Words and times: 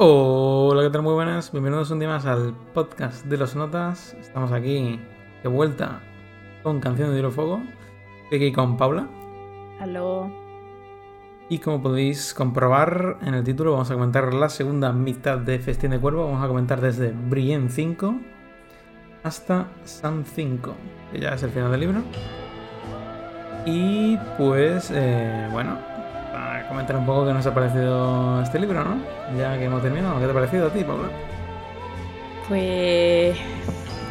Hola, 0.00 0.84
¿qué 0.84 0.90
tal? 0.90 1.02
Muy 1.02 1.14
buenas. 1.14 1.50
Bienvenidos 1.50 1.90
un 1.90 1.98
día 1.98 2.06
más 2.06 2.24
al 2.24 2.54
podcast 2.72 3.24
de 3.24 3.36
los 3.36 3.56
notas. 3.56 4.14
Estamos 4.20 4.52
aquí 4.52 5.00
de 5.42 5.48
vuelta 5.48 6.00
con 6.62 6.78
Canción 6.78 7.10
de 7.10 7.16
Hielo 7.16 7.32
Fuego. 7.32 7.60
Estoy 8.22 8.38
aquí 8.38 8.52
con 8.52 8.76
Paula. 8.76 9.08
Aló. 9.80 10.30
Y 11.48 11.58
como 11.58 11.82
podéis 11.82 12.32
comprobar 12.32 13.18
en 13.22 13.34
el 13.34 13.42
título, 13.42 13.72
vamos 13.72 13.90
a 13.90 13.94
comentar 13.94 14.32
la 14.32 14.48
segunda 14.48 14.92
mitad 14.92 15.36
de 15.36 15.58
Festín 15.58 15.90
de 15.90 15.98
Cuervo. 15.98 16.26
Vamos 16.26 16.44
a 16.44 16.46
comentar 16.46 16.80
desde 16.80 17.10
Brienne 17.10 17.68
5 17.68 18.20
hasta 19.24 19.66
Sam 19.82 20.22
5, 20.24 20.74
que 21.10 21.18
ya 21.18 21.30
es 21.30 21.42
el 21.42 21.50
final 21.50 21.72
del 21.72 21.80
libro. 21.80 22.02
Y 23.66 24.16
pues, 24.36 24.92
eh, 24.94 25.48
bueno, 25.50 25.76
comentar 26.66 26.96
un 26.96 27.06
poco 27.06 27.26
qué 27.26 27.32
nos 27.34 27.46
ha 27.46 27.54
parecido 27.54 28.42
este 28.42 28.58
libro, 28.58 28.82
¿no? 28.84 29.12
Ya 29.36 29.56
que 29.58 29.64
hemos 29.64 29.82
terminado, 29.82 30.18
¿qué 30.18 30.24
te 30.24 30.30
ha 30.30 30.34
parecido 30.34 30.66
a 30.68 30.72
ti, 30.72 30.84
Paula? 30.84 31.10
Pues 32.48 33.36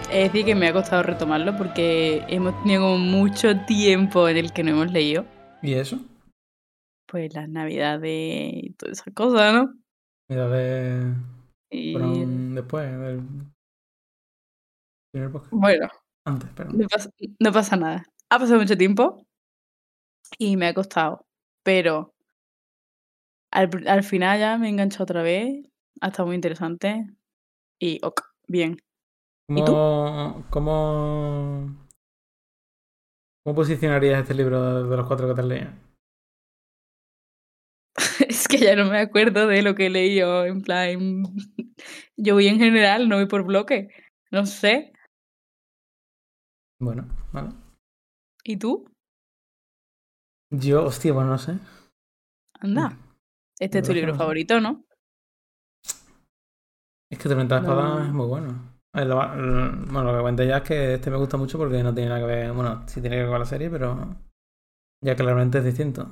es 0.10 0.23
decir 0.32 0.46
que 0.46 0.56
me 0.56 0.68
ha 0.68 0.73
costado 0.73 1.04
retomarlo 1.04 1.56
porque 1.56 2.23
hemos 2.28 2.56
tenido 2.64 2.82
como 2.84 2.98
mucho 3.00 3.66
tiempo 3.66 4.28
en 4.30 4.38
el 4.38 4.54
que 4.54 4.64
no 4.64 4.72
hemos 4.72 4.92
leído. 4.92 5.26
¿Y 5.62 5.73
eso? 5.73 6.00
Pues 7.08 7.34
las 7.34 7.50
navidades 7.50 8.52
y 8.54 8.73
todas 8.73 9.00
esas 9.00 9.14
cosas, 9.14 9.54
¿no? 9.54 9.73
Navidades 10.30 11.16
Y 11.70 11.94
fueron 11.94 12.56
después 12.56 12.89
del 13.00 13.22
primer 15.11 15.32
podcast. 15.32 15.52
bueno, 15.52 15.88
Antes, 16.26 16.50
perdón. 16.52 16.78
no 16.78 16.88
pasa, 16.88 17.09
no 17.39 17.52
pasa 17.52 17.76
nada. 17.78 18.06
Ha 18.30 18.39
pasado 18.39 18.59
mucho 18.59 18.78
tiempo 18.78 19.26
y 20.38 20.58
me 20.58 20.67
ha 20.67 20.73
costado, 20.73 21.26
pero 21.64 22.14
al, 23.52 23.88
al 23.88 24.03
final 24.03 24.40
ya 24.40 24.58
me 24.58 24.67
he 24.67 24.70
enganchado 24.70 25.03
otra 25.03 25.22
vez. 25.23 25.66
Ha 26.02 26.08
estado 26.08 26.28
muy 26.28 26.36
interesante 26.36 27.08
y 27.80 28.00
ok, 28.04 28.22
bien. 28.48 28.78
¿Y 29.50 29.64
tú? 29.64 29.72
¿Cómo, 29.72 30.45
cómo, 30.50 31.88
cómo 33.44 33.56
posicionarías 33.56 34.22
este 34.22 34.34
libro 34.34 34.84
de, 34.84 34.98
los 34.98 35.08
cuatro 35.08 35.28
que 35.28 35.34
te 35.34 35.42
has 35.42 35.48
leído? 35.48 35.72
Es 38.28 38.48
que 38.48 38.58
ya 38.58 38.76
no 38.76 38.86
me 38.86 39.00
acuerdo 39.00 39.48
de 39.48 39.61
lo 39.61 39.73
que 39.73 39.88
he 39.88 39.89
leído, 39.89 40.45
en 40.45 40.61
plan, 40.61 41.23
yo 42.17 42.34
voy 42.34 42.48
en 42.48 42.59
general, 42.59 43.08
no 43.08 43.16
voy 43.16 43.28
por 43.28 43.44
bloque, 43.44 43.89
no 44.32 44.45
sé. 44.45 44.94
Bueno, 46.80 47.08
vale. 47.32 47.50
¿Y 48.44 48.58
tú? 48.58 48.86
Yo, 50.52 50.86
hostia, 50.86 51.14
bueno, 51.14 51.32
no 51.32 51.38
sé. 51.38 51.58
Anda, 52.59 52.98
este 53.59 53.77
La 53.77 53.81
es 53.81 53.88
tu 53.88 53.94
libro 53.94 54.13
no 54.13 54.19
sé. 54.19 54.19
favorito, 54.19 54.59
¿no? 54.61 54.86
Es 57.09 57.17
que 57.19 57.30
Tormenta 57.30 57.55
de 57.55 57.61
Espada 57.61 57.88
No. 57.97 58.05
es 58.05 58.14
muy 58.14 58.25
bueno. 58.27 58.77
Va- 58.95 59.36
l- 59.36 59.86
bueno, 59.91 60.03
lo 60.03 60.11
que 60.14 60.17
comenté 60.19 60.47
ya 60.47 60.58
es 60.58 60.64
que 60.64 60.94
este 60.95 61.11
me 61.11 61.17
gusta 61.17 61.38
mucho 61.38 61.58
porque 61.58 61.83
no 61.83 61.94
tiene 61.94 62.09
nada 62.09 62.22
que 62.22 62.25
ver. 62.27 62.52
Bueno, 62.53 62.83
sí 62.88 63.02
tiene 63.02 63.17
que 63.17 63.22
ver 63.23 63.30
con 63.31 63.39
la 63.39 63.45
serie, 63.45 63.69
pero 63.69 64.16
ya 65.03 65.16
claramente 65.16 65.59
es 65.59 65.66
distinto. 65.66 66.09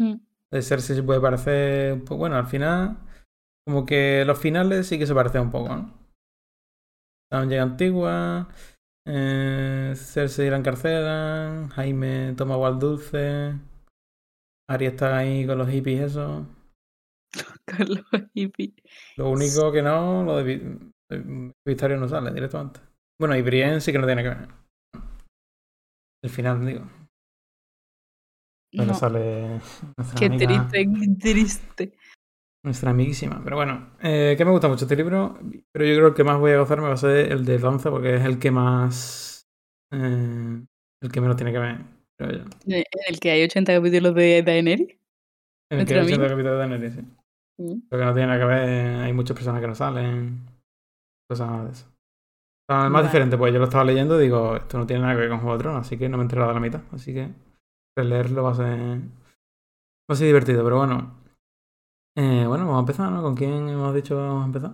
Mm, 0.00 0.20
De 0.52 0.62
Cersei 0.62 0.94
se 0.96 1.02
puede 1.02 1.20
parecer. 1.20 1.94
un 1.94 2.00
poco- 2.04 2.18
bueno, 2.18 2.36
al 2.36 2.46
final, 2.46 2.96
como 3.66 3.86
que 3.86 4.24
los 4.26 4.38
finales 4.38 4.86
sí 4.86 4.98
que 4.98 5.06
se 5.06 5.14
parecen 5.14 5.42
un 5.42 5.50
poco, 5.50 5.74
¿no? 5.76 5.94
También 7.30 7.50
llega 7.50 7.62
Antigua, 7.62 8.48
eh, 9.06 9.94
Cersei 9.96 10.50
la 10.50 10.58
encarcelan, 10.58 11.68
Jaime 11.70 12.34
toma 12.36 12.54
agua 12.54 12.68
al 12.68 12.78
dulce, 12.78 13.54
Arya 14.70 14.88
está 14.90 15.18
ahí 15.18 15.46
con 15.46 15.58
los 15.58 15.68
hippies, 15.68 16.00
eso. 16.12 16.46
Con 17.66 17.88
los 17.88 18.30
hippies. 18.34 18.74
Lo 19.16 19.30
único 19.30 19.72
que 19.72 19.80
no, 19.82 20.22
lo 20.24 20.36
de 20.36 20.42
Vi- 20.42 20.92
de 21.10 21.52
Victorio 21.66 21.96
no 21.96 22.08
sale 22.08 22.30
directamente. 22.32 22.80
Bueno, 23.18 23.36
y 23.36 23.42
Brienne 23.42 23.80
sí 23.80 23.90
que 23.92 23.98
no 23.98 24.06
tiene 24.06 24.22
que 24.22 24.28
ver. 24.30 24.48
El 26.22 26.30
final, 26.30 26.66
digo. 26.66 26.84
No, 28.74 28.94
sale 28.94 29.60
qué 30.18 30.26
amiga- 30.26 30.68
triste, 30.68 30.92
qué 31.00 31.14
triste. 31.32 31.98
Nuestra 32.64 32.90
amiguísima. 32.90 33.40
Pero 33.42 33.56
bueno, 33.56 33.96
eh, 34.02 34.34
que 34.36 34.44
me 34.44 34.50
gusta 34.50 34.68
mucho 34.68 34.84
este 34.84 34.96
libro. 34.96 35.38
Pero 35.72 35.84
yo 35.86 35.94
creo 35.94 36.02
que 36.02 36.08
el 36.08 36.14
que 36.14 36.24
más 36.24 36.38
voy 36.38 36.52
a 36.52 36.58
gozarme 36.58 36.88
va 36.88 36.94
a 36.94 36.96
ser 36.98 37.32
el 37.32 37.44
de 37.44 37.58
Danza, 37.58 37.90
porque 37.90 38.16
es 38.16 38.24
el 38.24 38.38
que 38.38 38.50
más. 38.50 39.46
eh, 39.92 40.64
el 41.02 41.12
que 41.12 41.20
menos 41.20 41.36
tiene 41.36 41.52
que 41.52 41.58
ver. 41.58 41.78
Yo. 42.30 42.44
En 42.66 42.84
el 43.08 43.20
que 43.20 43.30
hay 43.30 43.42
80 43.44 43.74
capítulos 43.74 44.14
de 44.14 44.42
Daenerys. 44.42 44.96
En 45.70 45.80
el 45.80 45.86
que 45.86 45.94
hay 45.94 46.00
80 46.00 46.14
amiga. 46.14 46.28
capítulos 46.28 46.52
de 46.52 46.58
Daenerys, 46.58 46.94
sí. 46.94 47.00
Mm, 47.58 47.82
Lo 47.90 47.98
que 47.98 48.04
no 48.04 48.12
tiene 48.14 48.26
nada 48.28 48.38
que 48.38 48.44
ver, 48.46 48.96
hay 49.02 49.12
muchas 49.12 49.34
personas 49.36 49.60
que 49.60 49.66
no 49.68 49.74
salen. 49.74 50.46
Cosas 51.28 51.64
de 51.64 51.70
eso. 51.72 51.86
O 52.68 52.74
sea, 52.74 52.84
es 52.86 52.90
más 52.90 52.92
Vale. 52.92 53.06
diferente, 53.08 53.36
pues 53.36 53.52
yo 53.52 53.58
lo 53.58 53.64
estaba 53.64 53.84
leyendo 53.84 54.18
y 54.20 54.24
digo, 54.24 54.56
esto 54.56 54.78
no 54.78 54.86
tiene 54.86 55.02
nada 55.02 55.14
que 55.14 55.20
ver 55.20 55.28
con 55.30 55.40
Juego 55.40 55.56
de 55.56 55.62
Tronos, 55.62 55.86
así 55.86 55.98
que 55.98 56.08
no 56.08 56.16
me 56.16 56.22
he 56.22 56.26
enterado 56.26 56.48
de 56.48 56.54
la 56.54 56.60
mitad. 56.60 56.80
Así 56.92 57.12
que 57.12 57.28
releerlo 57.96 58.42
va 58.44 58.52
a 58.52 58.54
ser. 58.54 58.98
Va 60.10 60.14
a 60.14 60.14
ser 60.14 60.26
divertido, 60.26 60.62
pero 60.64 60.78
bueno. 60.78 61.18
Eh, 62.16 62.44
bueno, 62.46 62.64
vamos 62.66 62.76
a 62.76 62.80
empezar, 62.80 63.10
¿no? 63.10 63.22
¿Con 63.22 63.34
quién 63.34 63.68
hemos 63.68 63.94
dicho 63.94 64.14
que 64.14 64.20
vamos 64.20 64.42
a 64.42 64.46
empezar? 64.46 64.72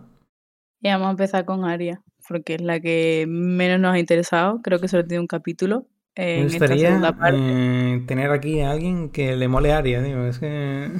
Y 0.81 0.89
vamos 0.91 1.09
a 1.09 1.11
empezar 1.13 1.45
con 1.45 1.65
Arya, 1.65 2.03
porque 2.29 2.55
es 2.55 2.61
la 2.61 2.81
que 2.81 3.27
menos 3.29 3.81
nos 3.81 3.95
ha 3.95 3.99
interesado. 3.99 4.61
Creo 4.63 4.79
que 4.81 4.89
solo 4.89 5.05
tiene 5.07 5.21
un 5.21 5.27
capítulo 5.27 5.87
Me 6.19 6.45
gustaría 6.45 7.01
parte. 7.13 7.37
eh, 7.37 8.05
tener 8.07 8.31
aquí 8.33 8.61
a 8.61 8.71
alguien 8.73 9.11
que 9.11 9.37
le 9.37 9.49
mole 9.49 9.73
Aria, 9.73 10.03
tío. 10.03 10.27
Es 10.27 10.39
que. 10.39 10.91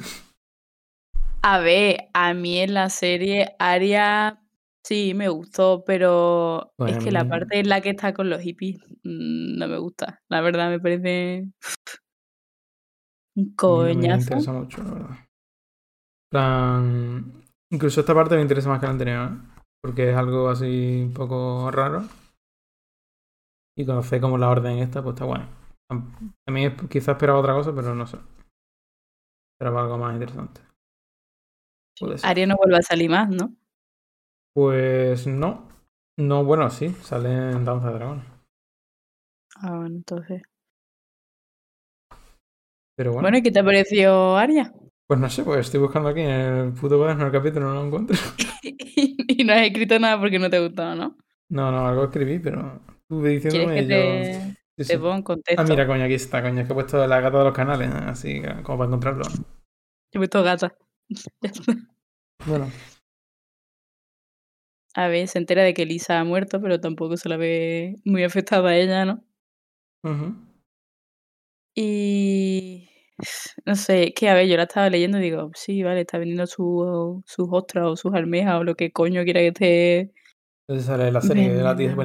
A 1.41 1.59
ver, 1.59 2.09
a 2.13 2.33
mí 2.33 2.59
en 2.59 2.73
la 2.73 2.89
serie 2.89 3.55
Arya 3.59 4.41
sí 4.83 5.13
me 5.13 5.29
gustó, 5.29 5.83
pero 5.85 6.73
Pues 6.77 6.97
es 6.97 7.03
que 7.03 7.11
la 7.11 7.27
parte 7.27 7.59
en 7.59 7.69
la 7.69 7.81
que 7.81 7.91
está 7.91 8.13
con 8.13 8.29
los 8.29 8.41
hippies 8.41 8.77
mm, 9.03 9.57
no 9.57 9.67
me 9.67 9.77
gusta. 9.77 10.21
La 10.29 10.41
verdad 10.41 10.69
me 10.69 10.79
parece 10.79 11.45
un 13.35 13.45
no 13.45 13.51
me 13.77 13.91
coñazo. 13.93 14.25
interesa 14.25 14.51
mucho, 14.53 14.83
la 14.83 14.91
verdad. 14.93 15.17
Plan, 16.31 17.43
incluso 17.71 18.01
esta 18.01 18.13
parte 18.13 18.35
me 18.35 18.41
interesa 18.41 18.69
más 18.69 18.79
que 18.79 18.85
la 18.85 18.91
anterior, 18.91 19.31
¿eh? 19.31 19.37
porque 19.81 20.09
es 20.11 20.15
algo 20.15 20.49
así 20.49 21.03
un 21.05 21.13
poco 21.13 21.71
raro. 21.71 22.03
Y 23.79 23.85
conocer 23.85 24.19
como 24.19 24.37
la 24.37 24.49
orden 24.49 24.79
esta, 24.79 25.01
pues 25.01 25.13
está 25.13 25.23
bueno. 25.23 25.47
A 25.89 26.51
mí 26.51 26.69
quizás 26.89 27.15
esperaba 27.15 27.39
otra 27.39 27.53
cosa, 27.53 27.73
pero 27.73 27.95
no 27.95 28.05
sé. 28.05 28.17
Esperaba 29.53 29.83
algo 29.83 29.97
más 29.97 30.13
interesante. 30.13 30.59
Arya 32.23 32.45
no 32.45 32.57
vuelve 32.57 32.77
a 32.77 32.81
salir 32.81 33.09
más, 33.09 33.29
¿no? 33.29 33.55
Pues 34.53 35.27
no. 35.27 35.69
No, 36.17 36.43
bueno, 36.43 36.69
sí, 36.69 36.89
sale 36.89 37.29
en 37.29 37.63
Danza 37.63 37.87
de 37.87 37.93
Dragones. 37.93 38.25
Ah, 39.55 39.77
bueno, 39.77 39.95
entonces. 39.95 40.41
Pero 42.97 43.11
bueno, 43.11 43.23
Bueno, 43.23 43.37
¿y 43.37 43.43
qué 43.43 43.51
te 43.51 43.63
pareció 43.63 44.35
Arya? 44.35 44.73
pues 45.07 45.19
no 45.19 45.29
sé, 45.29 45.43
pues 45.43 45.61
estoy 45.61 45.79
buscando 45.79 46.09
aquí 46.09 46.19
en 46.19 46.29
el 46.29 46.73
puto 46.73 46.97
cuaderno 46.97 47.27
el 47.27 47.31
capítulo, 47.31 47.67
no 47.67 47.75
lo 47.75 47.85
encuentro. 47.87 48.17
y 48.63 49.43
no 49.43 49.53
has 49.53 49.61
escrito 49.61 49.97
nada 49.97 50.19
porque 50.19 50.37
no 50.37 50.49
te 50.49 50.59
gustó, 50.59 50.93
¿no? 50.95 51.17
No, 51.49 51.71
no, 51.71 51.87
algo 51.87 52.03
escribí, 52.03 52.39
pero 52.39 52.79
estuve 53.09 53.29
¿Quieres 53.29 53.41
diciéndome 53.43 53.75
yo. 53.87 53.87
te, 53.87 54.41
Sí, 54.77 54.83
te 54.85 54.85
sí. 54.85 54.93
en 54.93 55.23
contexto? 55.23 55.61
Ah, 55.61 55.65
mira, 55.65 55.87
coño, 55.87 56.03
aquí 56.05 56.13
está, 56.13 56.41
coño. 56.41 56.61
Es 56.61 56.67
que 56.67 56.73
he 56.73 56.75
puesto 56.75 57.05
la 57.07 57.19
gata 57.19 57.37
de 57.39 57.43
los 57.43 57.53
canales, 57.53 57.89
¿eh? 57.89 57.93
así 58.07 58.41
como 58.63 58.77
para 58.79 58.87
encontrarlo. 58.87 59.23
He 60.11 60.17
puesto 60.19 60.43
gata. 60.43 60.75
Bueno, 62.45 62.71
A 64.93 65.07
ver, 65.07 65.27
se 65.27 65.39
entera 65.39 65.63
de 65.63 65.73
que 65.73 65.85
Lisa 65.87 66.19
ha 66.19 66.23
muerto, 66.23 66.61
pero 66.61 66.79
tampoco 66.79 67.17
se 67.17 67.27
la 67.29 67.37
ve 67.37 67.95
muy 68.05 68.23
afectada 68.23 68.69
a 68.69 68.75
ella, 68.77 69.03
¿no? 69.05 69.23
ujú. 70.03 70.33
Y 71.75 72.89
no 73.65 73.75
sé, 73.75 74.13
que 74.13 74.29
a 74.29 74.33
ver, 74.33 74.47
yo 74.47 74.57
la 74.57 74.63
estaba 74.63 74.89
leyendo 74.89 75.17
y 75.19 75.21
digo, 75.21 75.51
sí, 75.55 75.83
vale, 75.83 76.01
está 76.01 76.17
vendiendo 76.17 76.47
su- 76.47 77.23
sus 77.25 77.47
ostras 77.51 77.85
o 77.87 77.95
sus 77.95 78.13
almejas 78.13 78.59
o 78.59 78.63
lo 78.63 78.75
que 78.75 78.91
coño 78.91 79.23
quiera 79.23 79.41
que 79.41 79.47
esté. 79.47 80.13
Entonces 80.67 80.85
sale 80.87 81.11
la 81.11 81.21
serie 81.21 81.49
que 81.49 81.55
la 81.55 81.75
tía 81.75 81.95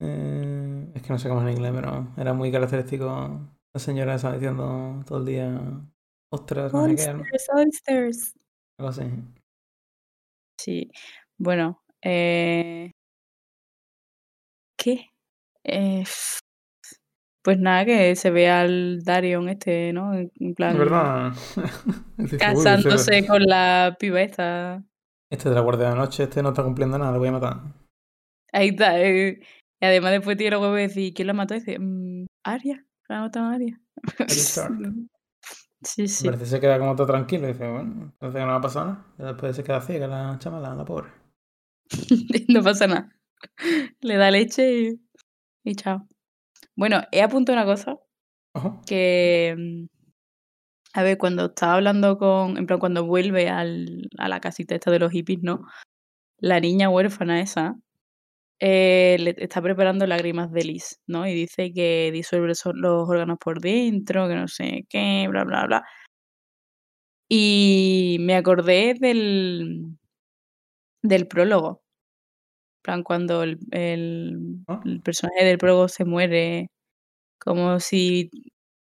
eh, 0.00 0.90
es 0.94 1.02
que 1.02 1.08
no 1.10 1.18
sé 1.18 1.28
cómo 1.28 1.40
es 1.42 1.46
en 1.48 1.52
inglés, 1.56 1.72
pero 1.74 2.12
era 2.16 2.32
muy 2.32 2.50
característico. 2.52 3.40
La 3.74 3.80
señora 3.80 4.14
esa 4.14 4.32
diciendo 4.32 5.02
todo 5.06 5.18
el 5.18 5.24
día. 5.26 5.60
Ostras, 6.32 6.72
no 6.72 6.86
sé 6.86 6.94
qué, 6.96 7.12
¿no? 7.12 7.20
Oysters, 7.20 7.48
oysters. 7.54 8.34
Algo 8.78 8.88
así. 8.90 9.02
Sí, 10.60 10.90
bueno, 11.38 11.82
eh... 12.02 12.90
¿qué? 14.78 15.10
Eh, 15.64 16.04
Pues 17.44 17.58
nada, 17.58 17.84
que 17.84 18.16
se 18.16 18.30
ve 18.30 18.48
al 18.48 19.02
Darion 19.04 19.48
este, 19.50 19.92
¿no? 19.92 20.14
En 20.14 20.54
plan, 20.54 20.78
verdad. 20.78 21.32
Dice, 22.16 22.36
"Uy, 22.36 22.38
casándose 22.38 23.26
con 23.26 23.42
la 23.42 23.96
piba 23.98 24.22
esta. 24.22 24.82
Este 25.30 25.48
de 25.50 25.54
la 25.54 25.60
guardia 25.60 25.88
de 25.90 25.94
la 25.94 26.00
noche, 26.00 26.22
este 26.22 26.42
no 26.42 26.50
está 26.50 26.62
cumpliendo 26.62 26.96
nada, 26.98 27.12
lo 27.12 27.18
voy 27.18 27.28
a 27.28 27.32
matar. 27.32 27.56
Ahí 28.52 28.68
está. 28.68 28.98
eh, 29.00 29.40
Y 29.84 29.86
además 29.86 30.12
después 30.12 30.38
tiene 30.38 30.56
el 30.56 30.62
huevo 30.62 30.76
de 30.76 30.82
decir, 30.82 31.12
¿quién 31.12 31.26
la 31.26 31.34
mató? 31.34 31.54
Y 31.54 31.58
dice, 31.58 31.78
"Mm, 31.78 32.24
Arya, 32.42 32.86
la 33.06 33.20
mató 33.20 33.40
a 33.40 33.52
Arya. 33.52 33.78
Arya 34.18 34.26
Stark. 34.28 34.78
Sí, 35.82 36.08
sí. 36.08 36.24
Parece 36.24 36.44
que 36.44 36.48
se 36.48 36.60
queda 36.60 36.78
como 36.78 36.96
todo 36.96 37.06
tranquilo 37.06 37.44
y 37.46 37.52
dice, 37.52 37.68
bueno, 37.70 38.04
entonces 38.04 38.40
no 38.40 38.46
va 38.46 38.54
a 38.54 38.60
pasar 38.62 38.86
nada. 38.86 39.06
Y 39.18 39.22
después 39.24 39.54
se 39.54 39.62
queda 39.62 39.82
ciega 39.82 40.06
la 40.06 40.38
chamala, 40.38 40.74
la 40.74 40.86
pobre. 40.86 41.10
no 42.48 42.62
pasa 42.62 42.86
nada. 42.86 43.10
Le 44.00 44.16
da 44.16 44.30
leche 44.30 44.72
y, 44.72 45.00
y 45.62 45.74
chao. 45.74 46.08
Bueno, 46.74 47.02
he 47.12 47.20
apuntado 47.20 47.58
una 47.58 47.66
cosa 47.66 47.98
que, 48.86 49.54
mm, 49.58 49.86
a 50.94 51.02
ver, 51.02 51.18
cuando 51.18 51.44
estaba 51.46 51.74
hablando 51.74 52.16
con, 52.16 52.56
en 52.56 52.64
plan, 52.64 52.78
cuando 52.78 53.04
vuelve 53.04 53.50
al, 53.50 54.08
a 54.16 54.30
la 54.30 54.40
casita 54.40 54.74
esta 54.74 54.90
de 54.90 55.00
los 55.00 55.12
hippies, 55.12 55.42
¿no? 55.42 55.66
La 56.38 56.60
niña 56.60 56.88
huérfana 56.88 57.42
esa 57.42 57.76
eh, 58.60 59.16
le 59.20 59.34
está 59.38 59.60
preparando 59.62 60.06
lágrimas 60.06 60.52
de 60.52 60.64
Liz, 60.64 61.00
¿no? 61.06 61.26
Y 61.26 61.34
dice 61.34 61.72
que 61.72 62.10
disuelve 62.12 62.48
los 62.48 62.66
órganos 63.08 63.38
por 63.38 63.60
dentro, 63.60 64.28
que 64.28 64.34
no 64.36 64.48
sé 64.48 64.86
qué, 64.88 65.26
bla, 65.28 65.44
bla, 65.44 65.66
bla. 65.66 65.84
Y 67.28 68.16
me 68.20 68.34
acordé 68.36 68.94
del, 68.98 69.96
del 71.02 71.26
prólogo. 71.28 71.82
En 72.78 72.82
plan, 72.82 73.02
cuando 73.02 73.42
el, 73.42 73.58
el, 73.70 74.38
¿Ah? 74.68 74.80
el 74.84 75.00
personaje 75.02 75.44
del 75.44 75.58
prólogo 75.58 75.88
se 75.88 76.04
muere, 76.04 76.68
como 77.40 77.80
si 77.80 78.30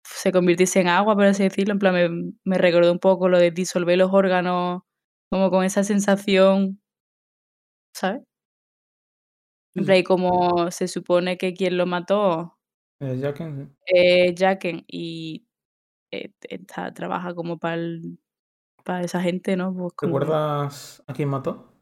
se 0.04 0.32
convirtiese 0.32 0.80
en 0.80 0.88
agua, 0.88 1.14
por 1.16 1.26
así 1.26 1.44
decirlo. 1.44 1.74
En 1.74 1.80
plan, 1.80 1.94
me, 1.94 2.32
me 2.44 2.58
recordó 2.58 2.92
un 2.92 3.00
poco 3.00 3.28
lo 3.28 3.38
de 3.38 3.50
disolver 3.52 3.98
los 3.98 4.12
órganos, 4.14 4.82
como 5.30 5.50
con 5.50 5.64
esa 5.64 5.84
sensación, 5.84 6.80
¿sabes? 7.94 8.22
En 9.76 9.84
Sí, 9.84 9.86
plan, 9.86 9.96
sí. 9.96 10.00
y 10.00 10.02
como 10.04 10.70
se 10.70 10.88
supone 10.88 11.38
que 11.38 11.54
quien 11.54 11.76
lo 11.78 11.86
mató 11.86 12.58
Eh, 13.00 13.18
Jaqen, 13.20 13.56
sí. 13.58 13.76
es 13.86 14.34
Jaqen 14.38 14.84
y 14.88 15.46
eh, 16.12 16.32
está, 16.50 16.92
trabaja 16.94 17.34
como 17.34 17.58
para 17.58 19.02
esa 19.02 19.20
gente, 19.22 19.56
¿no? 19.56 19.74
Pues 19.74 19.92
como 19.96 20.18
¿Recuerdas 20.18 21.02
a 21.06 21.12
quién 21.14 21.28
mató? 21.30 21.72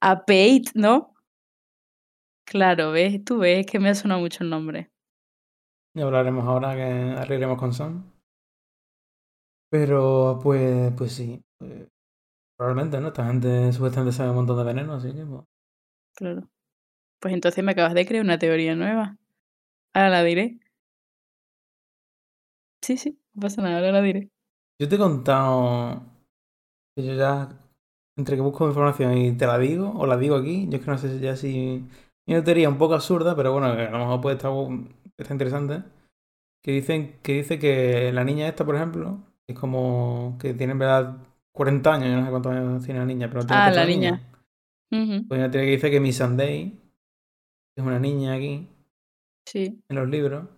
a 0.00 0.16
Pate, 0.26 0.70
¿no? 0.74 1.14
Claro, 2.46 2.92
ves, 2.92 3.24
tú 3.24 3.38
ves 3.38 3.66
que 3.66 3.78
me 3.80 3.88
ha 3.88 3.94
sonado 3.96 4.20
mucho 4.20 4.44
el 4.44 4.50
nombre. 4.50 4.90
Ya 5.94 6.04
hablaremos 6.04 6.46
ahora 6.46 6.74
que 6.74 6.82
arreglaremos 6.82 7.58
con 7.58 7.72
Sam. 7.72 8.12
Pero 9.70 10.38
pues, 10.42 10.92
pues 10.96 11.12
sí. 11.14 11.42
pues, 11.58 11.88
probablemente, 12.56 13.00
¿no? 13.00 13.08
Esta 13.08 13.26
gente 13.26 13.72
supuestamente 13.72 14.16
sabe 14.16 14.30
un 14.30 14.36
montón 14.36 14.58
de 14.58 14.64
veneno, 14.64 14.94
así 14.94 15.12
que 15.14 15.26
pues, 15.26 15.42
Claro. 16.14 16.48
Pues 17.20 17.34
entonces 17.34 17.62
me 17.64 17.72
acabas 17.72 17.94
de 17.94 18.06
crear 18.06 18.24
una 18.24 18.38
teoría 18.38 18.74
nueva. 18.74 19.16
Ahora 19.94 20.10
la 20.10 20.24
diré. 20.24 20.58
Sí, 22.82 22.96
sí, 22.96 23.18
no 23.34 23.42
pasa 23.42 23.62
nada, 23.62 23.76
ahora 23.76 23.92
la 23.92 24.02
diré. 24.02 24.30
Yo 24.80 24.88
te 24.88 24.96
he 24.96 24.98
contado 24.98 26.02
que 26.96 27.06
yo 27.06 27.14
ya, 27.14 27.48
entre 28.16 28.36
que 28.36 28.42
busco 28.42 28.66
información 28.66 29.16
y 29.16 29.36
te 29.36 29.46
la 29.46 29.58
digo, 29.58 29.92
o 29.96 30.06
la 30.06 30.16
digo 30.16 30.36
aquí, 30.36 30.68
yo 30.68 30.78
es 30.78 30.84
que 30.84 30.90
no 30.90 30.98
sé 30.98 31.20
ya 31.20 31.36
si... 31.36 31.84
Una 32.26 32.44
teoría 32.44 32.68
un 32.68 32.78
poco 32.78 32.94
absurda, 32.94 33.34
pero 33.34 33.52
bueno, 33.52 33.74
que 33.76 33.82
a 33.82 33.90
lo 33.90 33.98
mejor 33.98 34.20
puede 34.20 34.36
estar, 34.36 34.52
está 35.18 35.34
interesante. 35.34 35.82
Que 36.62 36.72
dicen 36.72 37.18
que 37.22 37.34
dice 37.34 37.58
que 37.58 38.12
la 38.12 38.24
niña 38.24 38.46
esta, 38.48 38.64
por 38.64 38.76
ejemplo, 38.76 39.18
es 39.48 39.58
como 39.58 40.36
que 40.40 40.54
tiene 40.54 40.72
en 40.72 40.78
verdad 40.78 41.16
40 41.52 41.94
años, 41.94 42.08
yo 42.08 42.16
no 42.16 42.24
sé 42.24 42.30
cuántos 42.30 42.52
años 42.52 42.84
tiene 42.84 43.00
la 43.00 43.06
niña, 43.06 43.28
pero 43.28 43.44
tiene 43.44 43.62
Ah, 43.62 43.70
la 43.72 43.84
niña. 43.84 44.31
Ujú, 44.92 45.26
Pues 45.28 45.38
hay 45.38 45.44
una 45.44 45.50
teoría 45.50 45.68
que 45.70 45.76
dice 45.76 45.90
que 45.90 46.00
Miss 46.00 46.16
Sunday 46.18 46.78
es 47.76 47.84
una 47.84 47.98
niña 47.98 48.34
aquí, 48.34 48.68
Sí, 49.46 49.82
en 49.88 49.96
los 49.96 50.08
libros, 50.08 50.48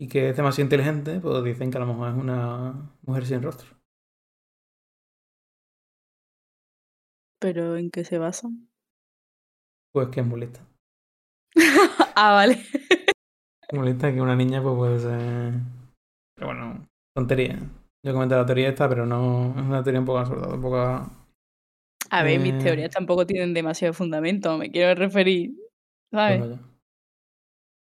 y 0.00 0.08
que 0.08 0.30
es 0.30 0.36
demasiado 0.36 0.66
inteligente, 0.66 1.20
pues 1.20 1.44
dicen 1.44 1.70
que 1.70 1.78
a 1.78 1.80
lo 1.80 1.86
mejor 1.86 2.08
es 2.10 2.14
una 2.16 2.96
mujer 3.02 3.26
sin 3.26 3.42
rostro. 3.42 3.76
pero 7.38 7.76
¿en 7.76 7.90
qué 7.90 8.04
se 8.04 8.18
basan? 8.18 8.68
Pues 9.92 10.08
que 10.08 10.20
es 10.20 10.26
muy 10.26 10.40
lista. 10.40 10.60
ah, 12.16 12.32
vale. 12.34 12.64
Muy 13.72 13.88
lista 13.88 14.12
que 14.12 14.20
una 14.20 14.36
niña 14.36 14.62
pues 14.62 14.74
puede 14.76 14.98
ser... 14.98 15.52
Pero 16.34 16.46
bueno, 16.48 16.86
tontería. 17.14 17.58
Yo 18.04 18.12
comenté 18.12 18.34
la 18.34 18.46
teoría 18.46 18.68
esta, 18.68 18.88
pero 18.88 19.06
no... 19.06 19.50
Es 19.56 19.62
una 19.62 19.82
teoría 19.82 20.00
un 20.00 20.06
poco 20.06 20.18
absurda, 20.18 20.54
un 20.54 20.62
poco... 20.62 21.10
A 22.10 22.22
ver, 22.24 22.40
mis 22.40 22.54
Eh, 22.54 22.62
teorías 22.62 22.90
tampoco 22.90 23.26
tienen 23.26 23.54
demasiado 23.54 23.94
fundamento, 23.94 24.56
me 24.58 24.70
quiero 24.70 24.94
referir, 24.94 25.52
¿sabes? 26.10 26.38
Bueno, 26.38 26.58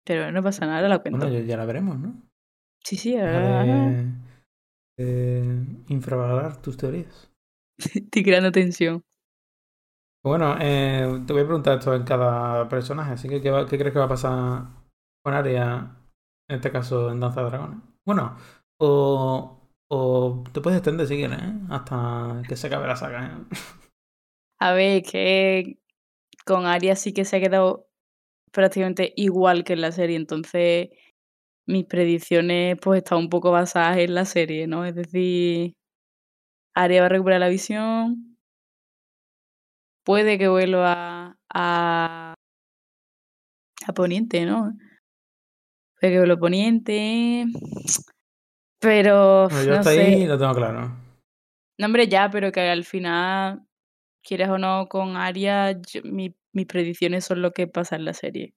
Pero 0.04 0.30
no 0.32 0.42
pasa 0.42 0.64
nada, 0.66 0.76
ahora 0.78 0.88
la 0.88 0.98
cuento. 1.02 1.26
bueno, 1.26 1.38
ya, 1.40 1.56
la 1.56 1.64
veremos, 1.64 1.98
¿no? 1.98 2.22
Sí, 2.84 2.96
sí, 2.96 3.16
ahora 3.16 3.64
de, 3.64 4.04
de 4.98 5.66
infravalorar 5.88 6.60
tus 6.62 6.76
teorías. 6.76 7.30
estoy 7.94 8.22
creando 8.22 8.52
tensión. 8.52 9.02
Bueno, 10.24 10.56
eh, 10.60 11.22
te 11.26 11.32
voy 11.32 11.42
a 11.42 11.44
preguntar 11.46 11.78
esto 11.78 11.94
en 11.94 12.02
cada 12.04 12.68
personaje, 12.68 13.12
así 13.12 13.28
que 13.28 13.40
¿qué, 13.40 13.50
va- 13.50 13.66
qué 13.66 13.78
crees 13.78 13.92
que 13.92 13.98
va 14.00 14.06
a 14.06 14.08
pasar 14.08 14.64
con 15.22 15.34
Arya, 15.34 15.96
en 16.48 16.56
este 16.56 16.72
caso 16.72 17.10
en 17.12 17.20
Danza 17.20 17.42
de 17.42 17.50
Dragones? 17.50 17.78
Bueno, 18.04 18.36
o, 18.80 19.60
o 19.88 20.44
te 20.52 20.60
puedes 20.60 20.78
extender 20.78 21.06
si 21.06 21.16
quieres, 21.16 21.38
¿eh? 21.40 21.52
hasta 21.70 22.44
que 22.48 22.56
se 22.56 22.66
acabe 22.66 22.88
la 22.88 22.96
saga. 22.96 23.26
¿eh? 23.26 23.46
A 24.58 24.72
ver, 24.72 25.02
que 25.02 25.78
con 26.44 26.66
Arya 26.66 26.96
sí 26.96 27.12
que 27.12 27.24
se 27.24 27.36
ha 27.36 27.40
quedado 27.40 27.88
prácticamente 28.52 29.12
igual 29.16 29.64
que 29.64 29.74
en 29.74 29.82
la 29.82 29.92
serie, 29.92 30.16
entonces 30.16 30.88
mis 31.66 31.84
predicciones 31.84 32.78
pues 32.80 32.98
están 32.98 33.18
un 33.18 33.28
poco 33.28 33.50
basadas 33.50 33.98
en 33.98 34.14
la 34.14 34.24
serie, 34.24 34.66
¿no? 34.66 34.84
Es 34.84 34.94
decir, 34.94 35.74
Arya 36.74 37.00
va 37.00 37.06
a 37.06 37.08
recuperar 37.10 37.40
la 37.40 37.48
visión, 37.48 38.36
puede 40.04 40.38
que 40.38 40.48
vuelva 40.48 41.36
a, 41.52 42.34
a 43.86 43.92
Poniente, 43.92 44.46
¿no? 44.46 44.72
Puede 46.00 46.12
que 46.12 46.18
vuelva 46.18 46.34
a 46.34 46.38
Poniente, 46.38 47.44
pero 48.80 49.48
Bueno, 49.48 49.64
yo 49.64 49.70
no 49.72 49.78
hasta 49.78 49.90
sé. 49.90 50.00
ahí 50.00 50.26
lo 50.26 50.38
tengo 50.38 50.54
claro. 50.54 50.96
No, 51.78 51.86
hombre, 51.86 52.08
ya, 52.08 52.30
pero 52.30 52.52
que 52.52 52.60
al 52.60 52.84
final, 52.84 53.66
quieras 54.26 54.50
o 54.50 54.58
no, 54.58 54.88
con 54.88 55.16
yo- 55.82 56.02
mi- 56.04 56.34
mis 56.52 56.66
predicciones 56.66 57.24
son 57.24 57.42
lo 57.42 57.52
que 57.52 57.66
pasa 57.68 57.96
en 57.96 58.04
la 58.04 58.14
serie. 58.14 58.54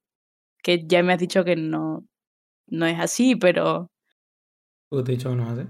Que 0.64 0.86
ya 0.88 1.04
me 1.04 1.14
has 1.14 1.20
dicho 1.20 1.44
que 1.46 1.56
no, 1.58 2.06
no 2.68 2.86
es 2.88 3.00
así, 3.00 3.36
pero, 3.38 3.92
Porque 4.90 5.04
te 5.06 5.12
he 5.14 5.16
dicho 5.16 5.30
que 5.30 5.36
no 5.36 5.44
es 5.52 5.60
así. 5.60 5.68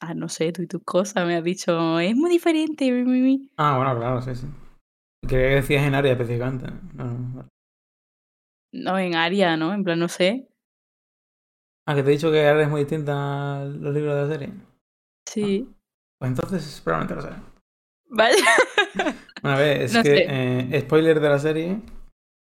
ah, 0.00 0.14
no 0.14 0.28
sé, 0.28 0.52
tú 0.52 0.62
y 0.62 0.66
tus 0.66 0.82
cosas, 0.84 1.26
me 1.26 1.36
has 1.36 1.44
dicho, 1.44 1.98
es 2.00 2.14
muy 2.14 2.30
diferente. 2.30 2.90
mi, 2.90 3.04
mi, 3.04 3.20
mi". 3.20 3.50
Ah, 3.56 3.76
bueno, 3.76 3.96
claro, 3.98 4.22
sí, 4.22 4.34
sí. 4.34 4.46
Creía 5.26 5.48
que 5.48 5.54
decías 5.56 5.84
en 5.86 5.94
Arya 5.94 6.12
específicamente. 6.12 6.66
No, 6.94 7.04
no. 7.04 7.48
No, 8.72 8.98
en 8.98 9.14
Arya, 9.14 9.56
¿no? 9.58 9.74
En 9.74 9.84
plan, 9.84 9.98
no 9.98 10.08
sé. 10.08 10.48
Ah, 11.86 11.94
que 11.94 12.02
te 12.02 12.10
he 12.10 12.12
dicho 12.12 12.30
que 12.30 12.46
Arya 12.46 12.64
es 12.64 12.68
muy 12.70 12.80
distinta 12.82 13.60
a 13.60 13.64
los 13.64 13.94
libros 13.94 14.14
de 14.14 14.22
la 14.22 14.28
serie. 14.28 14.54
Sí. 15.26 15.68
Pues 16.18 16.30
entonces 16.30 16.80
probablemente 16.84 17.14
lo 17.14 17.22
sé. 17.22 17.57
Bueno, 19.42 19.56
a 19.56 19.60
ver, 19.60 19.82
es 19.82 19.94
No 19.94 20.02
que 20.02 20.26
eh, 20.28 20.80
spoiler 20.80 21.20
de 21.20 21.28
la 21.28 21.38
serie. 21.38 21.80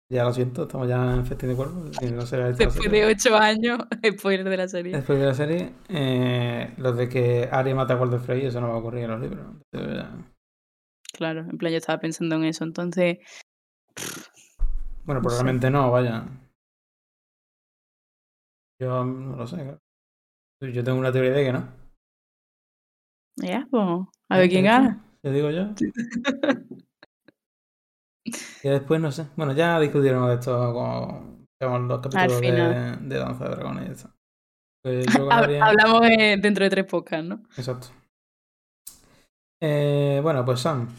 Ya 0.09 0.23
lo 0.23 0.31
siento, 0.31 0.63
estamos 0.63 0.87
ya 0.87 1.15
en 1.15 1.25
festín 1.25 1.49
de 1.49 1.55
cuerpo. 1.55 1.73
No 1.79 1.89
Después 2.53 2.91
de 2.91 3.05
ocho 3.05 3.35
años, 3.35 3.79
spoiler 4.17 4.47
de 4.47 4.57
la 4.57 4.67
serie. 4.67 4.95
Después 4.95 5.19
de 5.19 5.25
la 5.25 5.33
serie, 5.33 5.73
eh, 5.89 6.73
lo 6.77 6.93
de 6.93 7.09
que 7.09 7.49
Arya 7.51 7.73
mata 7.73 7.95
a 7.95 7.97
Walder 7.97 8.19
Frey, 8.19 8.45
eso 8.45 8.61
no 8.61 8.69
va 8.69 8.75
a 8.75 8.77
ocurrir 8.77 9.05
en 9.05 9.11
los 9.11 9.19
libros. 9.19 9.45
Claro, 11.11 11.41
en 11.41 11.57
plan, 11.57 11.71
yo 11.71 11.77
estaba 11.77 11.99
pensando 11.99 12.35
en 12.35 12.43
eso. 12.45 12.63
Entonces, 12.63 13.17
Bueno, 15.05 15.21
No 15.21 15.29
sé. 15.29 15.35
probablemente 15.35 15.69
no, 15.71 15.91
vaya. 15.91 16.25
Yo 18.79 19.03
no 19.03 19.35
lo 19.35 19.47
sé. 19.47 19.57
claro. 19.57 19.79
Yo 20.61 20.83
tengo 20.83 20.99
una 20.99 21.11
teoría 21.11 21.31
de 21.31 21.43
que 21.45 21.51
no. 21.53 21.67
ya, 23.37 23.67
pues, 23.69 23.83
a 24.29 24.37
ver 24.37 24.49
quién 24.49 24.65
gana. 24.65 25.01
Te 25.25 25.31
digo 25.31 25.49
yo. 25.49 25.73
Y 28.63 28.69
después 28.69 28.99
no 28.99 29.11
sé. 29.11 29.27
Bueno, 29.35 29.53
ya 29.53 29.79
discutiremos 29.79 30.27
de 30.29 30.35
esto 30.35 30.73
con, 30.73 31.47
con 31.59 31.87
los 31.87 31.99
capítulos 32.01 32.41
de, 32.41 32.97
de 33.01 33.17
Danza 33.19 33.43
de 33.45 33.49
Dragones 33.55 33.89
y 33.89 33.91
eso. 33.91 34.11
Pues 34.83 35.05
yo 35.15 35.29
Hablamos 35.61 36.01
dentro 36.01 36.63
de 36.63 36.69
tres 36.71 36.85
podcasts, 36.85 37.27
¿no? 37.27 37.43
Exacto. 37.57 37.87
Eh, 39.61 40.19
bueno, 40.23 40.43
pues 40.45 40.59
Sam. 40.61 40.89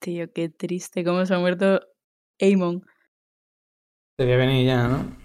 Tío, 0.00 0.32
qué 0.32 0.48
triste 0.48 1.04
cómo 1.04 1.26
se 1.26 1.34
ha 1.34 1.38
muerto 1.40 1.80
Aemon. 2.40 2.84
Te 4.16 4.24
voy 4.24 4.34
a 4.34 4.36
venir 4.36 4.66
ya, 4.66 4.86
¿no? 4.86 5.16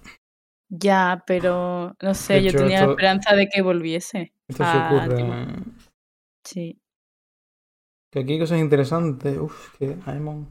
Ya, 0.69 1.23
pero 1.27 1.95
no 2.01 2.13
sé, 2.15 2.33
De 2.33 2.43
yo 2.43 2.49
hecho, 2.49 2.57
tenía 2.59 2.77
esto- 2.79 2.85
la 2.87 2.91
esperanza 2.93 3.35
de 3.35 3.47
que 3.47 3.61
volviese. 3.61 4.33
Esto 4.47 4.63
se 4.65 4.77
ocurre. 4.77 5.76
Sí. 6.47 6.81
Que 8.09 8.19
aquí 8.19 8.33
hay 8.33 8.39
cosas 8.39 8.59
interesantes. 8.59 9.37
Uf, 9.37 9.77
que 9.77 9.97
Aemon 10.05 10.49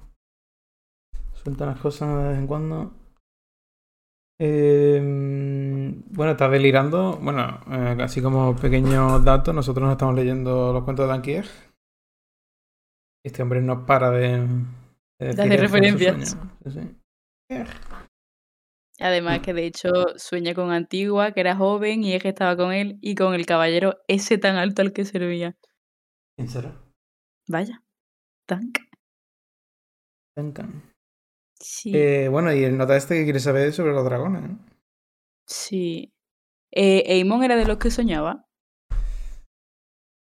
suelta 1.32 1.64
las 1.64 1.80
cosas 1.80 2.22
de 2.22 2.28
vez 2.28 2.38
en 2.38 2.46
cuando. 2.46 2.92
Em, 4.38 6.02
bueno, 6.12 6.32
está 6.32 6.50
delirando. 6.50 7.16
Bueno, 7.16 7.60
eh, 7.70 7.96
así 8.02 8.20
como 8.20 8.54
pequeños 8.56 9.24
datos, 9.24 9.54
nosotros 9.54 9.84
nos 9.84 9.92
estamos 9.92 10.14
leyendo 10.14 10.74
los 10.74 10.84
cuentos 10.84 11.08
de 11.08 11.14
Anquier. 11.14 11.46
Este 13.24 13.42
hombre 13.42 13.62
no 13.62 13.86
para 13.86 14.10
de, 14.10 14.46
de, 15.18 15.28
hacer 15.30 15.60
referencias. 15.60 16.36
Además 19.00 19.40
que 19.40 19.54
de 19.54 19.66
hecho 19.66 19.88
sueña 20.16 20.54
con 20.54 20.70
Antigua, 20.70 21.32
que 21.32 21.40
era 21.40 21.56
joven 21.56 22.04
y 22.04 22.12
es 22.12 22.22
que 22.22 22.28
estaba 22.28 22.54
con 22.54 22.72
él, 22.72 22.98
y 23.00 23.14
con 23.14 23.32
el 23.32 23.46
caballero 23.46 23.96
ese 24.08 24.36
tan 24.36 24.56
alto 24.56 24.82
al 24.82 24.92
que 24.92 25.06
servía. 25.06 25.56
¿En 26.38 26.48
serio? 26.48 26.72
Vaya. 27.48 27.82
Tank. 28.46 28.78
Tankan. 30.34 30.92
Sí. 31.58 31.92
Eh, 31.94 32.28
bueno, 32.28 32.52
y 32.52 32.62
el 32.62 32.76
nota 32.76 32.96
este 32.96 33.14
que 33.14 33.24
quiere 33.24 33.40
saber 33.40 33.72
sobre 33.72 33.92
los 33.92 34.04
dragones. 34.04 34.58
Sí. 35.46 36.12
Eh, 36.70 37.18
¿Eamon 37.18 37.42
era 37.42 37.56
de 37.56 37.66
los 37.66 37.78
que 37.78 37.90
soñaba? 37.90 38.46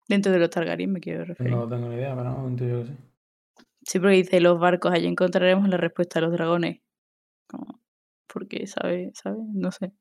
Dentro 0.08 0.32
de 0.32 0.40
los 0.40 0.50
Targaryen 0.50 0.92
me 0.92 1.00
quiero 1.00 1.24
referir. 1.24 1.52
No 1.52 1.68
tengo 1.68 1.88
ni 1.88 1.94
idea, 1.94 2.16
pero 2.16 2.30
no, 2.30 2.48
intuyo 2.48 2.80
que 2.80 2.86
sí. 2.86 2.96
Sí, 3.82 4.00
porque 4.00 4.16
dice 4.16 4.40
los 4.40 4.58
barcos, 4.58 4.92
allí 4.92 5.06
encontraremos 5.06 5.68
la 5.68 5.76
respuesta 5.76 6.18
a 6.18 6.22
los 6.22 6.32
dragones. 6.32 6.80
Como, 7.48 7.80
porque, 8.26 8.66
¿sabe? 8.66 9.12
¿Sabe? 9.14 9.38
No 9.54 9.70
sé. 9.70 9.92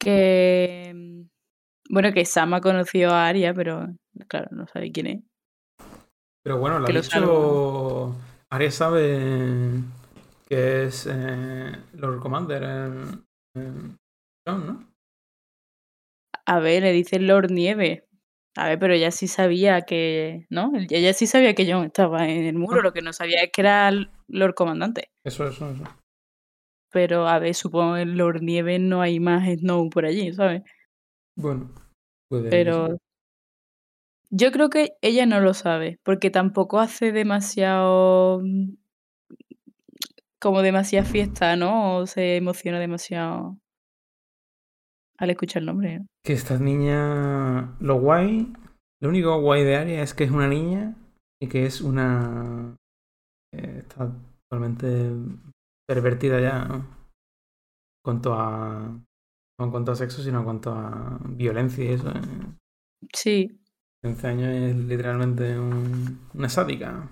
Que... 0.00 1.26
Bueno, 1.88 2.12
que 2.12 2.24
Sama 2.24 2.60
conoció 2.60 3.10
a 3.10 3.28
Arya, 3.28 3.54
pero 3.54 3.88
claro, 4.28 4.48
no 4.50 4.66
sabe 4.66 4.92
quién 4.92 5.06
es. 5.06 5.22
Pero 6.42 6.58
bueno, 6.58 6.78
lo 6.78 6.86
ha 6.86 6.90
dicho... 6.90 8.16
Arya 8.50 8.70
sabe 8.70 9.82
que 10.48 10.84
es 10.84 11.08
eh, 11.10 11.72
Lord 11.94 12.20
Commander 12.20 12.62
en, 12.62 13.98
¿no? 14.46 14.88
A 16.46 16.60
ver, 16.60 16.82
le 16.84 16.92
dice 16.92 17.18
Lord 17.18 17.50
Nieve. 17.50 18.06
A 18.56 18.68
ver, 18.68 18.78
pero 18.78 18.94
ella 18.94 19.10
sí 19.10 19.26
sabía 19.26 19.82
que, 19.82 20.46
¿no? 20.48 20.72
Ella 20.88 21.12
sí 21.12 21.26
sabía 21.26 21.54
que 21.54 21.70
John 21.70 21.84
estaba 21.84 22.28
en 22.28 22.44
el 22.44 22.54
muro, 22.54 22.80
ah. 22.80 22.84
lo 22.84 22.92
que 22.92 23.02
no 23.02 23.12
sabía 23.12 23.42
es 23.42 23.50
que 23.52 23.60
era 23.60 23.90
Lord 24.28 24.54
Comandante. 24.54 25.10
Eso, 25.24 25.46
eso, 25.46 25.70
eso. 25.70 25.84
Pero, 26.90 27.28
a 27.28 27.38
ver, 27.38 27.54
supongo 27.54 27.96
que 27.96 28.02
en 28.02 28.16
Lord 28.16 28.42
Nieve 28.42 28.78
no 28.78 29.02
hay 29.02 29.20
más 29.20 29.46
Snow 29.46 29.90
por 29.90 30.06
allí, 30.06 30.32
¿sabes? 30.32 30.62
Bueno, 31.36 31.70
puede 32.28 32.50
Pero 32.50 32.98
yo 34.30 34.50
creo 34.52 34.70
que 34.70 34.94
ella 35.02 35.26
no 35.26 35.40
lo 35.40 35.54
sabe, 35.54 36.00
porque 36.02 36.30
tampoco 36.30 36.80
hace 36.80 37.12
demasiado 37.12 38.42
como 40.40 40.62
demasiada 40.62 41.06
fiesta, 41.06 41.56
¿no? 41.56 41.96
O 41.96 42.06
se 42.06 42.36
emociona 42.36 42.78
demasiado 42.78 43.58
al 45.18 45.30
escuchar 45.30 45.60
el 45.60 45.66
nombre. 45.66 46.06
Que 46.24 46.32
esta 46.32 46.58
niña, 46.58 47.76
lo 47.80 48.00
guay, 48.00 48.52
lo 49.00 49.08
único 49.08 49.40
guay 49.40 49.64
de 49.64 49.76
Aria 49.76 50.02
es 50.02 50.14
que 50.14 50.24
es 50.24 50.30
una 50.30 50.48
niña 50.48 50.94
y 51.40 51.48
que 51.48 51.66
es 51.66 51.80
una... 51.80 52.76
Eh, 53.54 53.78
está 53.78 54.12
totalmente 54.48 55.12
pervertida 55.86 56.40
ya, 56.40 56.64
¿no? 56.64 56.86
Cuanto 58.04 58.34
a... 58.34 59.00
No 59.58 59.66
en 59.66 59.70
cuanto 59.70 59.92
a 59.92 59.96
sexo, 59.96 60.22
sino 60.22 60.38
en 60.38 60.44
cuanto 60.44 60.72
a 60.72 61.18
violencia 61.24 61.84
y 61.84 61.88
eso. 61.88 62.10
¿eh? 62.10 62.20
Sí. 63.12 63.60
15 64.02 64.26
años 64.26 64.48
es 64.48 64.76
literalmente 64.76 65.58
una 65.58 66.48
sádica. 66.48 67.10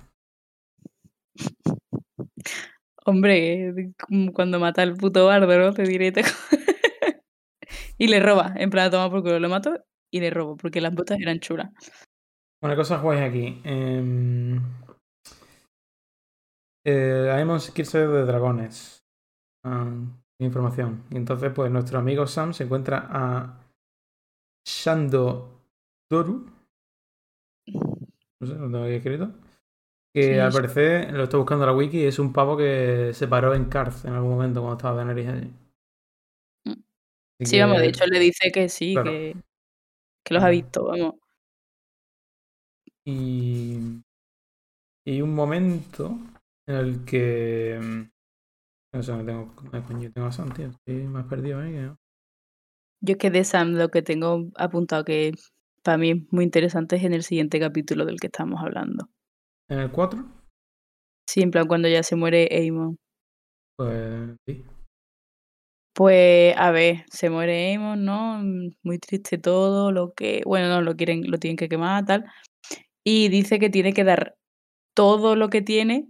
Hombre, 3.07 3.93
cuando 4.33 4.61
mata 4.61 4.83
al 4.83 4.95
puto 4.95 5.27
bardo, 5.27 5.59
¿no? 5.59 5.73
Te 5.73 5.83
diré. 5.83 6.13
y 7.99 8.09
le 8.09 8.21
roba. 8.21 8.55
En 8.57 8.71
plan, 8.71 8.91
toma 8.91 9.11
por 9.11 9.23
culo, 9.23 9.39
lo 9.41 9.49
mato 9.49 9.85
y 10.11 10.21
le 10.21 10.31
robo, 10.31 10.57
porque 10.57 10.81
las 10.81 10.95
botas 10.95 11.19
eran 11.21 11.41
chulas. 11.41 11.71
Una 12.63 12.77
cosa 12.77 12.99
guay 12.99 13.19
aquí. 13.19 13.61
Eh, 13.65 14.61
eh, 16.87 17.31
Aemon 17.33 17.59
quiere 17.75 18.07
de 18.07 18.25
dragones. 18.25 19.05
Ah, 19.65 19.91
información. 20.39 21.05
Y 21.11 21.17
entonces, 21.17 21.53
pues 21.55 21.71
nuestro 21.71 21.99
amigo 21.99 22.27
Sam 22.27 22.53
se 22.53 22.65
encuentra 22.65 23.07
a 23.11 23.61
Shando 24.67 25.63
Doru. 26.11 26.51
No 27.67 28.47
sé, 28.47 28.55
lo 28.55 28.71
tengo 28.71 28.85
aquí 28.85 28.95
escrito. 28.95 29.33
Que 30.15 30.41
al 30.41 30.53
parecer, 30.53 31.13
lo 31.13 31.25
estoy 31.25 31.41
buscando 31.41 31.65
en 31.65 31.71
la 31.71 31.77
wiki, 31.77 32.05
es 32.05 32.21
un 32.21 32.33
pavo 32.33 32.57
que 32.57 33.11
se 33.15 33.27
paró 33.27 33.53
en 33.55 33.65
Karth 33.65 34.05
en 34.05 34.13
algún 34.13 34.31
momento 34.31 34.61
cuando 34.61 34.77
estaba 34.77 34.97
Daenerys 34.97 35.29
allí. 35.29 35.53
Mm. 36.67 37.45
sí, 37.45 37.59
vamos, 37.59 37.81
de 37.81 37.89
hecho 37.89 38.07
le 38.07 38.21
dice 38.21 38.53
que 38.53 38.69
sí, 38.69 38.95
que, 38.95 39.37
que, 40.25 40.35
los 40.35 40.43
ha 40.45 40.51
visto, 40.51 40.85
vamos. 40.85 41.15
Y, 43.05 44.03
y 45.05 45.21
un 45.21 45.35
momento 45.35 46.17
en 46.69 46.77
el 46.77 47.05
que... 47.05 48.09
No 48.95 49.03
sé, 49.03 49.13
me 49.13 49.25
tengo, 49.25 49.53
me 49.73 50.11
tengo 50.11 50.29
a 50.29 50.31
Sam, 50.31 50.55
tío. 50.55 50.69
Estoy 50.69 51.09
más 51.09 51.27
perdido 51.27 51.59
ahí 51.59 51.73
¿no? 51.73 51.99
Yo 53.01 53.13
es 53.15 53.19
que 53.19 53.31
de 53.31 53.43
Sam 53.43 53.73
lo 53.73 53.89
que 53.89 54.03
tengo 54.03 54.53
apuntado 54.55 55.05
que 55.05 55.33
para 55.83 55.99
mí 55.99 56.11
es 56.13 56.33
muy 56.33 56.45
interesante 56.45 56.95
es 56.95 57.03
en 57.03 57.13
el 57.13 57.25
siguiente 57.25 57.59
capítulo 57.59 58.05
del 58.07 58.21
que 58.21 58.29
estamos 58.29 58.63
hablando. 58.63 59.09
¿En 59.69 59.81
el 59.81 59.91
4? 59.91 60.25
Sí, 61.29 61.43
en 61.43 61.51
plan 61.51 61.67
cuando 61.67 61.89
ya 61.89 62.05
se 62.05 62.15
muere 62.15 62.49
Aemon. 62.53 62.97
Pues 63.77 64.37
sí. 64.47 64.65
Pues 65.93 66.55
a 66.57 66.71
ver, 66.71 67.05
se 67.11 67.31
muere 67.31 67.73
Aemon, 67.73 68.05
¿no? 68.05 68.41
Muy 68.85 68.99
triste 69.01 69.39
todo, 69.39 69.91
lo 69.91 70.13
que, 70.15 70.43
bueno, 70.47 70.69
no, 70.69 70.83
lo 70.83 70.95
quieren, 70.95 71.29
lo 71.29 71.39
tienen 71.39 71.57
que 71.57 71.69
quemar, 71.69 72.05
tal. 72.05 72.25
Y 73.05 73.29
dice 73.29 73.59
que 73.59 73.71
tiene 73.71 73.93
que 73.93 74.05
dar 74.05 74.37
todo 74.95 75.35
lo 75.35 75.51
que 75.51 75.63
tiene, 75.63 76.09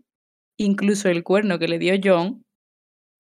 incluso 0.58 1.08
el 1.08 1.24
cuerno 1.24 1.58
que 1.58 1.68
le 1.68 1.78
dio 1.78 1.94
John, 2.02 2.43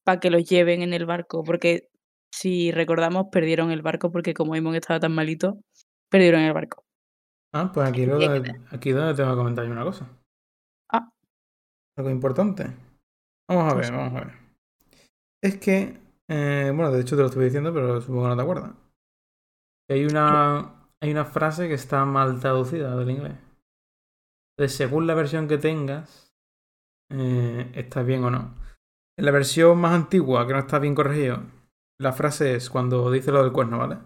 para 0.04 0.20
que 0.20 0.30
los 0.30 0.44
lleven 0.44 0.82
en 0.82 0.92
el 0.92 1.06
barco, 1.06 1.42
porque 1.42 1.88
si 2.32 2.70
recordamos, 2.72 3.26
perdieron 3.32 3.70
el 3.70 3.82
barco 3.82 4.10
porque 4.12 4.34
como 4.34 4.54
Aemon 4.54 4.74
estaba 4.74 5.00
tan 5.00 5.14
malito, 5.14 5.58
perdieron 6.10 6.42
el 6.42 6.52
barco. 6.52 6.84
Ah, 7.52 7.70
pues 7.72 7.88
aquí, 7.88 8.02
aquí 8.02 8.90
donde 8.90 9.14
tengo 9.14 9.30
que 9.30 9.36
comentar 9.36 9.64
una 9.66 9.84
cosa. 9.84 10.08
Ah. 10.92 11.08
Algo 11.96 12.10
importante. 12.10 12.66
Vamos 13.48 13.72
a 13.72 13.76
ver, 13.76 13.92
vamos 13.92 14.20
a 14.20 14.24
ver. 14.24 14.34
Es 15.40 15.58
que, 15.58 15.96
eh, 16.28 16.72
bueno, 16.74 16.90
de 16.90 17.00
hecho 17.00 17.14
te 17.16 17.22
lo 17.22 17.28
estuve 17.28 17.44
diciendo, 17.44 17.72
pero 17.72 18.00
supongo 18.00 18.24
que 18.24 18.28
no 18.30 18.36
te 18.36 18.42
acuerdas. 18.42 18.72
Hay 19.88 20.04
una, 20.04 20.88
hay 21.00 21.10
una 21.10 21.24
frase 21.24 21.68
que 21.68 21.74
está 21.74 22.04
mal 22.04 22.40
traducida 22.40 22.96
del 22.96 23.10
inglés. 23.10 23.34
Entonces, 24.56 24.76
según 24.76 25.06
la 25.06 25.14
versión 25.14 25.46
que 25.46 25.58
tengas, 25.58 26.32
eh, 27.10 27.70
está 27.74 28.02
bien 28.02 28.24
o 28.24 28.30
no. 28.30 28.63
En 29.16 29.24
la 29.24 29.30
versión 29.30 29.78
más 29.78 29.92
antigua, 29.92 30.46
que 30.46 30.52
no 30.52 30.58
está 30.58 30.78
bien 30.78 30.94
corregido, 30.94 31.42
la 31.98 32.12
frase 32.12 32.56
es 32.56 32.68
cuando 32.68 33.10
dice 33.10 33.30
lo 33.30 33.42
del 33.42 33.52
cuerno, 33.52 33.78
¿vale? 33.78 33.98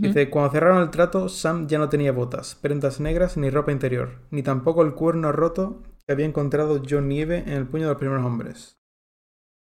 Dice, 0.00 0.30
cuando 0.30 0.50
cerraron 0.50 0.82
el 0.82 0.90
trato, 0.90 1.28
Sam 1.28 1.68
ya 1.68 1.78
no 1.78 1.90
tenía 1.90 2.10
botas, 2.10 2.54
prendas 2.54 3.00
negras 3.00 3.36
ni 3.36 3.50
ropa 3.50 3.70
interior, 3.70 4.22
ni 4.30 4.42
tampoco 4.42 4.82
el 4.82 4.94
cuerno 4.94 5.30
roto 5.30 5.82
que 6.06 6.12
había 6.12 6.24
encontrado 6.24 6.82
John 6.88 7.08
Nieve 7.08 7.44
en 7.46 7.52
el 7.52 7.66
puño 7.66 7.84
de 7.84 7.90
los 7.90 7.98
primeros 7.98 8.24
hombres. 8.24 8.78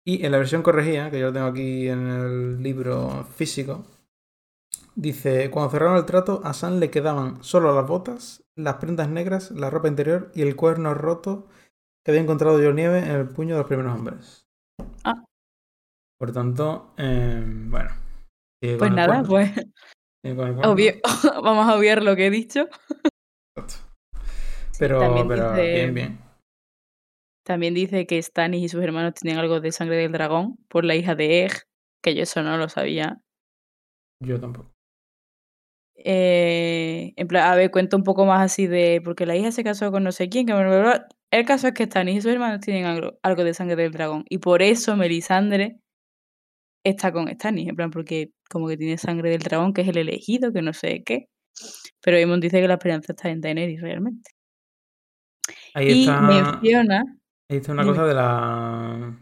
Y 0.05 0.23
en 0.23 0.31
la 0.31 0.37
versión 0.37 0.61
corregida, 0.61 1.09
que 1.09 1.19
yo 1.19 1.27
lo 1.27 1.33
tengo 1.33 1.47
aquí 1.47 1.89
en 1.89 2.07
el 2.07 2.61
libro 2.61 3.25
físico, 3.35 3.85
dice, 4.95 5.49
cuando 5.49 5.71
cerraron 5.71 5.97
el 5.97 6.05
trato, 6.05 6.41
a 6.43 6.53
Sam 6.53 6.79
le 6.79 6.91
quedaban 6.91 7.43
solo 7.43 7.73
las 7.73 7.87
botas, 7.87 8.43
las 8.55 8.75
prendas 8.75 9.09
negras, 9.09 9.49
la 9.49 9.71
ropa 9.71 9.87
interior 9.87 10.31
y 10.35 10.43
el 10.43 10.55
cuerno 10.55 10.93
roto 10.93 11.47
que 12.03 12.11
había 12.11 12.21
encontrado 12.21 12.59
John 12.63 12.75
Nieve 12.75 12.99
en 12.99 13.11
el 13.11 13.29
puño 13.29 13.55
de 13.55 13.61
los 13.61 13.67
primeros 13.67 13.95
hombres. 13.95 14.42
Ah. 15.03 15.23
Por 16.19 16.31
tanto, 16.31 16.93
eh, 16.97 17.43
bueno. 17.45 17.91
Pues 18.61 18.91
nada, 18.91 19.23
pues 19.23 19.51
vamos 21.43 21.67
a 21.67 21.75
obviar 21.75 22.01
lo 22.01 22.15
que 22.15 22.27
he 22.27 22.29
dicho. 22.29 22.67
Pero, 24.79 24.99
también 24.99 25.27
dice, 25.27 25.73
bien, 25.73 25.93
bien. 25.93 26.19
También 27.45 27.73
dice 27.73 28.07
que 28.07 28.21
Stannis 28.21 28.63
y 28.63 28.69
sus 28.69 28.81
hermanos 28.81 29.15
tienen 29.15 29.39
algo 29.39 29.59
de 29.59 29.71
sangre 29.71 29.97
del 29.97 30.13
dragón 30.13 30.57
por 30.69 30.85
la 30.85 30.95
hija 30.95 31.13
de 31.15 31.43
Egg, 31.43 31.63
que 32.01 32.15
yo 32.15 32.23
eso 32.23 32.41
no 32.41 32.57
lo 32.57 32.69
sabía. 32.69 33.21
Yo 34.21 34.39
tampoco. 34.39 34.71
Eh, 35.95 37.13
en 37.15 37.27
plan, 37.27 37.51
a 37.51 37.55
ver, 37.55 37.69
cuento 37.69 37.97
un 37.97 38.03
poco 38.03 38.25
más 38.25 38.41
así 38.41 38.67
de. 38.67 39.01
Porque 39.03 39.25
la 39.25 39.35
hija 39.35 39.51
se 39.51 39.63
casó 39.63 39.91
con 39.91 40.03
no 40.03 40.11
sé 40.11 40.29
quién. 40.29 40.45
Que 40.45 40.53
el 41.33 41.45
caso 41.45 41.67
es 41.67 41.73
que 41.73 41.85
Stannis 41.85 42.17
y 42.17 42.21
sus 42.21 42.31
hermanos 42.31 42.61
tienen 42.61 42.85
algo, 42.85 43.17
algo 43.23 43.43
de 43.43 43.55
sangre 43.55 43.75
del 43.75 43.91
dragón. 43.91 44.23
Y 44.29 44.37
por 44.37 44.61
eso 44.61 44.95
Melisandre 44.95 45.79
está 46.85 47.11
con 47.11 47.27
Stannis. 47.27 47.69
En 47.69 47.75
plan, 47.75 47.89
porque 47.89 48.29
como 48.51 48.67
que 48.67 48.77
tiene 48.77 48.99
sangre 48.99 49.31
del 49.31 49.41
dragón, 49.41 49.73
que 49.73 49.81
es 49.81 49.87
el 49.87 49.97
elegido, 49.97 50.53
que 50.53 50.61
no 50.61 50.73
sé 50.73 51.01
qué. 51.03 51.25
Pero 52.03 52.17
Aemon 52.17 52.39
dice 52.39 52.61
que 52.61 52.67
la 52.67 52.75
esperanza 52.75 53.13
está 53.13 53.29
en 53.29 53.41
Daenerys 53.41 53.81
realmente. 53.81 54.29
Ahí 55.73 56.01
está, 56.01 56.19
y 56.19 56.21
menciona... 56.21 57.03
Ahí 57.49 57.57
está 57.57 57.71
una 57.71 57.83
cosa 57.83 58.05
de 58.05 58.13
la... 58.13 59.17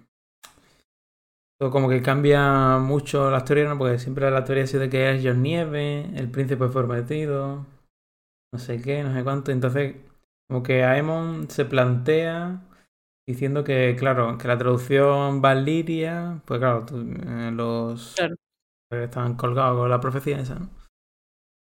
como 1.60 1.88
que 1.88 2.02
cambia 2.02 2.78
mucho 2.78 3.32
la 3.32 3.38
historia, 3.38 3.70
¿no? 3.70 3.78
Porque 3.78 4.00
siempre 4.00 4.30
la 4.30 4.44
teoría 4.44 4.66
ha 4.66 4.68
sido 4.68 4.82
de 4.82 4.90
que 4.90 5.12
es 5.12 5.22
John 5.24 5.42
Nieve, 5.42 6.10
el 6.14 6.30
príncipe 6.30 6.68
prometido, 6.68 7.66
no 8.54 8.60
sé 8.60 8.82
qué, 8.82 9.02
no 9.02 9.14
sé 9.14 9.24
cuánto. 9.24 9.54
Entonces, 9.54 9.96
como 10.52 10.64
que 10.64 10.84
Aemon 10.84 11.50
se 11.50 11.64
plantea 11.64 12.60
diciendo 13.26 13.64
que, 13.64 13.96
claro, 13.98 14.38
que 14.38 14.50
la 14.50 14.58
traducción 14.58 15.42
Valiria, 15.42 16.42
pues 16.44 16.60
claro, 16.60 16.86
eh, 16.92 17.52
los 17.54 18.16
Claro. 18.18 18.36
que 18.92 19.06
están 19.06 19.36
colgados 19.36 19.78
con 19.78 19.90
la 19.90 20.02
profecía 20.02 20.42
esa, 20.42 20.56
¿no? 20.56 20.70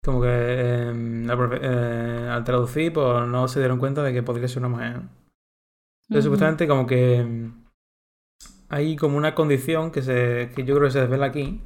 Como 0.03 0.21
que 0.23 0.27
eh, 0.31 0.91
la 1.23 1.35
profe- 1.35 1.59
eh, 1.61 2.29
al 2.31 2.43
traducir, 2.43 2.91
pues 2.93 3.27
no 3.27 3.47
se 3.47 3.59
dieron 3.59 3.77
cuenta 3.77 4.01
de 4.01 4.11
que 4.11 4.23
podría 4.23 4.47
ser 4.47 4.57
una 4.59 4.69
mujer. 4.69 4.95
¿no? 4.95 5.09
Entonces, 6.09 6.09
Ujú. 6.09 6.23
supuestamente, 6.23 6.67
como 6.67 6.87
que 6.87 7.23
mm, 7.23 7.65
hay 8.69 8.95
como 8.95 9.17
una 9.17 9.35
condición 9.35 9.91
que, 9.91 10.01
se, 10.01 10.51
que 10.55 10.63
yo 10.63 10.73
creo 10.75 10.87
que 10.87 10.93
se 10.93 11.01
desvela 11.01 11.27
aquí, 11.27 11.61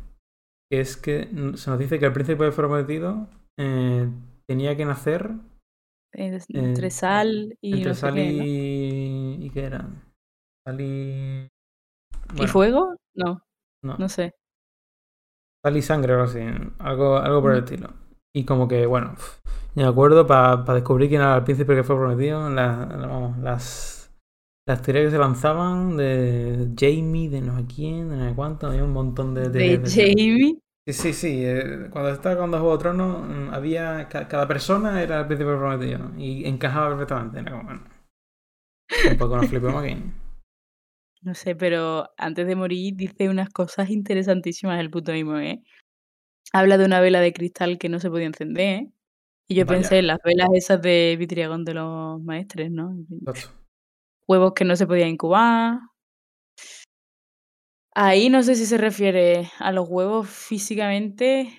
que 0.69 0.81
es 0.81 0.97
que 0.97 1.29
se 1.55 1.69
nos 1.69 1.79
dice 1.79 1.99
que 1.99 2.05
el 2.07 2.11
príncipe 2.11 2.51
prometido 2.51 3.29
eh, 3.57 4.09
tenía 4.45 4.75
que 4.75 4.83
nacer 4.83 5.31
Entre 6.53 6.89
eh, 6.89 6.91
sal 6.91 7.57
y 7.61 7.85
entre 7.85 7.95
no 7.95 7.95
sal 7.95 8.13
qué, 8.13 8.33
¿no? 8.33 8.45
y... 8.45 9.45
¿Y 9.45 9.49
qué 9.51 9.65
era? 9.65 9.89
Sal 10.65 10.81
y... 10.81 11.49
¿Y 12.37 12.47
bueno, 12.47 12.47
fuego? 12.47 12.95
No, 13.15 13.41
no, 13.83 13.97
no 13.97 14.09
sé. 14.09 14.33
sal 15.63 15.77
y 15.77 15.81
sangre 15.81 16.13
o 16.13 16.15
algo 16.21 16.29
así, 16.31 16.39
algo, 16.79 17.17
algo 17.17 17.41
por 17.41 17.53
el 17.53 17.59
estilo. 17.59 17.89
Y 18.33 18.45
como 18.45 18.67
que, 18.67 18.85
bueno, 18.85 19.15
me 19.75 19.83
acuerdo 19.85 20.27
para 20.27 20.63
descubrir 20.73 21.09
quién 21.09 21.21
era 21.21 21.35
el 21.37 21.43
príncipe 21.43 21.75
que 21.75 21.83
fue 21.83 21.97
prometido, 21.97 22.39
vamos, 22.41 23.37
las, 23.39 24.13
las 24.67 24.81
teorías 24.81 25.05
que 25.07 25.11
se 25.11 25.17
lanzaban 25.19 25.97
de 25.97 26.71
Jamie, 26.77 27.29
de 27.29 27.41
no 27.41 27.57
sé 27.59 27.65
quién, 27.67 28.09
de 28.09 28.17
no 28.17 28.29
sé 28.29 28.35
cuánto, 28.35 28.67
había 28.67 28.83
un 28.83 28.93
montón 28.93 29.33
de 29.33 29.49
De 29.57 29.65
teorías. 29.65 29.81
de- 29.81 29.91
Jamie. 29.93 30.59
Sí, 30.87 30.93
sí, 30.93 31.13
sí. 31.13 31.45
eh, 31.45 31.87
cuando 31.91 32.11
estaba 32.11 32.37
con 32.37 32.49
Juego 32.51 32.71
de 32.77 32.79
Tronos, 32.79 33.27
mm, 33.27 33.53
había. 33.53 34.07
ca- 34.09 34.27
cada 34.27 34.47
persona 34.47 35.01
era 35.03 35.19
el 35.19 35.27
príncipe 35.27 35.49
prometido. 35.55 36.11
Y 36.17 36.45
encajaba 36.47 36.89
perfectamente. 36.89 37.39
Era 37.39 37.51
como, 37.51 37.63
bueno. 37.63 37.81
Un 39.11 39.17
poco 39.17 39.35
nos 39.37 39.47
flipemos 39.49 39.83
aquí. 39.83 39.95
No 41.23 41.33
sé, 41.33 41.55
pero 41.55 42.11
antes 42.17 42.45
de 42.47 42.55
morir 42.55 42.93
dice 42.95 43.27
unas 43.27 43.49
cosas 43.49 43.89
interesantísimas 43.89 44.79
el 44.79 44.91
puto 44.91 45.11
mismo, 45.11 45.37
¿eh? 45.39 45.61
Habla 46.53 46.77
de 46.77 46.85
una 46.85 47.01
vela 47.01 47.19
de 47.19 47.33
cristal 47.33 47.79
que 47.79 47.89
no 47.89 47.99
se 47.99 48.09
podía 48.09 48.27
encender, 48.27 48.65
¿eh? 48.83 48.91
Y 49.49 49.55
yo 49.55 49.65
Vaya. 49.65 49.79
pensé 49.79 49.97
en 49.99 50.07
las 50.07 50.19
velas 50.23 50.47
esas 50.53 50.79
de 50.81 51.15
Vitriagón 51.19 51.65
de 51.65 51.73
los 51.73 52.21
maestres, 52.21 52.71
¿no? 52.71 52.95
Huevos 54.27 54.53
que 54.53 54.63
no 54.63 54.75
se 54.75 54.85
podían 54.87 55.09
incubar. 55.09 55.79
Ahí 57.99 58.29
no 58.29 58.43
sé 58.43 58.53
si 58.53 58.67
se 58.67 58.77
refiere 58.77 59.49
a 59.57 59.71
los 59.71 59.89
huevos 59.89 60.29
físicamente 60.29 61.51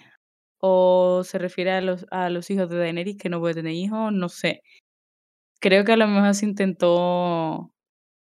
o 0.60 1.22
se 1.24 1.36
refiere 1.36 1.72
a 1.72 1.80
los, 1.80 2.06
a 2.12 2.30
los 2.30 2.48
hijos 2.50 2.70
de 2.70 2.78
Daenerys 2.78 3.18
que 3.18 3.28
no 3.28 3.40
puede 3.40 3.54
tener 3.54 3.72
hijos, 3.72 4.12
no 4.12 4.28
sé. 4.28 4.62
Creo 5.60 5.84
que 5.84 5.90
a 5.90 5.96
lo 5.96 6.06
mejor 6.06 6.36
se 6.36 6.46
intentó, 6.46 7.72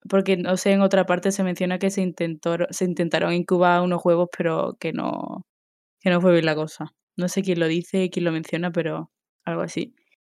porque 0.10 0.38
no 0.38 0.56
sé, 0.56 0.72
en 0.72 0.82
otra 0.82 1.06
parte 1.06 1.34
se 1.34 1.44
menciona 1.44 1.78
que 1.78 1.90
se 1.90 2.02
intentó, 2.02 2.56
se 2.70 2.86
intentaron 2.86 3.34
incubar 3.34 3.82
unos 3.82 4.00
huevos, 4.06 4.30
pero 4.38 4.78
que 4.80 4.94
no, 4.94 5.46
que 6.00 6.10
no 6.10 6.22
fue 6.22 6.32
bien 6.32 6.46
la 6.46 6.56
cosa. 6.56 6.94
No 7.18 7.28
sé 7.28 7.42
quién 7.44 7.60
lo 7.60 7.68
dice, 7.68 8.10
quién 8.10 8.24
lo 8.24 8.32
menciona, 8.32 8.72
pero 8.72 9.12
algo 9.44 9.62
así. 9.62 9.94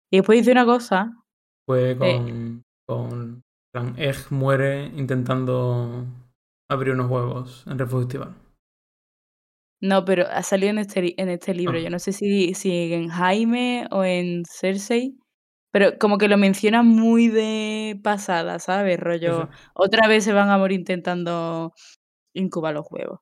Y 0.10 0.18
después 0.18 0.40
dice 0.40 0.52
una 0.52 0.66
cosa, 0.66 1.12
Fue 1.68 1.92
eh, 1.92 1.96
con. 1.96 2.64
con. 2.88 3.12
en 3.22 3.44
plan, 3.72 3.94
Egg 4.00 4.32
muere 4.32 4.88
intentando 4.96 6.08
abrir 6.74 6.94
unos 6.94 7.10
huevos 7.12 7.64
en 7.68 7.78
refugio 7.80 8.02
estival. 8.08 8.36
no, 9.82 10.06
pero 10.06 10.26
ha 10.30 10.44
salido 10.44 10.70
en 10.72 10.78
este, 10.80 11.20
en 11.22 11.30
este 11.30 11.54
libro. 11.54 11.78
Ah, 11.78 11.80
Yo 11.80 11.90
no 11.90 12.00
sé 12.00 12.14
si, 12.14 12.54
si 12.54 12.94
en 12.94 13.10
Jaime 13.10 13.88
o 13.92 14.04
en 14.04 14.44
Cersei, 14.46 15.18
pero 15.72 15.98
como 16.00 16.18
que 16.18 16.28
lo 16.28 16.38
menciona 16.38 16.84
muy 16.84 17.28
de 17.30 18.00
pasada, 18.04 18.60
¿sabes? 18.60 19.00
sí, 19.24 19.32
sí. 19.34 19.42
Rollo, 19.42 19.50
otra 19.74 20.08
vez 20.08 20.24
se 20.26 20.34
van 20.34 20.50
a 20.50 20.58
morir 20.58 20.80
intentando 20.80 21.74
incubar 22.34 22.76
los 22.76 22.86
huevos. 22.92 23.20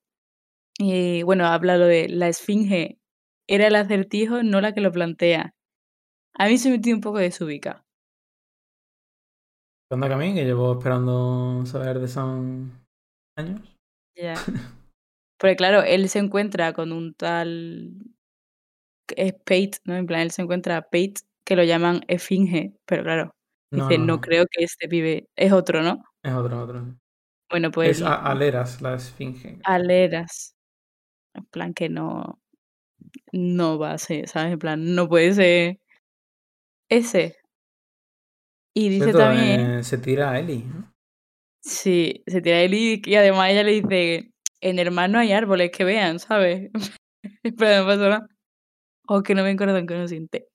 Y 0.80 1.24
bueno, 1.24 1.48
habla 1.48 1.78
lo 1.78 1.86
de 1.88 2.10
la 2.10 2.30
esfinge. 2.30 3.00
Era 3.48 3.68
el 3.68 3.76
acertijo, 3.76 4.44
no 4.44 4.62
la 4.62 4.74
que 4.74 4.82
lo 4.82 4.92
plantea. 4.94 5.54
A 6.36 6.48
mí 6.48 6.58
se 6.60 6.72
me 6.72 6.80
tiene 6.80 6.98
un 6.98 7.02
poco 7.04 7.20
desubica. 7.20 7.86
¿Qué 9.88 9.96
onda 9.96 10.08
Camín? 10.10 10.36
Que 10.36 10.46
llevo 10.46 10.74
esperando 10.74 11.66
saber 11.66 12.00
de 12.00 12.08
son 12.08 12.79
años. 13.39 13.62
Ya. 14.15 14.34
Porque 15.39 15.56
claro, 15.56 15.84
él 15.84 16.10
se 16.10 16.19
encuentra 16.19 16.73
con 16.73 16.91
un 16.91 17.13
tal. 17.15 17.93
Es 19.15 19.34
Pate, 19.34 19.80
¿no? 19.86 19.95
En 19.95 20.06
plan, 20.06 20.21
él 20.21 20.32
se 20.32 20.41
encuentra 20.43 20.78
a 20.78 20.82
Pate, 20.84 21.15
que 21.45 21.56
lo 21.56 21.63
llaman 21.63 22.02
esfinge. 22.08 22.73
Pero 22.86 23.04
claro, 23.04 23.36
No, 23.71 23.88
dice, 23.88 23.97
no, 23.99 24.06
no 24.06 24.15
no. 24.15 24.21
creo 24.21 24.45
que 24.52 24.63
este 24.63 24.88
pibe. 24.88 25.25
Es 25.36 25.52
otro, 25.52 25.82
¿no? 25.82 26.04
Es 26.23 26.34
otro, 26.34 26.62
otro. 26.62 26.95
Bueno, 27.49 27.71
pues 27.71 27.99
Es 27.99 28.04
Aleras, 28.06 28.82
la 28.82 28.95
esfinge. 28.95 29.60
Aleras. 29.63 30.54
En 31.36 31.45
plan, 31.45 31.73
que 31.73 31.89
no. 31.89 32.39
No 33.34 33.80
va 33.80 33.93
a 33.93 33.97
ser, 33.97 34.28
¿sabes? 34.30 34.54
En 34.54 34.60
plan, 34.60 34.95
no 34.95 35.10
puede 35.10 35.34
ser 35.34 35.80
ese. 36.89 37.36
Y 38.75 38.89
dice 38.89 39.06
Cierto, 39.06 39.19
también. 39.19 39.60
eh, 39.80 39.84
se 39.84 39.97
tira 39.97 40.32
a 40.32 40.39
Eli. 40.39 40.63
¿no? 40.63 40.88
Sí, 41.70 42.24
se 42.26 42.42
tira 42.42 42.62
él 42.62 42.74
y, 42.74 43.00
y 43.06 43.16
además 43.16 43.52
ella 43.52 43.62
le 43.64 43.74
dice, 43.74 44.32
en 44.60 44.80
el 44.80 44.90
mar 44.90 45.08
no 45.12 45.20
hay 45.20 45.32
árboles 45.34 45.70
que 45.72 45.84
vean, 45.84 46.18
¿sabes? 46.18 46.72
Pero 47.44 47.84
no 47.84 47.86
pasa 47.86 48.10
nada. 48.10 48.28
O 49.08 49.22
que 49.22 49.36
no 49.36 49.44
ven 49.44 49.56
corazón 49.56 49.86
que 49.86 49.94
no 49.96 50.08
siente. 50.08 50.48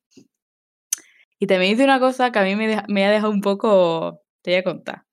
Y 1.39 1.47
también 1.47 1.73
dice 1.73 1.85
una 1.85 2.01
cosa 2.01 2.33
que 2.33 2.41
a 2.41 2.43
mí 2.43 2.57
me, 2.57 2.83
me 2.89 3.05
ha 3.05 3.11
dejado 3.11 3.31
un 3.31 3.43
poco... 3.43 4.23
Te 4.43 4.51
voy 4.51 4.59
a 4.59 4.65
contar. 4.65 5.05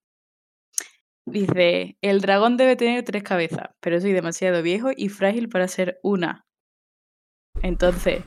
Dice, 1.27 1.97
el 2.01 2.21
dragón 2.21 2.57
debe 2.57 2.75
tener 2.75 3.05
tres 3.05 3.21
cabezas, 3.21 3.69
pero 3.79 4.01
soy 4.01 4.11
demasiado 4.11 4.63
viejo 4.63 4.89
y 4.95 5.09
frágil 5.09 5.49
para 5.49 5.67
ser 5.67 5.99
una. 6.01 6.45
Entonces, 7.61 8.23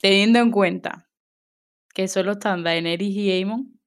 teniendo 0.00 0.38
en 0.38 0.52
cuenta 0.52 1.08
que 1.94 2.06
solo 2.06 2.32
están 2.32 2.62
Daenerys 2.62 3.16
y 3.16 3.32
Aemon, 3.32 3.81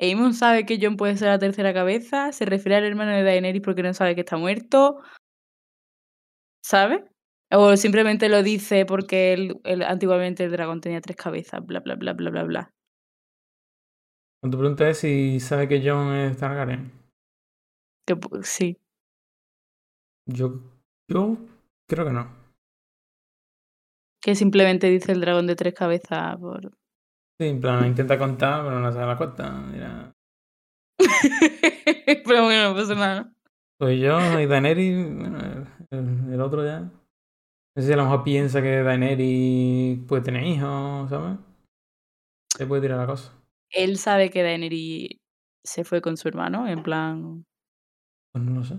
Aemon 0.00 0.32
sabe 0.34 0.64
que 0.64 0.78
Jon 0.80 0.96
puede 0.96 1.16
ser 1.16 1.28
la 1.28 1.38
tercera 1.38 1.74
cabeza, 1.74 2.32
se 2.32 2.44
refiere 2.44 2.76
al 2.76 2.84
hermano 2.84 3.12
de 3.12 3.22
Daenerys 3.24 3.62
porque 3.62 3.82
no 3.82 3.92
sabe 3.94 4.14
que 4.14 4.20
está 4.20 4.36
muerto, 4.36 5.00
¿sabe? 6.62 7.04
O 7.50 7.76
simplemente 7.76 8.28
lo 8.28 8.42
dice 8.42 8.84
porque 8.86 9.32
el- 9.64 9.82
antiguamente 9.82 10.44
el 10.44 10.52
dragón 10.52 10.80
tenía 10.80 11.00
tres 11.00 11.16
cabezas, 11.16 11.64
bla, 11.64 11.80
bla, 11.80 11.94
bla, 11.96 12.12
bla, 12.12 12.30
bla, 12.30 12.42
bla. 12.44 12.74
Cuando 14.40 14.56
tu 14.56 14.60
pregunta 14.60 14.88
es 14.88 14.98
si 14.98 15.40
sabe 15.40 15.66
que 15.66 15.82
John 15.84 16.14
es 16.14 16.36
Targaryen. 16.36 16.92
Que, 18.06 18.14
sí, 18.42 18.78
Yo, 20.26 20.60
yo 21.08 21.36
creo 21.88 22.04
que 22.06 22.12
no. 22.12 22.30
que 24.20 24.34
simplemente 24.34 24.88
dice 24.88 25.12
el 25.12 25.20
dragón 25.20 25.46
de 25.46 25.56
tres 25.56 25.74
cabezas 25.74 26.36
por... 26.38 26.77
Sí, 27.40 27.46
en 27.46 27.60
plan, 27.60 27.86
intenta 27.86 28.18
contar, 28.18 28.64
pero 28.64 28.80
no 28.80 28.92
sabe 28.92 29.06
la 29.06 29.16
cuenta. 29.16 29.50
Mira, 29.50 30.12
Pero 32.24 32.44
bueno, 32.44 32.70
no 32.70 32.74
pasa 32.74 32.94
nada. 32.94 33.32
soy 33.80 34.00
yo 34.00 34.40
y 34.40 34.46
Daenerys, 34.46 35.16
bueno, 35.16 35.66
el, 35.90 36.40
otro 36.40 36.64
ya. 36.64 36.80
No 36.80 37.82
sé 37.82 37.86
si 37.86 37.92
a 37.92 37.96
lo 37.96 38.04
mejor 38.04 38.24
piensa 38.24 38.60
que 38.60 38.82
Daenerys 38.82 40.00
puede 40.06 40.22
tener 40.22 40.44
hijos, 40.44 41.10
¿sabes? 41.10 41.38
Se 42.56 42.66
puede 42.66 42.82
tirar 42.82 42.98
la 42.98 43.06
cosa. 43.06 43.32
Él 43.70 43.98
sabe 43.98 44.30
que 44.30 44.42
Daenerys 44.42 45.20
se 45.64 45.84
fue 45.84 46.00
con 46.00 46.16
su 46.16 46.28
hermano, 46.28 46.66
en 46.66 46.82
plan... 46.82 47.44
Pues 48.32 48.44
no 48.44 48.54
lo 48.54 48.64
sé. 48.64 48.78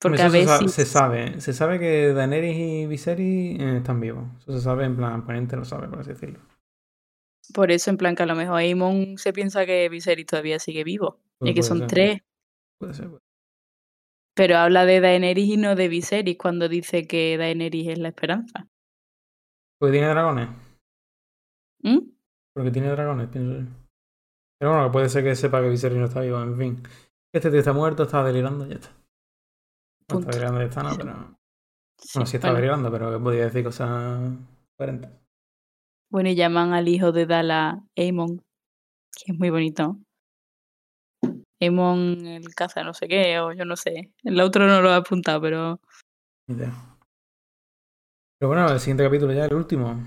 Porque 0.00 0.16
Eso 0.16 0.26
a 0.26 0.30
veces... 0.30 0.72
se 0.72 0.84
sabe. 0.84 1.40
Se 1.40 1.52
sabe 1.52 1.78
que 1.78 2.12
Daenerys 2.12 2.56
y 2.56 2.86
Viserys 2.86 3.60
eh, 3.60 3.76
están 3.76 4.00
vivos. 4.00 4.24
Eso 4.40 4.54
se 4.54 4.60
sabe, 4.60 4.84
en 4.84 4.96
plan, 4.96 5.24
Ponente 5.24 5.56
lo 5.56 5.64
sabe, 5.64 5.86
por 5.86 6.00
así 6.00 6.10
decirlo. 6.10 6.40
Por 7.54 7.70
eso, 7.70 7.90
en 7.90 7.96
plan, 7.96 8.14
que 8.14 8.22
a 8.22 8.26
lo 8.26 8.34
mejor 8.34 8.56
Aemon 8.58 9.18
se 9.18 9.32
piensa 9.32 9.66
que 9.66 9.88
Viserys 9.88 10.26
todavía 10.26 10.58
sigue 10.58 10.84
vivo. 10.84 11.18
Pues 11.38 11.50
y 11.50 11.54
que 11.54 11.62
son 11.62 11.78
ser. 11.80 11.88
tres. 11.88 12.20
Puede 12.78 12.94
ser. 12.94 13.08
puede. 13.08 13.22
Pero 14.34 14.56
habla 14.56 14.86
de 14.86 15.00
Daenerys 15.00 15.48
y 15.48 15.56
no 15.56 15.74
de 15.74 15.88
Viserys 15.88 16.38
cuando 16.38 16.68
dice 16.68 17.06
que 17.06 17.36
Daenerys 17.36 17.88
es 17.88 17.98
la 17.98 18.08
esperanza. 18.08 18.68
Porque 19.78 19.92
tiene 19.92 20.08
dragones. 20.08 20.48
¿Mm? 21.82 21.98
Porque 22.54 22.70
tiene 22.70 22.88
dragones, 22.90 23.28
pienso 23.28 23.60
yo. 23.60 23.66
Pero 24.58 24.72
bueno, 24.72 24.92
puede 24.92 25.08
ser 25.08 25.24
que 25.24 25.34
sepa 25.34 25.60
que 25.60 25.68
Viserys 25.68 25.98
no 25.98 26.04
está 26.06 26.20
vivo, 26.20 26.40
en 26.40 26.56
fin. 26.56 26.82
Este 27.34 27.50
tío 27.50 27.58
está 27.58 27.72
muerto, 27.72 28.04
está 28.04 28.22
delirando, 28.22 28.66
ya 28.66 28.76
está. 28.76 28.90
No 30.10 30.20
está 30.20 30.30
delirando, 30.30 30.60
ya 30.60 30.66
está, 30.66 30.82
no, 30.82 30.96
pero. 30.96 31.38
Sí, 31.98 32.10
Bueno, 32.18 32.26
sí 32.26 32.36
está 32.36 32.48
bueno. 32.48 32.56
delirando, 32.60 32.90
pero 32.92 33.10
que 33.12 33.18
podía 33.22 33.44
decir 33.44 33.64
cosas 33.64 34.20
coherentes. 34.78 35.10
Bueno, 36.12 36.28
y 36.28 36.34
llaman 36.34 36.74
al 36.74 36.88
hijo 36.88 37.10
de 37.10 37.24
Dala 37.24 37.82
Aemon, 37.96 38.36
que 39.16 39.32
es 39.32 39.38
muy 39.38 39.48
bonito. 39.48 39.96
Emon 41.58 42.26
el 42.26 42.54
caza 42.54 42.84
no 42.84 42.92
sé 42.92 43.08
qué, 43.08 43.40
o 43.40 43.52
yo 43.54 43.64
no 43.64 43.76
sé. 43.76 44.12
El 44.22 44.38
otro 44.42 44.66
no 44.66 44.82
lo 44.82 44.90
he 44.90 44.94
apuntado, 44.94 45.40
pero. 45.40 45.80
Pero 46.46 46.70
bueno, 48.42 48.70
el 48.70 48.78
siguiente 48.78 49.04
capítulo 49.04 49.32
ya, 49.32 49.46
el 49.46 49.54
último. 49.54 49.98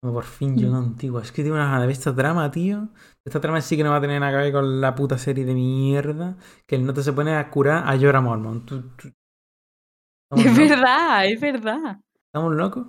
Como 0.00 0.14
por 0.14 0.22
fin 0.24 0.56
yo 0.56 0.68
Mm. 0.68 0.72
contigo. 0.72 1.18
Es 1.18 1.32
que 1.32 1.42
tengo 1.42 1.56
una 1.56 1.68
ganas 1.72 1.88
de 1.88 1.92
esta 1.92 2.14
trama, 2.14 2.48
tío. 2.52 2.90
Esta 3.24 3.40
trama 3.40 3.60
sí 3.62 3.76
que 3.76 3.82
no 3.82 3.90
va 3.90 3.96
a 3.96 4.00
tener 4.00 4.20
nada 4.20 4.30
que 4.32 4.44
ver 4.44 4.52
con 4.52 4.80
la 4.80 4.94
puta 4.94 5.18
serie 5.18 5.44
de 5.44 5.54
mierda. 5.54 6.36
Que 6.68 6.76
el 6.76 6.86
nota 6.86 7.02
se 7.02 7.12
pone 7.12 7.34
a 7.34 7.50
curar 7.50 7.82
a 7.88 7.98
Jorah 7.98 8.20
Mormont. 8.20 8.64
Tú- 8.64 8.82
tú- 8.96 9.08
¿Estamos 10.32 10.46
Es 10.46 10.56
verdad, 10.70 11.26
es 11.26 11.40
verdad. 11.40 12.00
¿Estamos 12.32 12.54
locos? 12.54 12.86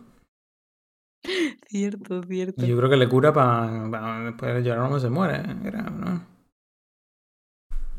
Cierto, 1.68 2.22
cierto. 2.24 2.66
Yo 2.66 2.78
creo 2.78 2.90
que 2.90 2.98
le 2.98 3.08
cura 3.10 3.32
para. 3.34 4.24
después 4.26 4.64
Jorah 4.66 4.82
Mormont 4.82 5.02
se 5.02 5.10
muere. 5.10 5.42
Era, 5.66 5.82
¿no? 5.84 6.26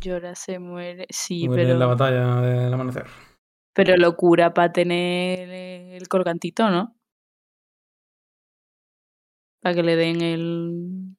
Llora 0.01 0.35
se 0.35 0.59
muere. 0.59 1.07
Sí, 1.11 1.49
Muere 1.49 1.63
en 1.63 1.79
la 1.79 1.87
pero. 1.87 1.89
batalla 1.97 2.41
del 2.43 2.73
amanecer. 2.75 3.07
Pero 3.75 3.97
locura 3.97 4.53
para 4.55 4.73
tener 4.73 5.49
el 5.51 6.07
colgantito, 6.09 6.69
¿no? 6.71 6.95
Para 9.63 9.75
que 9.75 9.83
le 9.83 9.97
den 9.97 10.21
el. 10.21 11.17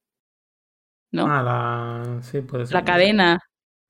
¿No? 1.12 1.26
Ah, 1.28 1.42
la. 1.42 2.22
Sí, 2.22 2.42
puede 2.42 2.66
ser. 2.68 2.76
La 2.76 2.86
cadena. 2.86 3.40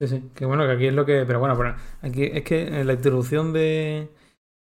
Sí, 0.00 0.06
sí. 0.08 0.30
Que 0.34 0.46
bueno, 0.46 0.64
que 0.64 0.72
aquí 0.72 0.86
es 0.86 0.94
lo 0.94 1.04
que. 1.04 1.24
Pero 1.26 1.38
bueno, 1.40 1.56
pero 1.56 1.76
aquí 2.00 2.24
es 2.24 2.42
que 2.42 2.82
la 2.84 2.94
introducción 2.94 3.52
de. 3.52 4.10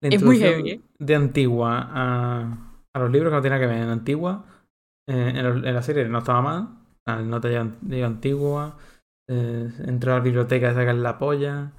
La 0.02 0.10
Es 0.10 0.24
muy 0.24 0.36
introducción 0.36 0.68
heavy, 0.68 0.70
¿eh? 0.72 0.82
de 1.00 1.16
Antigua 1.16 1.90
a, 1.92 2.68
a 2.95 2.99
los 2.99 3.12
libros 3.12 3.32
que 3.32 3.36
no 3.36 3.41
tiene 3.41 3.60
que 3.60 3.67
ver 3.67 3.78
en 3.78 3.89
Antigua. 3.89 4.45
eh, 5.08 5.34
en, 5.36 5.73
la 5.73 5.82
serie 5.82 6.08
no 6.08 6.19
estaba 6.19 6.41
mal. 6.41 6.69
Ah, 7.08 7.21
No 7.21 7.39
te 7.41 7.49
llega, 7.49 7.71
llega 7.88 8.08
Antigua. 8.08 8.78
Eh, 9.30 9.71
entra 9.86 10.13
a 10.13 10.17
la 10.17 10.23
biblioteca 10.23 10.69
a 10.69 10.73
sacar 10.73 10.95
la 10.95 11.17
polla. 11.19 11.73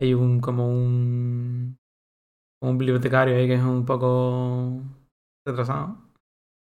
Hay 0.00 0.14
un 0.14 0.40
como 0.40 0.68
un. 0.68 1.78
un 2.62 2.78
bibliotecario 2.78 3.36
ahí 3.36 3.46
que 3.46 3.54
es 3.54 3.62
un 3.62 3.84
poco 3.84 4.82
retrasado. 5.46 5.96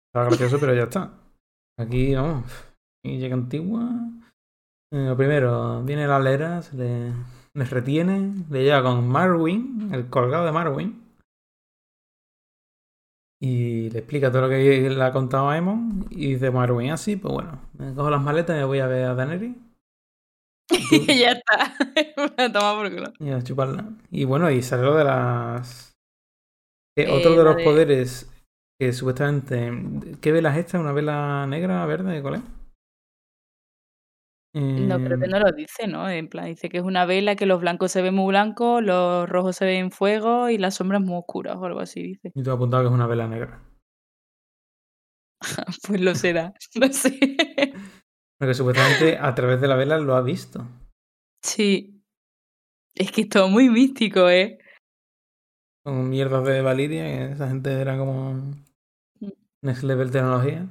Estaba 0.08 0.26
gracioso, 0.26 0.58
pero 0.60 0.74
ya 0.74 0.84
está. 0.84 1.12
Aquí, 1.78 2.14
vamos. 2.14 2.44
Y 3.04 3.18
llega 3.18 3.34
Antigua. 3.34 3.90
Eh, 4.92 5.06
lo 5.08 5.16
primero, 5.16 5.82
viene 5.82 6.06
la 6.06 6.16
alera, 6.16 6.62
se 6.62 6.76
le, 6.76 7.12
retiene, 7.54 8.34
le 8.50 8.62
lleva 8.62 8.82
con 8.82 9.06
Marwin, 9.08 9.92
el 9.92 10.08
colgado 10.08 10.46
de 10.46 10.52
Marwin. 10.52 11.05
Y 13.40 13.90
le 13.90 13.98
explica 13.98 14.30
todo 14.30 14.42
lo 14.42 14.48
que 14.48 14.88
le 14.88 15.02
ha 15.04 15.12
contado 15.12 15.48
a 15.50 15.54
Aemon. 15.54 16.06
Y 16.10 16.34
dice 16.34 16.50
Marwin 16.50 16.90
así, 16.90 17.16
pues 17.16 17.34
bueno, 17.34 17.60
me 17.78 17.94
cojo 17.94 18.10
las 18.10 18.22
maletas 18.22 18.56
y 18.56 18.60
me 18.60 18.64
voy 18.64 18.78
a 18.80 18.86
ver 18.86 19.04
a 19.04 19.14
Daenerys. 19.14 19.54
Y 20.90 21.18
ya 21.20 21.32
está. 21.32 21.74
Toma 22.52 22.74
por 22.74 22.90
culo. 22.90 23.12
Y 23.20 23.30
a 23.30 23.42
chuparla. 23.42 23.88
Y 24.10 24.24
bueno, 24.24 24.50
y 24.50 24.62
sale 24.62 24.82
lo 24.82 24.96
de 24.96 25.04
las. 25.04 25.92
eh, 26.96 27.08
otro 27.10 27.32
Eh, 27.32 27.36
de 27.36 27.44
la 27.44 27.50
los 27.50 27.56
de- 27.56 27.64
poderes 27.64 28.30
que 28.80 28.92
supuestamente. 28.92 30.16
¿Qué 30.20 30.32
vela 30.32 30.52
es 30.52 30.64
esta? 30.66 30.80
¿Una 30.80 30.92
vela 30.92 31.46
negra, 31.46 31.84
verde? 31.86 32.20
¿Cuál 32.22 32.34
es? 32.36 32.40
No, 34.58 34.96
creo 34.96 35.18
que 35.18 35.26
Eh, 35.26 35.28
no 35.28 35.38
lo 35.38 35.52
dice, 35.52 35.86
¿no? 35.86 36.08
En 36.08 36.28
plan, 36.28 36.46
dice 36.46 36.70
que 36.70 36.78
es 36.78 36.82
una 36.82 37.04
vela 37.04 37.36
que 37.36 37.44
los 37.44 37.60
blancos 37.60 37.92
se 37.92 38.00
ven 38.00 38.14
muy 38.14 38.28
blancos, 38.28 38.82
los 38.82 39.28
rojos 39.28 39.54
se 39.56 39.66
ven 39.66 39.90
fuego 39.90 40.48
y 40.48 40.56
las 40.56 40.76
sombras 40.76 41.02
muy 41.02 41.18
oscuras 41.18 41.56
o 41.56 41.66
algo 41.66 41.80
así, 41.80 42.02
dice. 42.02 42.32
Yo 42.34 42.42
te 42.42 42.48
he 42.48 42.52
apuntado 42.54 42.82
que 42.82 42.88
es 42.88 42.94
una 42.94 43.06
vela 43.06 43.28
negra. 43.28 43.62
Pues 45.86 46.00
lo 46.00 46.14
será. 46.14 46.54
No 46.80 46.90
sé. 46.92 47.18
Porque 48.38 48.54
supuestamente 48.54 49.18
a 49.18 49.34
través 49.34 49.60
de 49.60 49.68
la 49.68 49.76
vela 49.76 49.98
lo 49.98 50.14
ha 50.14 50.22
visto. 50.22 50.66
Sí. 51.42 52.02
Es 52.94 53.12
que 53.12 53.22
es 53.22 53.28
todo 53.28 53.48
muy 53.48 53.68
místico, 53.68 54.28
¿eh? 54.30 54.58
Con 55.84 56.08
mierdas 56.08 56.44
de 56.44 56.62
Valiria, 56.62 57.04
que 57.04 57.32
esa 57.32 57.48
gente 57.48 57.72
era 57.72 57.98
como. 57.98 58.54
Next 59.62 59.82
level 59.82 60.10
tecnología. 60.10 60.66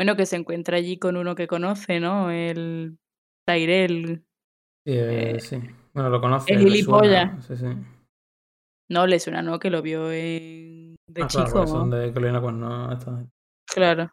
Bueno, 0.00 0.16
que 0.16 0.24
se 0.24 0.36
encuentra 0.36 0.78
allí 0.78 0.98
con 0.98 1.18
uno 1.18 1.34
que 1.34 1.46
conoce, 1.46 2.00
¿no? 2.00 2.30
El 2.30 2.98
Tyrell. 3.46 4.24
Sí, 4.86 4.92
eh, 4.94 5.32
Eh, 5.36 5.40
sí. 5.40 5.58
Bueno, 5.92 6.08
lo 6.08 6.22
conoce. 6.22 6.54
el 6.54 6.60
gilipollas. 6.60 7.44
Sí, 7.44 7.54
sí. 7.54 7.66
No, 8.88 9.06
le 9.06 9.20
suena, 9.20 9.42
¿no? 9.42 9.58
Que 9.58 9.68
lo 9.68 9.82
vio 9.82 10.10
en... 10.10 10.96
de 11.06 11.22
Ah, 11.22 11.26
claro, 11.28 11.46
chico. 11.48 11.66
son 11.66 11.90
¿no? 11.90 12.92
esta. 12.92 13.26
Claro. 13.66 14.10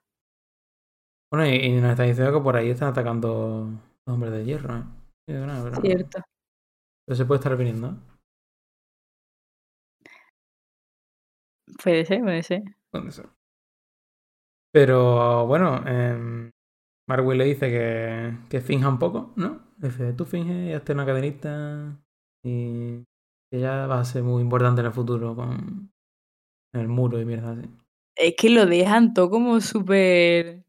Bueno, 1.32 1.48
y, 1.48 1.56
y 1.56 1.72
nos 1.80 1.92
está 1.92 2.04
diciendo 2.04 2.34
que 2.38 2.44
por 2.44 2.58
ahí 2.58 2.70
están 2.70 2.90
atacando 2.90 3.70
los 4.06 4.14
hombres 4.14 4.34
de 4.34 4.44
hierro, 4.44 4.80
¿eh? 4.80 4.84
Sí, 5.26 5.38
bueno, 5.38 5.62
pero, 5.64 5.82
Cierto. 5.84 6.20
pero 7.06 7.16
se 7.16 7.26
puede 7.26 7.40
estar 7.40 7.56
viniendo. 7.56 7.96
Puede 11.82 12.04
ser, 12.04 12.22
puede 12.24 12.44
ser. 12.44 12.64
Puede 12.92 13.10
ser. 13.14 13.37
Pero 14.78 15.48
bueno, 15.48 15.84
eh, 15.88 16.52
Marvel 17.10 17.40
le 17.40 17.46
dice 17.46 17.72
que, 17.72 18.38
que 18.48 18.62
finja 18.62 18.88
un 18.88 19.00
poco, 19.00 19.34
¿no? 19.36 19.74
Dice, 19.76 20.14
tú 20.14 20.24
finge 20.24 20.70
y 20.70 20.74
hazte 20.74 20.94
una 20.94 21.04
cadenita 21.04 22.00
y 22.44 23.04
que 23.50 23.60
ya 23.60 23.88
vas 23.88 24.08
a 24.08 24.14
ser 24.14 24.22
muy 24.22 24.44
importante 24.44 24.82
en 24.82 24.86
el 24.86 24.94
futuro 24.94 25.36
con 25.36 25.92
el 26.74 26.88
muro 26.88 27.20
y 27.20 27.26
mierda 27.26 27.54
así. 27.54 27.68
Es 28.16 28.36
que 28.38 28.52
lo 28.52 28.68
dejan 28.68 29.16
todo 29.16 29.32
como 29.32 29.60
súper. 29.62 30.64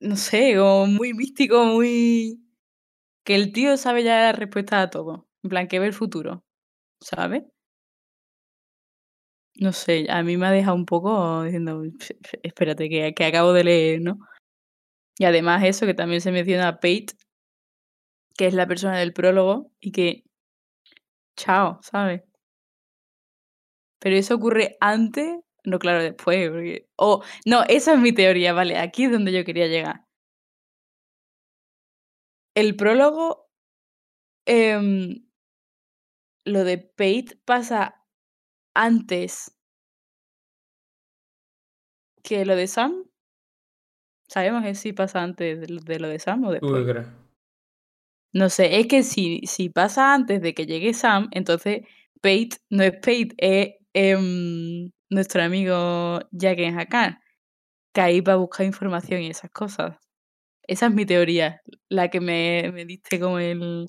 No 0.00 0.16
sé, 0.16 0.54
como 0.56 0.86
muy 0.86 1.12
místico, 1.12 1.62
muy. 1.66 2.40
Que 3.22 3.34
el 3.34 3.52
tío 3.52 3.76
sabe 3.76 4.02
ya 4.02 4.16
la 4.22 4.32
respuesta 4.32 4.80
a 4.80 4.88
todo. 4.88 5.28
En 5.42 5.50
plan, 5.50 5.68
que 5.68 5.78
ve 5.78 5.88
el 5.88 5.92
futuro. 5.92 6.42
¿Sabes? 7.02 7.44
No 9.56 9.72
sé, 9.72 10.06
a 10.10 10.22
mí 10.22 10.36
me 10.36 10.46
ha 10.46 10.50
dejado 10.50 10.76
un 10.76 10.84
poco 10.86 11.42
diciendo, 11.44 11.82
"Pf, 11.98 12.14
pf, 12.22 12.38
espérate, 12.42 12.88
que, 12.88 13.14
que 13.14 13.24
acabo 13.24 13.52
de 13.52 13.64
leer, 13.64 14.00
¿no? 14.02 14.18
Y 15.18 15.24
además 15.24 15.64
eso, 15.64 15.86
que 15.86 15.94
también 15.94 16.20
se 16.20 16.30
menciona 16.32 16.68
a 16.68 16.74
Pate, 16.76 17.06
que 18.36 18.46
es 18.46 18.54
la 18.54 18.66
persona 18.68 18.98
del 18.98 19.12
prólogo, 19.12 19.70
y 19.80 19.90
que, 19.92 20.24
chao, 21.36 21.78
¿sabes? 21.82 22.22
Pero 24.00 24.16
eso 24.16 24.34
ocurre 24.36 24.76
antes, 24.80 25.38
no, 25.64 25.78
claro, 25.78 26.02
después. 26.02 26.50
O, 26.96 27.22
no, 27.46 27.62
esa 27.68 27.94
es 27.94 27.98
mi 28.00 28.12
teoría, 28.12 28.52
vale, 28.52 28.78
aquí 28.78 29.04
es 29.04 29.12
donde 29.12 29.32
yo 29.32 29.44
quería 29.44 29.66
llegar. 29.66 30.04
El 32.56 32.74
prólogo, 32.74 33.48
em, 34.46 35.24
lo 36.44 36.64
de 36.64 36.78
Pate 36.78 37.38
pasa 37.44 38.03
antes 38.74 39.56
que 42.22 42.44
lo 42.44 42.56
de 42.56 42.66
Sam. 42.66 43.04
¿Sabemos 44.28 44.62
que 44.64 44.74
sí 44.74 44.92
pasa 44.92 45.22
antes 45.22 45.60
de, 45.60 45.98
lo- 45.98 46.08
de 46.08 46.18
Sam 46.18 46.44
o 46.44 46.52
¿Tú 46.54 46.66
qué 46.66 46.72
después? 46.72 47.06
No 48.32 48.48
sé, 48.48 48.80
es 48.80 48.86
que 48.88 49.02
si, 49.04 49.40
si 49.46 49.68
pasa 49.68 50.12
antes 50.14 50.40
de 50.42 50.54
que 50.54 50.66
llegue 50.66 50.92
Sam, 50.94 51.28
entonces 51.30 51.82
Pate 52.20 52.56
no 52.70 52.82
es 52.82 52.92
Pate, 52.94 53.28
es 53.36 53.74
em, 53.92 54.90
nuestro 55.10 55.42
amigo 55.42 56.18
Jaqen 56.32 56.76
Hakan, 56.78 57.20
que 57.94 58.00
ahí 58.00 58.20
va 58.22 58.32
a 58.32 58.36
buscar 58.36 58.66
información 58.66 59.22
y 59.22 59.28
esas 59.28 59.50
cosas. 59.50 59.98
Esa 60.66 60.86
es 60.86 60.94
mi 60.94 61.06
teoría, 61.06 61.60
la 61.88 62.08
que 62.10 62.20
me, 62.20 62.72
me 62.72 62.84
diste 62.86 63.20
como 63.20 63.38
el, 63.38 63.86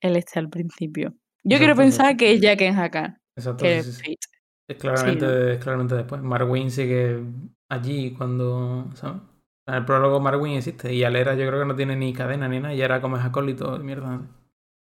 el 0.00 0.16
este 0.16 0.40
al 0.40 0.50
principio. 0.50 1.14
Yo 1.44 1.58
quiero 1.58 1.74
pensar 1.76 2.16
que 2.16 2.32
es 2.32 2.40
Jaqen 2.42 2.76
Hakan, 2.78 3.22
Exacto, 3.36 3.64
que 3.64 3.82
sí, 3.82 3.90
es 3.90 3.96
sí, 3.96 4.02
sí. 4.20 4.74
Claramente, 4.78 5.58
claramente 5.60 5.94
después. 5.94 6.22
Marwin 6.22 6.70
sigue 6.70 7.22
allí 7.68 8.14
cuando. 8.14 8.88
¿sabes? 8.94 9.20
En 9.66 9.74
el 9.74 9.84
prólogo 9.84 10.20
Marwin 10.20 10.56
existe. 10.58 10.92
Y 10.92 11.04
Alera 11.04 11.34
yo 11.34 11.46
creo 11.46 11.60
que 11.60 11.66
no 11.66 11.76
tiene 11.76 11.96
ni 11.96 12.12
cadena 12.12 12.48
ni 12.48 12.60
nada. 12.60 12.74
Y 12.74 12.80
era 12.82 13.00
como 13.00 13.16
es 13.16 13.24
acólito 13.24 13.76
y 13.76 13.80
mierda. 13.80 14.20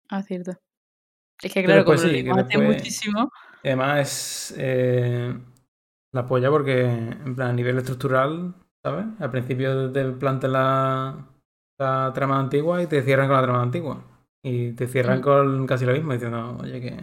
Ah, 0.09 0.23
cierto. 0.23 0.53
Es 1.43 1.53
que 1.53 1.65
claro, 1.65 1.85
como 1.85 1.97
después 1.97 2.13
lo 2.13 2.19
sí, 2.19 2.25
que 2.25 2.35
después- 2.59 2.77
muchísimo, 2.77 3.33
además 3.65 4.01
es. 4.51 4.55
eh, 4.59 5.35
la 6.13 6.27
polla 6.27 6.51
porque, 6.51 6.83
en 6.85 7.35
plan, 7.35 7.51
a 7.51 7.53
nivel 7.55 7.79
estructural, 7.79 8.55
¿sabes? 8.85 9.07
Al 9.19 9.31
principio 9.31 9.91
te 9.93 10.05
plantean 10.13 10.53
la, 10.53 11.27
la 11.79 12.13
trama 12.15 12.39
antigua 12.39 12.83
y 12.83 12.87
te 12.87 13.03
cierran 13.03 13.29
con 13.29 13.37
la 13.37 13.43
trama 13.43 13.63
antigua. 13.63 14.05
Y 14.45 14.73
te 14.73 14.87
cierran 14.89 15.23
con 15.23 15.67
casi 15.67 15.87
lo 15.87 15.93
mismo, 15.93 16.13
diciendo, 16.13 16.59
oye, 16.61 16.81
que. 16.81 16.97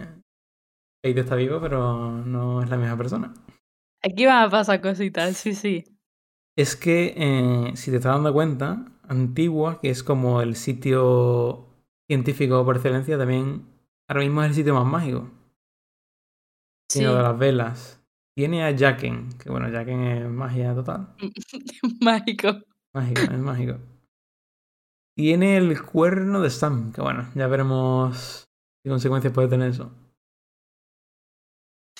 Kate 1.02 1.20
está 1.22 1.36
vivo, 1.36 1.60
pero 1.62 2.12
no 2.12 2.62
es 2.62 2.70
la 2.70 2.78
misma 2.78 2.98
persona. 2.98 3.34
aquí 4.04 4.26
van 4.26 4.48
a 4.48 4.50
pasar 4.50 4.82
cositas, 4.82 5.38
sí, 5.38 5.54
sí. 5.56 5.84
Es 6.58 6.76
que, 6.76 7.14
eh, 7.16 7.72
si 7.76 7.90
te 7.92 7.98
estás 7.98 8.14
dando 8.16 8.34
cuenta, 8.34 8.86
Antigua, 9.08 9.80
que 9.80 9.90
es 9.90 10.04
como 10.04 10.42
el 10.42 10.56
sitio 10.56 11.68
científico 12.08 12.66
por 12.66 12.76
excelencia, 12.76 13.18
también 13.18 13.66
ahora 14.10 14.24
mismo 14.24 14.42
es 14.44 14.50
el 14.50 14.56
sitio 14.56 14.74
más 14.74 14.86
mágico. 14.86 15.30
Sí, 16.92 17.02
lo 17.04 17.16
de 17.16 17.24
las 17.24 17.38
velas. 17.38 18.04
Tiene 18.36 18.64
a 18.64 18.76
Jacken, 18.76 19.30
que 19.38 19.50
bueno, 19.50 19.70
Jacken 19.70 20.04
es 20.04 20.30
magia 20.30 20.74
total. 20.74 21.16
mágico. 22.02 22.50
Mágico, 22.94 23.22
es 23.22 23.40
mágico. 23.40 23.78
tiene 25.16 25.58
el 25.58 25.82
cuerno 25.84 26.42
de 26.42 26.50
Sam, 26.50 26.92
que 26.92 27.02
bueno, 27.02 27.30
ya 27.36 27.48
veremos 27.48 28.48
qué 28.84 28.90
consecuencias 28.90 29.34
puede 29.34 29.50
tener 29.50 29.70
eso. 29.70 29.92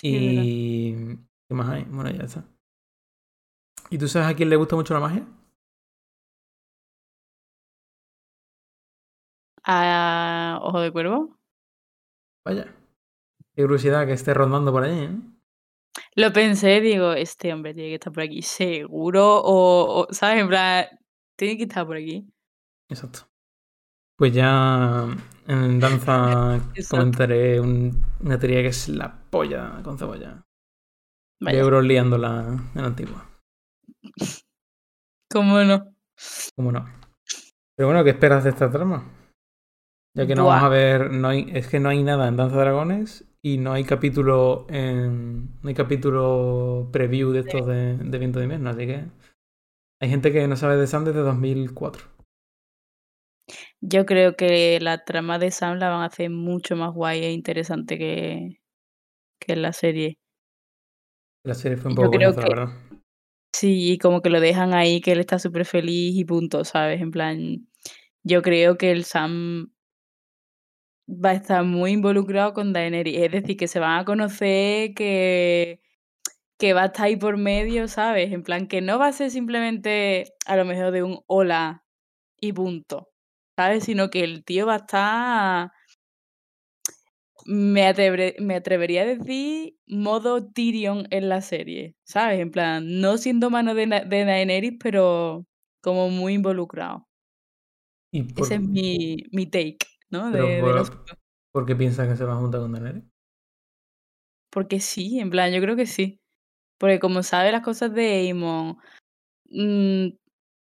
Y... 0.02 1.16
¿Qué 1.48 1.54
más 1.54 1.68
hay? 1.68 1.84
Bueno, 1.84 2.10
ya 2.10 2.24
está. 2.24 2.44
¿Y 3.90 3.98
tú 3.98 4.06
sabes 4.08 4.28
a 4.28 4.36
quién 4.36 4.50
le 4.50 4.56
gusta 4.56 4.76
mucho 4.76 4.94
la 4.94 5.00
magia? 5.00 5.26
A 9.64 10.60
Ojo 10.62 10.80
de 10.80 10.92
Cuervo. 10.92 11.38
Vaya. 12.44 12.74
Qué 13.54 13.62
curiosidad 13.62 14.06
que 14.06 14.12
esté 14.12 14.32
rondando 14.32 14.72
por 14.72 14.84
ahí, 14.84 14.98
¿eh? 15.00 15.10
Lo 16.14 16.32
pensé, 16.32 16.80
digo, 16.80 17.12
este 17.12 17.52
hombre 17.52 17.74
tiene 17.74 17.90
que 17.90 17.94
estar 17.96 18.12
por 18.12 18.22
aquí, 18.22 18.42
seguro. 18.42 19.40
O, 19.42 20.02
o, 20.02 20.12
¿sabes? 20.12 20.42
En 20.42 20.48
plan, 20.48 20.86
tiene 21.36 21.56
que 21.56 21.64
estar 21.64 21.86
por 21.86 21.96
aquí. 21.96 22.26
Exacto. 22.88 23.29
Pues 24.20 24.34
ya 24.34 25.06
en 25.46 25.80
danza 25.80 26.60
comentaré 26.90 27.58
un- 27.58 28.04
una 28.20 28.38
teoría 28.38 28.60
que 28.60 28.68
es 28.68 28.90
la 28.90 29.18
polla 29.30 29.80
con 29.82 29.96
cebolla. 29.98 30.42
Vaya, 31.40 31.58
euros 31.58 31.82
liándola 31.82 32.54
en 32.74 32.84
Antigua. 32.84 33.26
¿cómo 35.32 35.58
no? 35.64 35.94
¿Cómo 36.54 36.70
no? 36.70 36.84
Pero 37.74 37.88
bueno, 37.88 38.04
¿qué 38.04 38.10
esperas 38.10 38.44
de 38.44 38.50
esta 38.50 38.70
trama? 38.70 39.10
Ya 40.14 40.26
que 40.26 40.34
no 40.34 40.44
Buah. 40.44 40.56
vamos 40.56 40.66
a 40.66 40.68
ver, 40.68 41.10
no 41.12 41.28
hay, 41.28 41.48
es 41.54 41.68
que 41.68 41.80
no 41.80 41.88
hay 41.88 42.02
nada 42.02 42.28
en 42.28 42.36
Danza 42.36 42.56
de 42.56 42.60
Dragones 42.62 43.24
y 43.42 43.56
no 43.56 43.72
hay 43.72 43.84
capítulo 43.84 44.66
en, 44.68 45.58
no 45.62 45.68
hay 45.70 45.74
capítulo 45.74 46.90
preview 46.92 47.30
de 47.30 47.40
estos 47.40 47.66
de, 47.66 47.96
de 47.96 48.18
Viento 48.18 48.38
de 48.38 48.44
Invierno, 48.44 48.68
así 48.68 48.86
que 48.86 49.06
hay 49.98 50.10
gente 50.10 50.30
que 50.30 50.46
no 50.46 50.56
sabe 50.56 50.76
de 50.76 50.86
Sam 50.86 51.04
desde 51.04 51.20
2004. 51.20 52.19
Yo 53.80 54.04
creo 54.06 54.36
que 54.36 54.78
la 54.80 55.04
trama 55.04 55.38
de 55.38 55.50
Sam 55.50 55.78
la 55.78 55.88
van 55.88 56.02
a 56.02 56.06
hacer 56.06 56.30
mucho 56.30 56.76
más 56.76 56.92
guay 56.92 57.24
e 57.24 57.32
interesante 57.32 57.98
que, 57.98 58.60
que 59.38 59.56
la 59.56 59.72
serie. 59.72 60.18
La 61.44 61.54
serie 61.54 61.78
fue 61.78 61.90
un 61.90 61.96
poco 61.96 62.10
creo 62.10 62.30
la 62.32 62.36
que- 62.42 62.48
verdad. 62.48 62.68
Sí, 63.52 63.98
como 64.00 64.22
que 64.22 64.30
lo 64.30 64.40
dejan 64.40 64.74
ahí, 64.74 65.00
que 65.00 65.12
él 65.12 65.20
está 65.20 65.38
súper 65.38 65.64
feliz 65.64 66.14
y 66.16 66.24
punto, 66.24 66.64
¿sabes? 66.64 67.00
En 67.00 67.10
plan, 67.10 67.66
yo 68.22 68.42
creo 68.42 68.78
que 68.78 68.92
el 68.92 69.04
Sam 69.04 69.72
va 71.08 71.30
a 71.30 71.34
estar 71.34 71.64
muy 71.64 71.90
involucrado 71.92 72.52
con 72.54 72.72
Daenerys. 72.72 73.16
Es 73.22 73.32
decir, 73.32 73.56
que 73.56 73.66
se 73.66 73.80
van 73.80 73.98
a 73.98 74.04
conocer, 74.04 74.94
que, 74.94 75.80
que 76.58 76.72
va 76.74 76.82
a 76.82 76.86
estar 76.86 77.06
ahí 77.06 77.16
por 77.16 77.36
medio, 77.38 77.88
¿sabes? 77.88 78.32
En 78.32 78.44
plan, 78.44 78.68
que 78.68 78.80
no 78.80 78.98
va 78.98 79.08
a 79.08 79.12
ser 79.12 79.30
simplemente 79.32 80.32
a 80.46 80.56
lo 80.56 80.64
mejor 80.64 80.92
de 80.92 81.02
un 81.02 81.20
hola 81.26 81.84
y 82.40 82.52
punto, 82.52 83.09
¿sabes? 83.60 83.84
Sino 83.84 84.08
que 84.10 84.24
el 84.24 84.42
tío 84.44 84.66
va 84.66 84.74
a 84.74 84.76
estar, 84.78 85.72
me, 87.46 87.86
atrevería 88.54 89.02
a 89.02 89.06
decir, 89.06 89.76
modo 89.86 90.50
Tyrion 90.50 91.06
en 91.10 91.28
la 91.28 91.40
serie, 91.42 91.94
¿sabes? 92.04 92.40
En 92.40 92.50
plan, 92.50 93.00
no 93.00 93.18
siendo 93.18 93.50
mano 93.50 93.74
de, 93.74 93.86
Na- 93.86 94.00
de 94.04 94.24
Daenerys, 94.24 94.74
pero 94.82 95.46
como 95.82 96.08
muy 96.10 96.34
involucrado. 96.34 97.06
Y 98.12 98.22
por, 98.22 98.46
Ese 98.46 98.54
es 98.56 98.60
mi, 98.62 99.24
mi 99.32 99.46
take, 99.46 99.78
¿no? 100.10 100.30
De, 100.30 100.60
por- 100.60 100.78
asunto. 100.78 101.14
¿por 101.52 101.66
qué 101.66 101.76
piensas 101.76 102.08
que 102.08 102.16
se 102.16 102.24
va 102.24 102.34
a 102.34 102.36
juntar 102.36 102.60
con 102.60 102.72
Daenerys? 102.72 103.04
Porque 104.50 104.80
sí, 104.80 105.20
en 105.20 105.30
plan, 105.30 105.52
yo 105.52 105.60
creo 105.60 105.76
que 105.76 105.86
sí. 105.86 106.20
Porque 106.78 107.00
como 107.00 107.22
sabe 107.22 107.52
las 107.52 107.62
cosas 107.62 107.94
de 107.94 108.06
Aemon, 108.28 108.78
mm, 109.50 110.08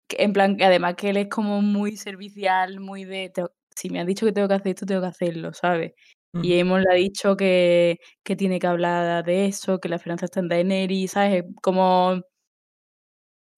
en 0.10 0.34
plan, 0.34 0.58
que 0.58 0.65
además 0.65 0.96
que 0.96 1.10
él 1.10 1.18
es 1.18 1.28
como 1.30 1.62
muy 1.62 1.98
servicial, 1.98 2.80
muy 2.80 3.06
de, 3.06 3.30
"Te- 3.34 3.46
si 3.76 3.89
me 3.89 4.00
has 4.02 4.08
dicho 4.08 4.26
que 4.26 4.32
tengo 4.32 4.48
que 4.48 4.54
hacer 4.56 4.70
esto, 4.70 4.86
tengo 4.86 5.02
que 5.02 5.08
hacerlo, 5.08 5.54
¿sabes? 5.54 5.94
Y 6.34 6.50
Mm. 6.54 6.58
Aemon 6.58 6.82
le 6.84 6.91
ha 6.91 6.96
dicho 6.96 7.38
que, 7.38 8.00
que 8.24 8.36
tiene 8.36 8.60
que 8.60 8.68
hablar 8.68 9.24
de 9.26 9.46
eso, 9.46 9.80
que 9.80 9.89
la 9.89 9.96
esperanza 9.98 10.26
está 10.26 10.39
en 10.41 10.50
Daenerys, 10.50 11.12
¿sabes? 11.12 11.46
Como, 11.62 12.22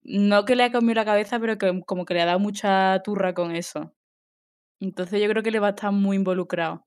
no 0.03 0.45
que 0.45 0.55
le 0.55 0.63
ha 0.63 0.71
cambiado 0.71 0.95
la 1.01 1.05
cabeza, 1.05 1.39
pero 1.39 1.57
que 1.57 1.81
como 1.85 2.05
que 2.05 2.13
le 2.13 2.21
ha 2.21 2.25
dado 2.25 2.39
mucha 2.39 3.01
turra 3.03 3.33
con 3.33 3.55
eso. 3.55 3.93
Entonces 4.81 5.21
yo 5.21 5.29
creo 5.29 5.43
que 5.43 5.51
le 5.51 5.59
va 5.59 5.67
a 5.67 5.71
estar 5.71 5.91
muy 5.93 6.17
involucrado. 6.17 6.85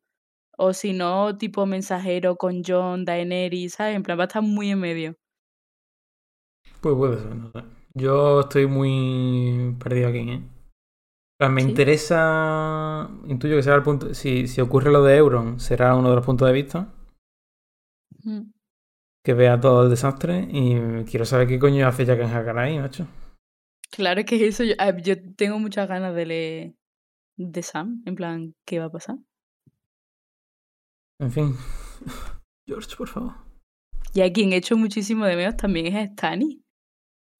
O 0.59 0.73
si 0.75 0.93
no, 0.95 1.37
tipo 1.39 1.67
mensajero 1.67 2.37
con 2.37 2.63
Jon, 2.65 3.05
Daenerys, 3.07 3.75
¿sabes? 3.75 3.97
En 3.97 4.03
plan, 4.05 4.19
va 4.19 4.25
a 4.25 4.29
estar 4.29 4.43
muy 4.43 4.71
en 4.71 4.81
medio. 4.81 5.17
Pues 6.83 6.95
puede 6.95 7.17
ser, 7.19 7.35
no 7.37 7.51
sé. 7.53 7.63
Yo 7.95 8.41
estoy 8.41 8.67
muy 8.67 9.77
perdido 9.79 10.09
aquí, 10.09 10.19
¿eh? 10.19 10.43
Me 11.49 11.63
¿Sí? 11.63 11.69
interesa. 11.69 13.09
Intuyo 13.27 13.57
que 13.57 13.63
será 13.63 13.77
el 13.77 13.83
punto. 13.83 14.15
Si, 14.15 14.47
si 14.47 14.61
ocurre 14.61 14.93
lo 14.93 15.03
de 15.03 15.17
Euron, 15.17 15.59
será 15.59 15.97
uno 15.97 16.11
de 16.11 16.17
los 16.17 16.27
puntos 16.27 16.47
de 16.47 16.55
vista. 16.55 16.93
Mm. 18.23 18.53
Que 19.25 19.35
vea 19.35 19.61
todo 19.61 19.85
el 19.85 19.91
desastre. 19.91 20.47
Y 20.51 21.05
quiero 21.05 21.25
saber 21.25 21.49
qué 21.49 21.59
coño 21.59 21.87
hace 21.87 22.05
Jack 22.05 22.21
en 22.21 22.31
Hakanai, 22.31 22.79
macho. 22.79 23.07
Claro 23.91 24.25
que 24.25 24.47
eso, 24.47 24.63
yo, 24.65 24.75
yo 25.03 25.15
tengo 25.35 25.59
muchas 25.59 25.89
ganas 25.89 26.15
de 26.15 26.27
leer 26.27 26.75
de 27.37 27.63
Sam, 27.63 28.03
en 28.07 28.15
plan, 28.15 28.55
¿qué 28.67 28.79
va 28.79 28.87
a 28.87 28.91
pasar? 28.91 29.17
En 31.19 31.31
fin. 31.33 31.55
George, 32.67 32.97
por 32.97 33.09
favor. 33.09 33.35
Y 34.15 34.21
a 34.21 34.33
quien 34.33 34.53
he 34.53 34.57
hecho 34.57 34.77
muchísimo 34.77 35.25
de 35.25 35.37
menos 35.37 35.57
también 35.57 35.87
es 35.87 35.95
a 35.95 36.03
Stani. 36.03 36.63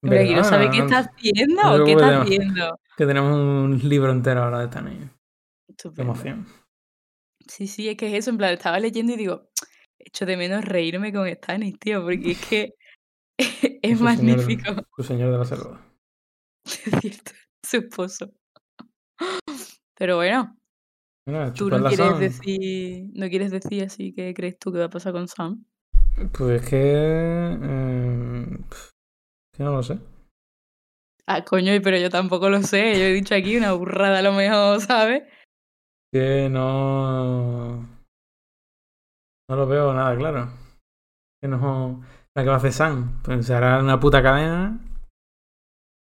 Pero 0.03 0.23
quiero 0.27 0.45
saber 0.45 0.71
qué 0.71 0.79
No- 0.79 0.85
está 0.85 0.99
haciendo, 1.01 1.63
no 1.63 1.73
¿qué 1.73 1.79
lo 1.79 1.87
está 1.87 2.05
podemos- 2.07 2.25
haciendo? 2.25 2.81
Que 2.97 3.07
tenemos 3.07 3.33
un 3.37 3.81
libro 3.89 4.13
entero 4.13 4.43
ahora 4.45 4.61
de 4.61 4.65
Stanley. 4.67 5.11
Qué 5.95 6.03
emoción. 6.03 6.47
Sí, 7.47 7.67
sí, 7.67 7.89
es 7.89 7.97
que 7.97 8.07
es 8.09 8.15
eso, 8.15 8.31
en 8.31 8.39
plan, 8.39 8.53
estaba 8.55 8.79
leyendo 8.79 9.13
y 9.13 9.17
digo, 9.17 9.49
echo 9.99 10.25
de 10.27 10.37
menos 10.37 10.65
reírme 10.65 11.13
con 11.13 11.29
Stannis, 11.29 11.79
tío, 11.79 12.03
porque 12.03 12.31
es 12.33 12.47
que 12.47 12.75
es 13.39 13.99
Su 13.99 14.05
señor- 14.05 14.05
magnífico, 14.05 14.63
Su 14.97 15.03
señor 15.03 15.33
de 15.33 15.39
la 15.39 15.45
selva. 15.45 15.81
es 16.65 17.01
cierto, 17.01 17.33
su 17.67 17.77
esposo. 17.79 18.31
Pero 19.97 20.17
bueno, 20.17 20.57
Mira, 21.27 21.53
tú 21.53 21.69
no 21.69 21.79
quieres 21.89 21.97
Sam. 21.99 22.19
decir, 22.21 23.07
no 23.15 23.29
quieres 23.29 23.51
decir 23.51 23.83
así 23.85 24.13
qué 24.15 24.33
crees 24.35 24.59
tú 24.59 24.73
que 24.73 24.79
va 24.79 24.87
a 24.87 24.91
pasar 24.91 25.13
con 25.13 25.29
Sam. 25.29 25.65
Pues 26.33 26.63
es 26.63 26.69
que. 26.69 26.79
eh, 27.63 28.59
que 29.61 29.65
no 29.65 29.73
lo 29.73 29.83
sé. 29.83 29.99
Ah, 31.27 31.45
coño, 31.45 31.73
pero 31.85 31.99
yo 31.99 32.09
tampoco 32.09 32.49
lo 32.49 32.63
sé, 32.63 32.95
yo 32.99 33.05
he 33.05 33.13
dicho 33.13 33.35
aquí 33.35 33.59
una 33.59 33.73
burrada 33.75 34.21
a 34.21 34.23
lo 34.23 34.33
mejor, 34.33 34.81
¿sabes? 34.81 35.25
Que 36.11 36.49
no. 36.51 37.87
No 39.49 39.57
lo 39.57 39.67
veo 39.67 39.93
nada 39.93 40.17
claro. 40.17 40.51
Que 41.43 41.49
no. 41.49 42.03
La 42.35 42.43
que 42.43 42.49
va 42.49 42.55
a 42.55 42.59
hacer 42.59 42.73
Sam. 42.73 43.21
Pues 43.23 43.45
se 43.47 43.55
hará 43.55 43.81
una 43.81 44.01
puta 44.01 44.23
cadena. 44.23 44.81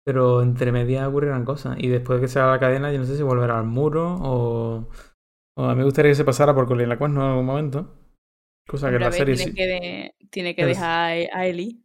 Pero 0.05 0.43
entre 0.43 0.71
medias 0.71 1.07
ocurrirán 1.07 1.43
cosas. 1.45 1.77
Y 1.79 1.87
después 1.87 2.19
de 2.19 2.25
que 2.25 2.31
se 2.31 2.39
haga 2.39 2.51
la 2.51 2.59
cadena, 2.59 2.91
yo 2.91 2.99
no 2.99 3.05
sé 3.05 3.17
si 3.17 3.23
volverá 3.23 3.57
al 3.57 3.65
muro 3.65 4.17
o. 4.21 4.87
O 5.57 5.65
a 5.65 5.71
mí 5.73 5.79
me 5.79 5.83
gustaría 5.85 6.11
que 6.11 6.15
se 6.15 6.25
pasara 6.25 6.53
por 6.53 6.67
Colin 6.67 6.87
la 6.89 6.97
Cuerno 6.99 7.23
en 7.23 7.29
algún 7.31 7.45
momento. 7.45 7.97
Cosa 8.67 8.89
que 8.89 8.95
en 8.97 9.01
la 9.01 9.11
serie 9.11 9.35
tiene 9.35 9.51
sí. 9.51 9.55
que, 9.57 9.67
de- 9.67 10.15
tiene 10.29 10.55
que 10.55 10.65
dejar 10.65 11.11
a 11.33 11.39
a 11.39 11.45
Ellie. 11.47 11.81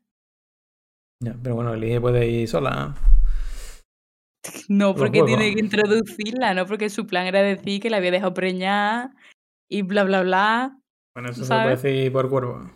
Ya, 1.23 1.35
pero 1.43 1.55
bueno, 1.55 1.75
Elige 1.75 2.01
puede 2.01 2.27
ir 2.27 2.49
sola. 2.49 2.95
No 4.69 4.95
porque 4.95 5.23
tiene 5.23 5.55
que 5.55 5.61
introducirla, 5.61 6.55
no 6.55 6.67
porque 6.67 6.91
su 6.91 7.07
plan 7.07 7.27
era 7.27 7.43
decir 7.43 7.81
que 7.81 7.91
la 7.91 7.97
había 7.97 8.11
dejado 8.11 8.35
preñada 8.35 9.15
y 9.69 9.83
bla, 9.83 10.05
bla, 10.05 10.23
bla. 10.23 10.79
Bueno, 11.15 11.31
eso 11.31 11.45
se 11.45 11.53
puede 11.53 11.71
decir 11.71 12.13
por 12.13 12.29
cuervo. 12.29 12.71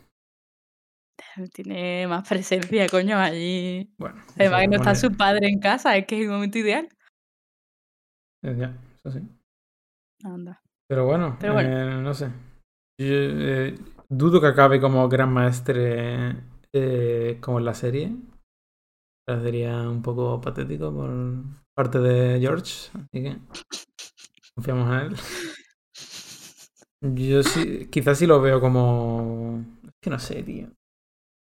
Tiene 1.53 2.07
más 2.07 2.29
presencia, 2.29 2.89
coño, 2.89 3.19
allí. 3.19 3.93
Bueno. 3.99 4.21
Además 4.37 4.61
que 4.61 4.69
no 4.69 4.77
está 4.77 4.95
su 4.95 5.13
padre 5.17 5.49
en 5.49 5.61
casa, 5.61 5.97
es 5.97 6.07
que 6.07 6.17
es 6.17 6.23
el 6.23 6.31
momento 6.31 6.59
ideal. 6.59 6.89
Ya, 8.43 8.77
eso 8.97 9.11
sí. 9.13 9.21
Anda. 10.25 10.63
Pero 10.89 11.07
bueno, 11.07 11.37
Pero 11.41 11.53
bueno. 11.53 11.69
eh, 11.69 12.03
no 12.03 12.15
sé. 12.15 12.31
Yo, 12.99 13.07
eh, 13.15 13.79
dudo 14.09 14.41
que 14.41 14.49
acabe 14.49 14.81
como 14.81 15.09
gran 15.09 15.33
maestre 15.33 16.37
eh, 16.73 17.39
como 17.41 17.59
en 17.59 17.65
la 17.65 17.75
serie. 17.75 18.13
Sería 19.27 19.89
un 19.89 20.03
poco 20.03 20.41
patético 20.41 20.93
por 20.93 21.11
parte 21.75 21.99
de 22.01 22.41
George, 22.41 22.91
así 22.95 23.23
que 23.23 23.39
confiamos 24.55 24.89
en 24.91 25.07
él. 25.07 25.17
Yo 27.03 27.43
sí, 27.43 27.87
quizás 27.91 28.19
sí 28.19 28.27
lo 28.27 28.41
veo 28.41 28.61
como... 28.61 29.65
Es 29.85 29.93
que 30.03 30.11
no 30.11 30.19
sé, 30.19 30.43
tío. 30.43 30.69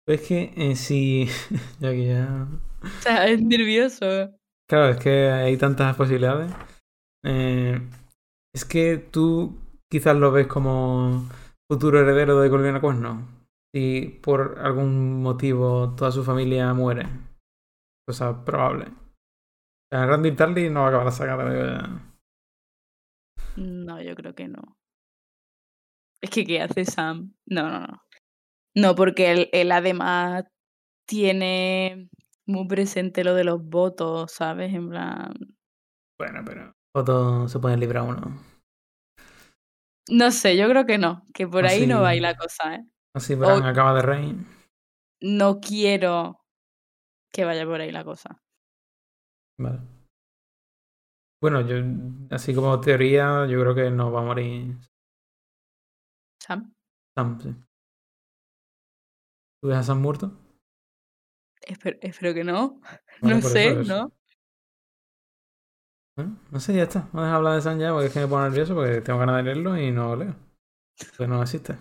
Es 0.07 0.21
que 0.21 0.53
en 0.55 0.75
sí... 0.75 1.27
ya 1.79 1.91
que 1.91 2.07
ya... 2.07 2.47
O 2.81 3.01
sea, 3.01 3.27
es 3.27 3.41
nervioso. 3.41 4.05
Claro, 4.69 4.89
es 4.89 4.99
que 4.99 5.29
hay 5.29 5.57
tantas 5.57 5.95
posibilidades. 5.95 6.51
Eh, 7.25 7.81
es 8.55 8.65
que 8.65 8.97
tú 8.97 9.57
quizás 9.91 10.15
lo 10.15 10.31
ves 10.31 10.47
como 10.47 11.27
futuro 11.69 11.99
heredero 11.99 12.39
de 12.39 12.49
Colina 12.49 12.79
Cuerno. 12.79 13.27
Si 13.73 14.19
por 14.23 14.59
algún 14.59 15.21
motivo 15.21 15.93
toda 15.95 16.11
su 16.11 16.23
familia 16.23 16.73
muere. 16.73 17.07
Cosa 18.09 18.43
probable. 18.43 18.85
O 18.87 19.87
sea, 19.91 20.07
Randy 20.07 20.31
Tarly 20.31 20.67
no 20.71 20.79
va 20.79 20.85
a 20.87 20.89
acabar 20.89 21.05
la 21.05 21.11
saga. 21.11 22.01
No, 23.55 24.01
yo 24.01 24.15
creo 24.15 24.33
que 24.33 24.47
no. 24.47 24.79
Es 26.19 26.31
que, 26.31 26.43
¿qué 26.43 26.59
hace 26.59 26.85
Sam? 26.85 27.35
No, 27.45 27.69
no, 27.69 27.81
no. 27.81 28.01
No, 28.75 28.95
porque 28.95 29.31
él, 29.31 29.49
él 29.53 29.71
además 29.71 30.45
tiene 31.07 32.09
muy 32.47 32.67
presente 32.67 33.23
lo 33.23 33.35
de 33.35 33.43
los 33.43 33.63
votos, 33.63 34.31
¿sabes? 34.31 34.73
En 34.73 34.89
plan. 34.89 35.31
Bueno, 36.17 36.41
pero. 36.43 36.73
Votos 36.95 37.51
se 37.51 37.59
pueden 37.59 37.79
librar 37.79 38.05
uno. 38.05 38.41
No 40.09 40.31
sé, 40.31 40.57
yo 40.57 40.67
creo 40.67 40.87
que 40.87 40.97
no. 40.97 41.21
Que 41.31 41.47
por 41.47 41.67
ahí 41.67 41.85
no 41.85 42.01
va 42.01 42.09
a 42.09 42.15
ir 42.15 42.25
Así- 42.25 42.33
la 42.33 42.41
cosa, 42.41 42.75
¿eh? 42.75 42.85
Así, 43.15 43.35
Bran 43.35 43.61
acaba 43.61 43.93
de 43.93 44.01
rey. 44.01 44.35
No 45.21 45.59
quiero 45.59 46.38
que 47.31 47.45
vaya 47.45 47.65
por 47.65 47.81
ahí 47.81 47.91
la 47.91 48.03
cosa. 48.03 48.41
Vale. 49.59 49.79
Bueno, 51.41 51.61
yo, 51.61 51.77
así 52.31 52.53
como 52.53 52.81
teoría, 52.81 53.45
yo 53.47 53.61
creo 53.61 53.75
que 53.75 53.89
no 53.89 54.11
va 54.11 54.21
a 54.21 54.25
morir 54.25 54.77
Sam, 56.41 56.73
Sam, 57.15 57.39
sí. 57.39 57.55
¿Tú 59.61 59.67
ves 59.67 59.77
a 59.77 59.83
Sam 59.83 60.01
muerto? 60.01 60.31
espero, 61.61 61.97
espero 62.01 62.33
que 62.33 62.43
no. 62.43 62.81
No 63.21 63.41
sé, 63.41 63.67
eso, 63.67 63.79
eso. 63.81 63.97
¿no? 63.97 64.13
Bueno, 66.15 66.39
no 66.51 66.59
sé, 66.59 66.73
ya 66.73 66.83
está. 66.83 67.09
Vamos 67.11 67.29
a 67.29 67.35
hablar 67.35 67.55
de 67.55 67.61
Sam 67.61 67.79
ya 67.79 67.91
porque 67.91 68.07
es 68.07 68.13
que 68.13 68.21
me 68.21 68.27
pone 68.27 68.49
nervioso 68.49 68.75
porque 68.75 69.01
tengo 69.01 69.19
ganas 69.19 69.37
de 69.37 69.43
leerlo 69.43 69.77
y 69.77 69.91
no 69.91 70.15
lo 70.15 70.23
leo. 70.23 70.35
Porque 70.97 71.27
no 71.27 71.41
existe. 71.41 71.75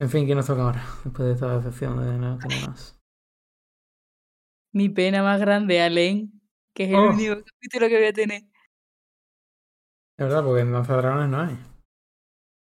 En 0.00 0.08
fin, 0.08 0.24
¿quién 0.24 0.36
nos 0.38 0.46
toca 0.46 0.62
ahora? 0.62 0.82
Después 1.04 1.28
de 1.28 1.34
esta 1.34 1.56
decepción 1.56 1.98
de 2.02 2.18
no 2.18 2.38
tener 2.38 2.68
más. 2.68 2.98
Mi 4.72 4.88
pena 4.88 5.22
más 5.22 5.40
grande, 5.40 5.80
Alain, 5.82 6.40
que 6.74 6.84
es 6.84 6.90
el 6.90 6.96
Oh. 6.96 7.10
único 7.10 7.34
capítulo 7.44 7.88
que 7.88 7.96
voy 7.98 8.06
a 8.06 8.12
tener. 8.12 8.42
Es 10.18 10.26
verdad, 10.26 10.44
porque 10.44 10.60
en 10.62 10.72
Danza 10.72 10.94
de 10.96 11.02
Dragones 11.02 11.28
no 11.28 11.40
hay. 11.40 11.58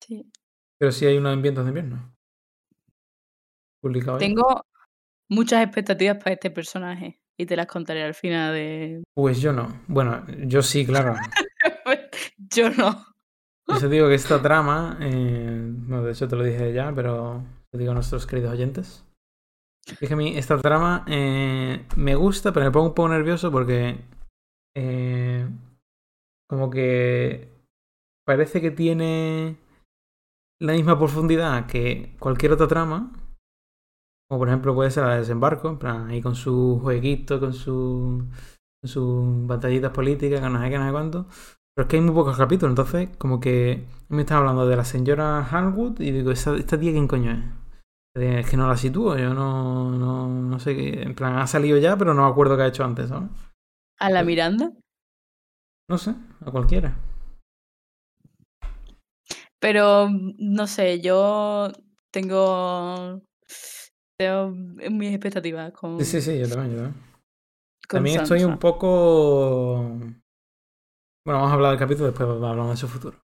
Sí. 0.01 0.31
Pero 0.79 0.91
sí 0.91 1.05
hay 1.05 1.17
uno 1.17 1.31
en 1.31 1.41
Vientos 1.41 1.63
de 1.65 1.69
Invierno. 1.69 2.15
Publicado. 3.81 4.17
Tengo 4.17 4.65
muchas 5.29 5.63
expectativas 5.63 6.17
para 6.17 6.33
este 6.33 6.51
personaje 6.51 7.21
y 7.37 7.45
te 7.45 7.55
las 7.55 7.67
contaré 7.67 8.03
al 8.03 8.13
final 8.13 8.53
de... 8.53 9.03
Pues 9.13 9.39
yo 9.41 9.53
no. 9.53 9.81
Bueno, 9.87 10.25
yo 10.45 10.61
sí, 10.61 10.85
claro. 10.85 11.15
Yo 12.37 12.69
no. 12.69 13.12
Yo 13.67 13.89
digo 13.89 14.07
que 14.07 14.15
esta 14.15 14.41
trama, 14.41 14.97
eh, 14.99 15.71
bueno, 15.71 16.03
de 16.03 16.11
hecho 16.11 16.27
te 16.27 16.35
lo 16.35 16.43
dije 16.43 16.73
ya, 16.73 16.93
pero 16.93 17.43
te 17.71 17.77
digo 17.77 17.91
a 17.91 17.93
nuestros 17.95 18.27
queridos 18.27 18.53
oyentes. 18.53 19.05
Es 19.99 20.11
a 20.11 20.15
mí 20.15 20.37
esta 20.37 20.57
trama 20.59 21.03
eh, 21.07 21.85
me 21.95 22.15
gusta, 22.15 22.53
pero 22.53 22.65
me 22.65 22.71
pongo 22.71 22.87
un 22.87 22.93
poco 22.93 23.09
nervioso 23.09 23.51
porque 23.51 24.05
eh, 24.75 25.47
como 26.47 26.69
que 26.69 27.49
parece 28.25 28.61
que 28.61 28.71
tiene 28.71 29.57
la 30.61 30.73
misma 30.73 30.97
profundidad 30.97 31.67
que 31.67 32.15
cualquier 32.19 32.53
otra 32.53 32.67
trama. 32.67 33.11
Como 34.29 34.39
por 34.39 34.47
ejemplo 34.47 34.73
puede 34.73 34.91
ser 34.91 35.03
la 35.03 35.13
de 35.13 35.19
desembarco, 35.19 35.69
en 35.69 35.77
plan, 35.79 36.07
ahí 36.07 36.21
con 36.21 36.35
su 36.35 36.79
jueguito, 36.81 37.39
con 37.39 37.53
su 37.53 38.25
sus 38.83 39.47
batallitas 39.47 39.91
políticas, 39.91 40.41
con 40.41 40.53
no 40.53 40.61
sé 40.61 40.69
qué, 40.69 40.77
no 40.77 40.85
sé 40.85 40.91
cuánto. 40.91 41.27
Pero 41.75 41.85
es 41.85 41.89
que 41.89 41.95
hay 41.97 42.01
muy 42.03 42.13
pocos 42.13 42.37
capítulos, 42.37 42.71
entonces 42.71 43.09
como 43.17 43.39
que 43.39 43.85
me 44.09 44.21
estaba 44.21 44.41
hablando 44.41 44.67
de 44.67 44.75
la 44.75 44.85
señora 44.85 45.39
Harwood 45.39 45.99
y 46.01 46.11
digo, 46.11 46.31
¿esta, 46.31 46.55
esta 46.55 46.79
tía 46.79 46.91
quién 46.91 47.07
coño 47.07 47.31
es? 47.31 47.39
Eh, 48.15 48.41
Es 48.41 48.49
que 48.49 48.57
no 48.57 48.67
la 48.67 48.77
sitúo, 48.77 49.17
yo 49.17 49.33
no, 49.33 49.89
no, 49.91 50.27
no 50.27 50.59
sé 50.59 50.75
qué. 50.75 51.01
En 51.01 51.15
plan, 51.15 51.37
ha 51.37 51.47
salido 51.47 51.77
ya, 51.79 51.97
pero 51.97 52.13
no 52.13 52.23
me 52.25 52.29
acuerdo 52.29 52.55
qué 52.55 52.63
ha 52.63 52.67
hecho 52.67 52.83
antes, 52.83 53.09
¿sabes? 53.09 53.29
¿A 53.99 54.09
la 54.11 54.23
Miranda? 54.23 54.71
No 55.89 55.97
sé, 55.97 56.15
a 56.45 56.51
cualquiera. 56.51 56.95
Pero 59.59 60.09
no 60.37 60.67
sé, 60.67 60.99
yo 61.01 61.71
tengo, 62.11 63.21
tengo 64.17 64.51
mis 64.51 65.11
expectativas 65.11 65.71
con, 65.71 65.99
Sí, 65.99 66.05
sí, 66.05 66.21
sí, 66.21 66.39
yo 66.39 66.47
también, 66.49 66.71
yo 66.75 66.83
también. 66.83 66.93
También 67.87 68.21
estoy 68.21 68.43
un 68.43 68.57
poco. 68.57 69.97
Bueno, 71.25 71.39
vamos 71.39 71.51
a 71.51 71.53
hablar 71.55 71.71
del 71.71 71.79
capítulo, 71.79 72.07
después 72.07 72.27
hablamos 72.29 72.71
de 72.71 72.77
su 72.77 72.87
futuro. 72.87 73.17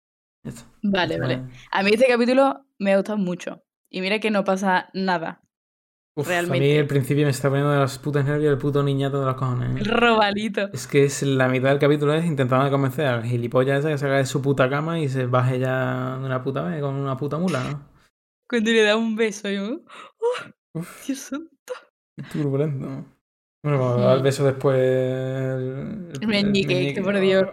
Ya 0.46 0.52
está. 0.52 0.64
Vale, 0.84 1.16
Esto 1.16 1.28
vale. 1.28 1.44
A 1.72 1.84
mí 1.84 1.92
este 1.94 2.08
capítulo 2.08 2.66
me 2.78 2.94
ha 2.94 2.98
gustado 2.98 3.18
mucho. 3.18 3.62
Y 3.90 4.02
mira 4.02 4.20
que 4.20 4.32
no 4.32 4.44
pasa 4.44 4.90
nada. 4.94 5.42
Uf, 6.16 6.28
a 6.28 6.30
mí 6.30 6.36
Realmente. 6.36 6.80
el 6.80 6.88
principio 6.88 7.26
me 7.26 7.32
está 7.32 7.50
poniendo 7.50 7.72
de 7.74 7.80
los 7.80 7.98
putos 7.98 8.24
nervios 8.24 8.52
el 8.54 8.58
puto 8.58 8.84
niñato 8.84 9.20
de 9.20 9.26
los 9.26 9.36
cojones. 9.36 9.76
¿eh? 9.76 9.80
El 9.80 9.86
robalito. 9.86 10.70
Es 10.72 10.88
que 10.88 11.04
es 11.06 11.24
la 11.24 11.50
mitad 11.50 11.70
del 11.70 11.80
capítulo 11.80 12.14
es 12.14 12.26
intentando 12.26 12.70
convencer 12.72 13.06
al 13.08 13.24
gilipollas 13.26 13.80
ese 13.80 13.90
que 13.90 13.98
salga 13.98 14.18
de 14.18 14.26
su 14.26 14.42
puta 14.42 14.70
cama 14.70 15.00
y 15.00 15.10
se 15.10 15.26
baje 15.26 15.60
ya 15.60 16.18
de 16.20 16.26
una 16.26 16.42
puta 16.42 16.62
vez 16.64 16.82
con 16.82 16.96
una 16.96 17.18
puta 17.18 17.38
mula, 17.38 17.64
¿no? 17.64 17.90
Cuando 18.50 18.72
le 18.72 18.82
da 18.84 18.96
un 18.96 19.16
beso, 19.16 19.50
yo. 19.50 19.82
¡Oh, 20.20 20.80
Uf, 20.80 21.06
Dios 21.06 21.20
santo! 21.20 21.74
turbulento. 22.32 22.88
Bueno, 23.64 23.78
cuando 23.80 23.98
da 24.00 24.14
el 24.14 24.20
Mm. 24.22 24.24
beso 24.24 24.46
después. 24.46 24.78
El, 24.78 26.14
El 26.22 26.28
meñique, 26.28 26.94
que 26.94 27.02
por 27.02 27.20
Dios. 27.20 27.46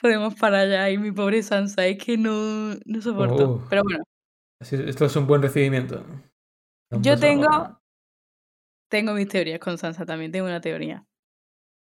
Podemos 0.00 0.34
parar 0.34 0.68
ya. 0.68 0.90
Y 0.90 0.98
mi 0.98 1.12
pobre 1.12 1.42
Sansa, 1.42 1.86
es 1.86 2.02
que 2.02 2.16
no, 2.18 2.74
no 2.84 3.00
soporto. 3.00 3.50
Oh. 3.50 3.66
Pero 3.68 3.82
bueno, 3.84 4.04
esto 4.60 5.04
es 5.04 5.16
un 5.16 5.26
buen 5.26 5.42
recibimiento. 5.42 6.04
Yo 6.90 7.12
a 7.12 7.14
la 7.16 7.20
tengo- 7.20 7.80
tengo 8.90 9.12
mis 9.14 9.28
teorías 9.28 9.58
con 9.60 9.78
Sansa 9.78 10.04
también. 10.04 10.30
Tengo 10.32 10.46
una 10.46 10.60
teoría. 10.60 11.04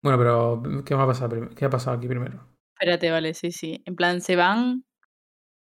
Bueno, 0.02 0.18
pero 0.18 0.84
¿qué 0.84 0.94
va 0.94 1.04
a 1.04 1.06
pasar? 1.08 1.50
¿Qué 1.54 1.64
ha 1.64 1.70
pasado 1.70 1.96
aquí 1.96 2.06
primero? 2.08 2.46
Espérate, 2.74 3.10
vale, 3.10 3.34
sí, 3.34 3.50
sí. 3.52 3.82
En 3.86 3.96
plan, 3.96 4.20
se 4.20 4.36
van 4.36 4.84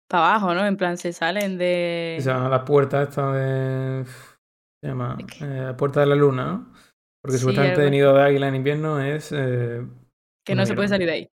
para 0.10 0.30
abajo, 0.32 0.54
¿no? 0.54 0.66
En 0.66 0.78
plan, 0.78 0.98
se 0.98 1.14
salen 1.14 1.58
de. 1.58 2.18
Se 2.20 2.30
llama 2.30 2.50
la 2.50 2.64
puerta 2.66 3.02
esta 3.04 3.32
de. 3.34 4.06
Se 4.06 4.88
llama 4.88 5.18
eh, 5.42 5.74
Puerta 5.78 6.00
de 6.02 6.06
la 6.08 6.16
Luna, 6.16 6.46
¿no? 6.46 6.74
Porque 7.22 7.38
Sí, 7.38 7.42
supuestamente 7.42 7.84
el 7.86 7.92
nido 7.92 8.16
de 8.16 8.24
águila 8.24 8.48
en 8.48 8.56
invierno 8.56 9.00
es. 9.00 9.32
eh, 9.32 9.86
que 10.46 10.56
no 10.56 10.66
se 10.66 10.74
puede 10.74 10.88
salir 10.88 11.08
de 11.08 11.14
ahí. 11.14 11.30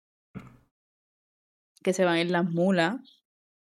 Que 1.85 1.93
se 1.93 2.03
van 2.03 2.17
en 2.17 2.31
las 2.31 2.49
mulas. 2.49 2.95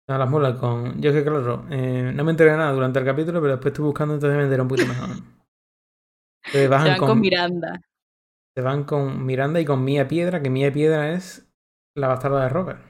A 0.10 0.18
las 0.18 0.30
mulas 0.30 0.60
con. 0.60 1.02
Yo 1.02 1.12
es 1.12 1.16
que, 1.16 1.24
claro, 1.24 1.66
eh, 1.72 2.12
no 2.14 2.26
me 2.26 2.32
enteré 2.32 2.52
de 2.52 2.58
nada 2.58 2.74
durante 2.74 3.00
el 3.00 3.06
capítulo, 3.06 3.40
pero 3.40 3.54
después 3.54 3.72
estuve 3.72 3.86
buscando, 3.88 4.16
entonces 4.16 4.36
me 4.36 4.44
enteré 4.44 4.62
un 4.62 4.68
poquito 4.68 4.90
mejor. 4.90 5.10
Se 6.52 6.68
van 6.68 6.98
con, 6.98 7.08
con, 7.08 7.22
Miranda. 7.22 7.80
se 8.54 8.62
van 8.62 8.84
con 8.84 9.26
Miranda 9.26 9.62
y 9.62 9.66
con 9.66 9.82
Mía 9.86 10.10
Piedra, 10.10 10.42
que 10.42 10.50
Mía 10.50 10.74
Piedra 10.74 11.14
es 11.14 11.50
la 11.96 12.10
bastarda 12.10 12.44
de 12.44 12.50
Robert. 12.50 12.82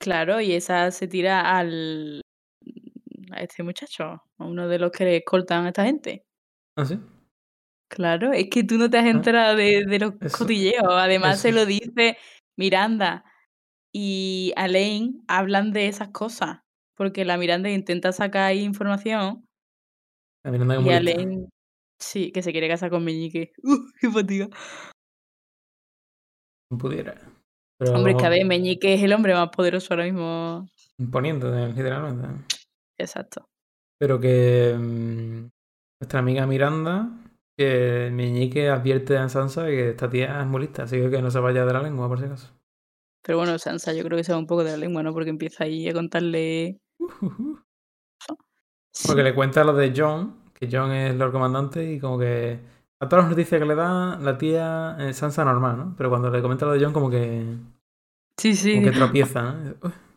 Claro, 0.00 0.40
y 0.40 0.52
esa 0.54 0.90
se 0.90 1.06
tira 1.06 1.58
al. 1.58 2.22
a 3.32 3.42
este 3.42 3.62
muchacho, 3.62 4.04
a 4.38 4.44
uno 4.44 4.68
de 4.68 4.78
los 4.78 4.90
que 4.90 5.04
le 5.04 5.16
escoltan 5.18 5.66
a 5.66 5.68
esta 5.68 5.84
gente. 5.84 6.24
¿Ah, 6.78 6.86
sí? 6.86 6.98
Claro, 7.90 8.32
es 8.32 8.48
que 8.50 8.64
tú 8.64 8.78
no 8.78 8.88
te 8.88 8.96
has 8.98 9.06
enterado 9.06 9.56
de, 9.56 9.84
de 9.84 9.98
los 9.98 10.14
Eso- 10.20 10.38
cotilleos. 10.38 10.84
Además, 10.88 11.40
se 11.40 11.52
lo 11.52 11.66
dice 11.66 12.16
Miranda 12.58 13.24
y 13.92 14.52
Alain 14.56 15.24
hablan 15.28 15.72
de 15.72 15.86
esas 15.86 16.08
cosas. 16.08 16.58
Porque 16.94 17.24
la 17.24 17.38
Miranda 17.38 17.70
intenta 17.70 18.10
sacar 18.12 18.42
ahí 18.42 18.64
información 18.64 19.46
La 20.44 20.50
Miranda 20.50 20.80
y. 20.80 20.88
Alain, 20.90 21.48
sí, 21.98 22.32
que 22.32 22.42
se 22.42 22.50
quiere 22.50 22.68
casar 22.68 22.90
con 22.90 23.04
Meñique. 23.04 23.52
¡Uh, 23.62 23.78
qué 24.00 24.10
fatiga! 24.10 24.48
No 26.70 26.76
pudiera. 26.76 27.14
Pero 27.78 27.94
Hombre, 27.94 28.12
es 28.12 28.18
que 28.18 28.26
a 28.26 28.30
ver, 28.30 28.44
Meñique 28.44 28.94
es 28.94 29.02
el 29.02 29.12
hombre 29.12 29.32
más 29.34 29.50
poderoso 29.50 29.94
ahora 29.94 30.04
mismo. 30.04 30.68
imponiente, 30.98 31.46
literalmente. 31.68 32.26
Exacto. 32.98 33.48
Pero 34.00 34.18
que 34.18 34.76
mm, 34.76 35.48
nuestra 36.00 36.18
amiga 36.18 36.46
Miranda, 36.46 37.08
que 37.58 38.10
Meñique 38.12 38.68
advierte 38.68 39.18
a 39.18 39.28
Sansa 39.28 39.66
que 39.66 39.90
esta 39.90 40.08
tía 40.08 40.40
es 40.40 40.46
muy 40.46 40.60
lista, 40.62 40.84
así 40.84 40.96
que 40.96 41.10
que 41.10 41.20
no 41.20 41.30
se 41.30 41.40
vaya 41.40 41.66
de 41.66 41.72
la 41.72 41.82
lengua, 41.82 42.08
por 42.08 42.20
si 42.20 42.26
acaso. 42.26 42.54
Pero 43.22 43.38
bueno, 43.38 43.58
Sansa 43.58 43.92
yo 43.92 44.04
creo 44.04 44.16
que 44.16 44.24
se 44.24 44.32
va 44.32 44.38
un 44.38 44.46
poco 44.46 44.62
de 44.64 44.70
la 44.70 44.76
lengua, 44.76 45.02
¿no? 45.02 45.12
Porque 45.12 45.30
empieza 45.30 45.64
ahí 45.64 45.88
a 45.88 45.92
contarle... 45.92 46.78
Porque 49.06 49.22
le 49.22 49.34
cuenta 49.34 49.64
lo 49.64 49.74
de 49.74 49.92
John, 49.94 50.36
que 50.54 50.68
John 50.70 50.92
es 50.92 51.14
Lord 51.16 51.32
Comandante, 51.32 51.92
y 51.92 52.00
como 52.00 52.18
que 52.18 52.60
a 53.00 53.08
todas 53.08 53.24
las 53.24 53.30
noticias 53.30 53.60
que 53.60 53.66
le 53.66 53.74
da 53.74 54.18
la 54.18 54.38
tía 54.38 54.96
eh, 55.00 55.12
Sansa 55.12 55.44
normal, 55.44 55.76
¿no? 55.76 55.94
Pero 55.96 56.10
cuando 56.10 56.30
le 56.30 56.40
comenta 56.42 56.66
lo 56.66 56.72
de 56.72 56.84
John, 56.84 56.92
como 56.92 57.10
que, 57.10 57.44
Sí, 58.36 58.54
sí. 58.54 58.74
como 58.76 58.86
que 58.86 58.92
tropieza, 58.92 59.42
¿no? 59.42 60.07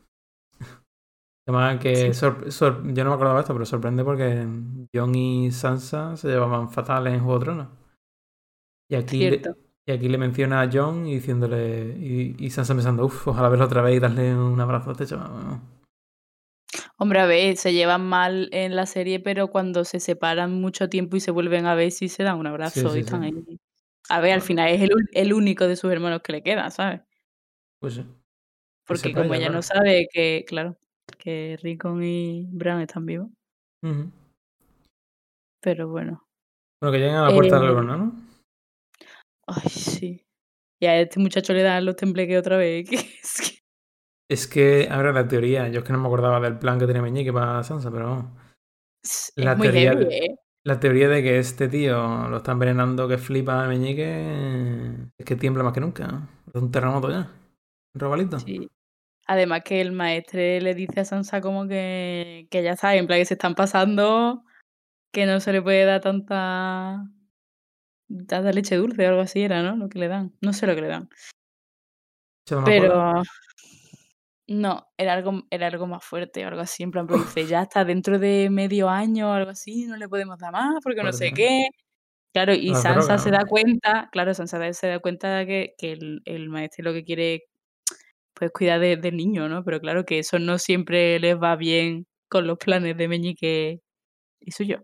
Además 1.54 1.80
que 1.82 2.14
sor- 2.14 2.52
sor- 2.52 2.82
yo 2.94 3.04
no 3.04 3.10
me 3.12 3.16
acordaba 3.16 3.36
de 3.40 3.42
esto, 3.42 3.54
pero 3.54 3.66
sorprende 3.66 4.04
porque 4.04 4.46
John 4.94 5.16
y 5.16 5.52
Sansa 5.52 6.16
se 6.18 6.30
llevaban 6.30 6.70
fatales 6.70 7.14
en 7.14 7.20
Juego 7.20 7.40
de 7.40 7.46
Tronos. 7.46 7.68
Y 8.90 8.96
aquí, 8.96 9.30
le, 9.30 9.42
y 9.86 9.92
aquí 9.92 10.10
le 10.10 10.18
menciona 10.18 10.62
a 10.62 10.70
John 10.72 11.08
y 11.08 11.16
diciéndole, 11.16 11.98
y, 11.98 12.36
y 12.38 12.50
Sansa 12.50 12.74
pensando, 12.74 13.06
uff, 13.06 13.28
ojalá 13.28 13.50
verlo 13.50 13.66
otra 13.66 13.82
vez 13.82 13.96
y 13.96 14.00
darle 14.00 14.36
un 14.36 14.60
abrazo 14.60 14.90
a 14.90 14.94
este 14.94 15.06
chaval. 15.06 15.62
Hombre, 16.98 17.20
a 17.20 17.26
ver, 17.26 17.58
se 17.58 17.74
llevan 17.74 18.06
mal 18.06 18.50
en 18.52 18.76
la 18.76 18.86
serie, 18.86 19.20
pero 19.20 19.48
cuando 19.48 19.84
se 19.86 20.00
separan 20.00 20.54
mucho 20.62 20.90
tiempo 20.90 21.18
y 21.18 21.20
se 21.20 21.32
vuelven 21.32 21.66
a 21.66 21.76
ver, 21.76 21.92
sí 21.92 22.10
se 22.10 22.24
dan 22.24 22.38
un 22.38 22.48
abrazo 22.48 22.90
sí, 22.92 22.98
y 22.98 23.02
están 23.02 23.24
sí. 23.24 23.28
ahí. 23.28 23.60
A 24.10 24.20
ver, 24.20 24.34
al 24.34 24.42
final 24.42 24.70
es 24.70 24.82
el, 24.82 24.90
el 25.14 25.34
único 25.34 25.68
de 25.68 25.76
sus 25.76 25.92
hermanos 25.92 26.22
que 26.24 26.32
le 26.34 26.44
queda, 26.44 26.70
¿sabes? 26.70 27.02
Pues 27.80 27.96
sí. 27.96 28.06
Porque 28.86 29.14
como 29.14 29.34
ella, 29.34 29.48
ella 29.48 29.56
no 29.56 29.62
sabe 29.62 30.08
que, 30.12 30.44
claro, 30.48 30.78
que 31.22 31.58
Rickon 31.62 32.04
y 32.04 32.48
Bran 32.52 32.82
están 32.82 33.06
vivos. 33.06 33.30
Pero 35.62 35.88
bueno. 35.90 36.24
Bueno, 36.82 36.92
que 36.92 36.98
lleguen 37.00 37.16
a 37.16 37.30
la 37.30 37.36
puerta 37.36 37.60
de 37.60 37.66
la 37.66 37.72
Eh, 37.72 37.76
luna, 37.76 37.98
¿no? 37.98 38.14
Ay, 39.48 39.70
sí. 39.70 40.26
Y 40.82 40.86
a 40.88 41.00
este 41.00 41.20
muchacho 41.20 41.54
le 41.54 41.62
dan 41.62 41.86
los 41.86 41.96
tembleques 41.96 42.40
otra 42.40 42.58
vez. 42.58 42.90
es 43.24 43.42
que- 43.42 43.62
Es 44.30 44.48
que, 44.48 44.88
ahora 44.90 45.12
la 45.12 45.28
teoría, 45.28 45.68
yo 45.68 45.80
es 45.80 45.86
que 45.86 45.92
no 45.94 46.00
me 46.00 46.08
acordaba 46.08 46.40
del 46.40 46.58
plan 46.58 46.80
que 46.80 46.88
tenía 46.88 47.02
Meñique 47.02 47.34
para 47.34 47.64
Sansa, 47.64 47.92
pero 47.92 48.06
vamos. 48.10 48.26
La 49.36 49.58
teoría, 49.58 49.92
heavy, 49.94 50.06
¿eh? 50.16 50.36
la 50.66 50.80
teoría 50.80 51.10
de 51.10 51.22
que 51.22 51.38
este 51.40 51.68
tío 51.68 52.28
lo 52.30 52.38
está 52.38 52.54
envenenando 52.54 53.08
que 53.08 53.18
flipa 53.18 53.64
a 53.64 53.68
Meñique 53.68 55.10
es 55.18 55.26
que 55.26 55.36
tiembla 55.36 55.64
más 55.64 55.74
que 55.74 55.82
nunca. 55.82 56.30
Es 56.54 56.62
un 56.62 56.72
terremoto 56.72 57.10
ya. 57.10 57.30
Un 57.94 58.00
robalito. 58.00 58.40
Sí. 58.40 58.70
Además 59.28 59.62
que 59.64 59.82
el 59.82 59.92
maestre 59.92 60.62
le 60.62 60.74
dice 60.76 61.02
a 61.02 61.06
Sansa 61.06 61.42
como 61.42 61.68
que, 61.68 62.48
que 62.52 62.64
ya 62.64 62.76
sabe, 62.76 62.98
en 62.98 63.08
plan 63.08 63.20
que 63.20 63.26
se 63.26 63.36
están 63.36 63.56
pasando, 63.56 64.44
que 65.12 65.26
no 65.26 65.40
se 65.40 65.54
le 65.54 65.62
puede 65.62 65.86
dar 65.86 66.02
tanta, 66.02 67.04
tanta 68.28 68.52
leche 68.52 68.76
dulce 68.76 69.06
o 69.06 69.10
algo 69.10 69.22
así 69.22 69.42
era, 69.42 69.62
¿no? 69.62 69.76
Lo 69.76 69.90
que 69.90 70.00
le 70.00 70.08
dan. 70.08 70.34
No 70.42 70.54
sé 70.54 70.68
lo 70.68 70.76
que 70.76 70.82
le 70.82 70.88
dan. 70.88 71.10
Pero 72.66 73.22
no, 74.48 74.88
era 74.98 75.14
algo, 75.14 75.44
era 75.50 75.68
algo 75.68 75.88
más 75.88 76.04
fuerte 76.04 76.44
o 76.44 76.48
algo 76.48 76.62
así. 76.62 76.84
En 76.84 76.92
plan, 76.92 77.08
pero 77.08 77.20
dice, 77.20 77.46
ya 77.46 77.62
está 77.62 77.86
dentro 77.86 78.20
de 78.20 78.50
medio 78.50 78.90
año 78.90 79.30
o 79.30 79.34
algo 79.34 79.52
así, 79.52 79.86
no 79.86 79.96
le 79.96 80.10
podemos 80.10 80.38
dar 80.40 80.52
más 80.52 80.76
porque 80.84 81.04
no 81.04 81.14
sé 81.14 81.32
qué. 81.32 81.68
Claro, 82.34 82.54
y 82.54 82.74
Sansa 82.76 83.18
se 83.18 83.30
da 83.30 83.46
cuenta, 83.46 84.10
claro, 84.12 84.34
Sansa 84.34 84.74
se 84.74 84.88
da 84.88 85.00
cuenta 85.00 85.46
que, 85.46 85.74
que 85.78 85.92
el, 85.92 86.22
el 86.26 86.50
maestro 86.50 86.86
lo 86.86 86.94
que 86.94 87.04
quiere 87.04 87.44
pues 88.42 88.52
cuidar 88.52 88.80
de- 88.80 88.98
del 88.98 89.18
niño, 89.18 89.48
¿no? 89.48 89.64
Pero 89.64 89.80
claro 89.80 90.04
que 90.04 90.18
eso 90.18 90.40
no 90.40 90.58
siempre 90.58 91.20
les 91.20 91.36
va 91.38 91.56
bien 91.56 92.08
con 92.28 92.48
los 92.48 92.58
planes 92.58 92.98
de 92.98 93.08
Meñique 93.08 93.82
y 94.40 94.52
suyo. 94.52 94.84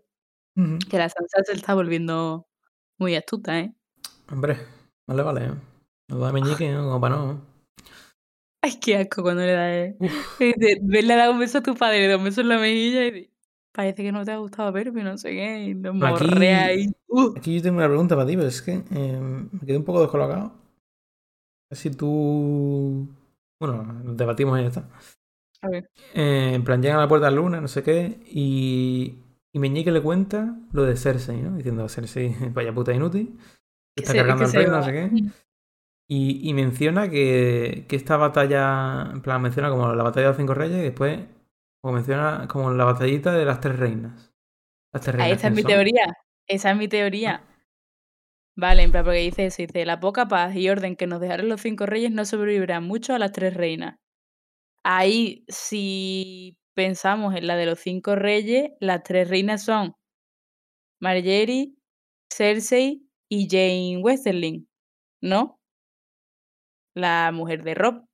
Que 0.88 0.96
la 0.98 1.08
Sansa 1.08 1.42
se 1.44 1.54
está 1.54 1.74
volviendo 1.74 2.46
muy 2.98 3.16
astuta, 3.16 3.58
¿eh? 3.58 3.72
Hombre, 4.30 4.58
vale, 5.08 5.22
vale. 5.24 5.44
¿eh? 5.46 5.50
Nos 6.08 6.20
da 6.20 6.32
Meñique, 6.32 6.70
¿no? 6.70 6.84
como 6.84 7.00
para 7.00 7.16
no. 7.16 7.40
Ay, 8.62 8.78
qué 8.80 8.96
asco 8.96 9.22
cuando 9.22 9.42
le 9.42 9.52
da 9.52 9.74
el... 9.74 9.96
Uf. 9.98 10.40
le 10.40 10.46
dice, 10.54 10.78
"Ven, 10.82 11.06
le 11.08 11.16
da 11.16 11.30
un 11.30 11.40
beso 11.40 11.58
a 11.58 11.62
tu 11.62 11.74
padre, 11.74 11.98
le 12.02 12.08
da 12.08 12.16
un 12.16 12.24
beso 12.24 12.40
en 12.42 12.48
la 12.50 12.58
mejilla 12.58 13.06
y 13.06 13.10
dice, 13.10 13.32
parece 13.72 14.04
que 14.04 14.12
no 14.12 14.24
te 14.24 14.30
ha 14.30 14.36
gustado 14.38 14.70
verme, 14.70 15.02
no 15.02 15.18
sé 15.18 15.30
qué, 15.30 15.58
y 15.64 15.74
lo 15.74 15.92
ahí. 15.92 16.92
¡Uh! 17.08 17.34
aquí 17.36 17.56
yo 17.56 17.62
tengo 17.62 17.78
una 17.78 17.88
pregunta 17.88 18.14
para 18.14 18.28
ti, 18.28 18.36
pero 18.36 18.46
es 18.48 18.62
que 18.62 18.84
eh, 18.92 19.20
me 19.20 19.66
quedé 19.66 19.76
un 19.78 19.84
poco 19.84 20.00
descolocado. 20.00 20.52
Si 21.72 21.90
tú. 21.90 23.08
Bueno, 23.60 23.84
debatimos 24.14 24.58
y 24.58 24.62
ya 24.62 24.68
está. 24.68 24.88
A 25.62 25.68
ver, 25.68 25.88
Eh, 26.14 26.52
en 26.54 26.64
plan, 26.64 26.80
llegan 26.82 26.98
a 26.98 27.02
la 27.02 27.08
puerta 27.08 27.26
de 27.26 27.32
la 27.32 27.36
luna, 27.36 27.60
no 27.60 27.68
sé 27.68 27.82
qué, 27.82 28.20
y, 28.26 29.16
y 29.52 29.58
Meñique 29.58 29.90
le 29.92 30.02
cuenta 30.02 30.56
lo 30.72 30.84
de 30.84 30.96
Cersei, 30.96 31.40
¿no? 31.42 31.56
Diciendo, 31.56 31.88
Cersei, 31.88 32.34
vaya 32.52 32.74
puta 32.74 32.92
inútil, 32.94 33.38
está 33.96 34.16
cargando 34.16 34.46
el 34.46 34.54
reino, 34.54 34.74
no 34.76 34.82
sé 34.82 34.92
qué. 34.92 35.12
Y, 36.08 36.48
y 36.48 36.54
menciona 36.54 37.10
que, 37.10 37.86
que 37.88 37.96
esta 37.96 38.16
batalla, 38.16 39.10
en 39.12 39.22
plan, 39.22 39.42
menciona 39.42 39.70
como 39.70 39.94
la 39.94 40.04
batalla 40.04 40.26
de 40.26 40.30
los 40.32 40.36
cinco 40.38 40.54
reyes 40.54 40.78
y 40.78 40.82
después 40.82 41.20
como 41.82 41.94
menciona 41.94 42.48
como 42.48 42.72
la 42.72 42.84
batallita 42.84 43.32
de 43.32 43.44
las 43.46 43.60
tres 43.60 43.78
reinas. 43.78 44.32
Las 44.92 45.02
tres 45.02 45.16
Ah, 45.16 45.28
reinas. 45.28 45.30
esa 45.30 45.48
es 45.48 45.52
¿quién 45.52 45.54
mi 45.54 45.64
son? 45.64 45.64
teoría, 45.64 46.14
esa 46.46 46.70
es 46.70 46.76
mi 46.76 46.88
teoría. 46.88 47.42
Vale, 48.60 48.82
en 48.82 48.90
plan, 48.90 49.04
porque 49.04 49.20
dice 49.20 49.46
eso, 49.46 49.62
dice, 49.62 49.86
la 49.86 50.00
poca 50.00 50.26
paz 50.26 50.56
y 50.56 50.68
orden 50.68 50.96
que 50.96 51.06
nos 51.06 51.20
dejaron 51.20 51.48
los 51.48 51.60
cinco 51.60 51.86
reyes 51.86 52.10
no 52.10 52.24
sobrevivirá 52.24 52.80
mucho 52.80 53.14
a 53.14 53.18
las 53.20 53.30
tres 53.30 53.54
reinas. 53.54 54.00
Ahí, 54.84 55.44
si 55.48 56.58
pensamos 56.74 57.34
en 57.36 57.46
la 57.48 57.56
de 57.56 57.66
los 57.66 57.80
cinco 57.80 58.16
reyes, 58.16 58.70
las 58.80 59.02
tres 59.04 59.28
reinas 59.30 59.64
son 59.64 59.94
Marjorie, 61.00 61.74
Cersei 62.32 63.02
y 63.28 63.48
Jane 63.48 63.98
Westerling, 64.02 64.66
¿no? 65.22 65.58
La 66.94 67.30
mujer 67.32 67.62
de 67.64 67.74
Rob. 67.74 68.04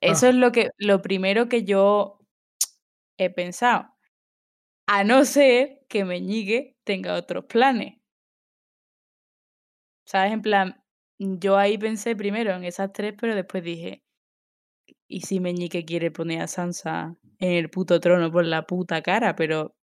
Eso 0.00 0.26
Ah. 0.26 0.30
es 0.30 0.34
lo 0.34 0.52
que 0.52 0.70
lo 0.78 1.00
primero 1.02 1.48
que 1.48 1.64
yo 1.64 2.18
he 3.18 3.30
pensado. 3.30 3.88
A 4.88 5.04
no 5.04 5.24
ser 5.24 5.80
que 5.88 6.04
Meñique 6.04 6.76
tenga 6.84 7.16
otros 7.16 7.46
planes. 7.46 8.01
¿Sabes? 10.12 10.34
En 10.34 10.42
plan, 10.42 10.84
yo 11.18 11.56
ahí 11.56 11.78
pensé 11.78 12.14
primero 12.14 12.52
en 12.52 12.64
esas 12.64 12.92
tres, 12.92 13.14
pero 13.18 13.34
después 13.34 13.64
dije, 13.64 14.02
¿y 15.08 15.22
si 15.22 15.40
Meñique 15.40 15.86
quiere 15.86 16.10
poner 16.10 16.42
a 16.42 16.48
Sansa 16.48 17.16
en 17.38 17.52
el 17.52 17.70
puto 17.70 17.98
trono 17.98 18.30
por 18.30 18.44
la 18.44 18.66
puta 18.66 19.00
cara? 19.00 19.34
Pero, 19.36 19.74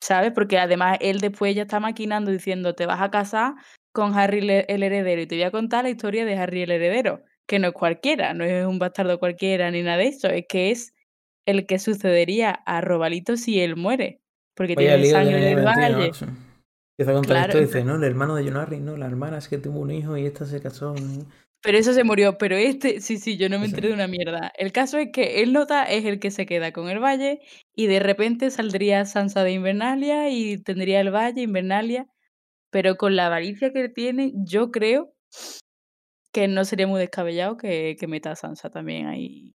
¿sabes? 0.00 0.30
Porque 0.32 0.60
además 0.60 0.98
él 1.00 1.18
después 1.18 1.56
ya 1.56 1.62
está 1.62 1.80
maquinando 1.80 2.30
diciendo, 2.30 2.76
te 2.76 2.86
vas 2.86 3.02
a 3.02 3.10
casar 3.10 3.54
con 3.92 4.16
Harry 4.16 4.38
el 4.68 4.82
heredero 4.84 5.22
y 5.22 5.26
te 5.26 5.34
voy 5.34 5.44
a 5.44 5.50
contar 5.50 5.82
la 5.82 5.90
historia 5.90 6.24
de 6.24 6.36
Harry 6.36 6.62
el 6.62 6.70
heredero, 6.70 7.24
que 7.48 7.58
no 7.58 7.66
es 7.66 7.74
cualquiera, 7.74 8.32
no 8.32 8.44
es 8.44 8.64
un 8.64 8.78
bastardo 8.78 9.18
cualquiera 9.18 9.72
ni 9.72 9.82
nada 9.82 9.96
de 9.96 10.06
eso, 10.06 10.28
es 10.28 10.44
que 10.48 10.70
es 10.70 10.94
el 11.46 11.66
que 11.66 11.80
sucedería 11.80 12.52
a 12.64 12.80
Robalito 12.80 13.36
si 13.36 13.60
él 13.60 13.74
muere, 13.74 14.20
porque 14.54 14.76
Vaya 14.76 14.94
tiene 14.94 15.10
sangre 15.10 15.40
del 15.40 15.64
valle. 15.64 16.12
Empieza 16.96 17.10
a 17.10 17.14
contar 17.14 17.36
Claro, 17.36 17.46
esto 17.46 17.58
y 17.58 17.66
dice, 17.66 17.84
no, 17.84 17.96
el 17.96 18.04
hermano 18.04 18.36
de 18.36 18.44
Jon 18.44 18.56
Arryn, 18.56 18.84
no, 18.84 18.96
la 18.96 19.06
hermana 19.06 19.38
es 19.38 19.48
que 19.48 19.58
tuvo 19.58 19.80
un 19.80 19.90
hijo 19.90 20.16
y 20.16 20.26
esta 20.26 20.46
se 20.46 20.60
casó. 20.60 20.94
¿no? 20.94 21.26
Pero 21.60 21.78
eso 21.78 21.92
se 21.92 22.04
murió, 22.04 22.38
pero 22.38 22.56
este, 22.56 23.00
sí, 23.00 23.18
sí, 23.18 23.36
yo 23.36 23.48
no 23.48 23.58
me 23.58 23.64
enteré 23.66 23.88
de 23.88 23.94
una 23.94 24.06
mierda. 24.06 24.52
El 24.56 24.70
caso 24.70 24.98
es 24.98 25.08
que 25.12 25.42
el 25.42 25.52
nota 25.52 25.84
es 25.84 26.04
el 26.04 26.20
que 26.20 26.30
se 26.30 26.46
queda 26.46 26.72
con 26.72 26.88
el 26.88 27.02
valle 27.02 27.40
y 27.74 27.86
de 27.86 27.98
repente 28.00 28.50
saldría 28.50 29.04
Sansa 29.06 29.42
de 29.42 29.52
Invernalia 29.52 30.28
y 30.28 30.58
tendría 30.58 31.00
el 31.00 31.10
valle, 31.12 31.42
Invernalia, 31.42 32.06
pero 32.70 32.96
con 32.96 33.16
la 33.16 33.26
avaricia 33.26 33.72
que 33.72 33.88
tiene, 33.88 34.32
yo 34.36 34.70
creo 34.70 35.14
que 36.32 36.48
no 36.48 36.64
sería 36.64 36.86
muy 36.86 37.00
descabellado 37.00 37.56
que, 37.56 37.96
que 37.98 38.06
meta 38.06 38.32
a 38.32 38.36
Sansa 38.36 38.68
también 38.70 39.06
ahí. 39.06 39.54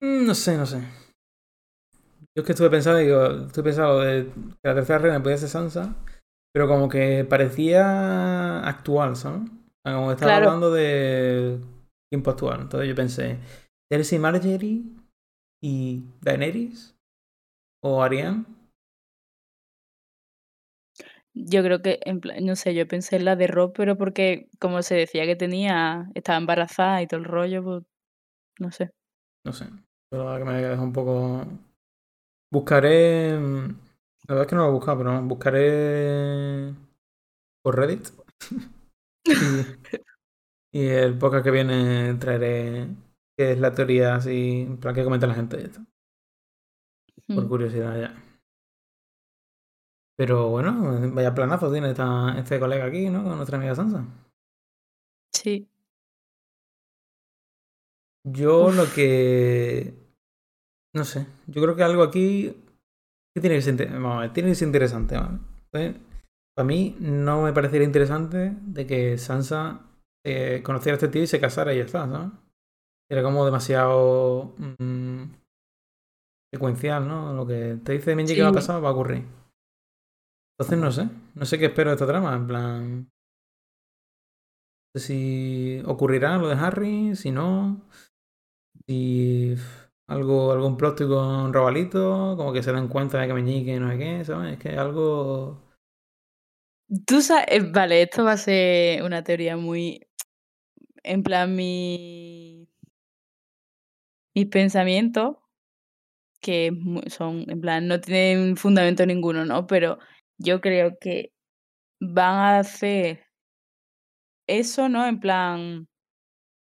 Mm, 0.00 0.26
No 0.26 0.34
sé, 0.34 0.56
no 0.56 0.66
sé. 0.66 0.82
Yo 2.34 2.40
es 2.40 2.46
que 2.46 2.52
estuve 2.52 2.70
pensando, 2.70 2.98
digo, 2.98 3.26
estuve 3.46 3.64
pensando 3.64 4.00
de 4.00 4.24
que 4.24 4.68
la 4.68 4.74
tercera 4.74 4.98
reina 4.98 5.22
podía 5.22 5.36
ser 5.36 5.50
Sansa, 5.50 5.94
pero 6.52 6.66
como 6.66 6.88
que 6.88 7.24
parecía 7.28 8.66
actual, 8.66 9.16
¿sabes? 9.16 9.50
Como 9.84 10.08
que 10.08 10.14
estaba 10.14 10.32
Claro. 10.32 10.46
hablando 10.46 10.70
de 10.72 11.60
tiempo 12.10 12.30
actual. 12.30 12.62
Entonces 12.62 12.88
yo 12.88 12.94
pensé, 12.94 13.38
Cersei 13.92 14.18
Marjorie 14.18 14.82
y 15.62 16.04
Daenerys 16.22 16.96
o 17.82 18.02
Ariane. 18.02 18.44
Yo 21.34 21.62
creo 21.62 21.80
que, 21.80 21.98
en 22.04 22.20
plan, 22.20 22.44
no 22.44 22.56
sé, 22.56 22.74
yo 22.74 22.86
pensé 22.86 23.16
en 23.16 23.24
la 23.24 23.36
de 23.36 23.46
Rob, 23.46 23.72
pero 23.74 23.96
porque 23.96 24.48
como 24.60 24.82
se 24.82 24.94
decía 24.94 25.24
que 25.24 25.34
tenía, 25.36 26.10
estaba 26.14 26.38
embarazada 26.38 27.00
y 27.02 27.06
todo 27.06 27.20
el 27.20 27.24
rollo, 27.24 27.62
pues, 27.64 27.82
no 28.60 28.70
sé. 28.72 28.90
No 29.44 29.52
sé. 29.52 29.66
Pero 30.10 30.24
la 30.24 30.32
verdad 30.32 30.46
que 30.46 30.52
me 30.52 30.62
deja 30.62 30.82
un 30.82 30.92
poco. 30.92 31.46
Buscaré. 32.52 33.36
mm, 33.38 33.66
La 34.28 34.34
verdad 34.34 34.42
es 34.42 34.46
que 34.48 34.54
no 34.56 34.62
lo 34.62 34.68
he 34.68 34.72
buscado, 34.72 34.98
pero 34.98 35.22
buscaré 35.22 36.74
por 37.62 37.76
Reddit. 37.76 38.08
y, 39.26 39.66
y 40.72 40.88
el 40.88 41.18
podcast 41.18 41.44
que 41.44 41.50
viene 41.50 42.14
traeré 42.14 42.88
que 43.36 43.52
es 43.52 43.58
la 43.60 43.72
teoría 43.74 44.16
así, 44.16 44.68
plan 44.80 44.94
que 44.94 45.04
comenta 45.04 45.26
la 45.26 45.34
gente 45.34 45.56
de 45.56 45.64
esto. 45.64 45.80
Por 47.34 47.44
Mm. 47.44 47.48
curiosidad 47.48 48.00
ya. 48.00 48.14
Pero 50.16 50.48
bueno, 50.50 50.72
vaya 51.14 51.34
planazo 51.34 51.70
tiene 51.72 51.90
esta, 51.90 52.38
este 52.38 52.58
colega 52.60 52.86
aquí, 52.86 53.08
¿no? 53.10 53.22
Con 53.24 53.36
nuestra 53.36 53.58
amiga 53.58 53.74
Sansa. 53.74 54.06
Sí. 55.32 55.68
Yo 58.24 58.66
Uf. 58.66 58.76
lo 58.76 58.92
que. 58.92 59.94
No 60.94 61.04
sé. 61.04 61.26
Yo 61.46 61.62
creo 61.62 61.76
que 61.76 61.82
algo 61.82 62.02
aquí. 62.02 62.54
Que 63.34 63.40
tiene 63.40 63.56
que 63.56 63.62
ser, 63.62 63.76
ver, 63.76 64.32
tiene 64.32 64.50
que 64.50 64.54
ser 64.54 64.68
interesante, 64.68 65.16
¿vale? 65.16 65.38
Entonces, 65.72 66.02
para 66.54 66.66
mí 66.66 66.96
no 67.00 67.42
me 67.42 67.52
parecería 67.54 67.86
interesante 67.86 68.54
de 68.60 68.86
que 68.86 69.16
Sansa 69.16 69.86
eh, 70.26 70.60
conociera 70.62 70.94
a 70.94 70.98
este 70.98 71.08
tío 71.08 71.22
y 71.22 71.26
se 71.26 71.40
casara 71.40 71.72
y 71.72 71.78
ya 71.78 71.84
está, 71.84 72.06
¿sabes? 72.06 72.30
Era 73.10 73.22
como 73.22 73.44
demasiado 73.46 74.54
mm, 74.58 75.22
secuencial, 76.54 77.08
¿no? 77.08 77.32
Lo 77.32 77.46
que 77.46 77.78
te 77.82 77.92
dice 77.92 78.14
Minji 78.14 78.34
que 78.34 78.42
va 78.42 78.48
a 78.48 78.52
Sí. 78.52 78.56
pasar 78.56 78.84
va 78.84 78.90
a 78.90 78.92
ocurrir. 78.92 79.24
Entonces 80.58 80.78
no 80.78 80.92
sé. 80.92 81.08
No 81.34 81.46
sé 81.46 81.58
qué 81.58 81.66
espero 81.66 81.90
de 81.90 81.94
esta 81.94 82.06
trama. 82.06 82.34
En 82.36 82.46
plan. 82.46 83.10
No 84.94 85.00
sé 85.00 85.06
si 85.06 85.82
ocurrirá 85.86 86.36
lo 86.36 86.48
de 86.48 86.54
Harry, 86.54 87.16
si 87.16 87.30
no. 87.30 87.80
Si 88.86 89.56
algo, 90.12 90.52
algún 90.52 90.76
twist 90.76 91.02
con 91.02 91.52
Robalito, 91.52 92.34
como 92.36 92.52
que 92.52 92.62
se 92.62 92.72
dan 92.72 92.88
cuenta 92.88 93.18
de 93.20 93.26
que 93.26 93.34
Meñique 93.34 93.80
no 93.80 93.90
sé 93.90 93.98
qué, 93.98 94.24
¿sabes? 94.24 94.54
Es 94.54 94.58
que 94.58 94.70
algo. 94.70 95.60
Tú 97.06 97.22
sabes, 97.22 97.72
vale, 97.72 98.02
esto 98.02 98.24
va 98.24 98.32
a 98.32 98.36
ser 98.36 99.02
una 99.02 99.24
teoría 99.24 99.56
muy, 99.56 100.06
en 101.02 101.22
plan, 101.22 101.56
mi, 101.56 102.68
mis 104.34 104.46
pensamientos, 104.46 105.36
que 106.40 106.72
son, 107.06 107.48
en 107.48 107.60
plan, 107.60 107.86
no 107.88 108.00
tienen 108.00 108.56
fundamento 108.56 109.06
ninguno, 109.06 109.44
¿no? 109.46 109.66
Pero 109.66 109.98
yo 110.38 110.60
creo 110.60 110.98
que 111.00 111.32
van 112.00 112.36
a 112.36 112.58
hacer 112.58 113.24
eso, 114.46 114.88
¿no? 114.88 115.06
En 115.06 115.20
plan, 115.20 115.88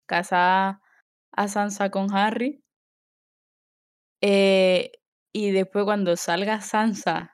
casar 0.06 0.80
a 1.32 1.48
Sansa 1.48 1.90
con 1.90 2.12
Harry. 2.14 2.62
Eh, 4.22 4.92
y 5.32 5.50
después 5.52 5.84
cuando 5.84 6.16
salga 6.16 6.60
Sansa 6.60 7.32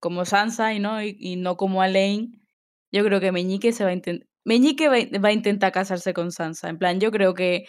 como 0.00 0.26
Sansa 0.26 0.74
y 0.74 0.80
no, 0.80 1.02
y, 1.02 1.36
no 1.36 1.56
como 1.56 1.82
Elaine, 1.82 2.40
yo 2.92 3.04
creo 3.04 3.20
que 3.20 3.32
Meñique 3.32 3.72
se 3.72 3.84
va 3.84 3.90
a 3.90 3.94
intentar. 3.94 4.28
Meñique 4.44 4.88
va, 4.88 4.96
va 5.18 5.28
a 5.30 5.32
intentar 5.32 5.72
casarse 5.72 6.12
con 6.12 6.30
Sansa. 6.30 6.68
En 6.68 6.78
plan, 6.78 7.00
yo 7.00 7.10
creo 7.10 7.32
que 7.32 7.64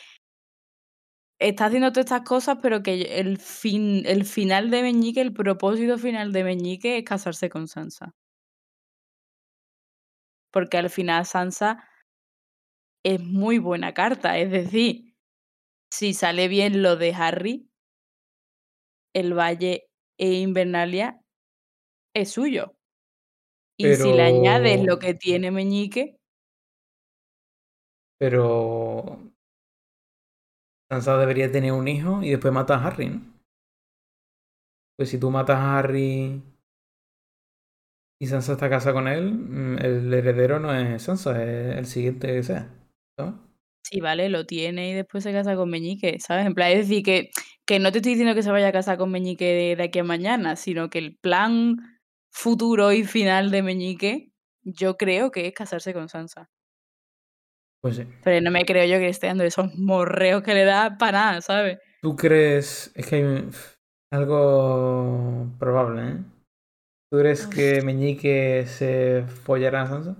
está 1.39 1.67
haciendo 1.67 1.91
todas 1.91 2.05
estas 2.07 2.27
cosas, 2.27 2.57
pero 2.61 2.83
que 2.83 3.19
el 3.19 3.37
fin, 3.37 4.03
el 4.05 4.25
final 4.25 4.69
de 4.69 4.81
Meñique, 4.83 5.21
el 5.21 5.33
propósito 5.33 5.97
final 5.97 6.33
de 6.33 6.43
Meñique 6.43 6.97
es 6.97 7.05
casarse 7.05 7.49
con 7.49 7.67
Sansa. 7.69 8.13
Porque 10.51 10.77
al 10.77 10.89
final 10.89 11.25
Sansa 11.25 11.87
es 13.03 13.21
muy 13.21 13.59
buena 13.59 13.93
carta. 13.93 14.37
Es 14.37 14.51
decir, 14.51 15.15
si 15.91 16.13
sale 16.13 16.47
bien 16.47 16.81
lo 16.81 16.97
de 16.97 17.13
Harry, 17.13 17.69
el 19.15 19.33
Valle 19.33 19.87
e 20.19 20.33
Invernalia 20.33 21.21
es 22.13 22.31
suyo. 22.31 22.75
Y 23.77 23.93
si 23.95 24.13
le 24.13 24.21
añades 24.21 24.83
lo 24.83 24.99
que 24.99 25.13
tiene 25.13 25.51
Meñique, 25.51 26.17
Pero. 28.19 29.19
Sansa 30.89 31.17
debería 31.17 31.51
tener 31.51 31.71
un 31.71 31.87
hijo 31.87 32.21
y 32.21 32.29
después 32.29 32.53
mata 32.53 32.75
a 32.75 32.87
Harry, 32.87 33.09
¿no? 33.09 33.21
Pues 34.97 35.09
si 35.09 35.19
tú 35.19 35.29
matas 35.29 35.57
a 35.57 35.79
Harry 35.79 36.41
y 38.21 38.27
Sansa 38.27 38.53
está 38.53 38.69
casada 38.69 38.93
con 38.93 39.07
él, 39.07 39.33
mm, 39.33 39.77
el 39.79 40.13
heredero 40.13 40.59
no 40.59 40.73
es 40.73 41.01
Sansa, 41.01 41.43
es 41.43 41.77
el 41.77 41.85
siguiente 41.85 42.27
que 42.27 42.43
sea. 42.43 42.69
¿sabes? 43.17 43.33
sí, 43.83 43.99
vale, 43.99 44.29
lo 44.29 44.45
tiene 44.45 44.89
y 44.89 44.93
después 44.93 45.23
se 45.23 45.31
casa 45.31 45.55
con 45.55 45.69
Meñique, 45.69 46.19
¿sabes? 46.19 46.45
En 46.45 46.55
plan, 46.55 46.71
es 46.71 46.87
decir, 46.87 47.03
que, 47.03 47.29
que 47.65 47.79
no 47.79 47.91
te 47.91 47.99
estoy 47.99 48.13
diciendo 48.13 48.35
que 48.35 48.43
se 48.43 48.51
vaya 48.51 48.67
a 48.67 48.71
casar 48.71 48.97
con 48.97 49.11
Meñique 49.11 49.45
de, 49.45 49.75
de 49.75 49.83
aquí 49.83 49.99
a 49.99 50.03
mañana, 50.03 50.55
sino 50.55 50.89
que 50.89 50.99
el 50.99 51.17
plan 51.17 51.77
futuro 52.31 52.91
y 52.91 53.03
final 53.03 53.49
de 53.49 53.63
Meñique, 53.63 54.31
yo 54.63 54.97
creo 54.97 55.31
que 55.31 55.47
es 55.47 55.53
casarse 55.53 55.93
con 55.93 56.09
Sansa. 56.09 56.49
Pues 57.81 57.97
sí. 57.97 58.07
Pero 58.23 58.41
no 58.41 58.51
me 58.51 58.65
creo 58.65 58.85
yo 58.85 58.97
que 58.97 59.09
esté 59.09 59.27
dando 59.27 59.43
esos 59.43 59.73
morreos 59.75 60.43
que 60.43 60.53
le 60.53 60.65
da 60.65 60.97
para 60.97 61.19
nada, 61.19 61.41
¿sabes? 61.41 61.79
¿Tú 62.01 62.15
crees? 62.15 62.91
Es 62.95 63.07
que 63.07 63.15
hay 63.15 63.49
algo 64.11 65.47
probable, 65.59 66.01
¿eh? 66.09 66.17
¿Tú 67.11 67.19
crees 67.19 67.47
que 67.47 67.81
Meñique 67.81 68.65
se 68.67 69.23
follará 69.27 69.83
a 69.83 69.87
Sansa? 69.87 70.17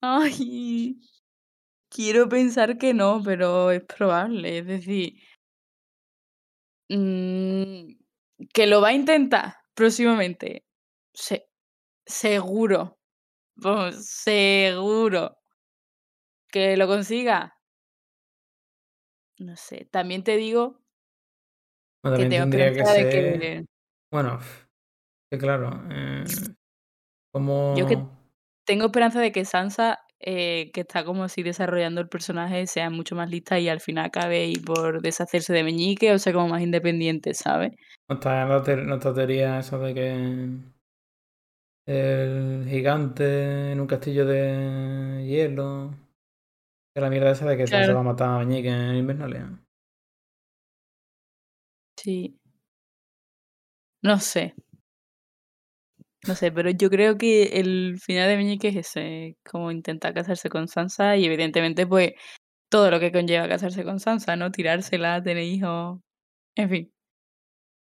Ay, 0.00 1.00
quiero 1.90 2.28
pensar 2.28 2.78
que 2.78 2.94
no, 2.94 3.20
pero 3.22 3.70
es 3.70 3.82
probable. 3.82 4.58
Es 4.58 4.66
decir, 4.66 5.20
mm, 6.90 7.96
que 8.52 8.66
lo 8.66 8.80
va 8.80 8.88
a 8.88 8.92
intentar 8.92 9.54
próximamente. 9.74 10.64
Se- 11.14 11.48
seguro. 12.06 12.98
Seguro. 13.92 15.36
Que 16.48 16.76
lo 16.76 16.86
consiga. 16.86 17.56
No 19.38 19.56
sé. 19.56 19.86
También 19.90 20.22
te 20.24 20.36
digo 20.36 20.80
Bueno, 22.02 22.16
que 22.18 22.26
tengo 22.26 22.42
tendría 22.44 22.72
que 22.72 22.84
ser. 22.84 23.08
que. 23.10 23.64
Bueno, 24.12 24.38
que 25.30 25.38
claro. 25.38 25.70
eh, 25.90 26.24
Yo 27.76 27.86
que 27.86 27.94
como. 27.94 28.10
tengo 28.66 28.86
esperanza 28.86 29.20
de 29.20 29.32
que 29.32 29.44
Sansa, 29.44 29.98
eh, 30.20 30.70
que 30.72 30.82
está 30.82 31.04
como 31.04 31.24
así 31.24 31.42
desarrollando 31.42 32.00
el 32.00 32.08
personaje, 32.08 32.66
sea 32.66 32.90
mucho 32.90 33.16
más 33.16 33.30
lista 33.30 33.58
y 33.58 33.68
al 33.68 33.80
final 33.80 34.06
acabe 34.06 34.46
y 34.48 34.56
por 34.56 35.02
deshacerse 35.02 35.52
de 35.52 35.64
Meñique 35.64 36.12
o 36.12 36.18
sea 36.18 36.32
como 36.32 36.48
más 36.48 36.62
independiente, 36.62 37.34
¿sabes? 37.34 37.72
No 38.08 38.16
está 38.16 38.44
nuestra 38.76 39.14
teoría 39.14 39.58
esa 39.60 39.78
de 39.78 39.94
que 39.94 40.70
el 41.86 42.66
gigante 42.68 43.72
en 43.72 43.80
un 43.80 43.86
castillo 43.86 44.26
de 44.26 45.24
hielo. 45.26 45.94
La 46.94 47.10
mierda 47.10 47.30
esa 47.32 47.46
de 47.48 47.56
que 47.56 47.64
Claro. 47.64 47.94
va 47.94 48.00
a 48.00 48.02
matar 48.04 48.28
a 48.30 48.38
Meñique 48.44 48.68
en 48.68 48.96
Invernalia. 48.96 49.60
Sí. 51.96 52.36
No 54.02 54.18
sé. 54.18 54.54
No 56.26 56.34
sé, 56.34 56.52
pero 56.52 56.70
yo 56.70 56.90
creo 56.90 57.16
que 57.16 57.44
el 57.60 57.98
final 57.98 58.28
de 58.28 58.36
Meñique 58.36 58.68
es 58.68 58.76
ese, 58.76 59.36
como 59.48 59.70
intentar 59.70 60.12
casarse 60.12 60.50
con 60.50 60.68
Sansa 60.68 61.16
y 61.16 61.24
evidentemente 61.24 61.86
pues 61.86 62.12
todo 62.70 62.90
lo 62.90 63.00
que 63.00 63.10
conlleva 63.10 63.48
casarse 63.48 63.84
con 63.84 64.00
Sansa, 64.00 64.36
¿no? 64.36 64.50
Tirársela, 64.50 65.22
tener 65.22 65.42
hijos, 65.44 65.98
en 66.56 66.68
fin, 66.70 66.92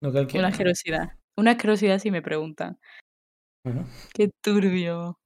quiera. 0.01 0.21
una 0.33 0.41
¿no? 0.41 0.47
asquerosidad. 0.47 1.09
Una 1.37 1.51
asquerosidad 1.51 1.99
si 1.99 2.11
me 2.11 2.21
preguntan. 2.21 2.77
Bueno, 3.63 3.85
Qué 4.13 4.29
turbio. 4.41 5.17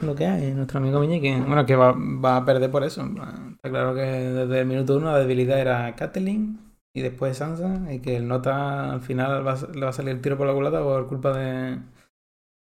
lo 0.00 0.14
que 0.14 0.26
hay, 0.26 0.52
nuestro 0.52 0.78
amigo 0.78 1.00
Meñique. 1.00 1.34
Bueno, 1.40 1.66
que 1.66 1.76
va, 1.76 1.92
va 1.92 2.36
a 2.36 2.44
perder 2.44 2.70
por 2.70 2.84
eso. 2.84 3.02
Está 3.04 3.70
claro 3.70 3.94
que 3.94 4.00
desde 4.02 4.60
el 4.60 4.66
minuto 4.66 4.96
uno 4.96 5.12
la 5.12 5.18
debilidad 5.18 5.58
era 5.60 5.94
Catelyn 5.96 6.60
y 6.94 7.00
después 7.02 7.36
Sansa. 7.38 7.92
Y 7.92 8.00
que 8.00 8.16
el 8.16 8.28
nota 8.28 8.92
al 8.92 9.00
final 9.00 9.46
va 9.46 9.54
a- 9.54 9.66
le 9.74 9.80
va 9.80 9.88
a 9.88 9.92
salir 9.92 10.10
el 10.14 10.20
tiro 10.20 10.36
por 10.38 10.46
la 10.46 10.52
culata 10.54 10.82
por 10.82 11.08
culpa 11.08 11.36
de 11.36 11.78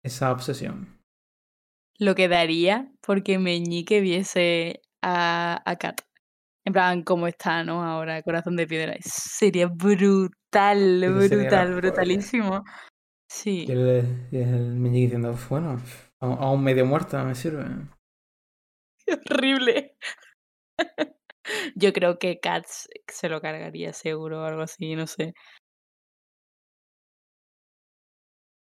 esa 0.05 0.33
obsesión. 0.33 0.99
Lo 1.99 2.15
que 2.15 2.29
daría 2.29 2.93
porque 3.01 3.39
Meñique 3.39 4.01
viese 4.01 4.81
a, 5.03 5.61
a 5.65 5.77
Kat. 5.77 6.01
En 6.65 6.73
plan, 6.73 7.03
como 7.03 7.27
está, 7.27 7.65
¿no? 7.65 7.83
Ahora, 7.83 8.23
corazón 8.23 8.57
de 8.57 8.67
piedra. 8.67 8.95
Sería 9.01 9.67
brutal, 9.69 11.03
Eso 11.03 11.37
brutal, 11.37 11.75
brutalísimo. 11.75 12.65
Y 12.65 13.31
Sí. 13.31 13.67
el, 13.69 14.29
y 14.31 14.37
el 14.39 14.75
Meñique 14.77 15.05
diciendo, 15.17 15.37
bueno, 15.49 15.83
aún 16.21 16.63
medio 16.63 16.85
muerta 16.87 17.25
me 17.25 17.35
sirve. 17.35 17.65
Qué 19.07 19.15
horrible. 19.31 19.97
Yo 21.75 21.93
creo 21.93 22.19
que 22.19 22.41
Kat 22.41 22.65
se- 22.67 22.89
se 23.09 23.29
lo 23.29 23.41
cargaría 23.41 23.93
seguro 23.93 24.43
o 24.43 24.45
algo 24.45 24.63
así, 24.63 24.95
no 24.95 25.07
sé. 25.07 25.35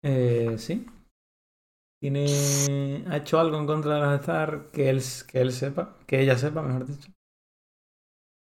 Eh, 0.03 0.55
sí. 0.57 0.85
Tiene. 2.09 3.03
Ha 3.09 3.17
hecho 3.17 3.39
algo 3.39 3.57
en 3.57 3.65
contra 3.65 3.95
de 3.95 4.01
los 4.01 4.19
Star 4.19 4.67
que 4.71 4.89
él, 4.91 5.01
que 5.27 5.41
él 5.41 5.51
sepa, 5.51 5.97
que 6.05 6.21
ella 6.21 6.37
sepa, 6.37 6.61
mejor 6.61 6.85
dicho. 6.85 7.09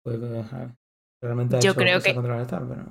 Pues, 0.04 0.20
realmente 1.20 1.56
ha 1.56 1.60
Yo 1.60 1.72
hecho 1.72 1.80
creo 1.80 2.00
que- 2.00 2.14
contra 2.14 2.34
los 2.36 2.42
Star, 2.42 2.62
pero. 2.68 2.84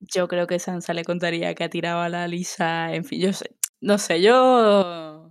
Yo 0.00 0.26
creo 0.28 0.46
que 0.46 0.58
Sansa 0.60 0.94
le 0.94 1.04
contaría 1.04 1.54
que 1.54 1.64
ha 1.64 1.68
tirado 1.68 2.00
a 2.00 2.08
la 2.08 2.26
Lisa, 2.26 2.94
en 2.94 3.04
fin, 3.04 3.20
yo 3.20 3.32
sé. 3.34 3.54
No 3.82 3.98
sé, 3.98 4.22
yo. 4.22 5.30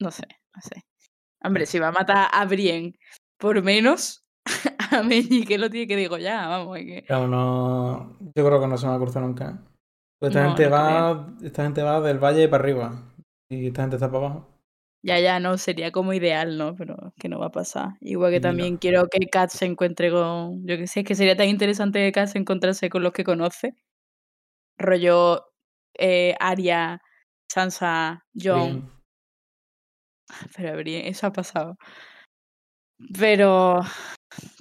No 0.00 0.10
sé, 0.12 0.26
no 0.54 0.62
sé. 0.62 0.84
Hombre, 1.42 1.66
si 1.66 1.78
va 1.80 1.88
a 1.88 1.92
matar 1.92 2.28
a 2.30 2.44
Brienne 2.44 2.96
por 3.38 3.60
menos, 3.62 4.24
a 4.92 5.02
Meñique 5.02 5.58
lo 5.58 5.68
tiene 5.68 5.88
que 5.88 5.96
digo 5.96 6.16
ya, 6.18 6.46
vamos. 6.46 6.78
es 6.78 6.84
que- 6.84 7.04
Claro, 7.06 7.26
no. 7.26 8.18
Yo 8.36 8.46
creo 8.46 8.60
que 8.60 8.66
no 8.68 8.78
se 8.78 8.86
me 8.86 8.90
va 8.90 8.96
a 8.98 9.00
cruzar 9.00 9.22
nunca. 9.24 9.50
¿eh? 9.50 9.58
Esta 10.20 10.42
No, 10.42 10.48
gente 10.50 10.64
no 10.66 10.70
va. 10.70 11.34
Esta 11.42 11.64
gente 11.64 11.82
va 11.82 12.00
del 12.00 12.18
valle 12.18 12.48
para 12.48 12.62
arriba. 12.62 13.02
Y 13.48 13.68
esta 13.68 13.82
gente 13.82 13.96
está 13.96 14.10
para 14.10 14.26
abajo. 14.26 14.56
Ya, 15.02 15.20
ya, 15.20 15.38
no, 15.38 15.56
sería 15.56 15.92
como 15.92 16.12
ideal, 16.12 16.58
¿no? 16.58 16.74
Pero 16.74 17.12
que 17.18 17.28
no 17.28 17.38
va 17.38 17.46
a 17.46 17.52
pasar. 17.52 17.90
Igual 18.00 18.32
que 18.32 18.40
no. 18.40 18.48
también 18.48 18.76
quiero 18.76 19.06
que 19.06 19.26
Kat 19.28 19.50
se 19.50 19.66
encuentre 19.66 20.10
con. 20.10 20.66
Yo 20.66 20.76
que 20.76 20.86
sé, 20.88 21.00
es 21.00 21.06
que 21.06 21.14
sería 21.14 21.36
tan 21.36 21.48
interesante 21.48 22.00
que 22.00 22.12
Kat 22.12 22.28
se 22.28 22.38
encontrase 22.38 22.88
con 22.90 23.02
los 23.04 23.12
que 23.12 23.22
conoce. 23.22 23.76
Rollo 24.78 25.44
eh, 25.98 26.34
Arya, 26.40 27.00
Sansa, 27.48 28.24
Jon. 28.34 28.90
Brienne. 30.52 31.04
Pero 31.04 31.08
eso 31.08 31.26
ha 31.28 31.32
pasado. 31.32 31.76
Pero, 33.18 33.80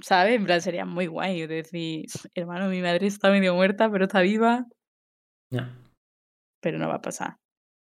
¿sabes? 0.04 0.36
En 0.36 0.46
plan, 0.46 0.62
sería 0.62 0.86
muy 0.86 1.08
guay. 1.08 1.48
Decir, 1.48 2.06
hermano, 2.36 2.70
mi 2.70 2.82
madre 2.82 3.08
está 3.08 3.32
medio 3.32 3.56
muerta, 3.56 3.90
pero 3.90 4.06
está 4.06 4.22
viva. 4.22 4.66
Ya. 5.52 5.76
Pero 6.62 6.78
no 6.78 6.88
va 6.88 6.96
a 6.96 7.02
pasar. 7.02 7.38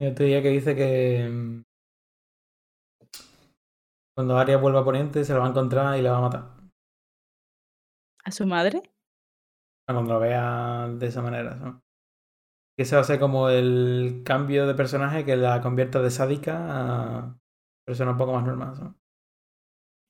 Hay 0.00 0.08
otra 0.08 0.14
teoría 0.16 0.42
que 0.42 0.50
dice 0.50 0.74
que. 0.76 1.28
mm, 1.28 1.62
Cuando 4.16 4.36
Arya 4.36 4.56
vuelva 4.58 4.80
a 4.80 4.84
Poniente 4.84 5.24
se 5.24 5.32
la 5.32 5.40
va 5.40 5.46
a 5.46 5.50
encontrar 5.50 5.98
y 5.98 6.02
la 6.02 6.12
va 6.12 6.18
a 6.18 6.22
matar. 6.22 6.58
¿A 8.24 8.30
su 8.30 8.46
madre? 8.46 8.82
Cuando 9.86 10.12
lo 10.14 10.20
vea 10.20 10.88
de 10.88 11.06
esa 11.06 11.22
manera, 11.22 11.54
¿no? 11.54 11.82
que 12.76 12.82
ese 12.82 12.94
va 12.94 13.00
a 13.00 13.04
ser 13.04 13.18
como 13.18 13.48
el 13.48 14.22
cambio 14.24 14.68
de 14.68 14.74
personaje 14.74 15.24
que 15.24 15.36
la 15.36 15.60
convierta 15.60 16.00
de 16.00 16.10
sádica 16.10 16.58
a 16.60 17.36
persona 17.84 18.12
un 18.12 18.16
poco 18.18 18.34
más 18.34 18.44
normal. 18.44 18.76
¿sabes? 18.76 18.92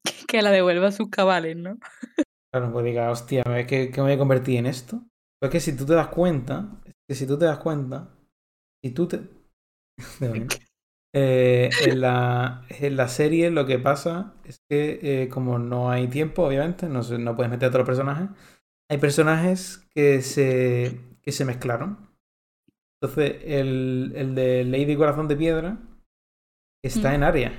Que 0.28 0.43
la 0.43 0.51
devuelva 0.51 0.89
a 0.89 0.93
sus 0.93 1.09
cabales, 1.09 1.57
¿no? 1.57 1.78
Claro, 2.53 2.72
pues 2.72 2.84
diga, 2.84 3.11
hostia, 3.11 3.43
¿qué, 3.66 3.91
qué 3.91 3.97
me 3.99 4.09
voy 4.09 4.12
a 4.12 4.18
convertir 4.18 4.59
en 4.59 4.66
esto? 4.66 5.03
Pues 5.41 5.51
que 5.51 5.61
si 5.61 5.76
tú 5.76 5.86
te 5.86 5.95
das 5.95 6.09
cuenta, 6.09 6.80
es 6.84 6.95
que 7.09 7.14
si 7.14 7.26
tú 7.26 7.39
te 7.39 7.47
das 7.47 7.59
cuenta, 7.59 8.09
si 8.82 8.91
tú 8.91 9.09
te... 9.09 9.38
Eh, 11.14 11.76
en, 11.80 12.03
la, 12.03 12.64
en 12.68 12.96
la 12.96 13.09
serie 13.09 13.51
lo 13.51 13.66
que 13.66 13.78
pasa 13.78 14.34
es 14.44 14.61
que 14.68 15.01
eh, 15.24 15.28
como 15.30 15.59
no 15.59 15.90
hay 15.90 16.07
tiempo, 16.09 16.44
obviamente, 16.44 16.88
no, 16.88 17.01
no 17.03 17.34
puedes 17.36 17.51
meter 17.51 17.68
a 17.68 17.70
todos 17.70 17.80
los 17.80 17.86
personajes, 17.88 18.28
hay 18.90 18.99
personajes 18.99 19.88
que 19.94 20.22
se, 20.22 21.01
que 21.22 21.32
se 21.32 21.44
mezclaron. 21.46 22.11
Entonces, 23.01 23.42
el, 23.44 24.12
el 24.16 24.34
de 24.34 24.64
Lady 24.64 24.96
Corazón 24.96 25.28
de 25.28 25.36
Piedra 25.36 25.78
está 26.82 27.11
Mm. 27.11 27.14
en 27.14 27.22
Aria. 27.22 27.53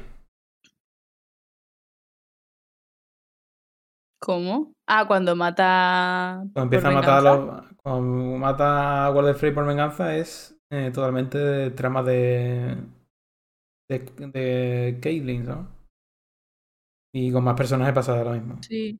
¿Cómo? 4.20 4.74
Ah, 4.86 5.06
cuando 5.08 5.36
mata. 5.36 6.44
Cuando 6.54 6.64
empieza 6.76 6.90
a 6.90 6.92
matar 6.92 7.18
a 7.20 7.22
los, 7.22 7.76
cuando 7.78 8.38
mata 8.38 9.06
a 9.06 9.12
Walder 9.12 9.36
Frey 9.36 9.52
por 9.54 9.66
venganza 9.66 10.16
es 10.16 10.59
eh, 10.72 10.92
totalmente 10.94 11.38
de 11.38 11.72
trama 11.72 12.04
de 12.04 12.78
de, 13.90 14.00
de 14.34 15.00
Caitlyn, 15.02 15.46
¿sabes? 15.46 15.66
Y 17.14 17.32
con 17.32 17.44
más 17.44 17.56
personajes 17.56 17.94
pasa 17.94 18.24
lo 18.24 18.32
mismo. 18.32 18.56
Sí. 18.62 19.00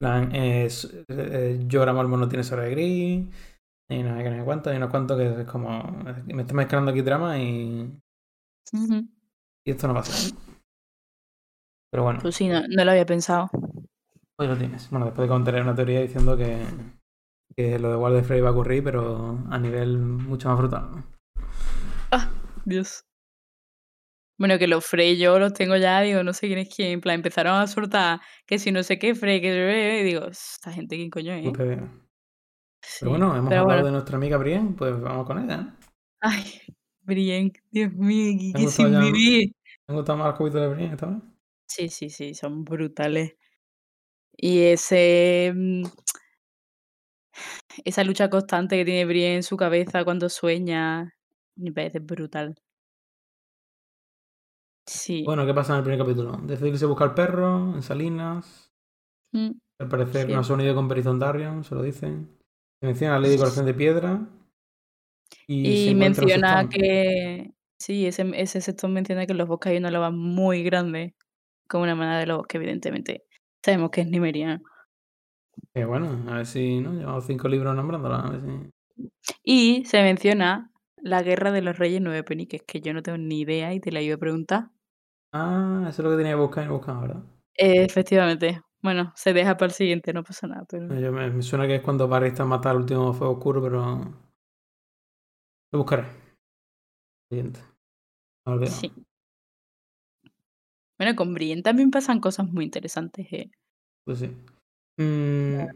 En 0.00 0.06
plan, 0.06 0.30
eh, 0.34 0.68
Jorah 1.70 1.92
Mormont 1.92 2.22
no 2.22 2.28
tiene 2.28 2.42
Sora 2.44 2.62
de 2.64 2.70
Gris, 2.70 3.26
y 3.90 4.02
no 4.02 4.16
sé 4.16 4.24
qué, 4.24 4.30
no 4.30 4.38
sé 4.38 4.44
cuánto, 4.44 4.72
y 4.72 4.76
unos 4.76 4.90
cuantos 4.90 5.18
que 5.18 5.42
es 5.42 5.46
como. 5.48 5.82
Me 6.26 6.42
está 6.42 6.54
mezclando 6.54 6.90
aquí 6.90 7.02
trama 7.02 7.38
y, 7.38 7.92
y 9.64 9.70
esto 9.70 9.88
no 9.88 9.94
pasa. 9.94 10.34
Pero 11.90 12.02
bueno, 12.04 12.22
Pues 12.22 12.36
sí, 12.36 12.46
no, 12.48 12.62
no 12.68 12.84
lo 12.84 12.90
había 12.92 13.04
pensado. 13.06 13.50
hoy 14.38 14.48
lo 14.48 14.56
tienes. 14.58 14.90
Bueno, 14.90 15.06
después 15.06 15.28
de 15.28 15.32
contar 15.32 15.62
una 15.62 15.74
teoría 15.74 16.00
diciendo 16.00 16.36
que, 16.36 16.58
que 17.54 17.78
lo 17.78 17.90
de 17.90 17.96
Walder 17.96 18.24
Frey 18.24 18.40
va 18.40 18.48
a 18.48 18.52
ocurrir, 18.52 18.84
pero 18.84 19.38
a 19.50 19.58
nivel 19.58 19.98
mucho 19.98 20.48
más 20.48 20.58
brutal. 20.58 20.90
¿no? 20.90 21.20
Dios. 22.64 23.04
Bueno, 24.38 24.58
que 24.58 24.66
los 24.66 24.86
Frey 24.86 25.18
yo 25.18 25.38
los 25.38 25.52
tengo 25.52 25.76
ya, 25.76 26.00
digo, 26.00 26.22
no 26.22 26.32
sé 26.32 26.46
quién 26.46 26.60
es 26.60 26.74
quién. 26.74 26.92
En 26.92 27.00
plan, 27.00 27.16
empezaron 27.16 27.60
a 27.60 27.66
soltar 27.66 28.20
que 28.46 28.58
si 28.58 28.72
no 28.72 28.82
sé 28.82 28.98
qué 28.98 29.14
Frey, 29.14 29.40
que 29.40 30.00
y 30.00 30.04
digo, 30.04 30.26
esta 30.26 30.72
gente 30.72 30.96
quién 30.96 31.10
coño 31.10 31.34
es. 31.34 31.44
Idea. 31.44 31.92
Sí, 32.82 32.98
Pero 33.00 33.10
bueno, 33.10 33.36
hemos 33.36 33.48
pero 33.50 33.60
hablado 33.60 33.80
bueno. 33.80 33.86
de 33.86 33.92
nuestra 33.92 34.16
amiga 34.16 34.38
Brienne, 34.38 34.74
pues 34.76 34.98
vamos 34.98 35.26
con 35.26 35.44
ella. 35.44 35.60
¿eh? 35.60 35.86
Ay, 36.20 36.44
Brienne, 37.02 37.52
Dios 37.70 37.92
mío, 37.92 38.52
que, 38.54 38.58
Me 38.58 38.68
sin 38.68 38.98
vivir. 38.98 39.52
¿Te 39.52 39.92
han 39.92 39.96
gustado 39.96 40.18
más 40.18 40.28
los 40.28 40.36
cubitos 40.38 40.60
de 40.62 40.68
Brienne 40.68 40.94
esta 40.94 41.06
vez? 41.06 41.18
Sí, 41.66 41.88
sí, 41.90 42.08
sí, 42.08 42.34
son 42.34 42.64
brutales. 42.64 43.36
Y 44.34 44.62
ese. 44.62 45.54
Esa 47.84 48.04
lucha 48.04 48.30
constante 48.30 48.76
que 48.76 48.84
tiene 48.84 49.04
Brienne 49.04 49.36
en 49.36 49.42
su 49.42 49.56
cabeza 49.56 50.04
cuando 50.04 50.28
sueña. 50.28 51.14
Me 51.56 51.72
parece 51.72 51.98
brutal. 52.00 52.56
Sí. 54.86 55.22
Bueno, 55.24 55.46
¿qué 55.46 55.54
pasa 55.54 55.72
en 55.74 55.78
el 55.78 55.84
primer 55.84 56.00
capítulo? 56.00 56.36
Decide 56.42 56.70
irse 56.70 56.84
a 56.84 56.88
buscar 56.88 57.10
al 57.10 57.14
perro 57.14 57.74
en 57.74 57.82
Salinas. 57.82 58.72
Mm, 59.32 59.50
Al 59.78 59.88
parecer 59.88 60.26
Sí. 60.26 60.32
no 60.32 60.42
se 60.44 60.52
ha 60.52 60.56
unido 60.56 60.74
con 60.74 60.88
Perizon 60.88 61.18
Darion, 61.18 61.64
se 61.64 61.74
lo 61.74 61.82
dicen. 61.82 62.36
Se 62.80 62.86
menciona 62.86 63.16
a 63.16 63.18
Lady 63.18 63.36
Corazón 63.38 63.66
de 63.66 63.74
Piedra. 63.74 64.26
Y, 65.46 65.88
se 65.88 65.94
menciona 65.94 66.68
que. 66.68 67.52
Sí, 67.78 68.06
ese, 68.06 68.30
ese 68.34 68.60
sextón 68.60 68.92
menciona 68.92 69.24
que 69.26 69.32
en 69.32 69.38
los 69.38 69.48
bosques 69.48 69.70
hay 69.70 69.78
una 69.78 69.90
loba 69.90 70.10
muy 70.10 70.62
grande. 70.62 71.14
Como 71.68 71.84
una 71.84 71.94
manada 71.94 72.18
de 72.20 72.26
lobos 72.26 72.46
que, 72.48 72.56
evidentemente, 72.58 73.24
sabemos 73.64 73.90
que 73.90 74.00
es 74.00 74.08
Nimeriana. 74.08 74.60
Que 75.74 75.84
bueno, 75.84 76.24
a 76.30 76.36
ver 76.36 76.46
si, 76.46 76.80
¿no? 76.80 76.92
Llevamos 76.92 77.24
cinco 77.26 77.48
libros 77.48 77.74
nombrándola. 77.74 78.20
A 78.20 78.30
ver 78.30 78.40
si... 78.40 79.08
Y 79.42 79.84
se 79.84 80.02
menciona 80.02 80.72
la 80.96 81.22
guerra 81.22 81.52
de 81.52 81.62
los 81.62 81.78
reyes 81.78 82.00
nueve 82.02 82.22
peniques, 82.24 82.62
que 82.62 82.80
yo 82.80 82.92
no 82.92 83.02
tengo 83.02 83.18
ni 83.18 83.40
idea 83.40 83.72
y 83.72 83.80
te 83.80 83.92
la 83.92 84.02
iba 84.02 84.16
a 84.16 84.18
preguntar. 84.18 84.70
Ah, 85.32 85.86
eso 85.88 86.02
es 86.02 86.04
lo 86.04 86.10
que 86.10 86.16
tenía 86.16 86.32
que 86.32 86.40
buscar 86.40 86.64
y 86.64 86.66
no 86.66 86.74
buscaba, 86.74 87.00
¿verdad? 87.02 87.22
Eh, 87.56 87.84
efectivamente. 87.84 88.62
Bueno, 88.82 89.12
se 89.14 89.32
deja 89.32 89.56
para 89.56 89.66
el 89.66 89.72
siguiente, 89.72 90.12
no 90.12 90.24
pasa 90.24 90.46
nada. 90.46 90.64
Pero... 90.68 90.98
Yo 90.98 91.12
me, 91.12 91.30
me 91.30 91.42
suena 91.42 91.66
que 91.66 91.76
es 91.76 91.82
cuando 91.82 92.08
Barry 92.08 92.28
está 92.28 92.42
a 92.42 92.46
matar 92.46 92.72
al 92.72 92.78
último 92.78 93.12
fuego 93.12 93.34
oscuro, 93.34 93.62
pero. 93.62 93.98
Lo 95.72 95.78
buscaré. 95.78 96.04
Siguiente. 97.30 97.60
Olvidado. 98.46 98.76
Sí. 98.76 98.92
Bueno, 100.98 101.14
con 101.14 101.32
Brienne 101.32 101.62
también 101.62 101.90
pasan 101.90 102.20
cosas 102.20 102.48
muy 102.48 102.64
interesantes. 102.64 103.26
eh. 103.32 103.50
Pues 104.04 104.18
sí. 104.18 104.36
Mm, 105.00 105.66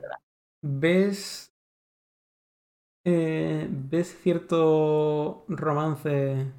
¿Ves. 0.63 1.51
eh, 3.07 3.67
¿Ves 3.71 4.19
cierto 4.23 5.45
romance 5.49 6.53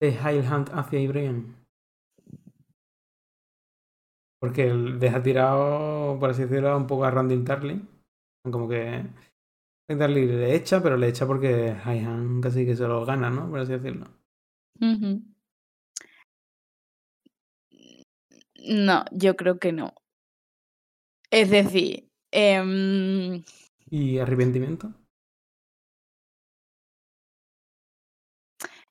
de 0.00 0.08
Highland 0.10 0.70
hacia 0.72 1.08
Brienne? 1.08 1.54
Porque 4.40 4.68
él 4.68 4.98
deja 4.98 5.22
tirado, 5.22 6.18
por 6.18 6.30
así 6.30 6.42
decirlo, 6.42 6.76
un 6.76 6.86
poco 6.86 7.04
a 7.04 7.10
Randy 7.10 7.44
Tarly. 7.44 7.80
Como 8.50 8.68
que. 8.68 9.04
Tarly 9.88 10.26
le 10.26 10.54
echa, 10.54 10.82
pero 10.82 10.96
le 10.96 11.08
echa 11.08 11.26
porque 11.26 11.76
Highland 11.84 12.42
casi 12.42 12.64
que 12.64 12.76
se 12.76 12.86
lo 12.88 13.04
gana, 13.04 13.28
¿no? 13.30 13.50
Por 13.50 13.60
así 13.60 13.72
decirlo. 13.72 14.06
No, 18.88 19.04
yo 19.12 19.36
creo 19.36 19.58
que 19.58 19.72
no. 19.72 19.94
Es 21.30 21.50
decir, 21.50 22.08
em, 22.32 23.42
¿Y 23.90 24.18
arrepentimiento? 24.18 24.92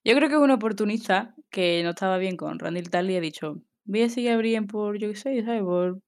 yo 0.03 0.15
creo 0.15 0.29
que 0.29 0.35
es 0.35 0.41
un 0.41 0.51
oportunista 0.51 1.35
que 1.49 1.83
no 1.83 1.91
estaba 1.91 2.17
bien 2.17 2.37
con 2.37 2.57
Randy 2.59 2.83
Tal 2.83 3.11
y 3.11 3.17
ha 3.17 3.21
dicho, 3.21 3.61
voy 3.85 4.03
a 4.03 4.09
seguir 4.09 4.31
a 4.31 4.37
Brienne 4.37 4.67
por, 4.67 4.97
yo 4.97 5.09
qué 5.09 5.15
sé, 5.15 5.43
¿sabes? 5.43 5.61
Por... 5.61 6.01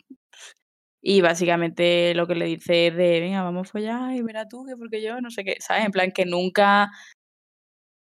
Y 1.04 1.22
básicamente 1.22 2.14
lo 2.14 2.28
que 2.28 2.36
le 2.36 2.46
dice 2.46 2.88
es 2.88 2.96
de, 2.96 3.20
venga, 3.20 3.44
vamos 3.44 3.68
a 3.70 3.72
follar 3.72 4.16
y 4.16 4.22
verás 4.22 4.48
tú 4.50 4.66
que 4.66 4.78
porque 4.78 5.02
yo 5.02 5.20
no 5.20 5.32
sé 5.32 5.44
qué, 5.44 5.58
¿sabes? 5.60 5.86
En 5.86 5.92
plan 5.92 6.12
que 6.12 6.26
nunca 6.26 6.92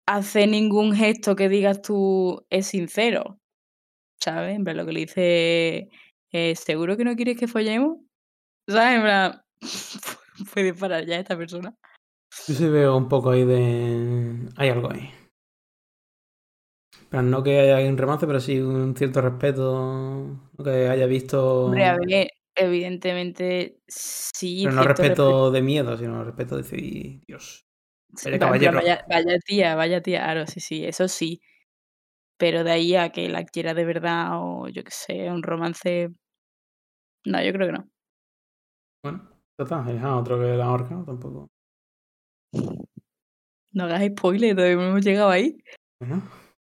hace 0.06 0.48
ningún 0.48 0.94
gesto 0.96 1.36
que 1.36 1.50
digas 1.50 1.82
tú 1.82 2.46
es 2.50 2.68
sincero, 2.68 3.40
¿sabes? 4.20 4.56
En 4.56 4.64
plan 4.64 4.78
lo 4.78 4.86
que 4.86 4.94
le 4.94 5.00
dice, 5.02 5.90
eh, 6.32 6.56
¿seguro 6.56 6.98
que 6.98 7.06
no 7.06 7.16
quieres 7.16 7.38
que 7.38 7.48
follemos? 7.48 8.00
¿Sabes? 8.70 8.98
En 8.98 9.02
plan, 9.02 9.42
puede 10.54 10.74
parar 10.76 11.06
ya 11.06 11.18
esta 11.18 11.36
persona. 11.36 11.76
Yo 12.48 12.54
sí 12.54 12.68
veo 12.68 12.96
un 12.96 13.10
poco 13.10 13.32
ahí 13.32 13.44
de. 13.44 14.48
Hay 14.58 14.70
algo 14.70 14.92
ahí. 14.92 15.12
Pero 17.10 17.24
no 17.24 17.42
que 17.42 17.60
haya 17.60 17.90
un 17.90 17.98
romance, 17.98 18.28
pero 18.28 18.40
sí 18.40 18.60
un 18.60 18.96
cierto 18.96 19.22
respeto. 19.22 20.52
Que 20.64 20.88
haya 20.88 21.08
visto. 21.08 21.66
Hombre, 21.66 21.86
a 21.86 21.98
ver, 21.98 22.28
evidentemente 22.54 23.80
sí. 23.88 24.62
pero 24.66 24.76
no 24.76 24.84
respeto 24.84 25.50
de 25.50 25.62
miedo, 25.64 25.98
sino 25.98 26.24
respeto 26.24 26.56
de 26.56 26.62
decir, 26.62 27.22
Dios. 27.26 27.66
plan, 28.16 28.38
caballero. 28.38 28.78
Vaya, 28.78 29.04
vaya 29.10 29.40
tía, 29.44 29.74
vaya 29.74 30.02
tía, 30.02 30.20
claro, 30.20 30.46
sí, 30.46 30.60
sí, 30.60 30.86
eso 30.86 31.08
sí. 31.08 31.42
Pero 32.38 32.64
de 32.64 32.72
ahí 32.72 32.96
a 32.96 33.10
que 33.10 33.30
la 33.30 33.46
quiera 33.46 33.74
de 33.74 33.86
verdad 33.86 34.30
o 34.34 34.68
yo 34.68 34.84
qué 34.84 34.92
sé, 34.92 35.32
un 35.32 35.42
romance. 35.42 36.10
No, 37.26 37.44
yo 37.44 37.52
creo 37.52 37.68
que 37.68 37.74
no. 37.74 37.90
Bueno, 39.04 39.30
ya 39.58 39.64
está. 39.64 39.92
Es 39.92 40.02
a 40.02 40.16
otro 40.16 40.40
que 40.40 40.46
la 40.56 40.66
ahorca, 40.66 40.96
¿no? 40.96 41.06
tampoco. 41.06 41.48
No 43.72 43.84
hagas 43.84 44.06
spoiler, 44.08 44.56
todavía 44.56 44.76
no 44.76 44.90
hemos 44.90 45.06
llegado 45.06 45.30
ahí. 45.30 45.58
Bueno, 46.00 46.22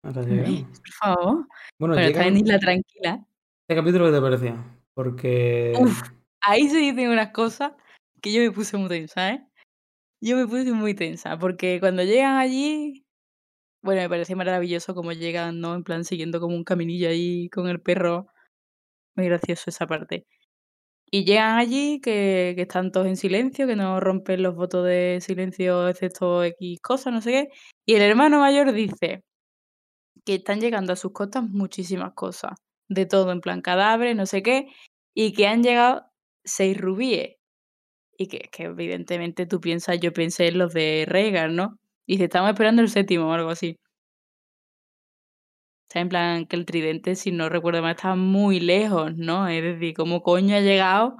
ahora 0.04 0.22
llegamos. 0.22 0.62
Por 0.62 0.92
favor. 0.92 1.46
Bueno, 1.78 1.94
llega 1.94 2.08
está 2.08 2.26
en 2.26 2.36
Isla 2.36 2.58
Tranquila. 2.58 3.26
este 3.68 3.80
capítulo 3.80 4.06
que 4.06 4.12
te 4.12 4.20
parecía. 4.20 4.80
Porque. 4.94 5.72
Uf. 5.78 6.02
Ahí 6.42 6.68
se 6.68 6.78
dicen 6.78 7.10
unas 7.10 7.32
cosas 7.32 7.72
que 8.20 8.32
yo 8.32 8.40
me 8.40 8.50
puse 8.50 8.76
muy 8.76 8.88
tensa, 8.88 9.30
¿eh? 9.30 9.46
Yo 10.22 10.36
me 10.36 10.46
puse 10.46 10.72
muy 10.72 10.94
tensa, 10.94 11.38
porque 11.38 11.80
cuando 11.80 12.02
llegan 12.02 12.36
allí, 12.36 13.06
bueno, 13.82 14.02
me 14.02 14.08
parece 14.08 14.34
maravilloso 14.34 14.94
cómo 14.94 15.12
llegan, 15.12 15.60
¿no? 15.60 15.74
En 15.74 15.84
plan, 15.84 16.04
siguiendo 16.04 16.40
como 16.40 16.54
un 16.54 16.64
caminillo 16.64 17.08
ahí 17.08 17.48
con 17.48 17.68
el 17.68 17.80
perro. 17.80 18.26
Muy 19.16 19.26
gracioso 19.26 19.70
esa 19.70 19.86
parte. 19.86 20.26
Y 21.12 21.24
llegan 21.24 21.58
allí, 21.58 22.00
que, 22.00 22.52
que 22.56 22.62
están 22.62 22.92
todos 22.92 23.06
en 23.08 23.16
silencio, 23.16 23.66
que 23.66 23.76
no 23.76 23.98
rompen 24.00 24.42
los 24.42 24.54
votos 24.54 24.86
de 24.86 25.18
silencio, 25.20 25.88
excepto 25.88 26.44
X 26.44 26.80
cosas, 26.80 27.12
no 27.12 27.20
sé 27.20 27.32
qué. 27.32 27.48
Y 27.86 27.94
el 27.94 28.02
hermano 28.02 28.38
mayor 28.40 28.72
dice 28.72 29.22
que 30.24 30.36
están 30.36 30.60
llegando 30.60 30.92
a 30.92 30.96
sus 30.96 31.12
costas 31.12 31.44
muchísimas 31.44 32.12
cosas, 32.14 32.52
de 32.88 33.06
todo, 33.06 33.32
en 33.32 33.40
plan 33.40 33.62
cadáveres, 33.62 34.16
no 34.16 34.26
sé 34.26 34.42
qué, 34.42 34.66
y 35.14 35.32
que 35.32 35.46
han 35.46 35.62
llegado 35.62 36.02
seis 36.44 36.76
rubíes. 36.80 37.36
Y 38.18 38.28
que, 38.28 38.40
que 38.52 38.64
evidentemente 38.64 39.46
tú 39.46 39.60
piensas, 39.60 39.98
yo 40.00 40.12
pensé 40.12 40.48
en 40.48 40.58
los 40.58 40.74
de 40.74 41.06
Rhaegar, 41.08 41.50
¿no? 41.50 41.76
Dice, 42.06 42.24
estamos 42.24 42.50
esperando 42.50 42.82
el 42.82 42.90
séptimo 42.90 43.28
o 43.28 43.32
algo 43.32 43.50
así. 43.50 43.76
Está 45.90 45.98
en 45.98 46.08
plan 46.08 46.46
que 46.46 46.54
el 46.54 46.66
tridente, 46.66 47.16
si 47.16 47.32
no 47.32 47.48
recuerdo 47.48 47.82
mal, 47.82 47.96
está 47.96 48.14
muy 48.14 48.60
lejos, 48.60 49.16
¿no? 49.16 49.48
Es 49.48 49.60
decir, 49.60 49.92
¿cómo 49.96 50.22
coño 50.22 50.54
ha 50.54 50.60
llegado? 50.60 51.16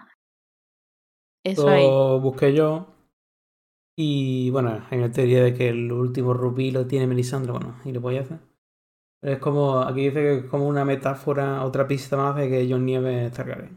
Eso. 1.44 1.68
Lo 1.68 2.20
busqué 2.20 2.54
yo. 2.54 2.86
Y 3.98 4.48
bueno, 4.50 4.80
hay 4.88 4.98
una 4.98 5.10
teoría 5.10 5.42
de 5.42 5.54
que 5.54 5.70
el 5.70 5.90
último 5.90 6.34
rubí 6.34 6.70
lo 6.70 6.86
tiene 6.86 7.08
Melisandre, 7.08 7.50
bueno, 7.50 7.80
y 7.84 7.90
lo 7.90 8.00
puede 8.00 8.20
hacer. 8.20 8.38
Pero 9.20 9.34
es 9.34 9.40
como, 9.40 9.80
aquí 9.80 10.02
dice 10.02 10.20
que 10.20 10.34
es 10.36 10.44
como 10.44 10.68
una 10.68 10.84
metáfora, 10.84 11.64
otra 11.64 11.88
pista 11.88 12.16
más 12.16 12.36
de 12.36 12.48
que 12.48 12.68
John 12.70 12.86
Nieve 12.86 13.26
es 13.26 13.32
Targaryen. 13.32 13.76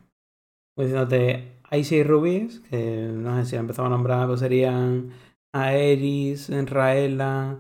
Pues 0.76 0.90
diciéndote, 0.90 1.60
hay 1.72 1.84
seis 1.84 2.06
rubíes, 2.06 2.60
que 2.70 3.10
no 3.12 3.36
sé 3.40 3.50
si 3.50 3.56
empezamos 3.56 3.92
a 3.92 3.96
nombrar, 3.96 4.28
pues 4.28 4.42
serían 4.42 5.10
Aerys, 5.56 6.52
Raela, 6.70 7.60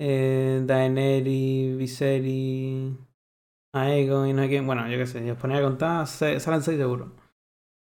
eh, 0.00 0.62
Daenerys, 0.64 1.76
Viserys, 1.76 2.96
Aegon 3.74 4.28
y 4.28 4.32
no 4.32 4.42
sé 4.42 4.48
quién. 4.48 4.66
Bueno, 4.66 4.88
yo 4.88 4.98
qué 4.98 5.06
sé, 5.06 5.22
si 5.22 5.30
os 5.30 5.38
ponía 5.38 5.58
a 5.58 5.62
contar, 5.62 6.06
se- 6.06 6.40
salen 6.40 6.62
seis 6.62 6.78
seguro. 6.78 7.16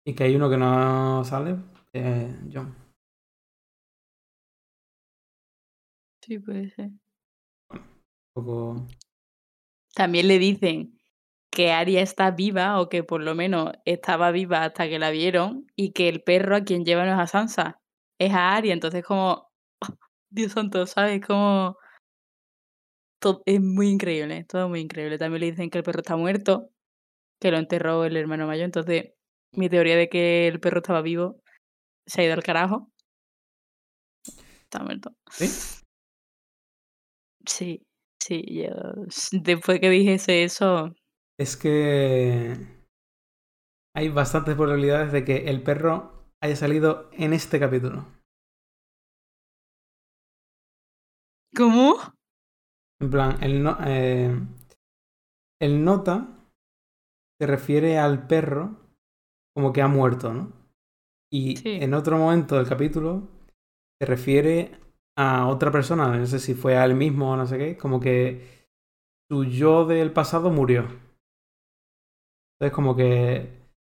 Y 0.06 0.16
que 0.16 0.26
hay 0.26 0.36
uno 0.36 0.50
que 0.50 0.58
no 0.58 1.24
sale, 1.26 1.58
John. 2.54 2.76
Sí, 6.22 6.40
puede 6.40 6.70
ser. 6.72 6.86
Un 6.86 7.02
poco... 8.34 8.88
También 9.96 10.28
le 10.28 10.40
dicen 10.40 10.98
que 11.52 11.72
Arya 11.72 12.02
está 12.02 12.32
viva 12.32 12.80
o 12.82 12.90
que 12.90 13.04
por 13.04 13.22
lo 13.22 13.36
menos 13.36 13.72
estaba 13.86 14.32
viva 14.32 14.64
hasta 14.64 14.88
que 14.88 15.00
la 15.00 15.12
vieron 15.12 15.68
y 15.76 15.92
que 15.94 16.10
el 16.10 16.24
perro 16.24 16.56
a 16.56 16.62
quien 16.64 16.86
lleva 16.86 17.06
no 17.06 17.14
es 17.14 17.20
a 17.20 17.28
Sansa, 17.28 17.82
es 18.20 18.34
a 18.34 18.56
Arya. 18.56 18.74
Entonces 18.74 19.04
como, 19.04 19.52
Dios 20.30 20.54
santo, 20.54 20.86
¿sabes? 20.88 21.26
Como... 21.26 21.78
es 23.46 23.62
muy 23.62 23.90
increíble, 23.90 24.46
todo 24.46 24.70
muy 24.70 24.82
increíble. 24.82 25.18
También 25.18 25.42
le 25.42 25.52
dicen 25.52 25.70
que 25.70 25.78
el 25.78 25.84
perro 25.84 26.00
está 26.00 26.16
muerto, 26.16 26.70
que 27.40 27.52
lo 27.52 27.58
enterró 27.58 28.06
el 28.06 28.18
hermano 28.18 28.48
mayor. 28.48 28.66
Entonces 28.66 29.14
mi 29.54 29.70
teoría 29.70 29.96
de 29.96 30.10
que 30.10 30.48
el 30.48 30.60
perro 30.60 30.80
estaba 30.80 31.02
vivo 31.02 31.42
se 32.06 32.22
ha 32.22 32.26
ido 32.26 32.34
al 32.34 32.44
carajo. 32.44 32.92
Está 34.64 34.84
muerto. 34.84 35.14
¿Sí? 35.30 35.48
Sí, 37.46 37.82
sí, 38.20 38.44
yo 38.48 38.70
después 39.32 39.80
que 39.80 39.90
dijese 39.90 40.44
eso, 40.44 40.94
Es 41.40 41.58
que 41.58 42.54
hay 43.96 44.10
bastantes 44.10 44.56
probabilidades 44.56 45.12
de 45.12 45.26
que 45.26 45.50
el 45.50 45.64
perro 45.64 46.32
haya 46.42 46.56
salido 46.56 47.10
en 47.14 47.34
este 47.34 47.60
capítulo. 47.60 48.06
¿cómo? 51.56 51.98
En 53.02 53.10
plan, 53.10 53.36
el, 53.44 53.62
no- 53.64 53.78
eh, 53.86 54.34
el 55.62 55.84
nota 55.86 56.28
se 57.40 57.48
refiere 57.48 57.98
al 57.98 58.28
perro 58.28 58.78
como 59.56 59.74
que 59.74 59.82
ha 59.82 59.88
muerto, 59.88 60.34
¿no? 60.34 60.54
Y 61.32 61.58
Sí. 61.58 61.80
en 61.82 61.94
otro 61.94 62.18
momento 62.18 62.58
del 62.58 62.68
capítulo 62.68 63.28
se 64.00 64.06
refiere 64.08 64.72
a 65.18 65.48
otra 65.48 65.72
persona, 65.72 66.18
no 66.18 66.26
sé 66.26 66.40
si 66.40 66.54
fue 66.56 66.78
a 66.78 66.86
él 66.86 66.96
mismo 66.96 67.32
o 67.32 67.38
no 67.38 67.46
sé 67.48 67.58
qué, 67.58 67.78
como 67.78 68.00
que 68.00 68.68
su 69.30 69.46
yo 69.46 69.86
del 69.86 70.14
pasado 70.14 70.52
murió. 70.52 70.88
Entonces 72.60 72.74
como 72.76 72.96
que 72.96 73.50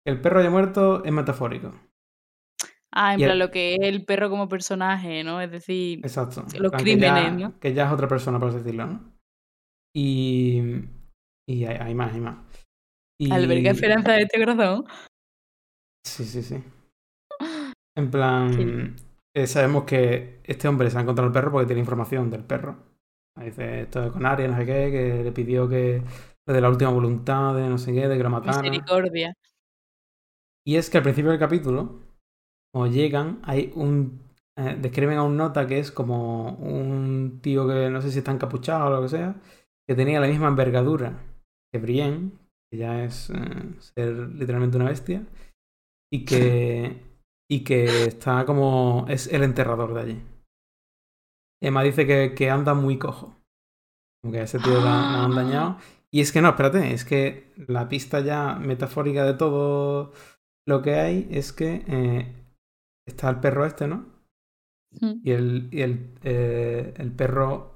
el 0.07 0.21
perro 0.21 0.41
haya 0.41 0.51
muerto 0.51 1.05
es 1.05 1.13
metafórico. 1.13 1.73
Ah, 2.97 3.15
en 3.15 3.21
el- 3.21 3.27
plan 3.27 3.39
lo 3.41 3.51
que 3.51 3.75
es 3.75 3.81
el 3.83 4.05
perro 4.05 4.31
como 4.31 4.49
personaje, 4.49 5.25
¿no? 5.25 5.41
Es 5.41 5.51
decir, 5.51 5.99
Exacto. 5.99 6.43
Los 6.59 6.71
plan, 6.71 6.85
que 6.85 6.97
ya- 6.99 7.15
crímenes, 7.15 7.33
¿no? 7.41 7.59
Que 7.59 7.75
ya 7.75 7.87
es 7.87 7.93
otra 7.93 8.07
persona, 8.09 8.39
por 8.39 8.49
así 8.49 8.59
decirlo, 8.59 8.87
¿no? 8.87 9.13
Y, 9.97 10.61
y 11.49 11.65
hay, 11.65 11.77
hay 11.77 11.95
más, 11.95 12.13
hay 12.15 12.21
más. 12.21 12.37
Y, 13.21 13.31
alberga 13.33 13.71
esperanza 13.71 14.13
de 14.13 14.23
este 14.23 14.39
corazón. 14.39 14.85
Sí, 16.07 16.25
sí, 16.25 16.43
sí. 16.43 16.63
En 17.97 18.11
plan, 18.11 18.97
eh, 19.37 19.47
sabemos 19.47 19.85
que 19.85 20.41
este 20.45 20.69
hombre 20.69 20.91
se 20.91 20.99
ha 20.99 21.03
encontrado 21.03 21.29
el 21.29 21.33
perro 21.33 21.53
porque 21.53 21.67
tiene 21.67 21.81
información 21.81 22.31
del 22.31 22.45
perro. 22.45 22.77
Ahí 23.37 23.47
Dice 23.47 23.83
esto 23.83 24.13
con 24.13 24.27
Arya, 24.27 24.49
no 24.49 24.57
sé 24.57 24.67
qué, 24.67 24.91
que 24.91 25.25
le 25.25 25.33
pidió 25.33 25.69
que 25.69 26.03
de 26.47 26.61
la 26.61 26.69
última 26.69 26.91
voluntad, 26.91 27.55
de 27.55 27.69
no 27.69 27.79
sé 27.79 27.93
qué, 27.93 28.07
de 28.09 28.17
que 28.17 28.23
lo 28.23 28.31
matara. 28.31 28.63
Misericordia. 28.63 29.33
Y 30.67 30.77
es 30.77 30.91
que 30.91 30.99
al 30.99 31.03
principio 31.03 31.31
del 31.31 31.41
capítulo, 31.41 32.01
cuando 32.75 32.93
llegan, 32.93 33.41
hay 33.45 33.73
un. 33.77 34.21
eh, 34.59 34.77
describen 34.81 35.19
a 35.19 35.23
un 35.23 35.37
nota 35.37 35.67
que 35.69 35.79
es 35.79 35.93
como 35.93 36.57
un 36.57 37.39
tío 37.41 37.69
que 37.69 37.89
no 37.89 38.03
sé 38.03 38.11
si 38.11 38.19
está 38.19 38.33
encapuchado 38.33 38.87
o 38.87 38.91
lo 38.91 39.03
que 39.03 39.09
sea, 39.11 39.37
que 39.89 39.95
tenía 39.95 40.19
la 40.19 40.27
misma 40.27 40.49
envergadura 40.49 41.23
que 41.73 41.79
Brienne, 41.79 42.33
que 42.71 42.79
ya 42.79 43.05
es 43.05 43.31
eh, 43.31 43.75
ser 43.79 44.13
literalmente 44.31 44.77
una 44.77 44.89
bestia, 44.89 45.25
y 46.13 46.25
que. 46.25 47.01
y 47.49 47.63
que 47.63 48.07
está 48.07 48.45
como. 48.45 49.07
es 49.09 49.33
el 49.33 49.45
enterrador 49.45 49.95
de 49.95 50.01
allí. 50.01 50.23
Y 51.63 51.67
además 51.67 51.85
dice 51.85 52.07
que, 52.09 52.35
que 52.35 52.51
anda 52.51 52.75
muy 52.75 52.99
cojo. 52.99 53.37
Como 54.21 54.33
que 54.33 54.41
a 54.41 54.45
ese 54.45 54.59
tío 54.59 54.81
la, 54.81 55.13
la 55.13 55.25
han 55.25 55.35
dañado. 55.37 55.79
Y 56.13 56.21
es 56.21 56.33
que 56.33 56.41
no, 56.41 56.49
espérate, 56.49 56.93
es 56.93 57.05
que 57.05 57.53
la 57.69 57.89
pista 57.89 58.19
ya 58.21 58.57
metafórica 58.57 59.25
de 59.25 59.35
todo 59.35 60.13
lo 60.67 60.83
que 60.83 60.95
hay 60.95 61.29
es 61.31 61.53
que 61.53 61.85
eh, 61.87 62.44
está 63.07 63.31
el 63.31 63.41
perro 63.41 63.67
este, 63.67 63.87
¿no? 63.87 64.07
Y 65.23 65.33
el, 65.33 65.69
y 65.73 65.83
el, 65.83 66.15
eh, 66.23 66.95
el 66.97 67.13
perro. 67.13 67.73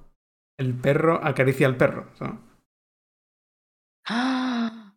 El 0.58 0.74
perro 0.74 1.20
acaricia 1.22 1.66
al 1.66 1.76
perro. 1.76 2.10
¿sabes? 2.14 2.34
¡Ah! 4.06 4.94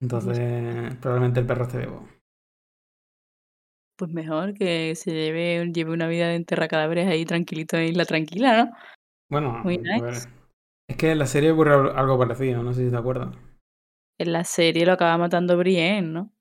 Entonces, 0.00 0.94
probablemente 0.96 1.40
el 1.40 1.46
perro 1.46 1.64
esté 1.64 1.78
vivo. 1.78 2.08
Pues 3.96 4.10
mejor 4.10 4.54
que 4.54 4.94
se 4.96 5.12
lleve, 5.12 5.70
lleve 5.72 5.92
una 5.92 6.08
vida 6.08 6.28
de 6.28 6.34
enterrar 6.34 6.68
cadáveres 6.68 7.06
ahí 7.06 7.24
tranquilito 7.24 7.76
en 7.76 7.84
Isla 7.90 8.04
Tranquila, 8.04 8.64
¿no? 8.64 8.72
Bueno, 9.30 9.60
Muy 9.62 9.78
nice. 9.78 10.28
Es 10.88 10.96
que 10.96 11.12
en 11.12 11.18
la 11.18 11.26
serie 11.26 11.52
ocurre 11.52 11.74
al- 11.74 11.96
algo 11.96 12.18
parecido, 12.18 12.62
no 12.62 12.72
sé 12.74 12.84
si 12.84 12.90
te 12.90 12.96
acuerdas. 12.96 13.34
En 14.18 14.32
la 14.32 14.44
serie 14.44 14.84
lo 14.84 14.92
acaba 14.92 15.16
matando 15.16 15.56
Brienne, 15.56 16.08
¿no? 16.12 16.32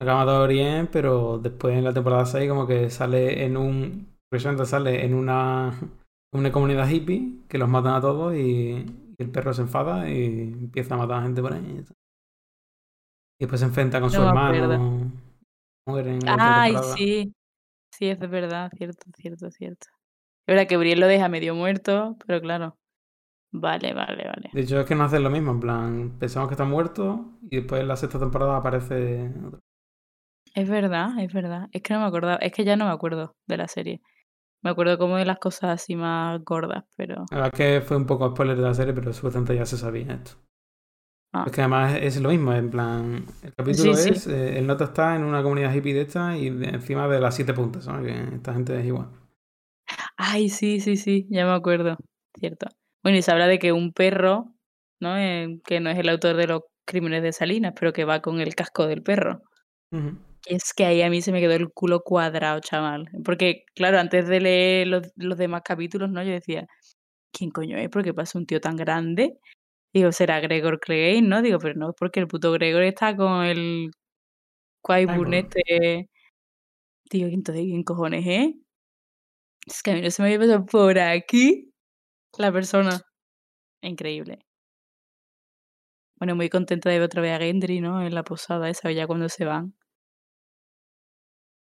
Acaba 0.00 0.20
matado 0.20 0.42
a 0.42 0.46
Brienne, 0.46 0.88
pero 0.92 1.38
después 1.38 1.76
en 1.76 1.84
la 1.84 1.92
temporada 1.92 2.24
6 2.24 2.48
como 2.48 2.66
que 2.66 2.90
sale 2.90 3.44
en 3.44 3.56
un... 3.56 4.16
Precisamente 4.30 4.66
sale 4.66 5.04
en 5.04 5.14
una, 5.14 5.72
una 6.32 6.52
comunidad 6.52 6.88
hippie 6.88 7.40
que 7.48 7.58
los 7.58 7.68
matan 7.68 7.94
a 7.94 8.00
todos 8.00 8.34
y, 8.34 8.84
el 9.18 9.30
perro 9.30 9.52
se 9.52 9.62
enfada 9.62 10.08
y 10.08 10.24
empieza 10.42 10.94
a 10.94 10.98
matar 10.98 11.18
a 11.18 11.22
gente 11.22 11.42
por 11.42 11.52
ahí. 11.52 11.84
Y 13.40 13.44
después 13.44 13.60
se 13.60 13.66
enfrenta 13.66 14.00
con 14.00 14.10
su 14.10 14.20
No 14.20 14.28
hermano. 14.28 15.10
Muere 15.88 16.10
en 16.12 16.20
la 16.24 16.32
última 16.34 16.62
Ay, 16.62 16.76
sí. 16.96 17.34
Sí, 17.92 18.08
eso 18.08 18.24
es 18.26 18.30
verdad, 18.30 18.70
cierto, 18.76 19.10
cierto, 19.16 19.50
cierto. 19.50 19.86
Es 20.46 20.54
verdad 20.54 20.68
que 20.68 20.76
Brienne 20.76 21.00
lo 21.00 21.08
deja 21.08 21.28
medio 21.28 21.56
muerto, 21.56 22.16
pero 22.24 22.40
claro. 22.40 22.76
Vale, 23.52 23.92
vale, 23.94 24.24
vale. 24.24 24.50
De 24.52 24.60
hecho, 24.60 24.78
es 24.78 24.86
que 24.86 24.94
no 24.94 25.04
hacen 25.04 25.22
lo 25.22 25.30
mismo. 25.30 25.52
En 25.52 25.60
plan, 25.60 26.18
pensamos 26.18 26.48
que 26.48 26.54
está 26.54 26.64
muerto 26.64 27.38
y 27.50 27.56
después 27.56 27.80
en 27.80 27.88
la 27.88 27.96
sexta 27.96 28.18
temporada 28.20 28.56
aparece 28.56 29.32
otro. 29.44 29.60
Es 30.58 30.68
verdad, 30.68 31.10
es 31.20 31.32
verdad. 31.32 31.68
Es 31.72 31.82
que 31.82 31.94
no 31.94 32.00
me 32.00 32.06
acordaba, 32.06 32.36
es 32.36 32.52
que 32.52 32.64
ya 32.64 32.76
no 32.76 32.86
me 32.86 32.90
acuerdo 32.90 33.36
de 33.46 33.56
la 33.56 33.68
serie. 33.68 34.00
Me 34.62 34.70
acuerdo 34.70 34.98
como 34.98 35.16
de 35.16 35.24
las 35.24 35.38
cosas 35.38 35.70
así 35.70 35.94
más 35.94 36.42
gordas, 36.44 36.84
pero. 36.96 37.26
La 37.30 37.36
verdad 37.36 37.50
es 37.52 37.58
que 37.80 37.80
fue 37.86 37.96
un 37.96 38.06
poco 38.06 38.30
spoiler 38.30 38.56
de 38.56 38.62
la 38.64 38.74
serie, 38.74 38.92
pero 38.92 39.12
supuestamente 39.12 39.54
ya 39.54 39.64
se 39.66 39.76
sabía 39.76 40.14
esto. 40.14 40.32
Ah. 41.32 41.44
Es 41.46 41.52
que 41.52 41.60
además 41.60 41.96
es 42.00 42.20
lo 42.20 42.30
mismo, 42.30 42.52
en 42.54 42.70
plan, 42.70 43.24
el 43.44 43.54
capítulo 43.54 43.94
Sí, 43.94 44.02
sí. 44.02 44.10
es, 44.10 44.26
eh, 44.26 44.58
el 44.58 44.66
nota 44.66 44.84
está 44.84 45.14
en 45.14 45.22
una 45.22 45.42
comunidad 45.44 45.72
hippie 45.72 45.94
de 45.94 46.00
esta 46.00 46.36
y 46.36 46.50
de- 46.50 46.70
encima 46.70 47.06
de 47.06 47.20
las 47.20 47.36
siete 47.36 47.54
puntas, 47.54 47.84
¿sabes? 47.84 48.06
Que 48.12 48.34
esta 48.34 48.52
gente 48.54 48.80
es 48.80 48.84
igual. 48.86 49.10
Ay, 50.16 50.48
sí, 50.48 50.80
sí, 50.80 50.96
sí, 50.96 51.26
ya 51.30 51.44
me 51.46 51.52
acuerdo. 51.52 51.96
Cierto. 52.34 52.66
Bueno, 53.04 53.18
y 53.18 53.22
se 53.22 53.30
habla 53.30 53.46
de 53.46 53.58
que 53.60 53.72
un 53.72 53.92
perro, 53.92 54.54
¿no? 55.00 55.16
Eh, 55.16 55.60
que 55.64 55.78
no 55.78 55.90
es 55.90 55.98
el 55.98 56.08
autor 56.08 56.34
de 56.36 56.48
los 56.48 56.62
crímenes 56.84 57.22
de 57.22 57.32
Salinas, 57.32 57.74
pero 57.78 57.92
que 57.92 58.04
va 58.04 58.20
con 58.22 58.40
el 58.40 58.54
casco 58.56 58.86
del 58.88 59.02
perro. 59.02 59.42
Y 59.92 59.96
es 60.46 60.72
que 60.74 60.84
ahí 60.84 61.02
a 61.02 61.10
mí 61.10 61.22
se 61.22 61.32
me 61.32 61.40
quedó 61.40 61.52
el 61.54 61.70
culo 61.72 62.02
cuadrado, 62.02 62.60
chaval. 62.60 63.08
Porque, 63.24 63.64
claro, 63.74 63.98
antes 63.98 64.26
de 64.28 64.40
leer 64.40 64.88
los, 64.88 65.12
los 65.16 65.38
demás 65.38 65.62
capítulos, 65.64 66.10
¿no? 66.10 66.22
Yo 66.22 66.32
decía, 66.32 66.66
¿quién 67.32 67.50
coño 67.50 67.78
es? 67.78 67.88
¿Por 67.90 68.04
qué 68.04 68.14
pasa 68.14 68.38
un 68.38 68.46
tío 68.46 68.60
tan 68.60 68.76
grande? 68.76 69.38
Digo, 69.94 70.12
será 70.12 70.40
Gregor 70.40 70.80
Clegane, 70.80 71.22
¿no? 71.28 71.42
Digo, 71.42 71.58
pero 71.60 71.74
no, 71.74 71.92
porque 71.94 72.20
el 72.20 72.28
puto 72.28 72.52
Gregor 72.52 72.82
está 72.84 73.16
con 73.16 73.44
el 73.44 73.90
Quaibun 74.82 75.34
este. 75.34 76.10
Digo, 77.10 77.28
entonces, 77.28 77.64
¿quién 77.64 77.82
cojones 77.84 78.24
es? 78.26 78.54
Es 79.66 79.82
que 79.82 79.90
a 79.92 79.94
mí 79.94 80.00
no 80.02 80.10
se 80.10 80.22
me 80.22 80.28
había 80.28 80.40
pasado 80.40 80.66
por 80.66 80.98
aquí 80.98 81.72
la 82.38 82.52
persona. 82.52 83.02
Increíble. 83.82 84.40
Bueno, 86.18 86.34
muy 86.36 86.48
contenta 86.48 86.90
de 86.90 86.98
ver 86.98 87.06
otra 87.06 87.22
vez 87.22 87.32
a 87.32 87.38
Gendry, 87.38 87.80
¿no? 87.80 88.02
En 88.02 88.14
la 88.14 88.22
posada 88.24 88.68
esa, 88.70 88.90
ya 88.92 89.06
cuando 89.06 89.28
se 89.28 89.44
van. 89.44 89.74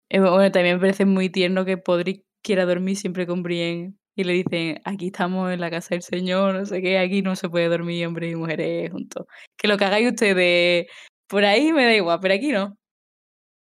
Eh, 0.09 0.19
bueno, 0.19 0.51
también 0.51 0.75
me 0.75 0.81
parece 0.81 1.05
muy 1.05 1.29
tierno 1.29 1.65
que 1.65 1.77
Podrick 1.77 2.25
quiera 2.43 2.65
dormir 2.65 2.95
siempre 2.95 3.25
con 3.25 3.41
Brienne 3.41 3.95
y 4.15 4.23
le 4.23 4.33
dicen, 4.33 4.79
aquí 4.85 5.07
estamos 5.07 5.51
en 5.51 5.59
la 5.59 5.71
casa 5.71 5.89
del 5.95 6.03
Señor, 6.03 6.53
no 6.53 6.65
sé 6.65 6.81
qué, 6.81 6.99
aquí 6.99 7.21
no 7.23 7.35
se 7.35 7.49
puede 7.49 7.67
dormir 7.69 8.05
hombres 8.05 8.31
y 8.31 8.35
mujeres 8.35 8.91
juntos. 8.91 9.25
Que 9.57 9.67
lo 9.67 9.77
que 9.77 9.85
hagáis 9.85 10.09
ustedes 10.11 10.85
por 11.27 11.43
ahí 11.43 11.73
me 11.73 11.85
da 11.85 11.93
igual, 11.95 12.19
pero 12.21 12.35
aquí 12.35 12.51
no. 12.51 12.77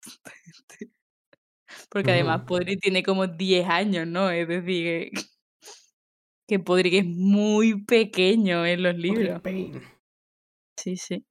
Porque 1.89 2.11
además 2.11 2.41
Ujú. 2.41 2.47
Podri 2.47 2.77
tiene 2.77 3.03
como 3.03 3.27
10 3.27 3.67
años, 3.67 4.07
¿no? 4.07 4.29
Es 4.29 4.47
decir, 4.47 5.11
que 6.47 6.59
Podrick 6.59 6.93
es 6.95 7.05
muy 7.05 7.83
pequeño 7.85 8.65
en 8.65 8.81
los 8.83 8.95
Podrick 9.07 9.35
libros. 9.35 9.41
Sí, 10.77 10.95
sí. 10.97 11.25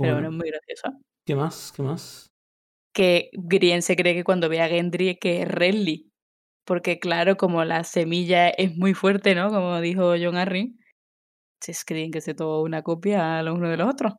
Pero 0.00 0.14
bueno, 0.16 0.28
es 0.30 0.34
Bueno, 0.34 0.36
muy 0.36 0.50
gracioso. 0.50 1.00
¿qué 1.26 1.34
más? 1.36 1.72
¿Qué 1.72 1.82
más? 1.82 2.33
Que 2.94 3.30
Brienne 3.36 3.82
se 3.82 3.96
cree 3.96 4.14
que 4.14 4.22
cuando 4.24 4.48
ve 4.48 4.60
a 4.62 4.68
Gendry 4.68 5.16
que 5.18 5.42
es 5.42 5.48
Renly. 5.48 6.12
Porque 6.66 6.98
claro, 7.00 7.36
como 7.36 7.64
la 7.64 7.84
semilla 7.84 8.48
es 8.50 8.76
muy 8.76 8.94
fuerte, 8.94 9.34
¿no? 9.34 9.50
Como 9.50 9.80
dijo 9.80 10.14
John 10.20 10.36
Arryn, 10.36 10.78
se 11.60 11.74
creen 11.86 12.12
que 12.12 12.18
es 12.20 12.36
todo 12.36 12.62
una 12.62 12.82
copia 12.82 13.42
los 13.42 13.56
unos 13.56 13.70
de 13.70 13.76
los 13.78 13.88
otros. 13.90 14.14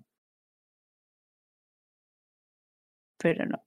Pero 3.17 3.45
no. 3.45 3.61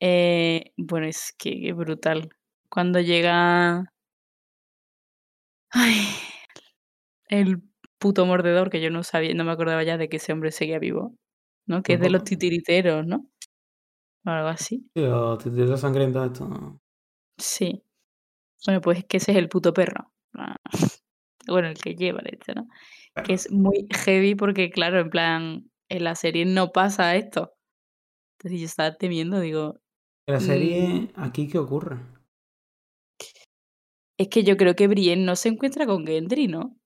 Eh, 0.00 0.72
bueno, 0.76 1.06
es 1.06 1.32
que 1.38 1.60
qué 1.60 1.72
brutal. 1.72 2.30
Cuando 2.68 3.00
llega 3.00 3.92
ay, 5.70 6.06
el 7.28 7.62
puto 7.98 8.26
mordedor, 8.26 8.70
que 8.70 8.80
yo 8.80 8.90
no 8.90 9.02
sabía, 9.04 9.34
no 9.34 9.44
me 9.44 9.52
acordaba 9.52 9.82
ya 9.84 9.96
de 9.98 10.08
que 10.08 10.16
ese 10.18 10.32
hombre 10.32 10.52
seguía 10.52 10.78
vivo, 10.78 11.14
¿no? 11.66 11.82
Que 11.82 11.94
es 11.94 12.00
de 12.00 12.10
los 12.10 12.24
titiriteros, 12.24 13.06
¿no? 13.06 13.26
O 14.26 14.30
algo 14.30 14.48
así. 14.48 14.90
Sí, 14.94 15.02
los 15.02 15.38
titiritero 15.38 15.76
sangrientos 15.76 16.26
esto. 16.26 16.80
Sí. 17.38 17.82
Bueno, 18.66 18.80
pues 18.80 18.98
es 18.98 19.04
que 19.06 19.18
ese 19.18 19.32
es 19.32 19.38
el 19.38 19.48
puto 19.48 19.72
perro. 19.72 20.12
Bueno, 21.48 21.68
el 21.68 21.78
que 21.78 21.94
lleva 21.94 22.22
leche, 22.22 22.54
¿no? 22.56 22.66
Que 23.24 23.34
es 23.34 23.52
muy 23.52 23.86
heavy 23.92 24.34
porque, 24.34 24.68
claro, 24.70 24.98
en 24.98 25.10
plan, 25.10 25.70
en 25.88 26.04
la 26.04 26.16
serie 26.16 26.44
no 26.44 26.72
pasa 26.72 27.14
esto. 27.14 27.54
Entonces 28.38 28.60
yo 28.60 28.66
estaba 28.66 28.96
temiendo, 28.96 29.40
digo, 29.40 29.76
En 30.26 30.34
la 30.34 30.40
mm, 30.40 30.42
serie, 30.42 31.12
¿aquí 31.16 31.48
qué 31.48 31.58
ocurre? 31.58 31.98
es 34.18 34.28
que 34.28 34.44
yo 34.44 34.56
creo 34.58 34.74
que 34.76 34.88
Brienne 34.88 35.24
no 35.24 35.36
se 35.36 35.48
encuentra 35.48 35.86
con 35.86 36.06
Gendry, 36.06 36.48
¿no? 36.48 36.76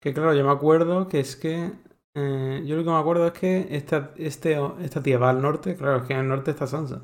Que 0.00 0.14
claro, 0.14 0.34
yo 0.34 0.44
me 0.44 0.50
acuerdo 0.52 1.06
que 1.08 1.20
es 1.20 1.36
que. 1.36 1.72
Eh, 2.18 2.62
yo 2.64 2.76
lo 2.76 2.82
que 2.82 2.90
me 2.90 2.96
acuerdo 2.96 3.26
es 3.26 3.32
que 3.34 3.66
esta, 3.70 4.14
este, 4.16 4.58
esta 4.80 5.02
tía 5.02 5.18
va 5.18 5.28
al 5.28 5.42
norte. 5.42 5.76
Claro, 5.76 5.98
es 5.98 6.04
que 6.04 6.14
en 6.14 6.20
el 6.20 6.28
norte 6.28 6.50
está 6.50 6.66
Sansa. 6.66 7.02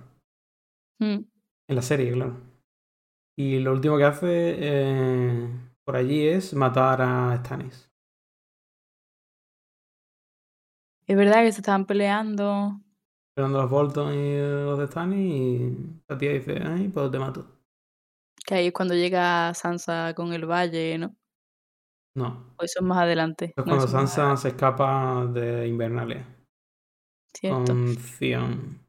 Mm. 0.98 1.24
En 1.68 1.76
la 1.76 1.82
serie, 1.82 2.12
claro. 2.12 2.40
Y 3.36 3.58
lo 3.58 3.72
último 3.72 3.98
que 3.98 4.04
hace 4.04 4.56
eh, 4.58 5.48
por 5.84 5.96
allí 5.96 6.26
es 6.26 6.54
matar 6.54 7.02
a 7.02 7.36
Stannis. 7.44 7.90
Es 11.06 11.16
verdad 11.16 11.42
que 11.42 11.52
se 11.52 11.60
estaban 11.60 11.84
peleando. 11.84 12.80
Esperando 13.30 13.60
los 13.60 13.70
Bolton 13.70 14.14
y 14.14 14.38
los 14.38 14.78
de 14.78 14.86
Stannis. 14.86 15.34
Y 15.34 16.02
la 16.08 16.16
tía 16.16 16.32
dice: 16.32 16.58
Ay, 16.64 16.88
pues 16.88 17.10
te 17.10 17.18
mato. 17.18 17.46
Que 18.46 18.54
ahí 18.54 18.66
es 18.68 18.72
cuando 18.72 18.94
llega 18.94 19.52
Sansa 19.52 20.14
con 20.14 20.32
el 20.32 20.46
valle, 20.46 20.96
¿no? 20.96 21.14
No. 22.14 22.56
O 22.58 22.64
eso 22.64 22.80
es 22.80 22.84
más 22.86 22.98
adelante. 23.02 23.54
Es 23.56 23.56
No, 23.56 23.64
cuando 23.64 23.86
Sansa 23.86 24.36
se 24.36 24.48
escapa 24.48 25.26
de 25.26 25.66
Invernalia. 25.68 26.26
cierto. 27.34 27.72
Con 27.72 27.96
Theon. 27.96 28.80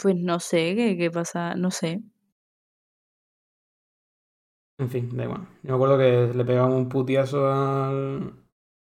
Pues 0.00 0.14
no 0.16 0.40
sé 0.40 0.74
qué, 0.76 0.96
qué 0.98 1.10
pasa, 1.10 1.54
no 1.54 1.70
sé. 1.70 2.02
En 4.78 4.88
fin, 4.90 5.16
da 5.16 5.24
igual. 5.24 5.46
Yo 5.62 5.70
me 5.70 5.74
acuerdo 5.76 5.98
que 5.98 6.36
le 6.36 6.44
pegaba 6.44 6.68
un 6.74 6.88
putiazo 6.88 7.46
al, 7.52 8.34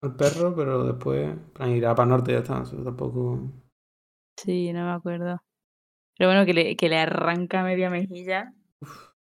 al 0.01 0.15
perro, 0.15 0.55
pero 0.55 0.83
después 0.85 1.25
en 1.33 1.51
plan, 1.53 1.71
irá 1.71 1.95
para 1.95 2.07
norte 2.09 2.31
y 2.31 2.35
ya 2.35 2.39
está. 2.41 2.63
Eso 2.63 2.83
tampoco. 2.83 3.51
Sí, 4.37 4.71
no 4.73 4.85
me 4.85 4.91
acuerdo. 4.91 5.41
Pero 6.17 6.29
bueno, 6.31 6.45
que 6.45 6.53
le, 6.53 6.77
que 6.77 6.89
le 6.89 6.97
arranca 6.99 7.63
media 7.63 7.89
mejilla. 7.89 8.53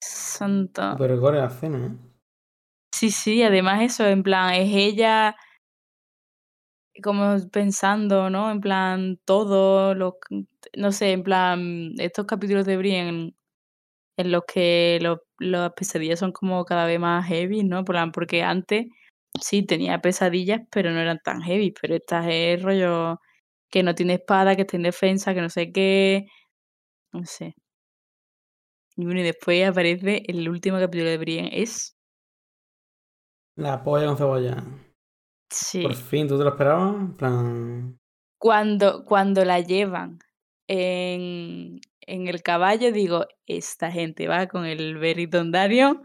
Santo. 0.02 0.84
Pero 0.98 1.20
gore 1.20 1.40
la 1.40 1.50
cena, 1.50 1.80
¿eh? 1.88 2.09
Sí, 2.92 3.12
sí, 3.12 3.44
además 3.44 3.82
eso, 3.82 4.06
en 4.08 4.24
plan, 4.24 4.54
es 4.54 4.70
ella 4.74 5.36
como 7.04 7.38
pensando, 7.52 8.30
¿no? 8.30 8.52
En 8.52 8.60
plan, 8.62 9.20
todo 9.26 9.96
lo, 9.96 10.18
no 10.78 10.92
sé, 10.92 11.12
en 11.14 11.24
plan, 11.24 11.94
estos 12.00 12.26
capítulos 12.26 12.66
de 12.66 12.78
Brienne 12.78 13.34
en 14.18 14.32
los 14.34 14.44
que 14.48 15.00
las 15.40 15.74
pesadillas 15.74 16.20
son 16.20 16.32
como 16.34 16.66
cada 16.66 16.86
vez 16.88 17.00
más 17.00 17.28
heavy, 17.28 17.64
¿no? 17.64 17.86
Plan, 17.86 18.12
porque 18.14 18.44
antes 18.44 18.88
sí 19.42 19.64
tenía 19.64 20.02
pesadillas, 20.02 20.62
pero 20.72 20.92
no 20.92 21.00
eran 21.02 21.20
tan 21.24 21.42
heavy, 21.44 21.74
pero 21.82 21.96
esta 21.96 22.30
es 22.32 22.62
rollo 22.64 23.20
que 23.72 23.84
no 23.84 23.96
tiene 23.96 24.16
espada, 24.16 24.56
que 24.56 24.64
está 24.64 24.78
en 24.78 24.84
defensa, 24.86 25.34
que 25.36 25.42
no 25.42 25.50
sé 25.52 25.72
qué, 25.74 26.28
no 27.14 27.26
sé. 27.26 27.56
Y 28.96 29.06
bueno, 29.06 29.22
y 29.22 29.24
después 29.24 29.68
aparece 29.68 30.24
el 30.28 30.48
último 30.50 30.78
capítulo 30.80 31.10
de 31.10 31.18
Brienne, 31.18 31.50
es, 31.54 31.96
La 33.66 33.74
polla 33.84 34.08
con 34.08 34.18
cebolla. 34.18 34.56
sí, 35.50 35.82
Por 35.82 35.94
fin, 35.94 36.28
¿tú 36.28 36.38
te 36.38 36.44
lo 36.46 36.52
esperabas? 36.52 36.96
En 36.96 37.14
plan. 37.18 38.00
Cuando 38.40 39.04
cuando 39.06 39.44
la 39.46 39.60
llevan 39.60 40.20
en 40.68 41.80
en 42.02 42.28
el 42.28 42.42
caballo, 42.42 42.92
digo: 42.92 43.26
"Esta 43.48 43.92
gente 43.92 44.28
va 44.28 44.48
con 44.48 44.66
el 44.66 44.98
Beric 44.98 45.30
Dondarrion 45.32 46.02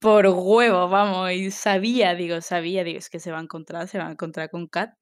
por 0.00 0.26
huevos, 0.28 0.90
vamos", 0.90 1.32
y 1.32 1.50
sabía, 1.52 2.14
digo, 2.14 2.40
sabía, 2.42 2.84
digo: 2.84 2.98
"Es 2.98 3.10
que 3.10 3.20
se 3.20 3.32
va 3.32 3.38
a 3.40 3.42
encontrar, 3.42 3.88
se 3.88 3.98
va 3.98 4.08
a 4.08 4.12
encontrar 4.12 4.50
con 4.50 4.68
Kat". 4.68 4.94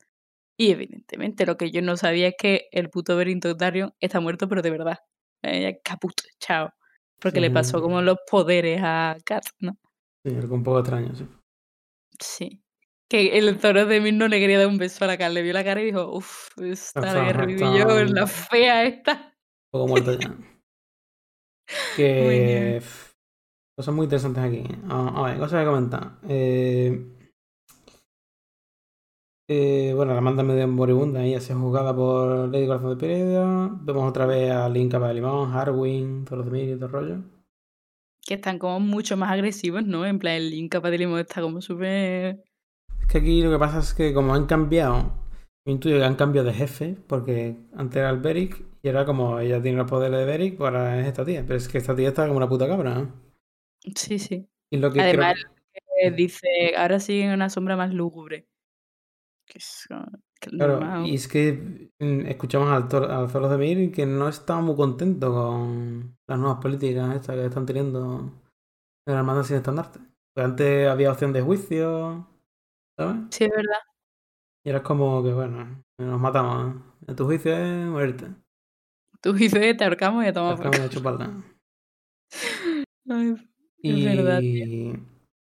Y 0.59 0.73
evidentemente, 0.73 1.47
lo 1.47 1.57
que 1.59 1.71
yo 1.73 1.83
no 1.83 1.97
sabía 1.99 2.29
es 2.29 2.37
que 2.39 2.69
el 2.73 2.91
puto 2.91 3.17
Beric 3.17 3.43
Dondarrion 3.43 3.95
está 4.01 4.21
muerto, 4.21 4.49
pero 4.49 4.63
de 4.63 4.71
verdad. 4.73 4.99
Eh, 5.43 5.81
caput, 5.85 6.15
chao. 6.41 6.71
Porque 7.21 7.41
le 7.41 7.51
pasó 7.53 7.83
como 7.83 8.03
los 8.03 8.19
poderes 8.31 8.81
a 8.85 9.17
Kat, 9.27 9.45
¿no? 9.61 9.79
sí, 10.25 10.35
algo 10.35 10.55
un 10.55 10.63
poco 10.65 10.79
extraño, 10.81 11.15
sí. 11.15 11.27
Sí. 12.21 12.63
Que 13.09 13.39
el 13.39 13.59
Toro 13.59 13.87
de 13.87 14.01
Mir 14.01 14.15
no 14.15 14.29
le 14.29 14.39
quería 14.39 14.59
dar 14.59 14.69
un 14.69 14.79
beso 14.79 15.05
a 15.05 15.09
la 15.09 15.19
Kat, 15.19 15.33
le 15.33 15.43
vio 15.43 15.53
la 15.53 15.65
cara 15.65 15.81
y 15.83 15.87
dijo: 15.87 16.13
"Uf, 16.13 16.57
esta 16.59 17.33
yo, 17.49 17.87
un 17.89 18.15
la 18.15 18.27
fea 18.27 18.85
esta". 18.85 19.35
poco 19.73 19.89
muerto 19.89 20.13
ya. 20.19 20.33
Que. 21.97 22.81
Cosas 23.77 23.95
muy 23.95 24.05
interesantes 24.05 24.45
aquí. 24.45 24.63
Ah, 24.89 25.13
A 25.17 25.23
ver, 25.23 25.39
cosas 25.39 25.61
que 25.61 25.67
comentar. 25.67 26.19
Eh, 26.29 27.07
eh, 29.49 29.93
bueno, 29.97 30.15
la 30.15 30.21
manda 30.21 30.43
medio 30.43 30.69
moribunda 30.69 31.21
ahí, 31.21 31.35
así 31.35 31.53
jugada 31.53 31.95
por 31.95 32.49
Lady 32.49 32.67
Corazón 32.67 32.91
de 32.91 33.07
Piedra. 33.07 33.71
Vemos 33.81 34.09
otra 34.09 34.27
vez 34.27 34.53
a 34.53 34.69
Link 34.69 34.93
de 34.93 35.15
Limón, 35.15 35.53
Harwin, 35.53 36.25
todos 36.25 36.45
los 36.45 36.53
demás 36.53 36.69
y 36.69 36.75
todo 36.75 36.87
el 36.87 36.93
rollo. 36.93 37.40
Que 38.31 38.35
están 38.35 38.61
como 38.61 38.79
mucho 38.79 39.17
más 39.17 39.33
agresivos, 39.33 39.85
¿no? 39.85 40.07
En 40.07 40.21
plan, 40.21 40.37
el 40.37 40.51
Limón 40.51 41.19
está 41.19 41.41
como 41.41 41.61
súper... 41.61 42.45
Es 43.01 43.07
que 43.09 43.19
aquí 43.19 43.43
lo 43.43 43.51
que 43.51 43.59
pasa 43.59 43.81
es 43.81 43.93
que 43.93 44.15
como 44.15 44.33
han 44.35 44.47
cambiado, 44.47 45.13
yo 45.67 45.73
intuyo 45.73 45.99
que 45.99 46.05
han 46.05 46.15
cambiado 46.15 46.47
de 46.47 46.55
jefe, 46.55 46.97
porque 47.09 47.57
antes 47.75 47.97
era 47.97 48.09
el 48.11 48.21
Beric 48.21 48.65
y 48.85 48.89
era 48.89 49.05
como 49.05 49.41
ella 49.41 49.61
tiene 49.61 49.79
los 49.79 49.91
poderes 49.91 50.17
de 50.17 50.25
Beric, 50.27 50.57
pues 50.57 50.69
ahora 50.69 51.01
es 51.01 51.09
esta 51.09 51.25
tía. 51.25 51.43
Pero 51.45 51.57
es 51.57 51.67
que 51.67 51.79
esta 51.79 51.97
tía 51.97 52.11
está 52.11 52.25
como 52.29 52.37
una 52.37 52.49
puta 52.49 52.69
cabra. 52.69 53.01
¿eh? 53.01 53.93
Sí, 53.97 54.21
sí. 54.21 54.49
Y 54.71 54.77
lo 54.77 54.93
que 54.93 55.01
Además, 55.01 55.45
creo 55.73 56.15
dice, 56.15 56.77
ahora 56.77 57.01
sigue 57.01 57.25
en 57.25 57.33
una 57.33 57.51
sombra 57.51 57.75
más 57.75 57.93
lúgubre. 57.93 58.47
Que 59.45 59.59
es 59.59 59.89
Claro, 60.41 61.05
y 61.05 61.15
es 61.15 61.29
que 61.29 61.91
mm, 61.99 62.27
escuchamos 62.27 62.69
al, 62.71 63.11
al 63.11 63.29
Zolos 63.29 63.51
de 63.51 63.59
Mir 63.59 63.93
que 63.93 64.07
no 64.07 64.29
está 64.29 64.57
muy 64.61 64.75
contento 64.75 65.33
con 65.33 66.17
las 66.27 66.39
nuevas 66.39 66.61
políticas 66.63 67.15
estas 67.15 67.37
que 67.37 67.45
están 67.45 67.67
teniendo 67.67 68.33
en 69.07 69.15
la 69.15 69.21
Armada 69.21 69.45
sin 69.45 69.57
estandarte. 69.57 70.01
Pues 70.35 70.47
antes 70.47 70.89
había 70.89 71.13
opción 71.13 71.33
de 71.33 71.43
juicio, 71.43 72.27
¿sabes? 72.97 73.17
Sí, 73.31 73.45
es 73.45 73.51
verdad. 73.51 73.81
Y 74.65 74.71
es 74.71 74.81
como 74.83 75.23
que, 75.23 75.33
bueno, 75.33 75.85
nos 75.99 76.21
matamos. 76.21 76.77
¿eh? 77.07 77.15
Tu 77.15 77.25
juicio 77.25 77.55
es 77.55 77.87
morirte. 77.87 78.29
Tú 79.21 79.33
dices, 79.35 79.77
te 79.77 79.85
ahorcamos 79.85 80.25
y 80.25 80.29
a 80.29 80.33
tomar 80.33 80.57
por 80.57 80.71
de 80.71 80.89
chuparla. 80.89 81.45
Ay, 83.09 83.37
Es 83.83 84.05
verdad, 84.05 84.41
tío. 84.41 84.65
Y 84.65 85.05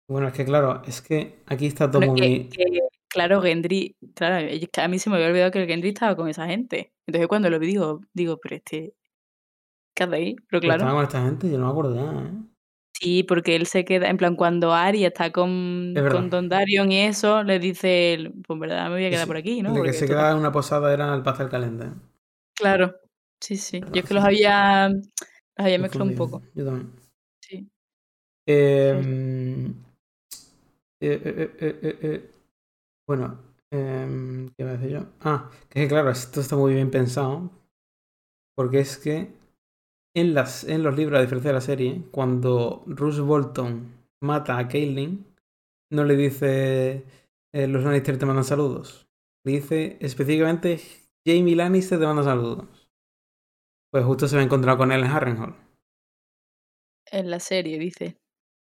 bueno, 0.08 0.28
es 0.28 0.34
que 0.34 0.46
claro, 0.46 0.82
es 0.88 1.02
que 1.02 1.44
aquí 1.46 1.68
está 1.68 1.92
todo 1.92 2.02
que, 2.02 2.08
muy... 2.08 2.50
que, 2.50 2.80
claro, 3.10 3.42
Gendry, 3.42 3.96
claro, 4.16 4.48
que 4.72 4.82
a 4.82 4.88
mí 4.88 5.00
se 5.00 5.10
me 5.10 5.18
había 5.18 5.28
olvidado 5.30 5.52
que 5.52 5.62
el 5.64 5.68
Gendry 5.68 5.90
estaba 5.90 6.16
con 6.16 6.30
esa 6.30 6.48
gente. 6.48 6.94
Entonces 7.08 7.28
cuando 7.28 7.50
lo 7.50 7.60
vi 7.60 7.68
digo, 7.68 8.02
digo, 8.14 8.40
pero 8.42 8.56
este, 8.58 8.94
¿qué 9.96 10.04
hace 10.04 10.16
ahí? 10.16 10.36
Pero 10.50 10.62
Pero 10.62 10.74
estaba 10.74 10.92
claro, 10.92 10.96
con 10.96 11.04
esta 11.04 11.22
gente, 11.24 11.50
yo 11.52 11.58
no 11.60 11.66
me 11.66 11.72
acuerdo 11.72 11.96
ya, 11.96 12.22
¿eh? 12.24 12.32
sí, 12.94 13.24
porque 13.24 13.56
él 13.56 13.66
se 13.66 13.86
queda, 13.86 14.10
en 14.10 14.18
plan, 14.18 14.36
cuando 14.36 14.74
Arya 14.74 15.08
está 15.08 15.32
con, 15.32 15.94
Es 15.96 16.04
con 16.08 16.30
Don 16.30 16.50
Darion 16.50 16.92
y 16.92 17.00
eso, 17.02 17.44
le 17.44 17.60
dice, 17.60 18.14
él, 18.14 18.34
pues 18.46 18.56
en 18.56 18.60
verdad 18.60 18.86
me 18.90 18.96
voy 18.96 19.06
a 19.06 19.10
quedar 19.10 19.26
sí, 19.26 19.28
por 19.28 19.38
aquí, 19.38 19.62
¿no? 19.62 19.74
de 19.74 19.82
que 19.84 19.92
Porque 19.92 19.94
se 19.94 20.08
total. 20.08 20.08
quedaba 20.08 20.32
en 20.32 20.38
una 20.40 20.52
posada 20.52 20.94
era 20.94 21.14
el 21.16 21.24
pastel 21.24 21.50
caliente. 21.50 21.88
Claro, 22.56 22.96
sí, 23.40 23.58
sí. 23.58 23.88
Yo 23.92 24.02
es 24.02 24.06
que 24.06 24.14
los 24.14 24.24
sí. 24.24 24.28
había, 24.28 24.90
los 24.90 25.02
había 25.58 25.80
mezclado 25.80 26.10
un 26.10 26.16
poco, 26.16 26.42
Yo 26.54 26.66
también. 26.66 26.92
sí. 27.42 27.70
Em, 28.46 29.74
eh, 31.02 31.22
eh, 31.60 31.98
eh, 32.02 32.32
bueno, 33.10 33.40
em, 33.72 34.50
¿qué 34.50 34.62
iba 34.62 34.70
a 34.70 34.78
decir 34.78 34.92
yo? 34.92 35.06
Ah, 35.22 35.50
que 35.68 35.88
claro, 35.88 36.12
esto 36.12 36.42
está 36.42 36.56
muy 36.56 36.76
bien 36.76 36.92
pensado. 36.92 37.50
Porque 38.56 38.82
es 38.82 38.98
que 39.00 39.32
en, 40.16 40.36
las, 40.36 40.64
en 40.64 40.84
los 40.84 40.96
libros, 40.96 41.18
a 41.18 41.24
diferencia 41.24 41.50
de 41.50 41.56
la 41.56 41.62
serie, 41.62 42.04
cuando 42.12 42.84
Russ 42.86 43.20
Bolton 43.20 43.92
mata 44.22 44.60
a 44.60 44.68
Caitlyn, 44.68 45.26
no 45.92 46.04
le 46.04 46.16
dice 46.16 47.04
los 47.52 47.84
Lannister 47.84 48.20
te 48.20 48.28
mandan 48.28 48.44
saludos. 48.44 49.08
Le 49.44 49.54
dice 49.54 49.98
específicamente 50.02 50.80
Jamie 51.26 51.56
Lannister 51.56 51.98
te 51.98 52.06
manda 52.06 52.22
saludos. 52.22 52.92
Pues 53.92 54.06
justo 54.06 54.28
se 54.28 54.36
va 54.36 54.44
a 54.44 54.46
encontrar 54.46 54.78
con 54.78 54.92
él 54.92 55.02
en 55.02 55.10
Harrenhal. 55.10 55.56
En 57.12 57.32
la 57.32 57.40
serie, 57.40 57.80
dice. 57.80 58.18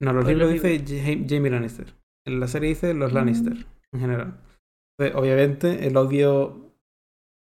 No, 0.02 0.12
los 0.12 0.28
libros 0.28 0.52
dice 0.52 0.84
Jamie 1.30 1.50
Lannister. 1.50 1.96
En 2.28 2.42
la 2.42 2.48
serie 2.50 2.70
dice 2.70 2.94
los 2.94 3.14
Lannister, 3.14 3.54
mm. 3.54 3.73
En 3.94 4.00
general. 4.00 4.40
Entonces, 4.98 5.20
obviamente, 5.20 5.88
el 5.88 5.98
odio. 5.98 6.72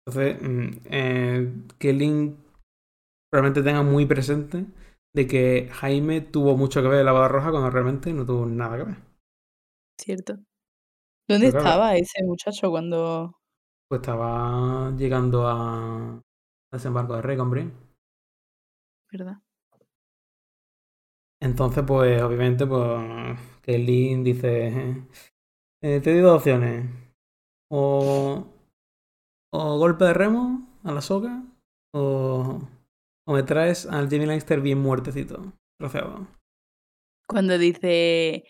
Entonces, 0.07 0.41
mm, 0.41 0.71
eh, 0.85 1.53
que 1.79 1.93
Link 1.93 2.37
probablemente 3.31 3.63
tenga 3.63 3.83
muy 3.83 4.07
presente 4.07 4.67
de 5.15 5.27
que 5.27 5.69
Jaime 5.73 6.21
tuvo 6.21 6.57
mucho 6.57 6.83
que 6.83 6.89
ver 6.89 7.01
en 7.01 7.07
la 7.07 7.13
boda 7.13 7.29
roja 7.29 7.51
cuando 7.51 7.71
realmente 7.71 8.13
no 8.13 8.25
tuvo 8.25 8.47
nada 8.47 8.77
que 8.77 8.85
ver. 8.85 8.97
Cierto. 9.99 10.39
¿Dónde 11.29 11.49
estaba 11.49 11.97
ese 11.97 12.23
muchacho 12.25 12.71
cuando.? 12.71 13.35
Pues 13.89 14.01
estaba 14.01 14.93
llegando 14.97 15.47
a. 15.47 16.23
desembarco 16.73 17.17
de 17.17 17.23
Rey 17.23 17.37
con 17.37 17.51
¿Verdad? 19.11 19.39
Entonces, 21.41 21.85
pues, 21.87 22.23
obviamente, 22.23 22.67
pues, 22.67 23.39
Kelly 23.63 24.23
dice, 24.23 25.07
eh, 25.87 26.01
te 26.01 26.13
doy 26.13 26.21
dos 26.21 26.39
opciones. 26.39 26.85
O, 27.71 28.45
o 29.53 29.79
golpe 29.79 30.05
de 30.05 30.15
remo 30.15 30.69
a 30.85 30.93
la 30.93 31.01
soga, 31.01 31.43
o, 31.95 32.61
o 33.27 33.33
me 33.33 33.43
traes 33.43 33.87
al 33.87 34.09
Jimmy 34.09 34.27
Lannister 34.27 34.61
bien 34.61 34.79
muertecito, 34.79 35.53
troceado. 35.81 36.27
Cuando 37.29 37.59
dice, 37.59 38.45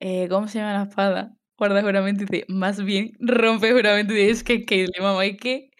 eh, 0.00 0.28
¿cómo 0.28 0.48
se 0.48 0.58
llama 0.58 0.74
la 0.74 0.82
espada? 0.84 1.36
Guarda 1.58 1.82
juramento 1.82 2.22
y 2.22 2.26
dice, 2.26 2.44
más 2.48 2.84
bien 2.84 3.16
rompe 3.20 3.72
juramento 3.72 4.12
y 4.12 4.16
dice, 4.16 4.30
es 4.30 4.44
que, 4.44 4.64
que 4.64 4.86
mamá, 5.00 5.24
es 5.24 5.38
que, 5.38 5.70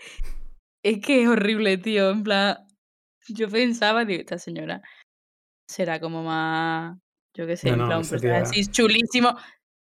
es 0.84 1.00
que 1.00 1.22
es 1.22 1.28
horrible, 1.28 1.78
tío, 1.78 2.10
en 2.10 2.22
plan, 2.22 2.56
yo 3.28 3.48
pensaba, 3.48 4.04
digo, 4.04 4.20
esta 4.20 4.38
señora 4.38 4.82
será 5.68 6.00
como 6.00 6.22
más, 6.24 6.98
yo 7.36 7.46
qué 7.46 7.56
sé, 7.56 7.70
en 7.70 7.76
plan, 7.76 8.02
un 8.02 8.30
así 8.30 8.66
chulísimo. 8.66 9.36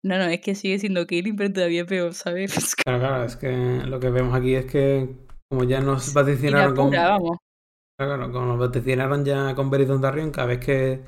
No, 0.04 0.18
no, 0.18 0.26
es 0.26 0.39
que 0.39 0.56
sigue 0.56 0.80
siendo 0.80 1.06
Killing, 1.06 1.36
pero 1.36 1.52
todavía 1.52 1.86
peor, 1.86 2.14
¿sabes? 2.14 2.76
Claro, 2.84 3.00
claro, 3.00 3.24
es 3.26 3.36
que 3.36 3.52
lo 3.86 4.00
que 4.00 4.10
vemos 4.10 4.34
aquí 4.34 4.56
es 4.56 4.66
que 4.66 5.10
como 5.50 5.64
ya 5.64 5.82
nos 5.82 6.14
vaticinaron 6.14 6.76
con... 6.76 6.89
Claro, 6.91 7.38
claro, 7.97 8.32
como 8.32 8.45
nos 8.45 8.60
vaticinaron 8.60 9.26
ya 9.26 9.56
con 9.56 9.70
Veridon 9.70 10.02
Darrion, 10.02 10.32
cada 10.32 10.47
vez 10.47 10.60
que 10.60 11.04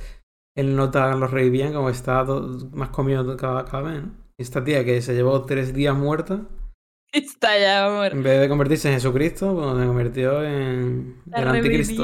él 0.58 0.76
nota 0.76 1.16
los 1.16 1.32
revivían, 1.32 1.74
como 1.74 1.90
está 1.90 2.24
más 2.24 2.90
comido 2.90 3.38
cada, 3.38 3.64
cada 3.66 3.84
vez, 3.84 4.04
¿no? 4.04 4.22
Esta 4.38 4.64
tía 4.64 4.84
que 4.84 5.02
se 5.02 5.14
llevó 5.14 5.46
tres 5.46 5.74
días 5.74 5.96
muerta. 5.96 6.48
Está 7.14 7.60
ya 7.60 7.90
muerta. 7.94 8.18
En 8.18 8.24
vez 8.24 8.42
de 8.42 8.50
convertirse 8.50 8.88
en 8.88 8.96
Jesucristo, 8.96 9.54
pues 9.54 9.80
se 9.80 9.86
convirtió 9.86 10.44
en 10.44 11.22
el 11.34 11.48
anticristo. 11.48 12.04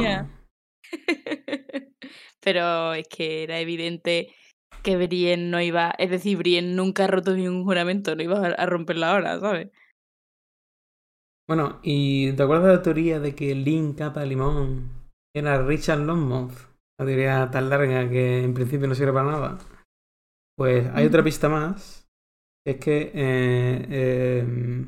pero 2.41 2.93
es 2.93 3.07
que 3.07 3.43
era 3.43 3.59
evidente 3.59 4.33
que 4.88 4.95
Brienne 4.95 5.49
no 5.49 5.59
iba, 5.59 5.93
es 5.97 6.09
decir, 6.09 6.38
Brienne 6.38 6.73
nunca 6.73 7.03
ha 7.03 7.07
roto 7.07 7.35
ningún 7.35 7.65
juramento, 7.65 8.15
no 8.15 8.23
iba 8.23 8.38
a 8.39 8.65
romperla 8.65 9.11
ahora, 9.11 9.38
¿sabes? 9.38 9.69
Bueno, 11.45 11.81
¿y 11.83 12.31
te 12.31 12.43
acuerdas 12.43 12.67
de 12.67 12.75
la 12.77 12.81
teoría 12.83 13.19
de 13.19 13.35
que 13.35 13.53
Link 13.53 13.97
capa 13.97 14.23
limón 14.23 15.09
era 15.35 15.61
Richard 15.61 15.99
Longmouth? 15.99 16.53
La 16.97 17.05
teoría 17.05 17.51
tan 17.51 17.69
larga 17.69 18.09
que 18.09 18.41
en 18.45 18.53
principio 18.53 18.88
no 18.88 18.95
sirve 18.95 19.11
para 19.11 19.29
nada. 19.29 19.57
Pues 20.55 20.89
hay 20.93 21.05
otra 21.05 21.21
pista 21.21 21.49
más. 21.49 22.09
Es 22.65 22.77
que 22.77 23.11
eh, 23.13 24.85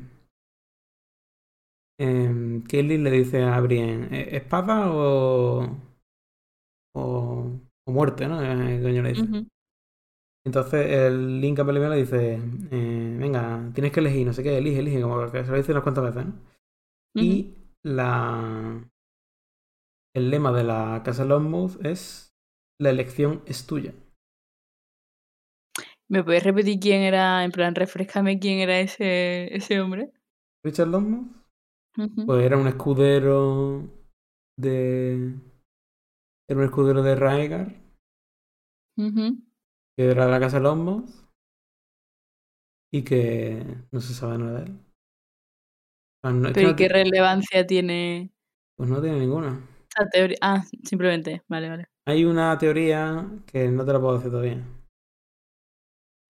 eh, 2.00 2.62
Kelly 2.66 2.96
le 2.96 3.10
dice 3.10 3.42
a 3.42 3.60
Brienne, 3.60 4.08
¿e-, 4.10 4.36
¿espada 4.36 4.90
o, 4.92 5.76
o, 6.94 7.50
muerte, 7.86 8.26
¿no? 8.28 8.42
Eh, 8.42 8.80
coño 8.82 9.02
le 9.02 9.08
dice. 9.10 9.50
Entonces 10.44 10.86
el 10.90 11.40
Link 11.40 11.58
le 11.58 11.96
dice, 11.96 12.40
eh, 12.70 13.16
venga, 13.18 13.70
tienes 13.74 13.92
que 13.92 14.00
elegir, 14.00 14.26
no 14.26 14.32
sé 14.32 14.42
qué, 14.42 14.56
elige, 14.56 14.80
elige, 14.80 15.02
como 15.02 15.30
que 15.30 15.44
se 15.44 15.50
lo 15.50 15.56
dice 15.56 15.72
unas 15.72 15.82
cuantas 15.82 16.04
veces, 16.04 16.26
¿no? 16.26 16.34
Y 17.14 17.54
la... 17.82 18.88
El 20.14 20.30
lema 20.30 20.50
de 20.52 20.64
la 20.64 21.02
Casa 21.04 21.24
Longmouth 21.24 21.84
es 21.84 22.34
la 22.80 22.90
elección 22.90 23.42
es 23.46 23.66
tuya. 23.66 23.94
¿Me 26.08 26.24
puedes 26.24 26.42
repetir 26.42 26.80
quién 26.80 27.02
era, 27.02 27.44
en 27.44 27.52
plan, 27.52 27.74
refrescame 27.74 28.40
quién 28.40 28.58
era 28.58 28.80
ese, 28.80 29.54
ese 29.54 29.80
hombre? 29.80 30.12
Richard 30.64 30.88
Longmouth. 30.88 31.40
Pues 32.26 32.44
era 32.44 32.56
un 32.56 32.66
escudero 32.66 33.88
de 34.56 35.34
era 36.48 36.58
un 36.58 36.64
escudero 36.64 37.02
de 37.02 37.14
Raegar. 37.14 37.74
Que 40.00 40.12
era 40.12 40.24
de 40.24 40.30
la 40.30 40.40
casa 40.40 40.56
de 40.56 40.62
los 40.62 41.02
Y 42.90 43.04
que 43.04 43.62
no 43.92 44.00
se 44.00 44.14
sabe 44.14 44.38
nada 44.38 44.60
de 44.60 44.64
él. 44.64 46.52
¿Pero 46.54 46.74
qué 46.74 46.88
relevancia 46.88 47.66
tiene? 47.66 48.32
Pues 48.78 48.88
no 48.88 49.02
tiene 49.02 49.18
ninguna. 49.18 49.60
Ah, 50.40 50.64
simplemente. 50.84 51.42
Vale, 51.48 51.68
vale. 51.68 51.88
Hay 52.08 52.24
una 52.24 52.56
teoría 52.56 53.28
que 53.44 53.68
no 53.68 53.84
te 53.84 53.92
la 53.92 54.00
puedo 54.00 54.14
decir 54.14 54.30
todavía. 54.30 54.64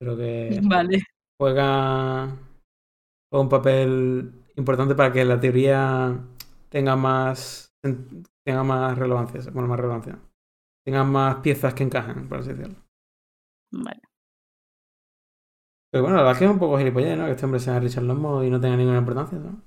Pero 0.00 0.16
que 0.16 0.50
vale. 0.64 1.04
juega 1.40 2.24
un 3.30 3.48
papel 3.48 4.32
importante 4.56 4.96
para 4.96 5.12
que 5.12 5.24
la 5.24 5.38
teoría 5.38 6.18
tenga 6.70 6.96
más 6.96 7.72
tenga 8.44 8.64
más 8.64 8.98
relevancia, 8.98 9.40
bueno, 9.52 9.68
más 9.68 9.78
relevancia. 9.78 10.18
Tenga 10.84 11.04
más 11.04 11.36
piezas 11.36 11.72
que 11.72 11.84
encajen, 11.84 12.28
por 12.28 12.38
así 12.38 12.48
decirlo. 12.48 12.89
Vale. 13.72 14.00
Pero 15.90 16.04
bueno, 16.04 16.16
la 16.16 16.22
verdad 16.22 16.32
es 16.32 16.38
que 16.38 16.44
es 16.44 16.50
un 16.50 16.58
poco 16.58 16.78
gilipollez, 16.78 17.18
¿no? 17.18 17.24
Que 17.24 17.32
este 17.32 17.44
hombre 17.44 17.60
sea 17.60 17.80
Richard 17.80 18.04
Lombo 18.04 18.44
y 18.44 18.50
no 18.50 18.60
tenga 18.60 18.76
ninguna 18.76 18.98
importancia, 18.98 19.38
¿no? 19.38 19.62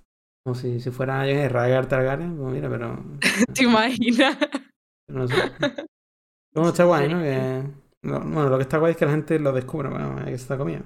Como 0.46 0.56
si, 0.56 0.80
si 0.80 0.92
fuera 0.92 1.28
yo 1.28 1.50
Rhaegar 1.50 1.88
Targaryen, 1.88 2.38
pues 2.38 2.54
mira, 2.54 2.70
pero... 2.70 3.04
¿Te 3.54 3.64
imaginas? 3.64 4.38
No 5.10 5.28
sé. 5.28 5.36
Bueno, 6.54 6.70
está 6.70 6.86
guay, 6.86 7.10
¿no? 7.10 7.20
Que... 7.20 7.64
Bueno, 8.04 8.50
lo 8.50 8.58
que 8.58 8.64
está 8.64 8.78
guay 8.78 8.92
es 8.92 8.98
que 8.98 9.06
la 9.06 9.12
gente 9.12 9.40
lo 9.40 9.52
descubra, 9.54 9.90
bueno, 9.90 10.18
hay 10.20 10.26
que 10.26 10.34
está 10.34 10.58
comida. 10.58 10.82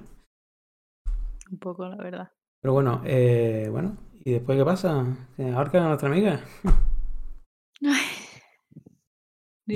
Un 1.50 1.58
poco, 1.58 1.86
la 1.86 1.96
verdad. 1.96 2.32
Pero 2.60 2.74
bueno, 2.74 3.02
eh, 3.04 3.68
bueno, 3.70 3.96
¿y 4.24 4.32
después 4.32 4.58
qué 4.58 4.64
pasa? 4.64 5.04
¿Que 5.36 5.50
ahorcan 5.50 5.84
a 5.84 5.88
nuestra 5.88 6.08
amiga? 6.08 6.40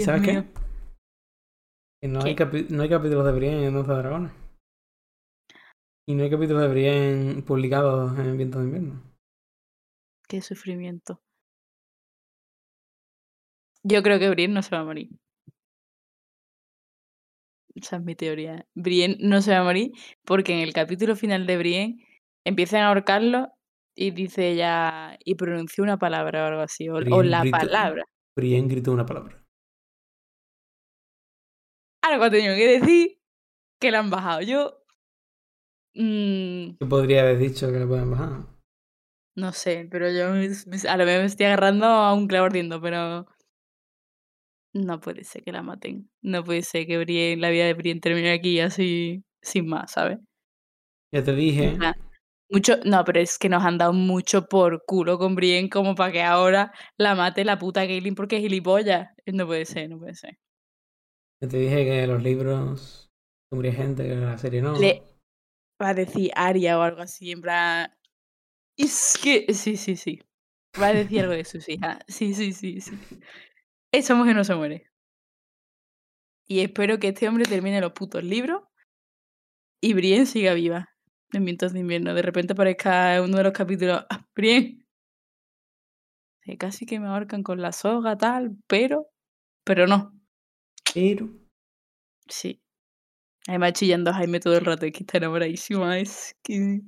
¿Sabes 0.05 0.23
qué? 0.23 0.45
No, 2.05 2.21
Hay 2.25 2.35
no 2.71 2.83
hay 2.83 2.89
capítulos 2.89 3.25
de 3.25 3.33
Brienne 3.33 3.67
en 3.67 3.75
Danza 3.75 3.93
de 3.93 3.99
Dragones. 3.99 4.33
Y 6.05 6.15
no 6.15 6.25
hay 6.25 6.31
capítulos 6.31 6.63
de 6.63 6.69
Brienne 6.69 7.43
publicados 7.43 8.19
en 8.19 8.37
Viento 8.37 8.59
de 8.59 8.65
Invierno. 8.65 9.03
Qué 10.29 10.43
sufrimiento. 10.43 11.21
Yo 13.85 14.03
creo 14.03 14.19
que 14.19 14.31
Brienne 14.31 14.55
no 14.55 14.63
se 14.63 14.75
va 14.75 14.83
a 14.83 14.85
morir. 14.85 15.11
Esa 17.75 17.97
es 17.97 18.03
mi 18.03 18.17
teoría. 18.17 18.67
Brienne 18.75 19.17
no 19.21 19.41
se 19.41 19.53
va 19.53 19.61
a 19.61 19.65
morir 19.65 19.93
porque 20.25 20.55
en 20.55 20.61
el 20.61 20.73
capítulo 20.73 21.15
final 21.15 21.47
de 21.47 21.57
Brienne 21.57 22.07
empiezan 22.45 22.83
a 22.83 22.89
ahorcarlo 22.89 23.49
y 23.95 24.11
dice 24.11 24.51
ella 24.51 25.17
y 25.25 25.37
pronunció 25.37 25.85
una 25.85 25.99
palabra 25.99 26.45
o 26.45 26.47
algo 26.49 26.63
así, 26.63 26.89
o, 26.89 27.01
la 27.01 27.45
palabra. 27.45 28.05
Brienne 28.37 28.69
gritó 28.69 28.93
una 28.93 29.07
palabra. 29.07 29.42
Algo 32.13 32.25
ha 32.25 32.31
tenido 32.31 32.55
que 32.55 32.79
decir 32.79 33.19
que 33.81 33.91
la 33.91 34.01
han 34.01 34.11
bajado. 34.11 34.43
Yo. 34.43 34.85
Mmm, 35.95 36.77
¿Qué 36.79 36.87
podría 36.87 37.23
haber 37.23 37.39
dicho 37.39 37.73
que 37.73 37.79
la 37.79 37.87
pueden 37.87 38.11
bajar? 38.11 38.47
No 39.35 39.53
sé, 39.53 39.89
pero 39.91 40.11
yo 40.11 40.27
a 40.27 40.97
lo 40.97 41.05
mejor 41.07 41.21
me 41.21 41.25
estoy 41.25 41.47
agarrando 41.47 41.87
a 41.87 42.13
un 42.13 42.29
clavo 42.29 42.47
ardiendo, 42.47 42.81
pero. 42.81 43.27
No 44.75 45.01
puede 45.01 45.25
ser 45.25 45.43
que 45.43 45.53
la 45.53 45.63
maten. 45.63 46.11
No 46.23 46.45
puede 46.45 46.63
ser 46.63 46.87
que 46.87 46.99
Brienne, 46.99 47.41
la 47.41 47.51
vida 47.51 47.65
de 47.65 47.75
Brienne 47.75 48.01
termine 48.01 48.33
aquí 48.33 48.61
así, 48.61 49.23
sin 49.43 49.69
más, 49.69 49.93
¿sabes? 49.93 50.19
Ya 51.13 51.23
te 51.23 51.35
dije. 51.35 51.79
Mucho, 52.51 52.77
no, 52.85 53.03
pero 53.05 53.21
es 53.21 53.39
que 53.39 53.49
nos 53.49 53.65
han 53.65 53.79
dado 53.79 53.95
mucho 53.95 54.47
por 54.47 54.85
culo 54.87 55.19
con 55.19 55.35
Brienne 55.35 55.71
como 55.71 55.95
para 55.95 56.13
que 56.13 56.23
ahora 56.23 56.73
la 56.99 57.15
mate 57.15 57.45
la 57.45 57.59
puta 57.59 57.87
Kaylin 57.87 58.15
porque 58.15 58.37
es 58.37 58.43
gilipollas. 58.43 59.09
No 59.27 59.47
puede 59.47 59.65
ser, 59.65 59.89
no 59.89 59.99
puede 59.99 60.15
ser. 60.15 60.39
Que 61.43 61.49
te 61.49 61.57
dije 61.57 61.85
que 61.85 62.07
los 62.07 62.23
libros 62.23 63.11
se 63.51 63.73
gente, 63.73 64.07
que 64.07 64.15
la 64.15 64.39
serie 64.39 64.63
no. 64.63 64.75
Va 64.75 65.89
a 65.89 65.95
decir 65.95 66.31
Aria 66.37 66.79
o 66.79 66.83
algo 66.83 67.03
así, 67.03 67.33
en 67.33 67.41
plan. 67.41 67.93
Es 68.77 69.19
que. 69.21 69.53
Sí, 69.53 69.77
sí, 69.77 69.97
sí. 69.97 70.21
Va 70.81 70.87
a 70.87 70.93
decir 70.93 71.23
algo 71.23 71.33
de 71.33 71.45
sus 71.45 71.69
hijas. 71.69 71.99
Sí, 72.07 72.33
sí, 72.33 72.53
sí, 72.53 72.81
sí. 72.81 72.97
Esa 73.93 74.15
mujer 74.15 74.37
no 74.37 74.45
se 74.45 74.55
muere. 74.55 74.87
Y 76.47 76.61
espero 76.61 77.01
que 77.01 77.09
este 77.09 77.27
hombre 77.27 77.45
termine 77.45 77.81
los 77.81 77.91
putos 77.91 78.23
libros 78.23 78.63
y 79.81 79.95
Brienne 79.95 80.27
siga 80.27 80.55
viva 80.55 80.91
en 81.33 81.45
Vientos 81.45 81.73
de 81.73 81.81
Invierno. 81.81 82.15
De 82.15 82.23
repente 82.23 82.53
aparezca 82.53 83.21
uno 83.21 83.39
de 83.39 83.43
los 83.43 83.53
capítulos. 83.53 84.07
¡Ah, 84.09 84.29
Brienne! 84.37 84.87
Casi 86.57 86.87
que 86.87 87.01
me 87.01 87.09
ahorcan 87.09 87.43
con 87.43 87.61
la 87.61 87.73
soga, 87.73 88.17
tal, 88.17 88.57
pero. 88.69 89.09
Pero 89.65 89.89
no. 89.89 90.22
Pero. 90.95 91.29
Sí. 92.29 92.61
Además 93.49 93.73
chillando 93.73 94.11
a 94.11 94.15
Jaime 94.15 94.41
todo 94.41 94.57
el 94.57 94.65
rato, 94.65 94.87
es 94.87 94.93
que 94.93 95.01
está 95.01 95.19
enamoradísima, 95.19 95.99
es 95.99 96.35
que... 96.43 96.81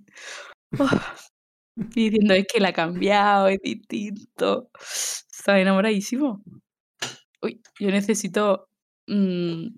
Y 1.77 2.11
diciendo, 2.11 2.35
es 2.35 2.47
que 2.47 2.61
la 2.61 2.69
ha 2.69 2.73
cambiado, 2.73 3.49
es 3.49 3.59
distinto. 3.61 4.71
Está 4.81 5.59
enamoradísimo. 5.59 6.43
Uy, 7.43 7.61
yo 7.81 7.91
necesito 7.91 8.69
mm, 9.09 9.77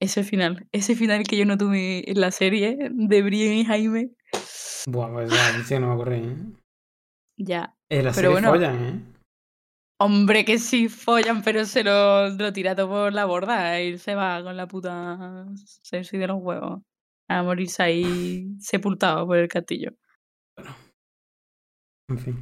ese 0.00 0.24
final. 0.24 0.66
Ese 0.72 0.96
final 0.96 1.22
que 1.24 1.36
yo 1.36 1.46
no 1.46 1.56
tuve 1.56 2.10
en 2.10 2.20
la 2.20 2.32
serie 2.32 2.90
de 2.90 3.22
Brienne 3.22 3.60
y 3.60 3.64
Jaime. 3.64 4.10
Buah, 4.88 5.12
pues 5.12 5.30
ya, 5.30 5.64
sí, 5.64 5.78
no 5.78 5.88
me 5.88 5.94
ocurre, 5.94 6.18
¿eh? 6.18 6.36
Ya. 7.36 7.76
En 7.88 8.04
la 8.04 8.12
Pero 8.12 8.14
serie 8.14 8.30
bueno. 8.30 8.48
follan, 8.50 8.84
¿eh? 8.84 9.19
Hombre, 10.02 10.46
que 10.46 10.58
sí 10.58 10.88
follan, 10.88 11.42
pero 11.42 11.66
se 11.66 11.84
lo, 11.84 12.30
lo 12.30 12.52
tira 12.54 12.74
todo 12.74 12.88
por 12.88 13.12
la 13.12 13.26
borda. 13.26 13.78
Él 13.78 13.98
se 13.98 14.14
va 14.14 14.42
con 14.42 14.56
la 14.56 14.66
puta 14.66 15.46
Cersei 15.82 16.18
de 16.18 16.26
los 16.26 16.38
huevos. 16.40 16.80
A 17.28 17.42
morirse 17.42 17.82
ahí 17.82 18.46
sepultado 18.60 19.26
por 19.26 19.36
el 19.36 19.46
castillo. 19.48 19.92
En 22.08 22.18
fin. 22.18 22.38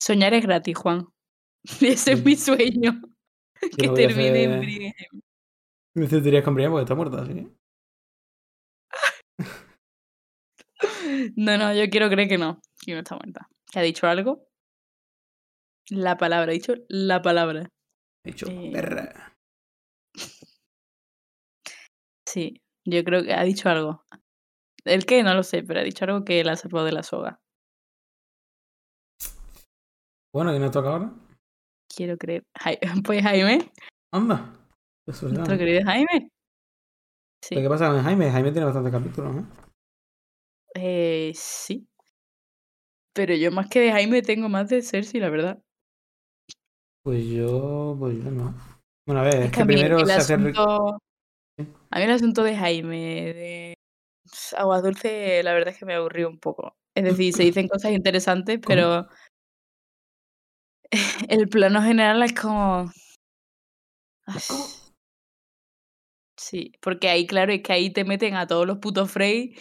Soñar 0.00 0.32
es 0.34 0.42
gratis, 0.44 0.76
Juan. 0.78 1.08
Ese 1.80 2.12
es 2.12 2.24
mi 2.24 2.36
sueño. 2.36 3.00
Yo 3.60 3.68
que 3.76 3.86
no 3.88 3.94
termine 3.94 4.44
en 4.44 4.50
hacer- 4.52 4.60
Brienne 4.60 4.86
y 4.86 4.92
Jaime. 4.92 5.22
Me 5.94 6.06
sentirías 6.06 6.44
con 6.44 6.54
Brienne 6.54 6.70
porque 6.70 6.84
está 6.84 6.94
muerta, 6.94 7.22
así 7.22 7.34
que. 7.34 7.48
No, 11.34 11.58
no, 11.58 11.74
yo 11.74 11.90
quiero 11.90 12.08
creer 12.08 12.28
que 12.28 12.38
no. 12.38 12.60
Que 12.80 12.92
no 12.92 13.00
está 13.00 13.16
muerta. 13.16 13.48
¿Que 13.72 13.80
ha 13.80 13.82
dicho 13.82 14.06
algo? 14.06 14.47
La 15.90 16.16
palabra, 16.16 16.50
ha 16.50 16.54
dicho 16.54 16.74
la 16.88 17.22
palabra. 17.22 17.70
He 18.24 18.32
dicho, 18.32 18.46
Eh, 18.48 18.70
perra. 18.72 19.34
Sí, 22.26 22.60
yo 22.84 23.02
creo 23.04 23.22
que 23.22 23.32
ha 23.32 23.42
dicho 23.42 23.68
algo. 23.70 24.04
El 24.84 25.06
qué, 25.06 25.22
no 25.22 25.34
lo 25.34 25.42
sé, 25.42 25.62
pero 25.62 25.80
ha 25.80 25.82
dicho 25.82 26.04
algo 26.04 26.24
que 26.24 26.44
la 26.44 26.56
salvado 26.56 26.84
de 26.84 26.92
la 26.92 27.02
soga. 27.02 27.40
Bueno, 30.32 30.54
¿y 30.54 30.58
nos 30.58 30.70
toca 30.70 30.90
ahora? 30.90 31.12
Quiero 31.94 32.18
creer. 32.18 32.44
Pues 33.04 33.22
Jaime, 33.22 33.72
Anda. 34.12 34.54
Eso 35.06 35.26
es 35.26 35.32
nuestro 35.32 35.56
querido 35.56 35.82
Jaime. 35.84 36.30
Sí, 37.42 37.54
¿Pero 37.54 37.62
¿Qué 37.62 37.68
pasa 37.70 37.90
con 37.90 38.02
Jaime? 38.02 38.30
Jaime 38.30 38.52
tiene 38.52 38.66
bastantes 38.66 38.92
capítulos, 38.92 39.36
¿eh? 39.36 39.44
eh, 40.74 41.32
sí. 41.34 41.88
Pero 43.14 43.34
yo 43.34 43.50
más 43.50 43.68
que 43.68 43.80
de 43.80 43.92
Jaime 43.92 44.22
tengo 44.22 44.48
más 44.48 44.68
de 44.68 44.82
Cersei, 44.82 45.20
la 45.20 45.30
verdad. 45.30 45.62
Pues 47.08 47.24
yo. 47.24 47.96
Pues 47.98 48.22
yo 48.22 48.30
no. 48.30 48.54
Bueno, 49.06 49.22
a 49.22 49.24
ver, 49.24 49.36
es, 49.36 49.44
Es 49.46 49.52
que, 49.52 49.64
primero 49.64 50.04
se 50.04 50.12
hace. 50.12 50.34
asunto... 50.34 50.98
A 51.90 51.98
mí 51.98 52.04
el 52.04 52.10
asunto 52.10 52.42
de 52.42 52.54
Jaime, 52.54 53.32
de 53.32 53.74
pss, 54.30 54.52
Agua 54.52 54.82
Dulce, 54.82 55.42
la 55.42 55.54
verdad 55.54 55.70
es 55.70 55.78
que 55.78 55.86
me 55.86 55.94
aburrió 55.94 56.28
un 56.28 56.38
poco. 56.38 56.76
Es 56.94 57.04
decir, 57.04 57.32
se 57.32 57.44
dicen 57.44 57.66
cosas 57.66 57.92
interesantes, 57.92 58.56
¿Cómo? 58.62 58.66
pero 58.66 59.08
el 61.30 61.48
plano 61.48 61.80
general 61.80 62.22
es 62.22 62.34
como... 62.34 62.92
Sí, 66.36 66.72
porque 66.82 67.08
ahí, 67.08 67.26
claro, 67.26 67.54
es 67.54 67.62
que 67.62 67.72
ahí 67.72 67.90
te 67.90 68.04
meten 68.04 68.34
a 68.34 68.46
todos 68.46 68.66
los 68.66 68.80
putos 68.80 69.10
Frey 69.10 69.56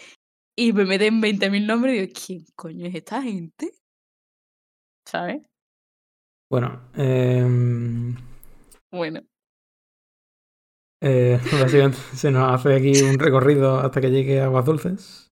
y 0.53 0.73
me 0.73 0.83
meten 0.83 1.21
20.000 1.21 1.65
nombres 1.65 1.95
y 1.95 1.99
digo, 2.01 2.13
¿quién 2.13 2.45
coño 2.57 2.87
es 2.87 2.95
esta 2.95 3.21
gente? 3.21 3.71
¿Sabes? 5.05 5.46
Bueno, 6.49 6.79
em, 6.95 8.15
Bueno, 8.91 9.21
eh, 11.01 11.39
básicamente 11.51 11.97
se 12.15 12.31
nos 12.31 12.53
hace 12.53 12.75
aquí 12.75 13.01
un 13.03 13.19
recorrido 13.19 13.79
hasta 13.79 14.01
que 14.01 14.11
llegue 14.11 14.41
a 14.41 14.45
Aguas 14.45 14.65
Dulces. 14.65 15.31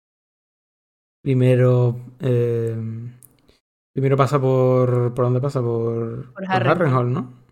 Primero. 1.22 1.96
em, 2.20 3.12
primero 3.94 4.16
pasa 4.16 4.40
por. 4.40 5.14
¿Por 5.14 5.24
dónde 5.24 5.40
pasa? 5.40 5.60
Por. 5.60 6.26
Por 6.26 6.34
por 6.34 6.44
Harrenhal. 6.44 6.70
Harrenhal, 6.70 7.12
¿no? 7.12 7.46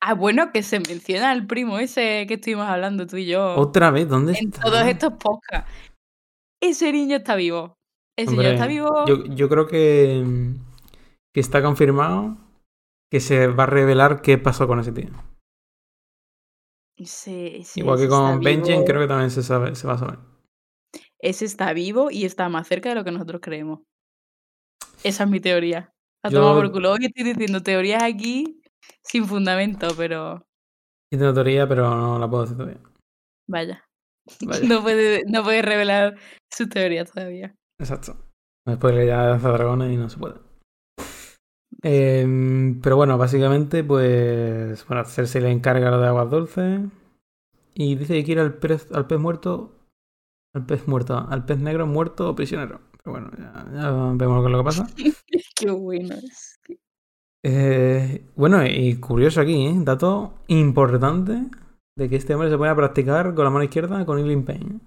ah, 0.00 0.14
bueno, 0.14 0.50
que 0.52 0.62
se 0.62 0.80
menciona 0.80 1.30
al 1.30 1.46
primo 1.46 1.78
ese 1.78 2.26
que 2.26 2.34
estuvimos 2.34 2.66
hablando 2.66 3.06
tú 3.06 3.16
y 3.16 3.26
yo. 3.26 3.54
Otra 3.56 3.90
vez, 3.90 4.08
¿dónde 4.08 4.32
en 4.32 4.48
está? 4.48 4.62
todos 4.62 4.82
estos 4.86 5.12
podcasts. 5.14 5.70
Ese 6.60 6.92
niño 6.92 7.16
está 7.16 7.36
vivo. 7.36 7.74
Ese 8.18 8.32
niño 8.32 8.48
está 8.48 8.66
vivo. 8.66 9.06
Yo, 9.06 9.24
yo 9.26 9.48
creo 9.48 9.66
que, 9.68 10.24
que 11.32 11.40
está 11.40 11.62
confirmado 11.62 12.36
que 13.10 13.20
se 13.20 13.46
va 13.48 13.64
a 13.64 13.66
revelar 13.66 14.20
qué 14.22 14.38
pasó 14.38 14.66
con 14.66 14.80
ese 14.80 14.92
tío. 14.92 15.10
Ese, 16.96 17.58
ese- 17.58 17.80
Igual 17.80 17.98
que 17.98 18.08
con 18.08 18.40
Benjen, 18.40 18.84
creo 18.84 19.00
que 19.00 19.06
también 19.06 19.30
se, 19.30 19.42
sabe, 19.42 19.74
se 19.76 19.86
va 19.86 19.94
a 19.94 19.98
saber. 19.98 20.18
Ese 21.20 21.44
está 21.44 21.72
vivo 21.72 22.10
y 22.10 22.24
está 22.24 22.48
más 22.48 22.66
cerca 22.66 22.88
de 22.88 22.94
lo 22.96 23.04
que 23.04 23.12
nosotros 23.12 23.40
creemos. 23.42 23.80
Esa 25.04 25.24
es 25.24 25.30
mi 25.30 25.40
teoría. 25.40 25.92
A 26.24 26.30
Yo- 26.30 26.40
tomar 26.40 26.56
por 26.56 26.72
culo. 26.72 26.92
Hoy 26.92 27.06
estoy 27.06 27.24
diciendo 27.24 27.62
teorías 27.62 28.02
aquí 28.02 28.60
sin 29.04 29.24
fundamento, 29.26 29.88
pero 29.96 30.44
Yo 31.12 31.18
tengo 31.18 31.32
teoría, 31.34 31.68
pero 31.68 31.88
no 31.94 32.18
la 32.18 32.28
puedo 32.28 32.42
decir 32.42 32.56
todavía. 32.56 32.80
vaya. 33.48 33.84
Vaya. 34.44 34.60
No 34.68 34.82
puede, 34.82 35.22
no 35.26 35.42
puede 35.42 35.62
revelar 35.62 36.16
sus 36.52 36.68
teorías 36.68 37.10
todavía. 37.12 37.54
Exacto. 37.80 38.16
Después 38.66 38.94
le 38.94 39.06
ya 39.06 39.22
danza 39.24 39.48
dragones 39.50 39.90
y 39.92 39.96
no 39.96 40.10
se 40.10 40.18
puede. 40.18 40.34
Em, 41.82 42.80
pero 42.80 42.96
bueno, 42.96 43.16
básicamente, 43.18 43.84
pues. 43.84 44.86
Bueno, 44.86 45.04
Cersei 45.04 45.42
le 45.42 45.50
encarga 45.50 45.90
lo 45.90 46.00
de 46.00 46.08
aguas 46.08 46.30
dulces. 46.30 46.80
Y 47.74 47.94
dice 47.94 48.14
que 48.14 48.24
quiere 48.24 48.40
al 48.40 48.54
pez, 48.54 48.90
al 48.92 49.06
pez 49.06 49.18
muerto. 49.18 49.72
Al 50.54 50.66
pez 50.66 50.88
muerto. 50.88 51.26
Al 51.28 51.44
pez 51.44 51.58
negro 51.58 51.86
muerto 51.86 52.30
o 52.30 52.34
prisionero. 52.34 52.80
Pero 53.02 53.12
bueno, 53.12 53.30
ya, 53.38 53.66
ya 53.72 53.90
vemos 54.14 54.50
lo 54.50 54.58
que 54.58 54.64
pasa. 54.64 54.86
Qué 55.56 55.70
bueno 55.70 56.14
es. 56.14 56.58
Eh, 57.44 58.24
bueno, 58.34 58.66
y 58.66 58.96
curioso 58.96 59.40
aquí, 59.40 59.66
¿eh? 59.66 59.74
Dato 59.76 60.34
importante 60.48 61.44
de 61.96 62.08
que 62.08 62.16
este 62.16 62.34
hombre 62.34 62.50
se 62.50 62.58
pone 62.58 62.70
a 62.70 62.76
practicar 62.76 63.34
con 63.34 63.44
la 63.44 63.50
mano 63.50 63.64
izquierda 63.64 64.04
con 64.04 64.18
Healing 64.18 64.44
Pain. 64.44 64.80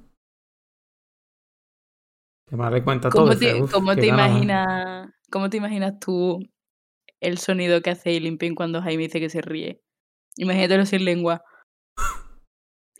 Que 2.48 2.58
más 2.58 2.72
le 2.74 2.84
cuenta 2.84 3.10
todo. 3.10 3.24
¿Cómo 3.24 3.34
dice, 3.36 3.54
te, 3.54 3.62
"Uf, 3.62 3.72
cómo 3.72 3.96
te 3.96 4.08
ganas". 4.08 4.30
imaginas, 4.30 5.10
cómo 5.30 5.50
te 5.50 5.58
imaginas 5.58 6.00
tú 6.00 6.40
el 7.22 7.38
sonido 7.38 7.82
que 7.82 7.92
hace 7.92 8.20
Limpin 8.20 8.56
cuando 8.56 8.82
Jaime 8.82 9.04
dice 9.04 9.20
que 9.20 9.30
se 9.30 9.42
ríe? 9.42 9.82
Imagínatelo 10.36 10.86
sin 10.86 11.06
lengua. 11.06 11.44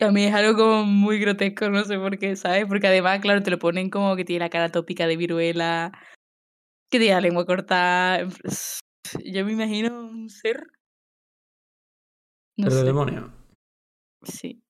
A 0.00 0.10
mí 0.10 0.24
es 0.24 0.34
algo 0.34 0.56
como 0.56 0.84
muy 0.84 1.18
grotesco, 1.18 1.68
no 1.70 1.84
sé 1.84 1.96
por 1.96 2.18
qué, 2.18 2.34
¿sabes? 2.34 2.66
Porque 2.66 2.88
además, 2.88 3.20
claro, 3.20 3.42
te 3.42 3.50
lo 3.50 3.58
ponen 3.58 3.90
como 3.90 4.16
que 4.16 4.24
tiene 4.24 4.40
la 4.40 4.50
cara 4.50 4.70
tópica 4.70 5.06
de 5.06 5.16
viruela, 5.16 5.92
que 6.90 6.98
tiene 6.98 7.14
la 7.14 7.20
lengua 7.20 7.46
cortada. 7.46 8.26
Yo 9.24 9.44
me 9.44 9.52
imagino 9.52 10.00
un 10.00 10.28
ser. 10.28 10.66
No 12.56 12.68
Pero 12.68 12.76
de 12.76 12.84
demonio. 12.84 13.32
Sí. 14.24 14.62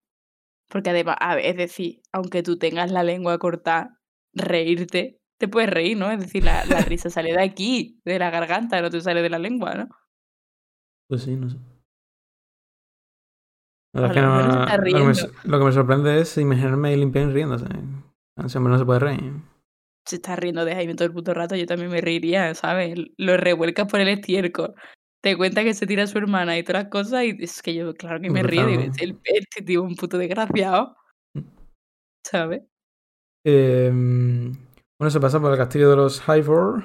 Porque 0.69 0.91
además, 0.91 1.17
a 1.21 1.37
ver, 1.37 1.47
es 1.47 1.57
decir, 1.57 2.03
aunque 2.13 2.43
tú 2.43 2.59
tengas 2.59 2.91
la 2.91 3.03
lengua 3.03 3.39
cortada, 3.39 4.01
reírte, 4.35 5.22
te 5.43 5.49
puedes 5.49 5.69
reír, 5.71 5.97
¿no? 5.99 6.11
Es 6.11 6.21
decir, 6.21 6.45
la, 6.45 6.65
la 6.67 6.79
risa 6.83 7.11
sale 7.11 7.33
de 7.33 7.43
aquí, 7.43 8.01
de 8.05 8.19
la 8.19 8.31
garganta, 8.31 8.81
no 8.81 8.91
te 8.91 9.01
sale 9.01 9.23
de 9.23 9.29
la 9.31 9.39
lengua, 9.41 9.75
¿no? 9.75 9.89
Pues 11.09 11.23
sí, 11.25 11.35
no 11.37 11.51
sé. 11.51 11.59
La 13.95 14.07
A 14.07 14.09
verdad 14.09 14.11
es 14.11 14.15
que 14.15 14.21
lo 14.21 14.29
no- 14.29 14.67
que 14.67 14.71
me, 14.71 14.77
riendo. 14.79 15.33
lo 15.45 15.59
que 15.59 15.65
me 15.65 15.73
sorprende 15.73 16.21
es 16.21 16.39
imaginarme 16.39 16.95
a 16.95 17.13
Pain 17.13 17.33
riéndose. 17.35 17.67
Ese 18.45 18.59
hombre 18.59 18.73
no 18.73 18.79
se 18.79 18.85
puede 18.87 19.01
reír. 19.01 19.33
Se 20.07 20.17
está 20.17 20.37
riendo 20.37 20.65
de 20.65 20.75
Jaime 20.75 20.95
todo 20.95 21.07
el 21.07 21.13
puto 21.13 21.35
rato, 21.35 21.55
yo 21.57 21.67
también 21.67 21.91
me 21.91 22.01
reiría, 22.01 22.55
¿sabes? 22.55 22.95
Lo 23.19 23.37
revuelcas 23.37 23.87
por 23.89 24.01
el 24.01 24.09
estiércol. 24.09 24.75
Te 25.23 25.37
cuenta 25.37 25.63
que 25.63 25.75
se 25.75 25.87
tira 25.87 26.05
a 26.05 26.07
su 26.07 26.19
hermana 26.19 26.57
y 26.59 26.63
todas 26.65 26.85
las 26.85 26.91
cosas, 26.91 27.25
y 27.25 27.37
es 27.41 27.61
que 27.63 27.75
yo, 27.75 27.95
claro 27.95 28.21
que 28.21 28.31
me 28.31 28.43
río, 28.43 28.67
digo, 28.67 28.83
¿no? 28.85 28.93
el, 28.99 29.21
este 29.25 29.63
tío, 29.63 29.83
un 29.83 29.95
puto 29.97 30.19
desgraciado, 30.19 30.97
Mm. 31.35 31.41
¿sabes? 32.27 32.63
Eh, 33.45 33.91
bueno, 35.03 35.11
se 35.11 35.19
pasa 35.19 35.41
por 35.41 35.51
el 35.51 35.59
castillo 35.59 35.91
de 35.91 35.97
los 35.97 36.23
Highford, 36.29 36.85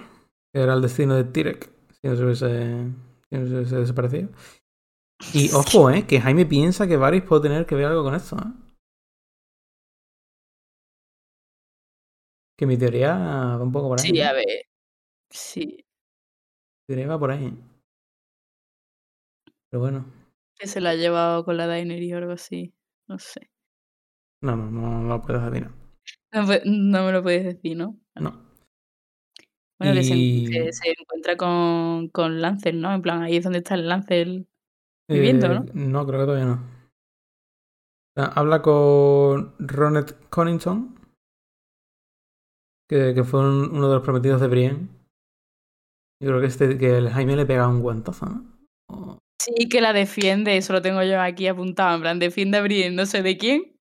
que 0.52 0.60
era 0.60 0.74
el 0.74 0.82
destino 0.82 1.14
de 1.14 1.24
Tirek, 1.24 1.70
si 1.92 2.08
no 2.08 2.16
se 2.16 2.24
hubiese, 2.24 2.92
si 3.30 3.38
no 3.38 3.46
se 3.46 3.54
hubiese 3.54 3.76
desaparecido. 3.76 4.30
Y 5.36 5.52
ojo, 5.54 5.92
¿eh? 5.92 6.08
Que 6.08 6.20
Jaime 6.20 6.48
piensa 6.48 6.88
que 6.88 6.98
Varys 6.98 7.22
puede 7.22 7.44
tener 7.44 7.68
que 7.68 7.76
ver 7.76 7.86
algo 7.86 8.02
con 8.02 8.16
esto, 8.16 8.36
¿eh? 8.38 8.74
Que 12.58 12.66
mi 12.66 12.76
teoría 12.76 13.16
va 13.16 13.62
un 13.62 13.72
poco 13.72 13.90
por 13.90 14.00
ahí. 14.00 14.10
Sí, 14.10 14.20
a 14.20 14.34
ver. 14.34 14.66
Sí. 15.30 15.86
Mi 16.88 16.96
teoría 16.96 17.08
va 17.10 17.20
por 17.20 17.30
ahí. 17.30 17.54
Pero 19.70 19.80
bueno. 19.80 20.12
Que 20.58 20.66
se 20.66 20.82
la 20.82 20.90
ha 20.90 20.96
llevado 20.96 21.46
con 21.46 21.56
la 21.56 21.68
Daenerys 21.68 22.14
o 22.16 22.18
algo 22.18 22.32
así. 22.32 22.74
No 23.08 23.20
sé. 23.20 23.52
No, 24.42 24.56
no, 24.56 24.72
no, 24.72 25.04
no 25.04 25.08
lo 25.08 25.22
puedes 25.22 25.44
adivinar. 25.44 25.87
No, 26.42 26.54
no 26.66 27.06
me 27.06 27.12
lo 27.12 27.24
puedes 27.24 27.44
decir, 27.44 27.78
¿no? 27.78 27.98
No. 28.16 28.46
Bueno, 29.80 29.94
que, 29.94 30.04
se, 30.04 30.16
Y- 30.16 30.46
que 30.50 30.74
se 30.74 30.90
encuentra 31.00 31.38
con, 31.38 32.10
con 32.10 32.42
Lancel, 32.42 32.82
¿no? 32.82 32.94
En 32.94 33.02
plan, 33.02 33.22
ahí 33.22 33.38
es 33.38 33.44
donde 33.44 33.60
está 33.60 33.76
el 33.76 33.88
Lancel 33.88 34.48
viviendo, 35.08 35.46
Eh, 35.48 35.50
¿no? 35.50 35.66
No, 35.74 36.08
creo 36.08 36.20
que 36.22 36.26
todavía 36.26 36.46
no. 36.46 36.78
Ah, 38.18 38.34
Habla 38.36 38.62
con 38.64 39.54
Ronet 39.60 40.16
Connington, 40.30 40.96
que, 42.90 43.14
que 43.14 43.24
fue 43.24 43.42
un- 43.42 43.70
uno 43.76 43.90
de 43.90 43.96
los 43.96 44.04
prometidos 44.04 44.42
de 44.42 44.48
Brienne. 44.48 44.88
Yo 46.20 46.30
creo 46.30 46.42
que, 46.42 46.48
este, 46.48 46.78
que 46.80 46.98
el 46.98 47.10
Jaime 47.10 47.36
le 47.36 47.46
pega 47.46 47.68
un 47.68 47.82
guantazo, 47.82 48.26
¿no? 48.26 48.58
O- 48.90 49.20
Sí, 49.40 49.70
que 49.70 49.80
la 49.82 49.94
defiende, 49.94 50.58
eso 50.58 50.74
lo 50.74 50.82
tengo 50.82 51.04
yo 51.04 51.22
aquí 51.22 51.48
apuntado, 51.48 51.96
en 51.96 52.02
plan, 52.02 52.20
defiende 52.20 52.58
a 52.58 52.62
Brienne, 52.64 52.96
no 52.96 53.06
sé 53.06 53.22
de 53.22 53.38
quién, 53.38 53.78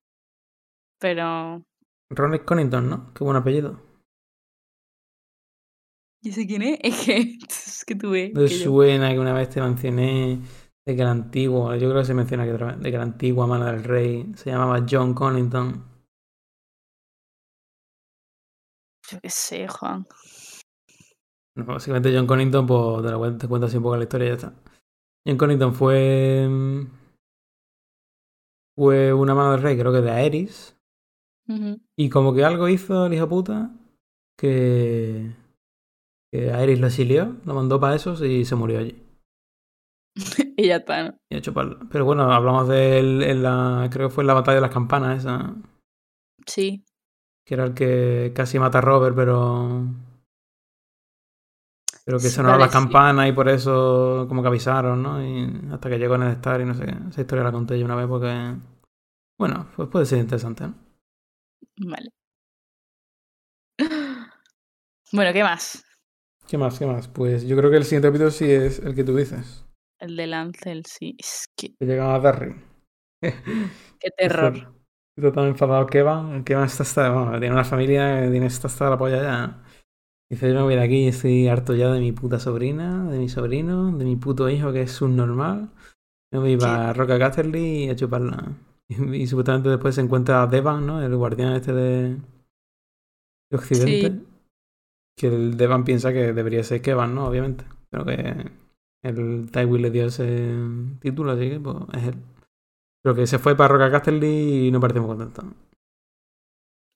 pero... 1.00 1.64
Ronet 2.10 2.44
Connington, 2.44 2.88
¿no? 2.88 3.12
Qué 3.14 3.24
buen 3.24 3.36
apellido. 3.36 3.80
¿Y 6.22 6.32
sé 6.32 6.46
quién 6.46 6.62
es? 6.62 6.78
Es 6.82 7.04
que, 7.04 7.38
es 7.48 7.84
que 7.86 7.94
ves 7.94 8.32
Me 8.34 8.46
que 8.46 8.58
yo- 8.58 8.64
suena 8.64 9.10
que 9.12 9.18
una 9.18 9.32
vez 9.32 9.50
te 9.50 9.60
mencioné 9.60 10.40
de 10.86 10.96
que 10.96 11.02
el 11.02 11.08
antiguo, 11.08 11.74
yo 11.74 11.88
creo 11.90 12.00
que 12.02 12.06
se 12.06 12.14
menciona 12.14 12.44
aquí 12.44 12.52
otra 12.52 12.68
vez, 12.68 12.80
de 12.80 12.90
que 12.90 12.96
la 12.96 13.02
antigua 13.04 13.46
mano 13.46 13.66
del 13.66 13.82
rey 13.84 14.32
se 14.36 14.50
llamaba 14.50 14.84
John 14.88 15.14
Connington. 15.14 15.84
Yo 19.10 19.20
qué 19.20 19.30
sé, 19.30 19.68
Juan. 19.68 20.04
No, 21.56 21.64
básicamente 21.64 22.12
John 22.14 22.26
Connington, 22.26 22.66
pues 22.66 23.02
te, 23.04 23.10
lo 23.10 23.18
cuento, 23.18 23.38
te 23.38 23.48
cuento 23.48 23.66
así 23.66 23.76
un 23.78 23.82
poco 23.82 23.96
la 23.96 24.02
historia 24.02 24.26
y 24.26 24.28
ya 24.30 24.34
está. 24.34 24.54
John 25.26 25.36
Connington 25.38 25.74
fue. 25.74 26.46
mm, 26.48 26.82
Fue 28.74 29.12
una 29.12 29.34
mano 29.34 29.52
del 29.52 29.62
rey, 29.62 29.78
creo 29.78 29.92
que 29.92 30.02
de 30.02 30.10
Y 31.96 32.08
como 32.10 32.34
que 32.34 32.44
algo 32.44 32.68
hizo 32.68 33.06
el 33.06 33.14
hijo 33.14 33.28
puta 33.28 33.70
que. 34.38 35.32
Que 36.32 36.50
Aerys 36.52 36.80
lo 36.80 36.88
exilió, 36.88 37.36
lo 37.44 37.54
mandó 37.54 37.78
para 37.78 37.94
esos 37.94 38.20
y 38.22 38.44
se 38.44 38.56
murió 38.56 38.80
allí. 38.80 39.00
y 40.56 40.66
ya 40.66 40.76
está, 40.76 41.04
¿no? 41.04 41.18
Y 41.30 41.36
a 41.36 41.40
chuparla. 41.40 41.78
Pero 41.90 42.04
bueno, 42.04 42.30
hablamos 42.32 42.68
de 42.68 42.98
él 42.98 43.22
en 43.22 43.42
la. 43.42 43.88
Creo 43.92 44.08
que 44.08 44.14
fue 44.14 44.22
en 44.22 44.28
la 44.28 44.34
batalla 44.34 44.56
de 44.56 44.60
las 44.62 44.72
campanas 44.72 45.20
esa. 45.20 45.54
Sí. 46.46 46.84
Que 47.44 47.54
era 47.54 47.64
el 47.64 47.74
que 47.74 48.32
casi 48.34 48.58
mata 48.58 48.78
a 48.78 48.82
Robert, 48.82 49.14
pero. 49.14 49.84
Pero 52.04 52.18
que 52.18 52.24
Sí, 52.24 52.30
sonaron 52.30 52.60
las 52.60 52.70
campanas 52.70 53.28
y 53.28 53.32
por 53.32 53.48
eso 53.48 54.26
como 54.28 54.40
que 54.40 54.48
avisaron, 54.48 55.02
¿no? 55.02 55.24
Y 55.24 55.72
hasta 55.72 55.88
que 55.88 55.98
llegó 55.98 56.14
en 56.14 56.22
el 56.22 56.32
Star 56.32 56.60
y 56.60 56.64
no 56.64 56.74
sé 56.74 56.86
qué. 56.86 56.94
Esa 57.08 57.20
historia 57.20 57.44
la 57.44 57.52
conté 57.52 57.78
yo 57.78 57.84
una 57.84 57.96
vez 57.96 58.06
porque. 58.06 58.56
Bueno, 59.38 59.68
pues 59.76 59.88
puede 59.88 60.06
ser 60.06 60.18
interesante, 60.18 60.66
¿no? 60.66 60.85
Vale. 61.78 62.10
Bueno, 65.12 65.32
¿qué 65.32 65.42
más? 65.42 65.84
¿Qué 66.48 66.58
más? 66.58 66.78
¿Qué 66.78 66.86
más? 66.86 67.08
Pues 67.08 67.46
yo 67.46 67.56
creo 67.56 67.70
que 67.70 67.76
el 67.76 67.84
siguiente 67.84 68.08
capítulo 68.08 68.30
sí 68.30 68.50
es 68.50 68.78
el 68.80 68.94
que 68.94 69.04
tú 69.04 69.16
dices. 69.16 69.64
El 69.98 70.16
de 70.16 70.26
Lancel, 70.26 70.84
sí. 70.84 71.16
Es 71.18 71.46
que, 71.56 71.74
Que 71.76 72.00
a 72.00 72.18
Darry. 72.18 72.54
qué 73.20 74.10
terror. 74.16 74.74
Está 75.16 75.32
tan 75.32 75.46
enfadado 75.46 75.86
Kevan. 75.86 76.44
Kevan 76.44 76.66
está 76.66 76.82
hasta. 76.82 77.10
Bueno, 77.10 77.38
tiene 77.38 77.54
una 77.54 77.64
familia 77.64 78.20
que 78.22 78.30
tiene 78.30 78.46
está 78.46 78.68
hasta 78.68 78.90
la 78.90 78.98
polla 78.98 79.22
ya. 79.22 79.62
Dice, 80.28 80.48
yo 80.48 80.54
me 80.54 80.62
voy 80.62 80.74
de 80.74 80.82
aquí, 80.82 81.06
estoy 81.06 81.46
harto 81.46 81.74
ya 81.74 81.92
de 81.92 82.00
mi 82.00 82.10
puta 82.10 82.40
sobrina, 82.40 83.08
de 83.08 83.18
mi 83.18 83.28
sobrino, 83.28 83.96
de 83.96 84.04
mi 84.04 84.16
puto 84.16 84.48
hijo 84.50 84.72
que 84.72 84.82
es 84.82 84.92
subnormal. 84.92 85.70
Me 86.32 86.40
voy 86.40 86.56
para 86.56 86.92
Roca 86.92 87.18
Casterly 87.18 87.88
a 87.88 87.96
chuparla. 87.96 88.52
Y, 88.88 89.14
y 89.22 89.26
supuestamente 89.26 89.68
después 89.68 89.94
se 89.94 90.00
encuentra 90.00 90.42
a 90.42 90.46
Devan, 90.46 90.86
¿no? 90.86 91.02
El 91.02 91.16
guardián 91.16 91.54
este 91.54 91.72
de, 91.72 92.16
de 93.50 93.56
Occidente. 93.56 94.10
Sí. 94.10 94.26
Que 95.18 95.26
el 95.28 95.56
Devan 95.56 95.84
piensa 95.84 96.12
que 96.12 96.32
debería 96.32 96.62
ser 96.62 96.82
Kevan, 96.82 97.14
¿no? 97.14 97.26
Obviamente. 97.26 97.64
Pero 97.90 98.04
que 98.04 98.50
el 99.02 99.50
Tywin 99.50 99.82
le 99.82 99.90
dio 99.90 100.06
ese 100.06 100.52
título, 101.00 101.32
así 101.32 101.48
que 101.50 101.60
pues 101.60 101.76
es 101.94 102.08
él. 102.08 102.14
Pero 103.02 103.14
que 103.14 103.26
se 103.26 103.38
fue 103.38 103.56
para 103.56 103.68
Roca 103.68 103.90
Casterly 103.90 104.66
y 104.66 104.70
no 104.70 104.80
parece 104.80 105.00
muy 105.00 105.16
contento. 105.16 105.54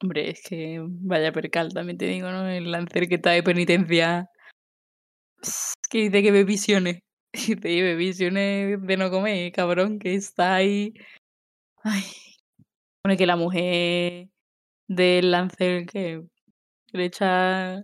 Hombre, 0.02 0.30
es 0.30 0.42
que 0.42 0.82
vaya 0.84 1.30
percal, 1.30 1.72
también 1.72 1.98
te 1.98 2.06
digo, 2.06 2.30
¿no? 2.30 2.48
El 2.48 2.70
Lancer 2.70 3.08
que 3.08 3.16
está 3.16 3.30
de 3.30 3.42
penitencia. 3.42 4.28
Que 5.88 5.98
dice 5.98 6.22
que 6.22 6.32
ve 6.32 6.44
visiones. 6.44 7.00
Y 7.32 7.54
te 7.54 7.80
ve 7.80 7.94
visiones 7.94 8.82
de 8.82 8.96
no 8.96 9.08
comer, 9.08 9.52
cabrón, 9.52 10.00
que 10.00 10.14
está 10.14 10.56
ahí. 10.56 10.94
Ay. 11.82 12.02
Bueno, 13.02 13.16
que 13.16 13.26
la 13.26 13.36
mujer 13.36 14.28
del 14.88 15.30
Lancer 15.30 15.86
que 15.86 16.22
le 16.92 17.04
echa 17.04 17.82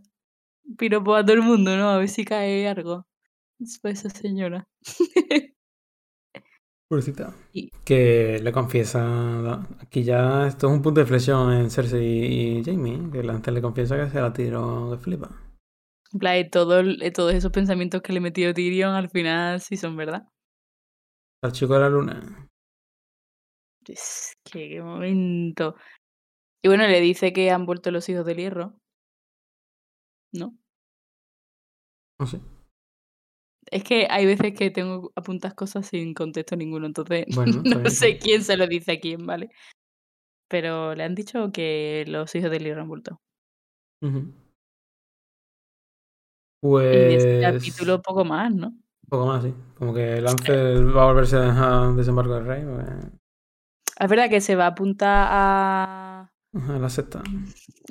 piropo 0.76 1.14
a 1.14 1.24
todo 1.24 1.34
el 1.34 1.42
mundo, 1.42 1.76
¿no? 1.76 1.90
A 1.90 1.98
ver 1.98 2.08
si 2.08 2.24
cae 2.24 2.68
algo. 2.68 3.06
Esa 3.58 4.10
señora. 4.10 4.68
Pobrecita. 6.88 7.34
Que 7.84 8.38
le 8.40 8.52
confiesa. 8.52 9.66
Aquí 9.80 10.04
ya 10.04 10.46
esto 10.46 10.68
es 10.68 10.72
un 10.72 10.82
punto 10.82 11.00
de 11.00 11.04
inflexión 11.04 11.52
en 11.52 11.70
Cersei 11.70 12.58
y 12.58 12.64
Jamie. 12.64 13.10
Que 13.10 13.22
Lancer 13.22 13.54
le 13.54 13.62
confiesa 13.62 13.96
que 13.96 14.10
se 14.10 14.20
la 14.20 14.32
tiró 14.32 14.90
que 14.92 14.98
flipa. 14.98 15.30
En 16.12 16.18
plan, 16.20 16.48
todo, 16.50 16.82
todos 17.12 17.34
esos 17.34 17.50
pensamientos 17.50 18.02
que 18.02 18.12
le 18.12 18.20
metió 18.20 18.54
Tyrion 18.54 18.94
al 18.94 19.10
final 19.10 19.60
sí 19.60 19.76
son 19.76 19.96
verdad. 19.96 20.28
Al 21.42 21.52
chico 21.52 21.74
de 21.74 21.80
la 21.80 21.88
luna. 21.88 22.48
Es 23.88 24.36
que 24.44 24.68
qué 24.68 24.82
momento. 24.82 25.76
Y 26.62 26.68
bueno, 26.68 26.86
le 26.86 27.00
dice 27.00 27.32
que 27.32 27.50
han 27.50 27.66
vuelto 27.66 27.90
los 27.90 28.08
hijos 28.08 28.26
del 28.26 28.38
hierro. 28.38 28.78
¿No? 30.32 30.56
No 32.18 32.26
sé. 32.26 32.40
Es 33.70 33.82
que 33.82 34.06
hay 34.10 34.26
veces 34.26 34.54
que 34.54 34.70
tengo 34.70 35.12
apuntas 35.16 35.54
cosas 35.54 35.86
sin 35.88 36.14
contexto 36.14 36.56
ninguno, 36.56 36.86
entonces 36.86 37.26
Bueno, 37.34 37.62
no 37.64 37.90
sé 37.90 38.18
quién 38.18 38.42
se 38.44 38.56
lo 38.56 38.66
dice 38.66 38.92
a 38.92 39.00
quién, 39.00 39.26
¿vale? 39.26 39.50
Pero 40.48 40.94
le 40.94 41.02
han 41.04 41.14
dicho 41.14 41.50
que 41.52 42.04
los 42.06 42.34
hijos 42.34 42.50
del 42.50 42.64
hierro 42.64 42.82
han 42.82 42.88
vuelto. 42.88 43.20
Ujú. 44.02 44.32
Y 46.62 46.66
de 46.66 47.38
Pues. 47.40 47.40
capítulo 47.40 48.02
poco 48.02 48.24
más, 48.24 48.54
¿no? 48.54 48.72
Poco 49.08 49.26
más, 49.26 49.42
sí. 49.44 49.54
Como 49.78 49.94
que 49.94 50.20
Lancer 50.20 50.96
va 50.96 51.04
a 51.04 51.06
volverse 51.06 51.36
a 51.36 51.92
desembarco 51.96 52.34
del 52.34 52.46
rey. 52.46 52.64
pues, 52.64 53.12
Es 53.98 54.08
verdad 54.10 54.28
que 54.28 54.40
se 54.40 54.56
va 54.56 54.64
a 54.64 54.68
apuntar 54.68 55.26
a, 55.30 56.30
a 56.54 56.78
la 56.78 56.88
sexta. 56.90 57.22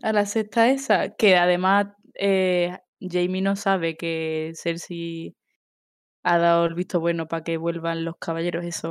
a 0.03 0.13
la 0.13 0.25
sexta 0.25 0.69
esa, 0.69 1.09
que 1.15 1.35
además 1.37 1.87
eh, 2.13 2.77
Jamie 3.01 3.41
no 3.41 3.55
sabe 3.55 3.97
que 3.97 4.53
Cersei 4.55 5.35
ha 6.23 6.37
dado 6.37 6.65
el 6.65 6.75
visto 6.75 6.99
bueno 6.99 7.27
para 7.27 7.43
que 7.43 7.57
vuelvan 7.57 8.05
los 8.05 8.15
caballeros. 8.19 8.63
Sí, 8.65 8.81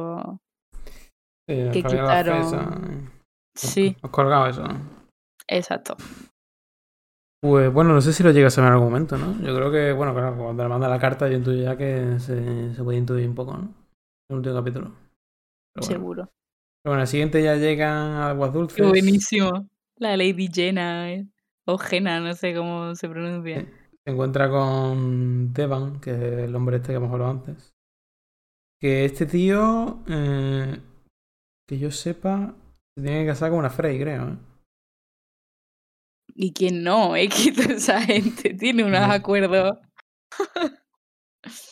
el 1.49 1.70
Que 1.73 1.82
quitaron- 1.82 2.43
Fesa. 2.45 2.81
Sí, 3.57 3.97
Os 4.03 4.11
colgado 4.11 4.47
eso. 4.49 4.65
exacto. 5.47 5.97
Pues 7.41 7.73
bueno, 7.73 7.93
no 7.93 8.01
sé 8.01 8.12
si 8.12 8.23
lo 8.23 8.31
llegas 8.32 8.57
a 8.59 8.62
ver 8.62 8.69
en 8.69 8.73
algún 8.74 8.89
momento, 8.89 9.16
¿no? 9.19 9.35
Yo 9.47 9.55
creo 9.55 9.70
que, 9.70 9.93
bueno, 9.93 10.15
claro, 10.15 10.35
cuando 10.36 10.62
le 10.62 10.69
manda 10.69 10.89
la 10.89 10.99
carta, 10.99 11.28
yo 11.28 11.36
intuyo 11.36 11.62
ya 11.62 11.77
que 11.77 12.19
se, 12.19 12.74
se 12.74 12.82
puede 12.82 12.99
intuir 12.99 13.28
un 13.28 13.35
poco, 13.35 13.57
¿no? 13.59 13.69
El 14.31 14.36
último 14.39 14.55
capítulo. 14.57 14.86
Bueno. 15.77 15.82
Seguro. 15.86 16.32
Bueno, 16.85 17.01
el 17.01 17.06
siguiente 17.06 17.43
ya 17.43 17.56
llegan 17.56 18.12
a 18.12 18.31
Aguas 18.31 18.52
Dulces. 18.52 18.77
Qué 18.77 18.86
buenísimo. 18.86 19.69
La 19.97 20.16
Lady 20.16 20.48
Jenna, 20.52 21.12
eh, 21.12 21.27
o 21.65 21.78
Jenna, 21.78 22.20
no 22.20 22.35
sé 22.35 22.55
cómo 22.55 22.94
se 22.94 23.09
pronuncia. 23.09 23.61
Sí. 23.61 23.66
Se 24.05 24.11
encuentra 24.11 24.51
con 24.51 25.55
Devan, 25.55 25.98
que 25.98 26.11
es 26.11 26.20
el 26.44 26.55
hombre 26.55 26.77
este 26.77 26.89
que 26.89 26.97
hemos 26.97 27.11
hablado 27.11 27.31
antes. 27.31 27.73
Que 28.78 29.06
este 29.06 29.24
tío, 29.24 30.02
eh, 30.09 30.78
que 31.66 31.78
yo 31.78 31.90
sepa, 31.90 32.55
se 32.94 33.02
tiene 33.02 33.23
que 33.23 33.28
casar 33.28 33.48
con 33.48 33.61
una 33.61 33.70
Frey, 33.70 33.98
creo, 33.98 34.28
¿eh? 34.28 34.39
Y 36.35 36.52
quién 36.52 36.82
no, 36.82 37.16
es 37.16 37.35
que 37.35 37.52
toda 37.52 37.77
esa 37.77 38.02
gente 38.02 38.52
tiene 38.55 38.85
unos 38.85 39.09
acuerdos. 39.09 39.78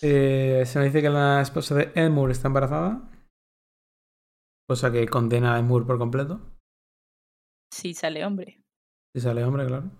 Eh, 0.02 0.64
se 0.66 0.78
nos 0.78 0.84
dice 0.84 1.01
que 1.01 1.09
la 1.09 1.40
esposa 1.40 1.74
de 1.74 1.93
Elmur 1.94 2.30
está 2.30 2.48
embarazada. 2.48 3.10
Cosa 4.73 4.90
que 4.90 5.07
condena 5.07 5.55
a 5.55 5.59
Elmur 5.59 5.86
por 5.86 5.99
completo. 5.99 6.40
Sí, 7.70 7.93
sale 7.93 8.24
hombre. 8.24 8.62
Si 9.15 9.20
sale 9.20 9.44
hombre, 9.44 9.66
claro. 9.66 9.90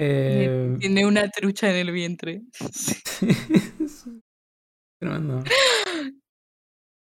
Eh, 0.00 0.78
Tiene 0.80 1.04
una 1.04 1.28
trucha 1.28 1.68
en 1.68 1.76
el 1.76 1.92
vientre. 1.92 2.40
Tremendo. 4.98 5.44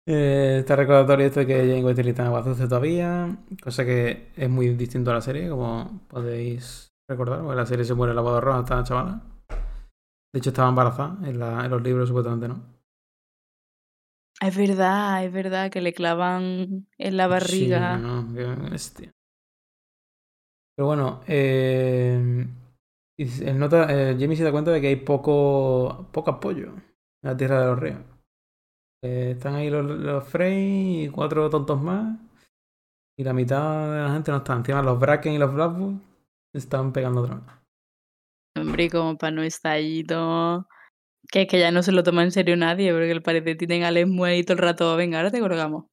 Eh, 0.09 0.57
está 0.61 0.75
recordatorio 0.77 1.27
esto 1.27 1.41
de 1.41 1.47
que 1.47 1.59
Jane 1.59 1.85
Wesley 1.85 2.09
está 2.09 2.25
dulce 2.41 2.67
todavía, 2.67 3.37
cosa 3.63 3.85
que 3.85 4.33
es 4.35 4.49
muy 4.49 4.71
distinto 4.71 5.11
a 5.11 5.15
la 5.15 5.21
serie, 5.21 5.51
como 5.51 6.01
podéis 6.09 6.89
recordar, 7.11 7.43
porque 7.43 7.57
la 7.57 7.67
serie 7.67 7.85
se 7.85 7.93
muere 7.93 8.15
la 8.15 8.23
boda 8.23 8.41
roja 8.41 8.61
esta 8.61 8.83
chavala. 8.85 9.23
De 10.33 10.39
hecho, 10.39 10.49
estaba 10.49 10.71
embarazada, 10.71 11.29
en, 11.29 11.39
la- 11.39 11.63
en 11.67 11.71
los 11.71 11.83
libros 11.83 12.09
supuestamente 12.09 12.49
no. 12.49 12.80
Es 14.41 14.57
verdad, 14.57 15.25
es 15.25 15.33
verdad 15.33 15.71
que 15.71 15.81
le 15.81 15.93
clavan 15.95 16.87
en 16.99 17.17
la 17.17 17.27
Sí, 17.39 17.69
barriga. 17.69 17.97
no. 17.97 18.27
Pero 20.75 20.87
bueno, 20.87 21.21
eh, 21.27 22.47
y 23.19 23.27
se- 23.27 23.51
él 23.51 23.59
nota, 23.59 23.87
eh, 23.91 24.15
se 24.37 24.45
da 24.45 24.53
cuenta 24.53 24.71
de 24.71 24.81
que 24.81 24.89
hay 24.89 24.97
poco, 24.97 26.09
poco 26.13 26.31
apoyo 26.31 26.69
en 26.69 26.83
la 27.23 27.37
Tierra 27.37 27.61
de 27.61 27.67
los 27.67 27.79
Ríos. 27.79 27.99
Eh, 29.03 29.33
están 29.33 29.55
ahí 29.55 29.71
los, 29.71 29.85
los 29.85 30.25
Frey 30.29 31.05
y 31.05 31.09
cuatro 31.11 31.49
tontos 31.51 31.81
más. 31.81 32.19
Y 33.17 33.25
la 33.25 33.33
mitad 33.33 33.93
de 33.95 34.01
la 34.03 34.13
gente 34.13 34.33
no 34.33 34.39
está. 34.39 34.55
Encima 34.55 34.83
los 34.83 34.99
Bracken 34.99 35.35
y 35.35 35.39
los 35.39 35.55
Blackwood 35.55 35.95
están 36.55 36.93
pegando 36.93 37.23
otra 37.23 37.37
vez. 37.37 37.45
Hombre, 38.57 38.89
como 38.91 39.17
para 39.19 39.33
no 39.33 39.43
todo. 40.05 40.69
Que 41.31 41.43
es 41.43 41.49
que 41.49 41.61
ya 41.61 41.71
no 41.71 41.83
se 41.83 41.93
lo 41.93 42.03
toma 42.03 42.25
en 42.25 42.33
serio 42.33 42.57
nadie, 42.57 42.93
porque 42.93 43.13
al 43.13 43.23
parecer 43.23 43.57
tienen 43.57 43.85
a 43.85 43.91
Les 43.91 44.07
ahí 44.25 44.43
todo 44.43 44.55
el 44.55 44.59
rato. 44.59 44.97
Venga, 44.97 45.19
ahora 45.19 45.31
te 45.31 45.41
colgamos. 45.41 45.85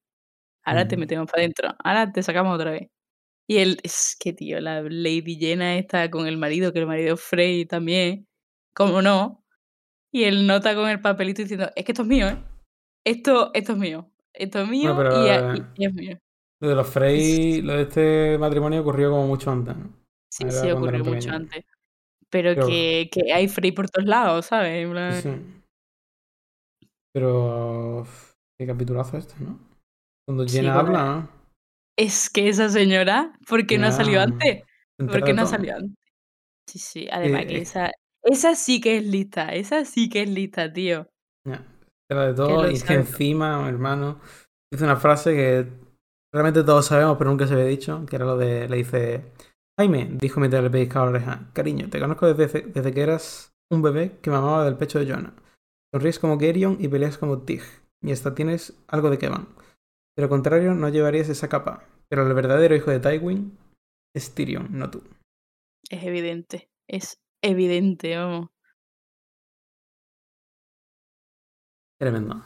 Ahora 0.64 0.88
te 0.88 0.96
Ujú. 0.96 1.02
metemos 1.02 1.30
para 1.32 1.42
adentro. 1.44 1.70
Ahora 1.84 2.12
te 2.12 2.24
sacamos 2.24 2.56
otra 2.56 2.72
vez. 2.72 2.90
Y 3.48 3.58
él, 3.60 3.80
es 3.84 4.18
que 4.20 4.34
tío, 4.34 4.60
la 4.60 4.82
Lady 4.82 5.38
Jenna 5.40 5.78
está 5.78 6.10
con 6.12 6.28
el 6.28 6.38
marido, 6.38 6.74
que 6.74 6.80
el 6.80 6.88
marido 6.88 7.16
es 7.16 7.22
Frey 7.22 7.66
también. 7.66 8.28
¿Cómo 8.74 9.02
no? 9.02 9.44
Y 10.12 10.24
él 10.24 10.48
nota 10.48 10.76
con 10.76 10.90
el 10.90 11.02
papelito 11.02 11.42
diciendo, 11.42 11.70
es 11.76 11.86
que 11.86 11.92
esto 11.92 12.02
es 12.02 12.08
mío, 12.08 12.28
¿eh? 12.28 12.38
Esto, 13.06 13.52
esto 13.54 13.74
es 13.74 13.78
mío. 13.78 14.12
Esto 14.34 14.62
es 14.62 14.68
mío 14.68 14.94
pero, 14.98 15.24
y, 15.24 15.30
eh, 15.30 15.64
y 15.76 15.86
es 15.86 15.94
mío. 15.94 16.18
Lo 16.60 16.70
de 16.70 16.76
los 16.76 16.90
Frey, 16.90 17.62
lo 17.62 17.74
de 17.74 17.84
este 17.84 18.38
matrimonio 18.38 18.82
ocurrió 18.82 19.12
como 19.12 19.28
mucho 19.28 19.52
antes. 19.52 19.78
¿no? 19.78 19.94
Sí, 20.30 20.44
Era 20.44 20.52
sí, 20.52 20.72
ocurrió 20.72 21.06
mucho 21.06 21.32
antes. 21.32 21.64
Pero 22.30 22.56
que, 22.56 23.10
que 23.12 23.32
hay 23.32 23.48
Frey 23.48 23.72
por 23.72 23.90
todos 23.90 24.08
lados, 24.08 24.48
¿sabes? 24.48 24.88
Sí. 25.24 25.30
Pero. 27.14 28.06
Qué 28.60 28.66
capitulazo 28.66 29.18
este, 29.18 29.36
¿no? 29.44 29.60
Cuando 30.28 30.46
Jenna 30.46 30.80
habla, 30.80 31.06
¿no? 31.06 31.30
Es 31.98 32.30
que 32.30 32.50
esa 32.50 32.70
señora, 32.70 33.34
¿por 33.48 33.66
qué 33.68 33.78
no 33.78 33.88
ha 33.88 33.92
salido 33.92 34.22
antes? 34.22 34.64
¿Por 34.98 35.24
qué 35.24 35.34
no 35.34 35.44
ha 35.44 35.46
salido 35.46 35.76
antes? 35.76 35.96
Sí, 36.68 36.80
sí, 36.80 37.08
además 37.12 37.46
que 37.46 37.58
es- 37.58 37.70
esa, 37.70 37.92
esa 38.24 38.56
sí 38.56 38.82
que 38.82 38.98
es 38.98 39.06
lista, 39.06 39.54
esa 39.54 39.86
sí 39.86 40.10
que 40.10 40.24
es 40.24 40.30
lista, 40.30 40.74
tío. 40.74 41.08
Ya, 41.48 41.64
entera 42.10 42.28
de 42.28 42.34
todo. 42.34 42.70
Y 42.70 42.76
es 42.76 42.84
que 42.84 42.94
encima, 42.96 43.68
hermano, 43.70 44.20
dice 44.72 44.84
una 44.84 44.98
frase 44.98 45.34
que 45.34 45.68
realmente 46.34 46.64
todos 46.64 46.88
sabemos, 46.88 47.18
pero 47.18 47.30
nunca 47.30 47.48
se 47.48 47.54
había 47.54 47.66
dicho, 47.66 48.06
que 48.10 48.16
era 48.16 48.26
lo 48.26 48.38
de. 48.38 48.68
Le 48.68 48.78
dice. 48.78 49.32
Jaime, 49.80 50.10
dijo 50.12 50.40
mientras 50.40 50.64
le 50.64 50.70
pellizcaba 50.70 51.06
la 51.06 51.12
oreja. 51.12 51.52
Cariño, 51.54 51.90
te 51.90 52.00
conozco 52.00 52.34
desde, 52.34 52.62
desde 52.62 52.94
que 52.94 53.02
eras 53.02 53.56
un 53.70 53.82
bebé 53.82 54.18
que 54.22 54.32
mamaba 54.32 54.66
del 54.66 54.78
pecho 54.78 55.00
de 55.00 55.12
Jonah. 55.12 55.34
Sonríes 55.94 56.20
como 56.20 56.40
Gerion 56.40 56.78
y 56.80 56.88
peleas 56.88 57.18
como 57.18 57.44
Tig. 57.44 57.62
Y 58.02 58.12
hasta 58.12 58.36
tienes 58.36 58.74
algo 58.88 59.10
de 59.10 59.18
Kevan. 59.18 59.48
De 60.16 60.24
lo 60.24 60.30
contrario, 60.30 60.74
no 60.74 60.90
llevarías 60.90 61.30
esa 61.30 61.48
capa. 61.48 61.84
Pero 62.10 62.26
el 62.26 62.34
verdadero 62.34 62.76
hijo 62.76 62.90
de 62.90 63.00
Tywin 63.00 63.58
es 64.16 64.34
Tyrion, 64.34 64.68
no 64.72 64.90
tú. 64.90 65.04
Es 65.90 66.04
evidente, 66.04 66.70
es 66.88 67.20
evidente, 67.42 68.18
vamos. 68.18 68.50
Tremendo. 72.00 72.44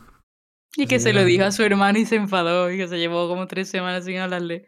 Y 0.75 0.87
que 0.87 0.99
se 0.99 1.13
lo 1.13 1.23
dijo 1.23 1.43
a 1.43 1.51
su 1.51 1.63
hermano 1.63 1.99
y 1.99 2.05
se 2.05 2.15
enfadó 2.15 2.71
y 2.71 2.77
que 2.77 2.87
se 2.87 2.97
llevó 2.97 3.27
como 3.27 3.47
tres 3.47 3.69
semanas 3.69 4.05
sin 4.05 4.17
hablarle. 4.17 4.67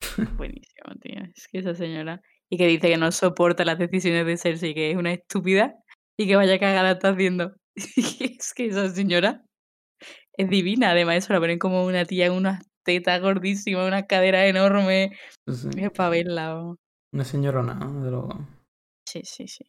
Buenísimo, 0.36 0.94
tío. 1.00 1.22
Es 1.34 1.48
que 1.50 1.58
esa 1.58 1.74
señora. 1.74 2.20
Y 2.50 2.56
que 2.56 2.66
dice 2.66 2.88
que 2.88 2.96
no 2.96 3.12
soporta 3.12 3.64
las 3.64 3.78
decisiones 3.78 4.24
de 4.24 4.36
Cersei, 4.36 4.74
que 4.74 4.90
es 4.90 4.96
una 4.96 5.12
estúpida 5.12 5.74
y 6.16 6.26
que 6.26 6.36
vaya 6.36 6.58
cagada 6.58 6.92
está 6.92 7.10
haciendo. 7.10 7.52
Es 8.40 8.54
que 8.54 8.66
esa 8.66 8.88
señora 8.90 9.44
es 10.32 10.48
divina. 10.48 10.90
Además, 10.90 11.16
eso 11.16 11.32
la 11.32 11.40
ponen 11.40 11.58
como 11.58 11.84
una 11.84 12.04
tía 12.04 12.28
con 12.28 12.38
unas 12.38 12.64
tetas 12.84 13.20
gordísimas, 13.20 13.86
unas 13.86 14.06
caderas 14.06 14.46
enormes. 14.46 15.10
Sí. 15.46 15.68
Es 15.76 15.90
para 15.90 16.10
verla. 16.10 16.54
vamos. 16.54 16.78
Una 17.12 17.24
señorona, 17.24 17.74
¿no? 17.74 18.02
de 18.02 18.10
luego. 18.10 18.46
Sí, 19.06 19.20
sí, 19.24 19.46
sí. 19.46 19.64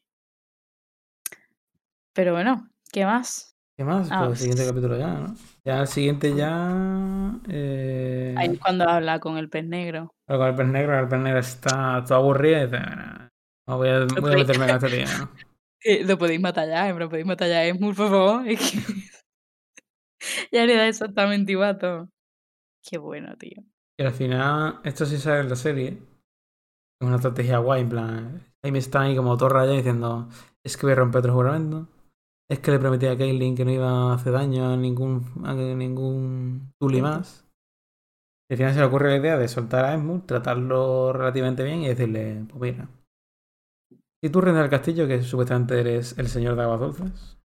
Pero 2.14 2.34
bueno, 2.34 2.68
¿qué 2.92 3.06
más? 3.06 3.56
¿Qué 3.80 3.86
más? 3.86 4.10
Ah, 4.12 4.26
Pues 4.28 4.32
el 4.32 4.38
siguiente 4.52 4.64
pues- 4.64 4.72
capítulo 4.74 4.98
ya, 5.00 5.14
¿no? 5.14 5.36
Ya 5.64 5.80
el 5.80 5.88
siguiente 5.88 6.36
ya. 6.36 7.40
Eh... 7.48 8.36
Ahí 8.38 8.50
es 8.50 8.60
cuando 8.60 8.84
habla 8.90 9.22
con 9.22 9.38
el 9.38 9.50
pez 9.50 9.66
negro. 9.66 10.14
Pero 10.28 10.38
con 10.38 10.50
el 10.50 10.56
pez 10.56 10.68
negro, 10.68 11.00
el 11.00 11.08
pez 11.08 11.20
negro 11.22 11.40
está 11.40 12.04
todo 12.06 12.18
aburrido 12.18 12.58
y 12.58 12.66
dice, 12.66 12.78
"Bueno, 12.78 13.30
no 13.70 13.78
voy 13.78 13.88
a, 13.88 14.00
voy 14.00 14.04
a 14.04 14.22
podéis- 14.22 14.38
meterme 14.48 14.66
en 14.66 14.70
este 14.76 14.90
tío. 14.90 15.18
¿no?". 15.18 15.32
Eh, 15.82 16.04
lo 16.04 16.18
podéis 16.18 16.42
matar 16.42 16.68
ya, 16.68 16.92
lo 16.92 17.08
podéis 17.10 17.26
matar 17.26 17.48
ya, 17.48 17.64
es 17.64 17.80
muy 17.80 17.94
por 17.94 18.10
favor. 18.10 18.46
Es 18.50 18.60
que 18.60 18.80
ya 20.52 20.66
le 20.66 20.76
da 20.76 20.86
exactamente 20.90 21.54
igual 21.54 21.78
todo. 21.78 22.10
Qué 22.84 22.98
bueno, 22.98 23.34
tío. 23.38 23.64
Y 23.98 24.04
al 24.04 24.12
final, 24.12 24.82
esto 24.84 25.06
sí 25.06 25.18
sale 25.18 25.40
en 25.40 25.50
la 25.50 25.56
serie. 25.56 25.88
Es 27.02 27.08
una 27.08 27.16
estrategia 27.16 27.60
guay, 27.60 27.84
en 27.84 27.90
plan. 27.90 28.42
Ahí 28.62 28.74
me 28.74 28.80
está 28.80 29.04
ahí 29.04 29.16
como 29.16 29.38
todo 29.38 29.48
rayado 29.48 29.78
diciendo: 29.78 30.28
Es 30.66 30.76
que 30.76 30.86
voy 30.86 30.92
a 30.92 30.96
romper 30.96 31.20
otro 31.20 31.34
juramento. 31.34 31.88
Es 32.52 32.60
que 32.60 32.72
le 32.72 32.80
prometí 32.80 33.06
a 33.06 33.18
Kaylin 33.18 33.56
que 33.56 33.64
no 33.66 33.72
iba 33.72 33.90
a 34.12 34.16
hacer 34.16 34.34
daño 34.34 34.68
a 34.74 34.76
ningún, 34.78 35.24
a 35.46 35.54
ningún 35.54 36.72
Tully 36.80 36.96
Gente. 36.96 37.10
más. 37.10 37.46
Y 38.50 38.54
al 38.54 38.58
final 38.58 38.74
se 38.74 38.80
le 38.80 38.86
ocurre 38.86 39.10
la 39.12 39.18
idea 39.18 39.38
de 39.38 39.48
soltar 39.48 39.86
a 39.86 39.94
Esmund, 39.94 40.26
tratarlo 40.26 41.14
relativamente 41.14 41.64
bien 41.64 41.84
y 41.84 41.88
decirle: 41.90 42.46
Pues 42.50 42.74
mira, 42.74 42.90
si 44.24 44.32
tú 44.32 44.42
reinas 44.42 44.64
del 44.64 44.72
castillo, 44.72 45.08
que 45.08 45.22
supuestamente 45.22 45.80
eres 45.80 46.18
el 46.18 46.28
señor 46.28 46.56
de 46.56 46.64
aguas 46.64 46.80
dulces, 46.80 47.38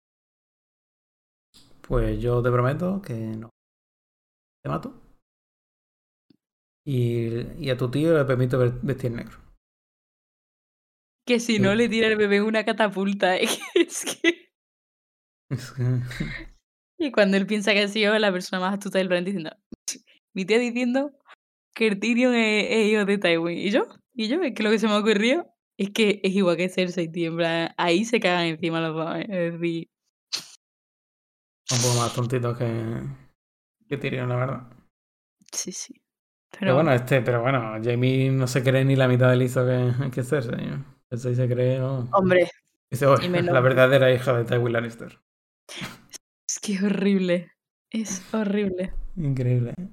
pues 1.86 2.18
yo 2.20 2.42
te 2.42 2.50
prometo 2.50 3.02
que 3.02 3.14
no 3.14 3.50
te 4.62 4.70
mato. 4.70 4.94
Y, 6.86 7.64
y 7.64 7.70
a 7.70 7.76
tu 7.76 7.90
tío 7.90 8.16
le 8.16 8.24
permito 8.24 8.58
vestir 8.82 9.10
negro. 9.12 9.38
Que 11.26 11.40
si 11.40 11.56
Sí. 11.56 11.62
no 11.62 11.74
le 11.74 11.88
tira 11.88 12.08
el 12.08 12.16
bebé 12.16 12.40
una 12.42 12.64
catapulta. 12.64 13.36
Que... 13.74 13.80
Es 13.82 14.04
que- 14.04 14.43
Y 16.96 17.10
cuando 17.10 17.36
él 17.36 17.46
piensa 17.46 17.72
que 17.72 17.82
ha 17.82 17.88
sido 17.88 18.16
la 18.18 18.30
persona 18.32 18.60
más 18.60 18.74
astuta 18.74 18.98
del 18.98 19.08
planeta 19.08 19.26
diciendo... 19.26 19.50
Mi 20.32 20.44
tía 20.44 20.58
diciendo 20.58 21.10
que 21.74 21.88
el 21.88 21.98
Tyrion 22.00 22.34
es, 22.34 22.66
es 22.70 22.86
hijo 22.92 23.04
de 23.04 23.18
Tywin. 23.18 23.58
¿Y 23.58 23.70
yo? 23.70 23.86
¿Y 24.14 24.28
yo? 24.28 24.40
Es 24.42 24.54
que 24.54 24.62
lo 24.62 24.70
que 24.70 24.78
se 24.78 24.86
me 24.86 24.94
ocurrió 24.96 25.46
es 25.76 25.90
que 25.90 26.20
es 26.22 26.32
igual 26.34 26.56
que 26.56 26.68
Cersei, 26.68 27.10
tío. 27.10 27.30
En 27.30 27.36
plan, 27.36 27.74
ahí 27.76 28.04
se 28.04 28.20
cagan 28.20 28.46
encima 28.46 28.80
los 28.80 28.94
dos. 28.96 29.16
¿eh? 29.16 29.26
Es 29.28 29.52
decir, 29.60 29.88
un 31.72 31.78
poco 31.82 31.94
más 32.00 32.14
tontito 32.14 32.56
que, 32.56 33.02
que 33.88 33.96
Tyrion, 33.96 34.28
la 34.28 34.36
verdad. 34.36 34.62
sí, 35.52 35.72
sí. 35.72 35.94
Pero, 36.50 36.60
Pero, 36.60 36.74
bueno, 36.76 36.92
este, 36.92 37.20
pero 37.22 37.42
bueno, 37.42 37.74
Jamie 37.82 38.30
no 38.30 38.46
se 38.46 38.62
cree 38.62 38.84
ni 38.84 38.94
la 38.94 39.08
mitad 39.08 39.28
del 39.30 39.40
listo 39.40 39.66
que, 39.66 40.10
que 40.12 40.22
Cersei. 40.22 40.68
Cersei 41.10 41.34
se 41.34 41.48
cree, 41.48 41.80
oh. 41.80 42.08
hombre, 42.12 42.48
Dice, 42.90 43.06
"Oh, 43.06 43.20
y 43.20 43.28
menos- 43.28 43.52
la 43.52 43.60
verdadera 43.60 44.12
hija 44.12 44.32
de 44.36 44.44
Tywin 44.44 44.72
Lannister. 44.72 45.18
Es 46.48 46.58
que 46.60 46.74
es 46.74 46.82
horrible. 46.82 47.52
Es 47.90 48.22
horrible. 48.34 48.92
Increíble. 49.16 49.74
¿eh? 49.78 49.88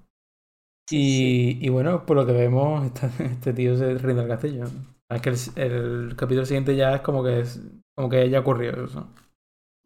Sí. 0.89 1.57
Y, 1.61 1.65
y 1.65 1.69
bueno, 1.69 2.05
por 2.05 2.17
lo 2.17 2.25
que 2.25 2.33
vemos, 2.33 2.85
esta- 2.85 3.07
este 3.23 3.53
tío 3.53 3.75
se 3.77 3.97
rinde 3.97 4.21
al 4.23 4.27
castillo. 4.27 4.65
Es 5.09 5.21
que 5.21 5.29
el, 5.29 5.71
el 5.71 6.15
capítulo 6.15 6.45
siguiente 6.45 6.75
ya 6.75 6.95
es 6.95 7.01
como 7.01 7.23
que 7.23 7.41
es 7.41 7.61
como 7.95 8.09
que 8.09 8.29
ya 8.29 8.39
ocurrió 8.39 8.85
eso. 8.85 9.13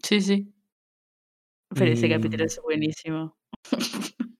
Sí, 0.03 0.22
sí. 0.22 0.52
Pero 1.74 1.91
ese 1.91 2.07
capítulo 2.10 2.45
es 2.45 2.60
buenísimo. 2.64 3.36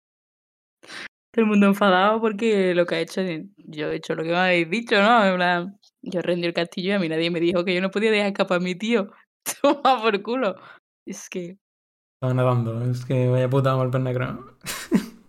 Todo 1.32 1.44
el 1.44 1.46
mundo 1.48 1.68
enfadado 1.68 2.22
porque 2.22 2.74
lo 2.74 2.86
que 2.86 2.96
ha 2.96 3.00
hecho, 3.02 3.22
yo 3.58 3.92
he 3.92 3.96
hecho 3.96 4.16
lo 4.16 4.24
que 4.24 4.30
me 4.30 4.38
habéis 4.38 4.70
dicho, 4.70 4.96
¿no? 5.02 5.26
En 5.26 5.36
plan, 5.36 5.80
yo 6.02 6.22
rendí 6.22 6.48
el 6.48 6.54
castillo 6.54 6.90
y 6.90 6.92
a 6.94 7.00
mí 7.00 7.10
nadie 7.10 7.30
me 7.30 7.42
dijo 7.42 7.66
que 7.66 7.74
yo 7.76 7.82
no 7.82 7.92
podía 7.92 8.12
dejar 8.12 8.28
escapar 8.28 8.58
a 8.58 8.62
mi 8.64 8.76
tío. 8.76 9.12
Toma 9.62 10.02
por 10.02 10.22
culo. 10.22 10.56
Es 11.06 11.30
que, 11.30 11.58
Estaba 12.16 12.34
nadando, 12.34 12.82
es 12.90 13.06
que 13.06 13.28
vaya 13.28 13.50
puta 13.50 13.92
pez 13.92 14.02
negro. 14.02 14.58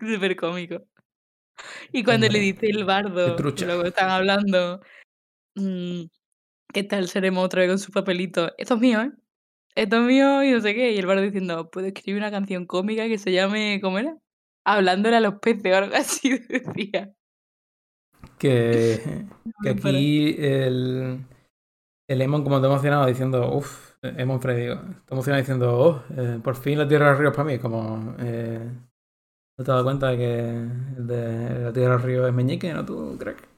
súper 0.00 0.34
cómico. 0.36 0.82
Y 1.92 2.02
cuando 2.02 2.26
le 2.28 2.40
dice 2.40 2.66
el 2.66 2.84
bardo, 2.84 3.36
luego 3.36 3.84
están 3.84 4.10
hablando, 4.10 4.80
mm, 5.54 6.04
¿qué 6.72 6.82
tal 6.84 7.06
seremos 7.08 7.44
otra 7.44 7.60
vez 7.60 7.70
con 7.70 7.78
su 7.78 7.92
papelito? 7.92 8.50
Esto 8.58 8.74
es 8.74 8.80
mío, 8.80 9.02
¿eh? 9.02 9.12
Esto 9.76 9.96
es 9.96 10.02
mío 10.02 10.42
y 10.42 10.52
no 10.52 10.60
sé 10.60 10.74
qué. 10.74 10.92
Y 10.92 10.98
el 10.98 11.06
bardo 11.06 11.22
diciendo, 11.22 11.70
puedo 11.70 11.86
escribir 11.86 12.20
una 12.20 12.30
canción 12.30 12.66
cómica 12.66 13.06
que 13.06 13.18
se 13.18 13.30
llame, 13.30 13.78
¿cómo 13.82 13.98
era? 13.98 14.16
Hablándole 14.64 15.16
a 15.16 15.20
los 15.20 15.34
peces 15.40 15.72
o 15.72 15.76
algo 15.76 15.94
así, 15.96 16.38
decía. 16.48 17.12
Que, 18.38 19.26
que 19.62 19.68
aquí 19.68 20.34
el, 20.38 21.24
el 22.08 22.22
Emon 22.22 22.44
como 22.44 22.60
te 22.60 22.66
he 22.66 22.70
emocionado 22.70 23.06
diciendo, 23.06 23.54
uff, 23.54 23.94
Es 24.02 24.26
Monfrey, 24.26 24.60
digo. 24.60 24.74
Está 24.74 25.14
emocionado 25.14 25.40
diciendo, 25.40 25.78
oh, 25.78 26.04
eh, 26.16 26.38
por 26.42 26.56
fin 26.56 26.78
la 26.78 26.86
Tierra 26.86 27.06
de 27.06 27.10
los 27.12 27.20
Ríos 27.20 27.36
para 27.36 27.48
mí. 27.48 27.58
Como, 27.58 28.14
eh, 28.18 28.60
¿no 29.56 29.56
te 29.56 29.62
has 29.62 29.66
dado 29.66 29.84
cuenta 29.84 30.08
de 30.08 30.16
que 30.16 30.48
el 30.98 31.06
de 31.06 31.60
la 31.64 31.72
Tierra 31.72 31.90
de 31.90 31.94
los 31.96 32.02
Ríos 32.02 32.28
es 32.28 32.34
meñique, 32.34 32.72
no 32.74 32.84
tú, 32.84 33.16
crack? 33.18 33.48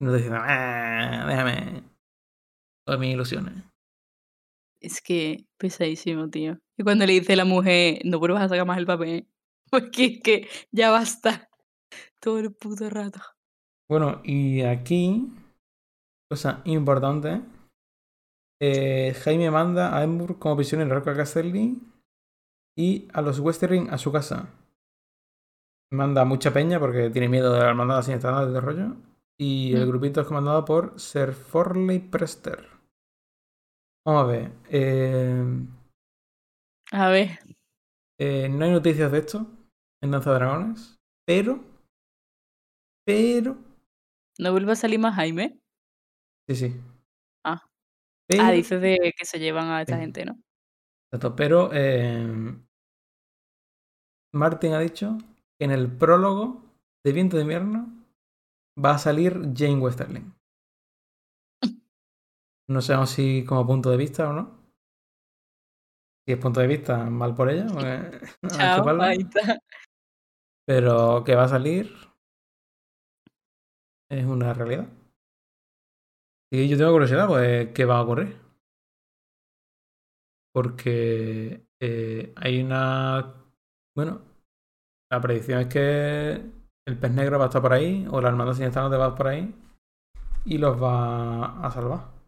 Y 0.00 0.04
no 0.04 0.10
te 0.10 0.16
diciendo, 0.16 0.40
ah, 0.42 1.26
déjame 1.28 1.82
todas 2.86 2.98
mis 2.98 3.12
ilusiones. 3.12 3.54
Es 4.80 5.02
que 5.02 5.44
pesadísimo, 5.58 6.30
tío. 6.30 6.58
Y 6.78 6.82
cuando 6.82 7.04
le 7.04 7.12
dice 7.12 7.34
a 7.34 7.36
la 7.36 7.44
mujer, 7.44 8.00
no 8.04 8.18
vuelvas 8.18 8.44
a 8.44 8.48
sacar 8.48 8.66
más 8.66 8.78
el 8.78 8.86
papel, 8.86 9.28
porque 9.70 10.04
es 10.06 10.22
que 10.22 10.48
ya 10.72 10.90
basta. 10.90 11.48
Todo 12.20 12.38
el 12.38 12.54
puto 12.54 12.88
rato. 12.88 13.20
Bueno, 13.88 14.20
y 14.24 14.62
aquí, 14.62 15.26
cosa 16.30 16.62
importante, 16.64 17.42
eh, 18.60 19.14
Jaime 19.24 19.50
manda 19.50 19.96
a 19.96 20.02
Edmure 20.04 20.36
como 20.38 20.56
prisionero 20.56 20.96
a 20.98 21.02
Castelli 21.02 21.80
y 22.76 23.08
a 23.12 23.22
los 23.22 23.38
Westering 23.40 23.90
a 23.90 23.98
su 23.98 24.12
casa. 24.12 24.48
Manda 25.92 26.24
mucha 26.24 26.52
peña 26.52 26.78
porque 26.78 27.10
tiene 27.10 27.28
miedo 27.28 27.52
de 27.52 27.60
la 27.60 27.68
hermandad 27.70 28.02
sin 28.02 28.14
estar 28.14 28.46
de 28.48 28.60
rollo. 28.60 28.96
Y 29.38 29.74
el 29.74 29.86
Mm. 29.86 29.88
grupito 29.88 30.20
es 30.20 30.26
comandado 30.26 30.64
por 30.64 30.98
Sir 31.00 31.32
Forley 31.32 31.98
Prester. 31.98 32.68
Vamos 34.06 34.24
a 34.24 34.26
ver. 34.26 34.52
eh, 34.70 35.44
A 36.92 37.08
ver, 37.08 37.38
eh, 38.18 38.48
no 38.48 38.64
hay 38.64 38.70
noticias 38.72 39.10
de 39.12 39.18
esto 39.18 39.46
en 40.02 40.10
Danza 40.10 40.30
de 40.30 40.36
Dragones. 40.36 40.98
Pero. 41.26 41.60
Pero. 43.06 43.56
¿no 44.38 44.52
vuelve 44.52 44.72
a 44.72 44.76
salir 44.76 44.98
más 44.98 45.14
Jaime? 45.16 45.58
Sí, 46.48 46.56
sí. 46.56 46.80
Ah. 48.30 48.36
Pero, 48.36 48.42
Ah, 48.44 48.50
dices 48.52 48.80
de 48.80 49.12
que 49.16 49.24
se 49.24 49.38
llevan 49.38 49.68
a 49.68 49.80
esta 49.82 49.96
Sí. 49.96 50.00
gente, 50.02 50.24
¿no? 50.24 50.38
Exacto, 51.12 51.34
pero 51.34 51.70
eh, 51.72 52.54
Martin 54.32 54.72
ha 54.74 54.78
dicho 54.78 55.18
que 55.58 55.64
en 55.64 55.72
el 55.72 55.90
prólogo 55.90 56.62
de 57.04 57.12
Viento 57.12 57.36
de 57.36 57.42
Invierno 57.42 57.88
va 58.82 58.92
a 58.94 58.98
salir 58.98 59.32
Jane 59.54 59.78
Westerling. 59.78 60.32
No 62.68 62.80
sabemos 62.80 63.10
si 63.10 63.44
como 63.44 63.66
punto 63.66 63.90
de 63.90 63.96
vista 63.96 64.30
o 64.30 64.32
no. 64.32 64.60
Si 66.24 66.32
es 66.34 66.38
punto 66.38 66.60
de 66.60 66.68
vista, 66.68 66.98
mal 67.10 67.34
por 67.34 67.50
ella. 67.50 67.66
Chao. 68.48 68.84
Pero 70.66 71.24
que 71.24 71.34
va 71.34 71.44
a 71.44 71.48
salir 71.48 71.92
es 74.08 74.24
una 74.24 74.52
realidad. 74.54 74.88
Y 76.52 76.68
yo 76.68 76.76
tengo 76.76 76.92
curiosidad, 76.92 77.28
pues, 77.28 77.68
¿qué 77.72 77.84
va 77.84 77.98
a 77.98 78.02
ocurrir? 78.02 78.36
Porque 80.52 81.64
eh, 81.80 82.32
hay 82.36 82.62
una. 82.62 83.34
Bueno, 83.94 84.22
la 85.10 85.20
predicción 85.20 85.60
es 85.60 85.66
que 85.68 86.42
el 86.86 86.98
pez 86.98 87.12
negro 87.12 87.38
va 87.38 87.44
a 87.44 87.48
estar 87.48 87.62
por 87.62 87.72
ahí, 87.72 88.06
o 88.10 88.20
la 88.20 88.28
hermandad 88.28 88.54
siniestra 88.54 88.82
no 88.82 88.90
te 88.90 88.96
va 88.96 89.06
a 89.06 89.08
estar 89.08 89.18
por 89.18 89.28
ahí, 89.28 89.54
y 90.44 90.58
los 90.58 90.80
va 90.82 91.64
a 91.64 91.70
salvar. 91.70 92.20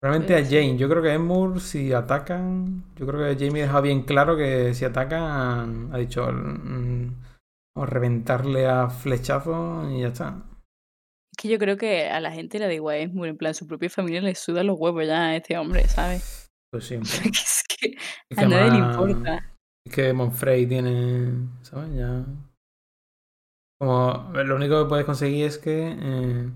Realmente 0.00 0.36
a 0.36 0.44
Jane, 0.44 0.76
yo 0.78 0.88
creo 0.88 1.02
que 1.02 1.12
Emur, 1.12 1.60
si 1.60 1.92
atacan, 1.92 2.84
yo 2.94 3.06
creo 3.06 3.20
que 3.20 3.44
Jamie 3.44 3.62
deja 3.62 3.80
bien 3.80 4.02
claro 4.02 4.36
que 4.36 4.72
si 4.74 4.84
atacan, 4.84 5.90
ha 5.92 5.98
dicho, 5.98 6.24
mm, 6.30 7.06
vamos 7.74 7.90
a 7.90 7.92
reventarle 7.92 8.66
a 8.68 8.90
flechazos 8.90 9.90
y 9.90 10.02
ya 10.02 10.08
está. 10.08 10.47
Es 11.38 11.42
que 11.42 11.48
yo 11.48 11.58
creo 11.60 11.76
que 11.76 12.08
a 12.08 12.18
la 12.18 12.32
gente 12.32 12.58
le 12.58 12.66
da 12.66 12.74
igual, 12.74 12.96
es 12.96 13.14
muy 13.14 13.28
en 13.28 13.36
plan, 13.36 13.54
su 13.54 13.68
propia 13.68 13.88
familia 13.88 14.20
le 14.20 14.34
suda 14.34 14.64
los 14.64 14.76
huevos 14.76 15.06
ya 15.06 15.26
a 15.26 15.36
este 15.36 15.56
hombre, 15.56 15.86
¿sabes? 15.86 16.50
Pues 16.72 16.86
sí, 16.86 16.96
es 17.00 17.64
que 17.68 17.96
Es 18.28 18.38
a 18.38 18.48
nadie 18.48 18.72
le 18.72 18.78
importa. 18.78 19.56
Es 19.86 19.94
que 19.94 20.12
Monfrey 20.12 20.66
tiene, 20.66 21.48
¿sabes? 21.62 21.94
Ya. 21.94 22.24
Como 23.80 24.32
lo 24.34 24.56
único 24.56 24.82
que 24.82 24.88
puedes 24.88 25.06
conseguir 25.06 25.46
es 25.46 25.58
que 25.58 25.96
eh, 25.96 26.50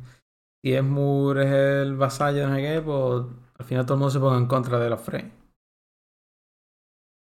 si 0.65 0.75
Esmur 0.75 1.39
es 1.39 1.53
el 1.53 1.95
vasallo, 1.95 2.49
no 2.49 2.57
sé 2.57 2.63
qué, 2.63 2.81
pues 2.81 3.27
al 3.59 3.65
final 3.65 3.87
todo 3.87 3.95
el 3.95 3.99
mundo 4.01 4.11
se 4.11 4.19
ponga 4.19 4.37
en 4.37 4.47
contra 4.47 4.81
de 4.81 4.91
los 4.91 5.01
Frey. 5.01 5.33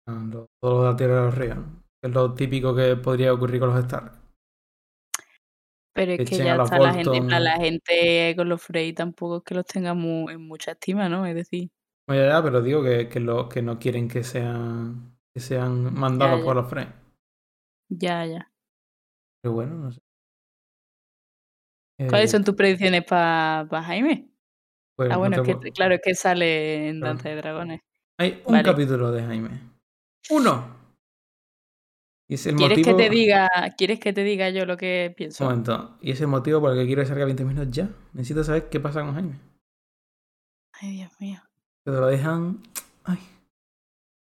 Todo 0.06 0.48
lo 0.62 0.82
de 0.84 0.90
la 0.90 0.96
tierra 0.96 1.16
de 1.16 1.22
los 1.26 1.34
ríos, 1.34 1.58
es 2.02 2.10
lo 2.10 2.32
típico 2.32 2.74
que 2.74 2.96
podría 2.96 3.34
ocurrir 3.34 3.60
con 3.60 3.68
los 3.68 3.80
Stark. 3.80 4.19
Pero 5.92 6.12
es 6.12 6.18
que 6.28 6.34
a 6.36 6.38
ya 6.38 6.54
está 6.62 6.78
la 6.78 6.94
gente, 6.94 7.10
Bolton. 7.10 7.44
la 7.44 7.52
gente 7.56 8.34
con 8.36 8.48
los 8.48 8.62
Frey 8.62 8.92
tampoco 8.92 9.38
es 9.38 9.42
que 9.44 9.54
los 9.54 9.66
tenga 9.66 9.94
mu- 9.94 10.30
en 10.30 10.46
mucha 10.46 10.72
estima, 10.72 11.08
¿no? 11.08 11.26
Es 11.26 11.34
decir, 11.34 11.70
Oye, 12.08 12.26
ya, 12.26 12.42
pero 12.42 12.60
digo 12.62 12.82
que, 12.82 13.08
que, 13.08 13.20
lo, 13.20 13.48
que 13.48 13.62
no 13.62 13.78
quieren 13.78 14.08
que 14.08 14.24
sean, 14.24 15.16
que 15.32 15.40
sean 15.40 15.94
mandados 15.94 16.40
ya. 16.40 16.44
por 16.44 16.56
los 16.56 16.68
Frey. 16.68 16.86
ya, 17.88 18.24
ya. 18.26 18.52
Pero 19.42 19.54
bueno, 19.54 19.74
no 19.76 19.92
sé. 19.92 20.00
¿Cuáles 22.08 22.30
Eh, 22.30 22.32
son 22.32 22.44
tus 22.44 22.54
predicciones 22.54 23.04
para 23.04 23.66
Jaime? 23.84 24.28
pues 24.96 25.10
Ah, 25.10 25.14
no 25.14 25.20
bueno, 25.20 25.36
es 25.42 25.56
que, 25.56 25.72
claro, 25.72 25.94
es 25.94 26.00
que 26.02 26.14
sale 26.14 26.88
en. 26.88 27.00
Danza 27.00 27.28
de 27.28 27.36
Dragones. 27.36 27.80
Hay 28.18 28.42
un 28.46 28.52
Vale. 28.54 28.64
capítulo 28.64 29.12
de 29.12 29.22
Jaime. 29.22 29.50
Uno. 30.30 30.79
Y 32.30 32.34
es 32.34 32.46
el 32.46 32.54
¿Quieres 32.54 32.78
motivo. 32.78 32.96
que 32.96 33.02
te 33.02 33.10
diga, 33.10 33.48
¿quieres 33.76 33.98
que 33.98 34.12
te 34.12 34.22
diga 34.22 34.50
yo 34.50 34.64
lo 34.64 34.76
que 34.76 35.06
Un 35.08 35.14
pienso? 35.16 35.44
momento. 35.44 35.98
Y 36.00 36.12
es 36.12 36.20
el 36.20 36.28
motivo 36.28 36.60
por 36.60 36.70
el 36.72 36.78
que 36.78 36.86
quiero 36.86 37.02
que 37.02 37.08
salga 37.08 37.24
20 37.24 37.44
minutos 37.44 37.70
ya. 37.72 37.90
Necesito 38.12 38.44
saber 38.44 38.68
qué 38.68 38.78
pasa 38.78 39.00
con 39.00 39.14
Jaime. 39.14 39.34
Ay, 40.80 40.92
Dios 40.92 41.10
mío. 41.20 41.40
Te 41.84 41.90
lo 41.90 42.06
dejan. 42.06 42.62
Ay. 43.02 43.18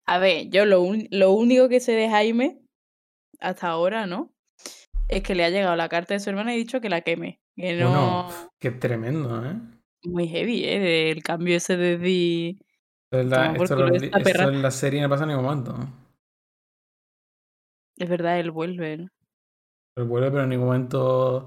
A 0.06 0.18
ver, 0.18 0.50
yo 0.50 0.66
lo, 0.66 0.82
un- 0.82 1.08
lo 1.10 1.32
único 1.32 1.70
que 1.70 1.80
sé 1.80 1.92
de 1.92 2.10
Jaime, 2.10 2.60
hasta 3.40 3.68
ahora, 3.68 4.06
¿no? 4.06 4.34
Es 5.08 5.22
que 5.22 5.34
le 5.34 5.44
ha 5.44 5.50
llegado 5.50 5.74
la 5.74 5.88
carta 5.88 6.12
de 6.12 6.20
su 6.20 6.28
hermana 6.28 6.52
y 6.52 6.56
ha 6.56 6.58
dicho 6.58 6.82
que 6.82 6.90
la 6.90 7.00
queme. 7.00 7.40
Que 7.56 7.74
no... 7.74 8.24
Bueno, 8.24 8.50
qué 8.58 8.70
tremendo, 8.70 9.46
¿eh? 9.46 9.56
Muy 10.04 10.28
heavy, 10.28 10.62
¿eh? 10.64 10.78
Del 10.78 11.22
cambio 11.22 11.56
ese 11.56 11.78
de... 11.78 12.50
Esto 13.10 13.18
en 13.20 13.30
la, 13.30 13.52
esto 13.56 13.76
lo- 13.76 13.94
esto 13.94 14.48
en 14.50 14.60
la 14.62 14.70
serie 14.70 15.00
no 15.00 15.08
pasa 15.08 15.22
en 15.22 15.30
ningún 15.30 15.44
momento. 15.46 15.74
Es 17.96 18.08
verdad, 18.08 18.38
él 18.40 18.50
vuelve, 18.50 18.96
¿no? 18.98 19.08
Pero 19.94 20.08
vuelve, 20.08 20.30
pero 20.30 20.42
en 20.44 20.48
ningún 20.50 20.66
momento. 20.66 21.46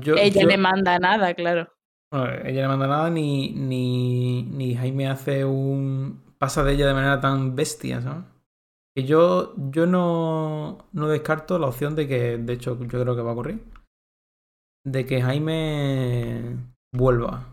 Yo, 0.00 0.16
Ella 0.16 0.42
yo- 0.42 0.48
le 0.48 0.58
manda 0.58 0.98
nada, 0.98 1.32
claro. 1.34 1.72
bueno, 2.12 2.32
ella 2.44 2.62
le 2.62 2.68
manda 2.68 2.86
nada, 2.88 3.10
ni, 3.10 3.50
ni, 3.50 4.42
ni 4.42 4.74
Jaime 4.74 5.08
hace 5.08 5.44
un. 5.44 6.20
pasa 6.38 6.64
de 6.64 6.72
ella 6.72 6.86
de 6.88 6.94
manera 6.94 7.20
tan 7.20 7.54
bestia, 7.54 8.00
¿sabes? 8.02 8.24
Que 8.96 9.04
yo, 9.04 9.54
yo 9.70 9.86
no, 9.86 10.88
no 10.92 11.08
descarto 11.08 11.58
la 11.60 11.68
opción 11.68 11.94
de 11.94 12.08
que, 12.08 12.38
de 12.38 12.52
hecho, 12.52 12.76
yo 12.80 12.88
creo 12.88 13.14
que 13.14 13.22
va 13.22 13.30
a 13.30 13.34
ocurrir. 13.34 13.62
De 14.84 15.06
que 15.06 15.22
Jaime 15.22 16.56
vuelva. 16.92 17.44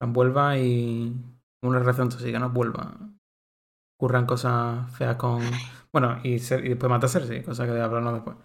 Vuelva 0.00 0.56
y. 0.58 1.12
Una 1.62 1.80
relación 1.80 2.08
tóxica, 2.08 2.38
¿no? 2.38 2.50
Vuelva. 2.50 2.96
Ocurran 3.98 4.24
cosas 4.26 4.90
feas 4.96 5.16
con. 5.16 5.42
Bueno, 5.92 6.20
y, 6.22 6.38
después 6.38 6.90
mata 6.90 7.06
a 7.06 7.08
Cersei, 7.08 7.42
cosa 7.42 7.64
que 7.66 7.72
hablarnos 7.72 8.14
después. 8.14 8.36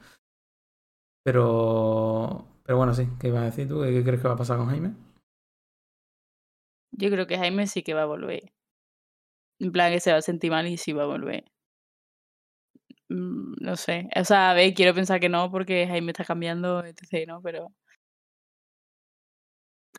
Pero. 1.23 2.47
Pero 2.65 2.77
bueno, 2.77 2.93
sí, 2.93 3.07
¿qué 3.19 3.27
ibas 3.27 3.41
a 3.41 3.45
decir 3.45 3.67
tú? 3.67 3.81
¿Qué 3.81 4.03
crees 4.03 4.21
que 4.21 4.27
va 4.27 4.35
a 4.35 4.37
pasar 4.37 4.57
con 4.57 4.67
Jaime? 4.69 4.93
Yo 6.91 7.09
creo 7.09 7.27
que 7.27 7.37
Jaime 7.37 7.67
sí 7.67 7.83
que 7.83 7.93
va 7.93 8.03
a 8.03 8.05
volver. 8.05 8.53
En 9.59 9.71
plan, 9.71 9.91
que 9.91 9.99
se 9.99 10.11
va 10.11 10.17
a 10.19 10.21
sentir 10.21 10.51
mal 10.51 10.67
y 10.67 10.77
sí 10.77 10.93
va 10.93 11.03
a 11.03 11.07
volver. 11.07 11.45
Mm, 13.09 13.55
No 13.61 13.75
sé. 13.75 14.09
O 14.15 14.23
sea, 14.25 14.51
a 14.51 14.53
ver, 14.53 14.73
quiero 14.73 14.93
pensar 14.93 15.19
que 15.19 15.29
no, 15.29 15.49
porque 15.51 15.87
Jaime 15.87 16.11
está 16.11 16.25
cambiando, 16.25 16.83
etc., 16.85 17.25
¿no? 17.27 17.41
Pero. 17.41 17.67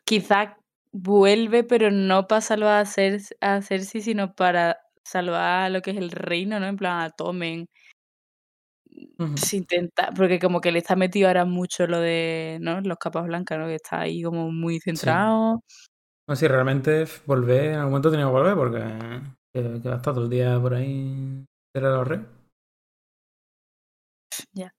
Quizá 0.05 0.57
vuelve, 0.91 1.63
pero 1.63 1.91
no 1.91 2.27
para 2.27 2.41
salvar 2.41 2.85
a, 2.85 3.55
a 3.55 3.61
Cersei, 3.61 4.01
sino 4.01 4.33
para 4.35 4.77
salvar 5.05 5.71
lo 5.71 5.81
que 5.81 5.91
es 5.91 5.97
el 5.97 6.11
reino, 6.11 6.59
¿no? 6.59 6.67
En 6.67 6.77
plan, 6.77 7.01
a 7.01 7.09
Tommen. 7.11 7.67
Ujú. 9.17 9.37
Se 9.37 9.57
intenta, 9.57 10.11
porque 10.15 10.39
como 10.39 10.61
que 10.61 10.71
le 10.71 10.79
está 10.79 10.95
metido 10.95 11.27
ahora 11.27 11.45
mucho 11.45 11.87
lo 11.87 11.99
de, 11.99 12.57
¿no? 12.61 12.81
Los 12.81 12.97
capas 12.97 13.25
blancas, 13.25 13.59
¿no? 13.59 13.67
Que 13.67 13.75
está 13.75 14.01
ahí 14.01 14.23
como 14.23 14.51
muy 14.51 14.79
centrado. 14.79 15.63
No, 16.27 16.35
si 16.35 16.47
realmente 16.47 17.05
volver, 17.25 17.65
en 17.65 17.75
algún 17.75 17.91
momento 17.91 18.11
tenía 18.11 18.25
que 18.25 18.31
volver 18.31 18.55
porque 18.55 18.79
que, 19.53 19.81
que 19.81 19.89
va 19.89 19.95
a 19.95 19.97
estar 19.97 20.13
todo 20.13 20.23
el 20.23 20.29
día 20.29 20.59
por 20.59 20.73
ahí 20.73 21.45
era 21.73 21.89
los 21.91 22.07
reyes. 22.07 22.27
Ya. 24.53 24.73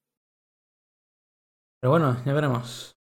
Pero 1.81 1.90
bueno, 1.90 2.23
ya 2.24 2.32
veremos. 2.32 2.97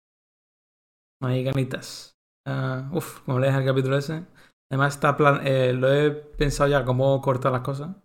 Hay 1.22 1.44
ganitas. 1.44 2.16
Ah, 2.46 2.88
uf, 2.92 3.20
como 3.22 3.38
lees 3.38 3.54
el 3.54 3.64
capítulo 3.64 3.98
ese. 3.98 4.24
Además 4.70 4.94
está 4.94 5.16
plan 5.16 5.40
eh, 5.44 5.72
lo 5.72 5.92
he 5.92 6.10
pensado 6.12 6.70
ya 6.70 6.84
cómo 6.84 7.20
cortar 7.20 7.52
las 7.52 7.62
cosas. 7.62 7.96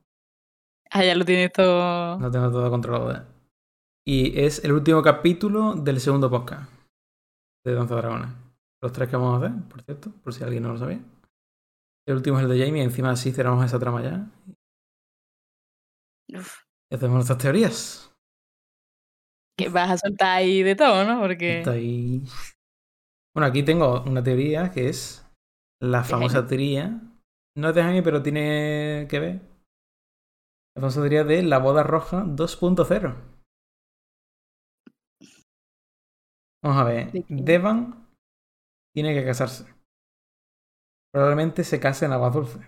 Ah, 0.90 1.04
ya 1.04 1.16
lo 1.16 1.26
tienes 1.26 1.52
todo. 1.52 2.18
No 2.18 2.32
tengo 2.32 2.50
todo 2.52 2.70
controlado. 2.70 3.12
¿eh? 3.14 3.22
Y 4.08 4.40
es 4.40 4.64
el 4.64 4.72
último 4.72 5.02
capítulo 5.04 5.74
del 5.76 6.00
segundo 6.00 6.30
podcast 6.30 6.72
de 7.64 7.74
Danza 7.74 7.96
de 7.96 8.02
Dragones. 8.02 8.30
Los 8.82 8.92
tres 8.94 9.10
que 9.10 9.16
vamos 9.16 9.42
a 9.42 9.46
hacer, 9.46 9.68
por 9.70 9.82
cierto, 9.82 10.12
por 10.24 10.34
si 10.34 10.44
alguien 10.44 10.64
no 10.64 10.74
lo 10.74 10.78
sabía. 10.78 11.00
El 12.08 12.16
último 12.16 12.38
es 12.38 12.44
el 12.46 12.52
de 12.52 12.66
Jamie, 12.66 12.84
encima 12.84 13.12
así 13.12 13.32
cerramos 13.32 13.66
esa 13.66 13.80
trama 13.80 14.04
ya. 14.04 14.28
Uf, 16.38 16.62
Y 16.92 16.96
hacemos 16.96 17.16
nuestras 17.16 17.40
teorías. 17.40 18.12
que 19.58 19.70
vas 19.70 19.90
a 19.92 19.98
soltar 19.98 20.38
ahí 20.38 20.62
de 20.64 20.76
todo, 20.76 21.04
¿no? 21.04 21.20
Porque 21.20 21.64
ahí. 21.66 22.24
Bueno, 23.34 23.48
aquí 23.48 23.64
tengo 23.64 24.02
una 24.04 24.24
teoría 24.24 24.72
que 24.72 24.90
es 24.90 25.25
la 25.82 26.04
famosa 26.04 26.36
Jaime. 26.36 26.50
teoría. 26.50 27.02
No 27.58 27.70
es 27.70 27.76
de 27.76 27.84
Jaime, 27.84 28.04
pero 28.04 28.22
tiene 28.22 29.08
que 29.10 29.20
ver. 29.20 29.42
La 30.76 30.82
famosa 30.82 31.02
teoría 31.02 31.24
de 31.24 31.44
la 31.44 31.60
boda 31.60 31.84
roja 31.84 32.24
2.0. 32.26 33.16
Vamos 36.64 36.82
a 36.82 36.84
ver. 36.84 37.12
Devan 37.30 38.08
tiene 38.96 39.14
que 39.14 39.26
casarse. 39.26 39.74
Probablemente 41.14 41.64
se 41.64 41.80
case 41.80 42.06
en 42.06 42.14
Agua 42.14 42.30
Dulce. 42.30 42.60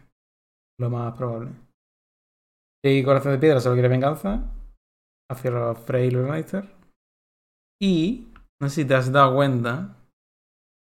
Lo 0.80 0.90
más 0.90 1.18
probable. 1.18 1.52
Y 2.86 3.04
Corazón 3.04 3.34
de 3.34 3.40
Piedra 3.40 3.60
solo 3.60 3.76
quiere 3.76 3.90
venganza. 3.90 4.54
Hacia 5.30 5.52
los 5.52 5.80
Frey 5.80 6.08
y 6.08 6.12
los 6.12 6.28
Lannister. 6.28 6.78
Y 7.82 8.32
no 8.62 8.70
sé 8.70 8.84
si 8.84 8.88
te 8.88 8.96
has 8.96 9.12
dado 9.12 9.36
cuenta, 9.36 9.98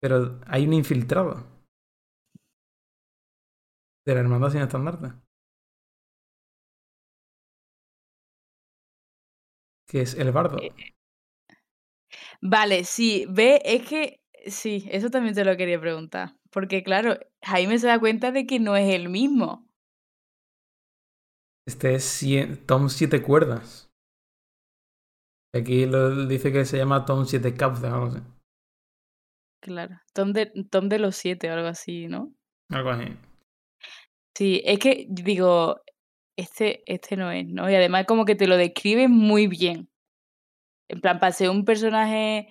pero 0.02 0.40
hay 0.45 0.68
un 0.68 0.73
infiltrado 0.73 1.49
de 4.10 4.15
la 4.15 4.22
Hermandad 4.22 4.49
sin 4.49 4.61
estandarte. 4.61 5.14
Que 9.88 10.02
es 10.02 10.14
el 10.15 10.31
bardo. 10.31 10.57
Eh, 10.61 10.73
Vale, 12.41 12.84
sí, 12.84 13.26
ve, 13.30 13.61
es 13.65 13.88
que 13.88 14.22
sí, 14.45 14.88
eso 14.91 15.10
también 15.10 15.36
te 15.36 15.45
lo 15.45 15.56
quería 15.57 15.80
preguntar. 15.80 16.36
Porque 16.52 16.84
claro, 16.84 17.18
Jaime 17.44 17.77
se 17.77 17.88
da 17.88 17.99
cuenta 17.99 18.31
de 18.31 18.45
que 18.45 18.60
no 18.60 18.76
es 18.76 18.94
el 18.94 19.10
mismo. 19.10 19.68
Este 21.68 21.95
es 21.95 22.26
Tom 22.65 22.90
7 22.90 23.22
cuerdas. 23.22 23.91
Aquí 25.53 25.86
lo, 25.86 26.27
dice 26.27 26.52
que 26.52 26.65
se 26.65 26.77
llama 26.77 27.06
Tom 27.06 27.26
7 27.26 27.53
cauces 27.56 27.84
o 27.84 27.94
algo 27.94 28.06
así. 28.07 28.19
Claro. 29.61 29.99
Tom 30.14 30.31
de, 30.31 30.52
Tom 30.69 30.90
de 30.90 30.99
los 30.99 31.15
siete 31.15 31.49
o 31.49 31.53
algo 31.53 31.68
así, 31.68 32.07
¿no? 32.07 32.34
Algo 32.69 32.90
así. 32.91 33.06
Sí, 34.36 34.62
es 34.66 34.80
que 34.80 35.06
digo, 35.10 35.82
este, 36.38 36.84
este 36.92 37.18
no 37.18 37.32
es, 37.32 37.46
¿no? 37.48 37.70
Y 37.70 37.76
además 37.76 38.06
como 38.08 38.26
que 38.26 38.36
te 38.36 38.48
lo 38.48 38.58
describe 38.58 39.08
muy 39.08 39.48
bien. 39.48 39.90
En 40.90 41.02
plan, 41.02 41.20
para 41.20 41.32
ser 41.32 41.50
un 41.50 41.66
personaje 41.66 42.48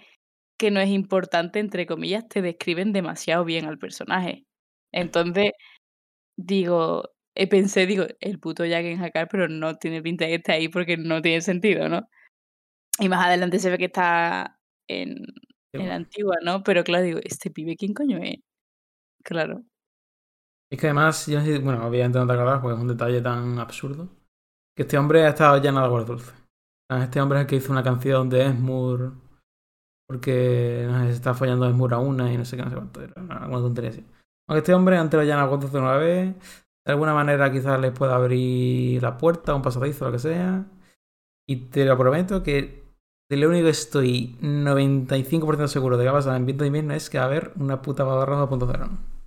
que 0.59 0.71
no 0.71 0.81
es 0.81 0.91
importante, 0.91 1.59
entre 1.61 1.87
comillas, 1.87 2.29
te 2.29 2.43
describen 2.43 2.93
demasiado 2.93 3.45
bien 3.45 3.67
al 3.67 3.79
personaje. 3.79 4.45
Entonces, 4.93 5.53
digo, 6.37 7.05
eh, 7.37 7.49
pensé, 7.49 7.87
digo, 7.87 8.07
el 8.21 8.41
puto 8.41 8.65
Jaqen 8.65 9.03
Hakar, 9.05 9.29
pero 9.31 9.49
no 9.49 9.77
tiene 9.77 10.03
pinta 10.03 10.25
de 10.27 10.31
que 10.33 10.37
esté 10.37 10.53
ahí 10.55 10.69
porque 10.69 10.97
no 10.99 11.23
tiene 11.23 11.43
sentido, 11.43 11.89
¿no? 11.89 12.09
Y 13.01 13.09
más 13.09 13.27
adelante 13.27 13.59
se 13.61 13.71
ve 13.71 13.79
que 13.79 13.87
está 13.87 14.59
en, 14.89 15.17
en 15.79 15.89
la 15.89 15.97
antigua, 15.97 16.37
¿no? 16.45 16.63
Pero 16.65 16.85
claro, 16.85 17.05
digo, 17.05 17.21
¿este 17.25 17.51
pibe 17.51 17.77
quién 17.77 17.95
coño 17.95 18.19
es? 18.23 18.37
Claro. 19.25 19.65
Es 20.70 20.78
que 20.78 20.86
además, 20.86 21.27
yo 21.27 21.40
bueno, 21.62 21.86
obviamente 21.86 22.19
no 22.19 22.27
te 22.27 22.32
acuerdas 22.32 22.61
porque 22.61 22.77
es 22.77 22.81
un 22.81 22.89
detalle 22.89 23.20
tan 23.23 23.59
absurdo. 23.59 24.09
Que 24.77 24.82
este 24.82 24.99
hombre 24.99 25.24
ha 25.24 25.31
estado 25.31 25.61
lleno 25.61 25.81
de 25.81 25.86
agua 25.86 26.05
dulce. 26.05 26.32
Este 26.90 27.20
hombre 27.20 27.39
es 27.39 27.43
el 27.43 27.49
que 27.49 27.57
hizo 27.57 27.73
una 27.73 27.82
canción 27.82 28.28
de 28.28 28.47
Esmur. 28.47 29.12
Porque 30.07 30.86
no 30.89 31.01
sé, 31.01 31.07
se 31.07 31.12
está 31.12 31.35
follando 31.35 31.66
Esmur 31.66 31.95
a 31.95 31.99
una 31.99 32.32
y 32.32 32.39
no 32.39 32.45
sé 32.45 32.57
qué, 32.57 32.62
no 32.62 32.70
sé 32.70 32.77
cuánto 32.77 33.03
era. 33.03 33.15
Aunque 33.16 34.59
este 34.59 34.74
hombre 34.74 34.97
antes 34.97 35.19
lo 35.19 35.24
llena 35.24 35.43
agua 35.43 35.59
dulce 35.59 35.78
una 35.78 35.97
vez. 35.97 36.35
De 36.86 36.93
alguna 36.93 37.12
manera 37.12 37.53
quizás 37.53 37.78
les 37.81 37.93
pueda 37.93 38.16
abrir 38.16 39.03
la 39.03 39.19
puerta, 39.19 39.55
un 39.55 39.62
pasadizo, 39.62 40.07
lo 40.07 40.12
que 40.12 40.19
sea. 40.19 40.66
Y 41.47 41.57
te 41.70 41.85
lo 41.85 41.97
prometo 41.99 42.43
que 42.43 42.85
de 43.31 43.36
lo 43.36 43.49
único 43.49 43.65
que 43.65 43.70
estoy 43.70 44.39
95% 44.40 45.66
seguro 45.66 45.99
de 45.99 46.05
que 46.05 46.11
va 46.11 46.19
a 46.19 46.20
pasar 46.20 46.36
en 46.36 46.47
Viento 46.47 46.65
de 46.65 46.69
Invierno 46.69 46.95
es 46.95 47.11
que 47.11 47.19
va 47.19 47.24
a 47.24 47.27
haber 47.27 47.53
una 47.57 47.82
puta 47.82 48.05
barra 48.05 48.36
2.0. 48.49 49.18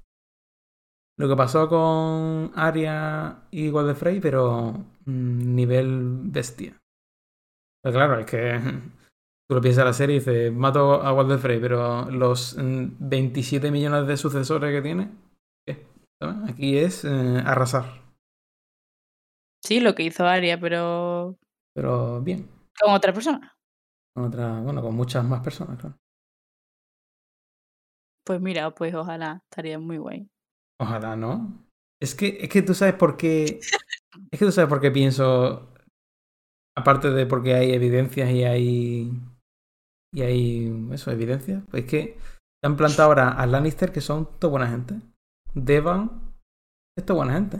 Lo 1.21 1.27
que 1.27 1.35
pasó 1.35 1.69
con 1.69 2.51
Arya 2.55 3.43
y 3.51 3.69
Walder 3.69 3.95
Frey, 3.95 4.19
pero 4.19 4.73
mm, 5.05 5.53
nivel 5.55 6.17
bestia. 6.23 6.81
Pero 7.83 7.93
claro, 7.93 8.19
es 8.19 8.25
que 8.25 8.59
tú 9.47 9.53
lo 9.53 9.61
piensas 9.61 9.83
en 9.83 9.85
la 9.85 9.93
serie 9.93 10.15
y 10.15 10.19
dices, 10.19 10.51
mato 10.51 10.93
a 10.95 11.13
Walder 11.13 11.37
Frey, 11.37 11.59
pero 11.59 12.09
los 12.09 12.57
mm, 12.57 12.93
27 12.97 13.69
millones 13.69 14.07
de 14.07 14.17
sucesores 14.17 14.73
que 14.73 14.81
tiene. 14.81 15.11
Aquí 16.49 16.79
es 16.79 17.05
eh, 17.05 17.43
arrasar. 17.45 18.01
Sí, 19.63 19.79
lo 19.79 19.93
que 19.93 20.01
hizo 20.01 20.25
Aria, 20.25 20.59
pero 20.59 21.37
Pero 21.75 22.19
bien. 22.21 22.49
con 22.79 22.95
otra 22.95 23.13
persona. 23.13 23.55
Con 24.15 24.25
otra, 24.25 24.59
bueno, 24.59 24.81
con 24.81 24.95
muchas 24.95 25.23
más 25.23 25.41
personas, 25.41 25.79
claro. 25.79 25.95
Pues 28.25 28.41
mira, 28.41 28.71
pues 28.71 28.95
ojalá, 28.95 29.43
estaría 29.51 29.77
muy 29.77 29.99
guay. 29.99 30.30
Ojalá, 30.81 31.15
¿no? 31.15 31.63
Es 32.01 32.15
que, 32.15 32.39
es 32.41 32.49
que 32.49 32.63
tú 32.63 32.73
sabes 32.73 32.95
por 32.95 33.15
qué. 33.15 33.59
Es 34.31 34.39
que 34.39 34.45
tú 34.45 34.51
sabes 34.51 34.67
por 34.67 34.81
qué 34.81 34.89
pienso. 34.89 35.69
Aparte 36.75 37.11
de 37.11 37.27
porque 37.27 37.53
hay 37.53 37.71
evidencias 37.73 38.31
y 38.31 38.43
hay. 38.43 39.11
Y 40.11 40.21
hay. 40.21 40.87
Eso, 40.91 41.11
evidencias. 41.11 41.63
Pues 41.69 41.83
es 41.83 41.89
que 41.89 42.17
se 42.17 42.67
han 42.67 42.77
plantado 42.77 43.09
ahora 43.09 43.29
a 43.29 43.45
Lannister 43.45 43.91
que 43.91 44.01
son 44.01 44.27
toda 44.39 44.51
buena 44.51 44.67
gente. 44.67 44.95
Devan 45.53 46.33
es 46.97 47.05
toda 47.05 47.17
buena 47.17 47.33
gente. 47.33 47.59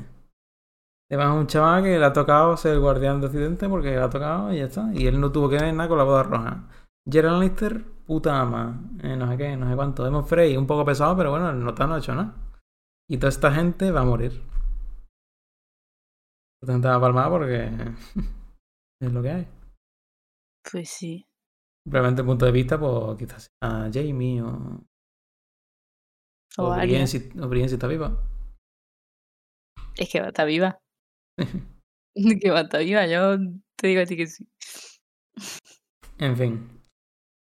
Devan 1.08 1.34
es 1.34 1.40
un 1.42 1.48
chaval 1.48 1.84
que 1.84 2.00
le 2.00 2.06
ha 2.06 2.14
tocado 2.14 2.58
ser 2.58 2.74
el 2.74 2.80
guardián 2.80 3.22
de 3.22 3.28
Occidente 3.28 3.70
porque 3.70 3.92
le 3.92 4.00
ha 4.00 4.10
tocado 4.10 4.52
y 4.52 4.58
ya 4.58 4.66
está. 4.66 4.92
Y 4.96 5.06
él 5.06 5.20
no 5.20 5.32
tuvo 5.32 5.48
que 5.48 5.58
ver 5.58 5.72
nada 5.76 5.88
con 5.88 6.00
la 6.00 6.06
boda 6.06 6.24
roja. 6.24 6.64
Gerald 7.08 7.36
Lannister, 7.36 7.84
puta 8.08 8.42
ama. 8.42 8.82
Eh, 9.04 9.16
no 9.16 9.30
sé 9.30 9.38
qué, 9.38 9.56
no 9.56 9.70
sé 9.70 9.76
cuánto. 9.76 10.04
Demon 10.04 10.26
Frey, 10.26 10.58
un 10.58 10.66
poco 10.66 10.86
pesado, 10.86 11.16
pero 11.16 11.30
bueno, 11.30 11.54
no 11.54 11.70
ha 11.70 11.98
hecho 12.00 12.16
nada. 12.16 12.34
Y 13.12 13.18
toda 13.18 13.28
esta 13.28 13.52
gente 13.52 13.92
va 13.92 14.04
a 14.04 14.06
morir. 14.06 14.32
Esta 16.64 16.72
gente 16.72 16.88
va 16.88 16.96
a 16.96 17.02
palmar 17.02 17.30
porque 17.30 17.66
es 19.02 19.12
lo 19.12 19.22
que 19.22 19.30
hay. 19.30 19.48
Pues 20.72 20.90
sí. 20.90 21.28
Simplemente 21.86 22.22
el 22.22 22.28
punto 22.28 22.46
de 22.46 22.54
vista, 22.54 22.80
pues 22.80 23.18
quizás 23.18 23.52
sea 23.62 23.90
Jamie 23.92 24.42
o. 24.42 24.48
O 26.58 26.64
O. 26.64 26.76
Brienne 26.78 27.06
si, 27.06 27.18
o 27.38 27.50
Brienne 27.50 27.68
si 27.68 27.76
está 27.76 27.88
viva. 27.88 28.18
Es 29.98 30.10
que 30.10 30.22
va 30.22 30.28
a 30.28 30.30
estar 30.30 30.48
viva. 30.48 30.80
que 32.42 32.50
va 32.50 32.60
a 32.60 32.64
estar 32.64 32.82
viva. 32.82 33.08
Yo 33.08 33.38
te 33.78 33.88
digo 33.88 34.04
a 34.04 34.06
ti 34.06 34.16
que 34.16 34.28
sí. 34.28 34.48
en 36.18 36.38
fin. 36.38 36.82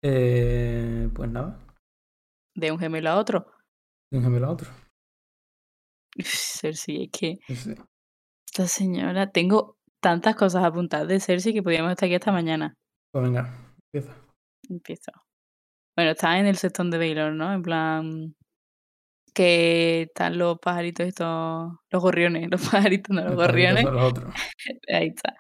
Eh, 0.03 1.09
pues 1.15 1.31
nada. 1.31 1.65
De 2.57 2.73
un 2.73 2.79
gemelo 2.81 3.11
a 3.11 3.19
otro. 3.21 3.47
De 4.11 4.19
un 4.19 4.25
gemelo 4.25 4.49
a 4.49 4.51
otro. 4.51 4.90
Cersei, 6.25 7.05
es 7.05 7.11
que 7.19 7.39
esta 8.47 8.67
señora. 8.67 9.31
Tengo 9.31 9.77
tantas 10.03 10.35
cosas 10.37 10.65
apuntadas 10.65 11.09
de 11.09 11.21
Cersei 11.21 11.53
que 11.53 11.63
podríamos 11.63 11.91
estar 11.93 12.07
aquí 12.07 12.15
hasta 12.15 12.33
mañana. 12.33 12.75
Pues 13.13 13.25
venga, 13.25 13.75
empieza. 13.93 14.17
Empiezo. 14.69 15.13
Bueno, 15.97 16.13
está 16.13 16.39
en 16.39 16.47
el 16.47 16.57
sextón 16.57 16.91
de 16.91 16.99
Baylor, 16.99 17.33
¿no? 17.33 17.53
En 17.53 17.63
plan. 17.63 18.35
Que 19.35 20.03
están 20.03 20.39
los 20.39 20.59
pajaritos 20.59 21.07
estos. 21.07 21.73
Los 21.91 22.03
gorriones. 22.03 22.49
Los 22.51 22.61
pajaritos, 22.69 23.15
no, 23.15 23.25
los 23.25 23.37
gorriones. 23.37 23.85
los 23.85 24.03
otros. 24.03 24.35
Ahí 24.89 25.09
está. 25.15 25.37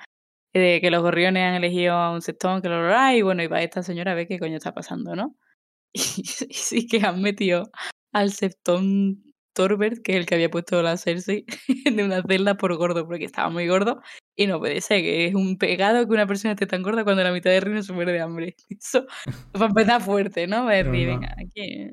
Eh, 0.55 0.81
que 0.81 0.91
los 0.91 1.03
gorriones 1.03 1.43
han 1.45 1.55
elegido 1.55 1.95
a 1.95 2.13
un 2.13 2.23
sextón, 2.23 2.61
que 2.63 2.69
lo 2.69 2.83
lo- 2.89 3.11
y 3.13 3.23
bueno, 3.23 3.43
y 3.43 3.47
va 3.47 3.63
esta 3.63 3.83
señora 3.85 4.13
a 4.13 4.15
ver 4.17 4.27
qué 4.27 4.39
coño 4.39 4.57
está 4.57 4.73
pasando, 4.75 5.15
¿no? 5.17 5.37
Y, 5.93 5.99
y 5.99 6.55
sí 6.55 6.87
que 6.87 7.01
han 7.05 7.21
metido 7.21 7.71
al 8.13 8.31
septón 8.33 9.23
Torbert, 9.61 10.03
que 10.03 10.13
es 10.13 10.19
el 10.19 10.25
que 10.25 10.37
había 10.37 10.51
puesto 10.51 10.81
la 10.81 10.97
Cersei, 10.97 11.45
de 11.95 12.03
una 12.03 12.23
celda 12.23 12.57
por 12.57 12.75
gordo, 12.77 13.07
porque 13.07 13.27
estaba 13.27 13.51
muy 13.51 13.69
gordo. 13.69 14.01
Y 14.35 14.47
no 14.47 14.59
puede 14.59 14.81
ser, 14.81 15.03
que 15.03 15.27
es 15.27 15.35
un 15.35 15.59
pegado 15.59 16.07
que 16.07 16.15
una 16.15 16.27
persona 16.27 16.53
esté 16.53 16.67
tan 16.67 16.83
gorda 16.83 17.05
cuando 17.05 17.23
la 17.23 17.31
mitad 17.31 17.51
del 17.51 17.61
reino 17.61 17.83
se 17.83 17.93
muere 17.93 18.13
de 18.13 18.21
hambre. 18.23 18.57
Eso, 18.71 19.07
para 19.53 19.67
empezar 19.67 20.01
fuerte, 20.01 20.47
¿no? 20.47 20.65
Va 20.65 20.71
a 20.71 20.75
decir, 20.83 21.09
venga, 21.09 21.37
aquí. 21.39 21.91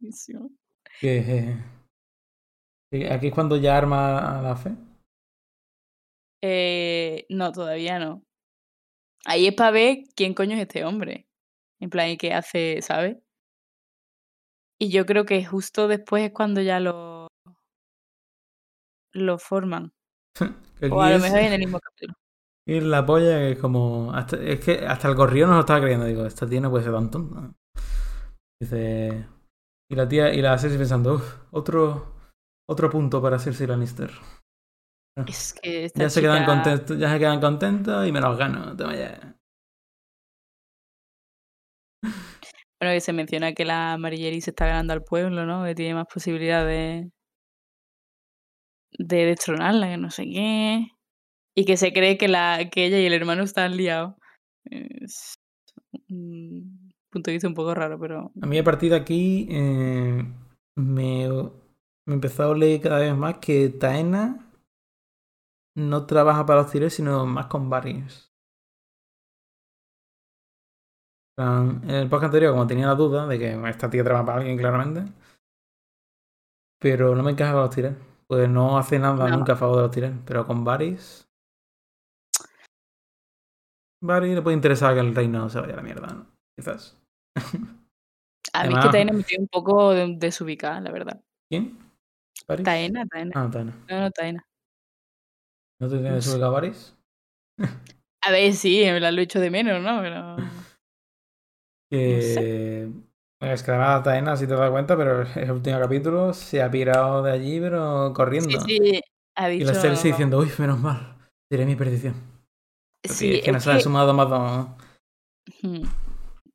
Buenísimo. 0.00 0.50
Que, 1.00 1.18
eh, 1.18 1.56
que 2.90 3.12
aquí 3.12 3.28
es 3.28 3.32
cuando 3.32 3.56
ya 3.56 3.78
arma 3.78 4.40
a 4.40 4.42
la 4.42 4.56
fe. 4.56 4.72
Eh, 6.42 7.24
no, 7.28 7.52
todavía 7.52 8.00
no. 8.00 8.24
Ahí 9.26 9.46
es 9.46 9.54
para 9.54 9.70
ver 9.70 9.98
quién 10.16 10.34
coño 10.34 10.56
es 10.56 10.62
este 10.62 10.84
hombre. 10.84 11.28
En 11.78 11.88
plan, 11.88 12.10
¿y 12.10 12.16
qué 12.16 12.34
hace, 12.34 12.82
¿sabes? 12.82 13.23
Y 14.80 14.90
yo 14.90 15.06
creo 15.06 15.24
que 15.24 15.44
justo 15.44 15.88
después 15.88 16.24
es 16.24 16.32
cuando 16.32 16.60
ya 16.60 16.80
lo, 16.80 17.28
lo 19.14 19.38
forman. 19.38 19.92
O 20.90 21.00
a 21.00 21.10
lo 21.10 21.16
es- 21.16 21.22
mejor 21.22 21.38
en 21.38 21.52
el 21.52 21.58
mismo 21.60 21.78
capítulo. 21.80 22.14
Y 22.66 22.80
la 22.80 23.04
polla 23.04 23.38
que 23.38 23.52
es 23.52 23.58
como. 23.58 24.12
Hasta, 24.14 24.36
es 24.36 24.58
que 24.60 24.86
hasta 24.86 25.08
el 25.08 25.14
gorrión 25.14 25.48
no 25.50 25.56
lo 25.56 25.60
estaba 25.60 25.80
creyendo. 25.80 26.06
Digo, 26.06 26.24
esta 26.26 26.46
tía 26.48 26.60
no 26.60 26.70
puede 26.70 26.84
ser 26.84 26.92
tan 26.94 27.10
tonta. 27.10 27.52
Dice. 28.60 29.26
Y 29.90 29.94
la 29.94 30.08
tía, 30.08 30.32
y 30.32 30.40
la 30.40 30.58
Cersei 30.58 30.78
pensando, 30.78 31.14
uff, 31.14 31.36
otro. 31.52 32.14
Otro 32.66 32.88
punto 32.88 33.20
para 33.20 33.38
Cersei 33.38 33.66
Lannister. 33.66 34.10
Es 35.26 35.52
que 35.52 35.84
esta 35.84 36.00
Ya 36.00 36.10
se 36.10 36.22
quedan 36.22 36.46
contentos, 36.46 36.98
ya 36.98 37.12
se 37.12 37.18
quedan 37.18 37.38
contentos 37.40 38.06
y 38.06 38.10
me 38.12 38.20
los 38.20 38.38
gano. 38.38 38.74
Toma 38.74 38.96
ya. 38.96 39.36
Bueno, 42.80 42.94
que 42.94 43.00
se 43.00 43.12
menciona 43.12 43.54
que 43.54 43.64
la 43.64 43.96
Marigeri 43.98 44.40
se 44.40 44.50
está 44.50 44.66
ganando 44.66 44.92
al 44.92 45.04
pueblo, 45.04 45.46
¿no? 45.46 45.64
Que 45.64 45.74
tiene 45.74 45.94
más 45.94 46.06
posibilidades 46.12 47.08
de 48.98 49.24
destronarla, 49.26 49.88
que 49.88 49.96
no 49.96 50.10
sé 50.10 50.24
qué. 50.24 50.86
Y 51.56 51.64
que 51.64 51.76
se 51.76 51.92
cree 51.92 52.18
que, 52.18 52.28
la, 52.28 52.68
que 52.70 52.86
ella 52.86 52.98
y 52.98 53.06
el 53.06 53.14
hermano 53.14 53.44
están 53.44 53.76
liados. 53.76 54.14
Es 54.64 55.34
un 56.08 56.92
punto 57.10 57.30
de 57.30 57.34
vista 57.34 57.48
un 57.48 57.54
poco 57.54 57.74
raro, 57.74 57.98
pero 57.98 58.32
A 58.40 58.46
mí 58.46 58.58
a 58.58 58.64
partir 58.64 58.90
de 58.90 58.96
aquí 58.96 59.46
eh, 59.50 60.24
me, 60.76 61.28
me 62.06 62.14
empezó 62.14 62.42
a 62.42 62.48
oler 62.48 62.80
cada 62.80 62.98
vez 62.98 63.14
más 63.14 63.38
que 63.38 63.68
Taena 63.68 64.44
no 65.76 66.06
trabaja 66.06 66.46
para 66.46 66.62
los 66.62 66.70
Tyrell, 66.70 66.90
sino 66.90 67.26
más 67.26 67.46
con 67.46 67.68
Varys. 67.68 68.33
En 71.36 71.90
el 71.90 72.08
podcast 72.08 72.26
anterior, 72.26 72.52
como 72.52 72.66
tenía 72.66 72.86
la 72.86 72.94
duda 72.94 73.26
de 73.26 73.38
que 73.38 73.68
esta 73.68 73.90
tía 73.90 74.04
trabaja 74.04 74.24
para 74.26 74.38
alguien 74.38 74.56
claramente, 74.56 75.04
pero 76.80 77.14
no 77.14 77.22
me 77.22 77.32
encaja 77.32 77.52
con 77.52 77.62
los 77.62 77.70
Tyrell. 77.74 77.96
Pues 78.26 78.48
no 78.48 78.78
hace 78.78 78.98
nada 78.98 79.28
No. 79.28 79.38
nunca 79.38 79.52
a 79.54 79.56
favor 79.56 79.76
de 79.76 79.82
los 79.82 79.90
Tyrell, 79.90 80.20
pero 80.24 80.46
con 80.46 80.64
Varys... 80.64 81.28
Varys 84.02 84.34
le 84.34 84.42
puede 84.42 84.56
interesar 84.56 84.94
que 84.94 85.00
el 85.00 85.14
reino 85.14 85.48
se 85.48 85.58
vaya 85.60 85.72
a 85.72 85.76
la 85.76 85.82
mierda, 85.82 86.06
¿no? 86.08 86.26
Quizás. 86.56 86.96
a 88.52 88.64
mí 88.66 88.74
es 88.74 88.84
que 88.84 88.90
Taena 88.90 89.12
me 89.12 89.22
tiene 89.22 89.42
un 89.42 89.48
poco 89.48 89.92
de- 89.92 90.16
desubicada, 90.18 90.80
la 90.80 90.90
verdad. 90.92 91.20
¿Quién? 91.50 91.78
¿Varys? 92.46 92.64
Taena, 92.64 93.06
Taena. 93.06 93.30
Ah, 93.34 93.50
Taena. 93.50 93.72
No, 93.88 94.00
no, 94.00 94.10
Taena. 94.10 94.46
¿No 95.80 95.88
te 95.88 95.98
tienes 95.98 96.24
sé. 96.24 96.30
ubicado 96.32 96.50
a 96.50 96.54
Varys? 96.54 96.94
A 98.26 98.30
ver, 98.30 98.52
sí, 98.54 98.84
la 98.84 99.10
lo 99.10 99.20
hecho 99.20 99.38
de 99.40 99.50
menos, 99.50 99.82
¿no? 99.82 100.00
Pero... 100.00 100.36
Que... 101.98 102.88
Es 103.40 103.62
que 103.62 103.70
además 103.72 104.02
Taena, 104.02 104.36
si 104.36 104.46
te 104.46 104.54
das 104.54 104.70
cuenta, 104.70 104.96
pero 104.96 105.22
el 105.36 105.50
último 105.50 105.78
capítulo 105.78 106.32
se 106.32 106.62
ha 106.62 106.70
pirado 106.70 107.22
de 107.22 107.32
allí, 107.32 107.60
pero 107.60 108.12
corriendo. 108.14 108.58
Sí, 108.60 108.78
sí, 108.78 109.00
ha 109.36 109.50
y 109.50 109.58
dicho... 109.58 109.72
la 109.72 109.78
Cersei 109.78 110.12
diciendo, 110.12 110.38
uy, 110.38 110.50
menos 110.58 110.78
mal, 110.80 111.16
diré 111.50 111.66
mi 111.66 111.76
perdición. 111.76 112.14
Sí, 113.04 113.34
es 113.34 113.42
que 113.42 113.52
no 113.52 113.58
ha 113.58 113.76
que- 113.76 113.80
sumado 113.80 114.14
más 114.14 114.28
dos. 114.30 114.68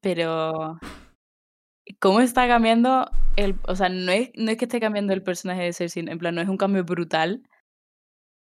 Pero 0.01 0.79
cómo 1.99 2.21
está 2.21 2.47
cambiando 2.47 3.09
el, 3.35 3.55
o 3.67 3.75
sea, 3.75 3.89
no 3.89 4.11
es, 4.11 4.31
no 4.35 4.51
es 4.51 4.57
que 4.57 4.65
esté 4.65 4.79
cambiando 4.79 5.13
el 5.13 5.21
personaje 5.23 5.63
de 5.63 5.73
Cersei, 5.73 6.05
en 6.07 6.17
plan, 6.17 6.33
no 6.35 6.41
es 6.41 6.47
un 6.47 6.57
cambio 6.57 6.83
brutal, 6.83 7.43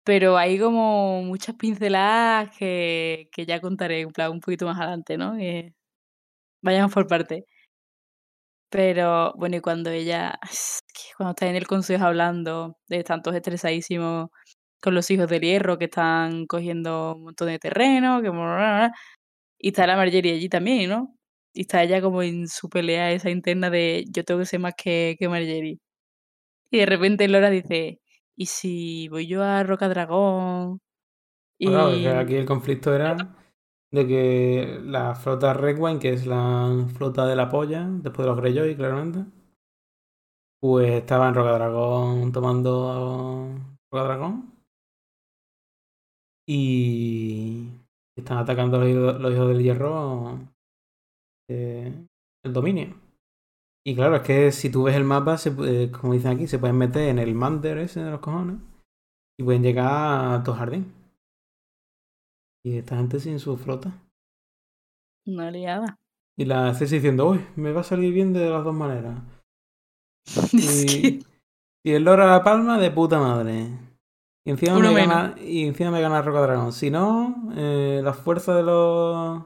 pero 0.05 0.37
hay 0.37 0.59
como 0.59 1.23
muchas 1.23 1.57
pinceladas 1.57 2.57
que, 2.57 3.29
que 3.33 3.45
ya 3.47 3.61
contaré 3.61 4.03
en 4.03 4.11
plan 4.13 4.31
un 4.31 4.41
poquito 4.41 4.67
más 4.67 4.79
adelante, 4.79 5.17
¿no? 5.19 5.37
Que 5.37 5.75
vayamos 6.63 6.93
por 6.93 7.07
parte. 7.07 7.45
Pero 8.71 9.33
bueno, 9.37 9.57
y 9.57 9.61
cuando 9.61 9.91
ella, 9.91 10.39
cuando 11.17 11.31
está 11.31 11.47
en 11.47 11.57
el 11.57 11.67
consejo 11.67 12.05
hablando, 12.05 12.79
de 12.89 12.99
están 12.99 13.23
todos 13.23 13.37
estresadísimos 13.37 14.29
con 14.83 14.95
los 14.95 15.11
hijos 15.11 15.29
del 15.29 15.43
hierro 15.43 15.79
que 15.79 15.87
están 15.87 16.47
cogiendo 16.47 17.17
un 17.17 17.25
montón 17.25 17.49
de 17.49 17.59
terreno, 17.59 18.23
que 18.23 18.31
y 19.59 19.69
está 19.69 19.87
la 19.87 19.97
Marjorie 19.97 20.35
allí 20.35 20.49
también, 20.49 20.91
¿no? 20.91 21.17
Y 21.55 21.63
está 21.63 21.83
ella 21.83 22.01
como 22.03 22.23
en 22.23 22.49
su 22.49 22.69
pelea 22.69 23.13
esa 23.13 23.31
interna 23.31 23.71
de 23.71 24.05
yo 24.11 24.25
tengo 24.25 24.41
que 24.41 24.47
ser 24.47 24.61
más 24.61 24.75
que, 24.77 25.17
que 25.19 25.29
Marjorie. 25.29 25.79
Y 26.71 26.79
de 26.79 26.87
repente 26.87 27.29
Lora 27.29 27.51
dice, 27.51 28.01
¿y 28.37 28.47
si 28.47 29.09
voy 29.09 29.27
yo 29.27 29.43
a 29.43 29.63
Roca 29.63 29.89
Dragón? 29.89 30.81
Y 31.59 31.69
que 31.71 32.09
aquí 32.09 32.35
el 32.37 32.47
conflicto 32.47 32.95
era 32.95 33.17
de 33.93 34.07
que 34.07 34.81
la 34.85 35.15
flota 35.17 35.53
Red 35.55 35.79
Wine, 35.79 35.99
que 35.99 36.13
es 36.13 36.27
la 36.27 36.87
flota 36.95 37.27
de 37.27 37.37
la 37.37 37.49
polla, 37.49 37.87
después 37.89 38.25
de 38.25 38.31
los 38.33 38.37
Greyjoy, 38.41 38.77
claramente, 38.77 39.25
pues 40.61 40.91
estaba 40.93 41.29
en 41.29 41.35
Roca 41.35 41.53
Dragón 41.53 42.33
tomando 42.33 43.55
Roca 43.91 44.05
Dragón. 44.05 44.53
Y 46.49 47.69
están 48.17 48.39
atacando 48.39 48.79
los, 48.79 48.89
hijos- 48.89 49.49
del 49.49 49.63
hierro 49.63 50.39
eh, 51.49 51.93
el 52.45 52.53
dominio. 52.53 52.95
Y 53.87 53.97
claro, 53.97 54.17
es 54.17 54.23
que 54.23 54.53
si 54.53 54.71
tú 54.71 54.85
ves 54.85 54.97
el 54.97 55.05
mapa, 55.05 55.39
se 55.39 55.53
puede- 55.53 55.93
como 55.93 56.15
dicen 56.15 56.33
aquí, 56.33 56.49
se 56.49 56.59
pueden 56.61 56.79
meter 56.79 57.09
en 57.11 57.21
el 57.21 57.35
Mander 57.35 57.79
ese 57.79 58.01
de 58.03 58.13
los 58.13 58.21
cojones 58.21 58.59
y 59.39 59.45
pueden 59.45 59.65
llegar 59.65 60.35
a 60.37 60.45
tu 60.45 60.53
jardín. 60.55 60.93
Y 62.67 62.79
esta 62.79 62.97
gente 62.97 63.21
sin 63.21 63.39
su 63.39 63.57
flota. 63.57 63.93
una 65.25 65.51
liada. 65.53 65.97
Y 66.37 66.47
la 66.47 66.75
Cersei 66.75 66.99
diciendo, 66.99 67.29
uy, 67.31 67.41
me 67.55 67.73
va 67.73 67.83
a 67.83 67.85
salir 67.85 68.13
bien 68.13 68.33
de 68.33 68.51
las 68.51 68.65
dos 68.65 68.75
maneras. 68.75 69.23
Es 70.57 70.85
Y, 71.85 71.93
el 71.93 72.03
Lora 72.05 72.27
La 72.27 72.43
Palma 72.43 72.79
de 72.79 72.91
puta 72.91 73.21
madre. 73.21 73.69
Y 74.45 74.51
encima, 74.51 74.77
Uno 74.77 74.93
me 74.93 74.95
menos. 74.95 75.07
gana, 75.07 75.35
y 75.41 75.67
encima 75.67 75.91
me 75.93 76.01
gana 76.01 76.23
Roca 76.23 76.41
Dragón. 76.41 76.73
Si 76.73 76.91
no, 76.91 77.53
eh, 77.57 78.01
la 78.03 78.13
fuerza 78.15 78.55
de 78.57 78.63
los 78.65 79.45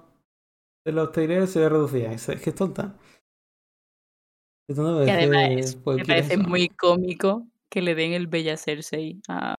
de 0.86 0.92
los 0.92 1.12
Tyrell 1.12 1.48
se 1.48 1.60
ve 1.60 1.68
reducida. 1.68 2.12
Es, 2.12 2.28
es 2.28 2.40
que 2.42 2.50
es 2.50 2.56
tonta. 2.56 2.96
Es 4.68 4.76
tonta 4.76 5.04
es 5.04 5.12
que, 5.16 5.24
además 5.26 5.76
pues, 5.84 5.98
me 5.98 6.04
¿quiere 6.04 6.22
parece 6.22 6.34
eso? 6.34 6.44
muy 6.48 6.68
cómico 6.68 7.46
que 7.70 7.82
le 7.82 7.94
den 7.94 8.12
el 8.14 8.26
Bella 8.26 8.56
Cersei 8.56 9.20
a, 9.28 9.54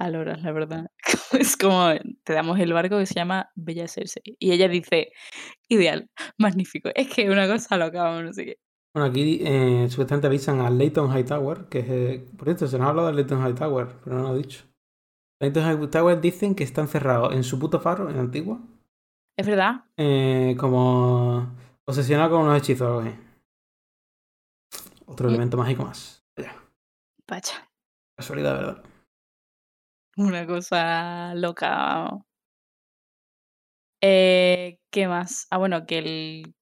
a 0.00 0.10
Lora, 0.10 0.36
la 0.38 0.52
verdad. 0.52 0.90
Es 1.38 1.56
como, 1.56 1.90
te 2.24 2.32
damos 2.32 2.58
el 2.58 2.72
barco 2.72 2.98
que 2.98 3.06
se 3.06 3.14
llama 3.14 3.50
Bella 3.54 3.86
Cersei. 3.86 4.36
Y 4.40 4.50
ella 4.52 4.66
dice, 4.68 5.12
ideal, 5.68 6.10
magnífico. 6.38 6.90
Es 6.94 7.08
que 7.08 7.30
una 7.30 7.46
cosa 7.46 7.76
loca, 7.76 8.20
no 8.22 8.32
sé 8.32 8.44
qué. 8.46 8.56
Bueno, 8.92 9.08
aquí 9.08 9.40
eh, 9.44 9.86
supuestamente 9.88 10.26
avisan 10.26 10.60
a 10.60 10.68
Leighton 10.70 11.16
Hightower, 11.16 11.66
que 11.68 11.78
es... 11.78 11.86
eh, 11.88 12.26
por 12.36 12.46
cierto, 12.48 12.66
se 12.66 12.78
nos 12.78 12.86
ha 12.86 12.90
hablado 12.90 13.08
de 13.08 13.14
Leighton 13.14 13.46
Hightower, 13.46 13.86
pero 14.02 14.16
no 14.16 14.22
lo 14.24 14.34
he 14.34 14.38
dicho. 14.38 14.64
Leighton 15.40 15.64
Hightower 15.82 16.20
dicen 16.20 16.54
que 16.56 16.64
está 16.64 16.80
encerrado 16.80 17.30
en 17.32 17.44
su 17.44 17.58
puto 17.60 17.78
faro, 17.80 18.10
en 18.10 18.18
Antigua, 18.18 18.58
Es 19.38 19.46
verdad, 19.46 19.84
eh, 19.96 20.56
como 20.58 21.54
obsesionado 21.86 22.30
con 22.30 22.40
unos 22.42 22.58
hechizos 22.58 22.82
o 22.82 22.98
algo 22.98 23.00
así. 23.08 23.16
Otro 25.06 25.26
Mm. 25.28 25.30
elemento 25.30 25.56
mágico 25.56 25.84
más. 25.84 26.24
Vaya, 26.36 26.54
pacha. 27.26 27.70
casualidad, 28.18 28.54
¿verdad? 28.58 28.82
Una 30.20 30.46
cosa 30.46 31.34
loca. 31.34 32.10
Eh, 34.02 34.78
¿Qué 34.90 35.08
más? 35.08 35.46
Ah, 35.50 35.58
bueno, 35.58 35.86
que 35.86 35.98
el. 35.98 36.54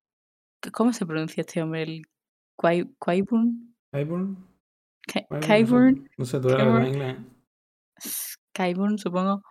¿Cómo 0.73 0.93
se 0.93 1.07
pronuncia 1.07 1.41
este 1.43 1.63
hombre? 1.63 1.83
El. 1.83 2.03
Qy- 2.57 2.95
Qyburn, 3.05 3.75
no 6.19 6.25
sé. 6.25 6.41
Tú 6.41 6.49
eres 6.51 6.89
inglés. 6.95 7.17
Qyburn, 8.53 8.99
supongo. 8.99 9.43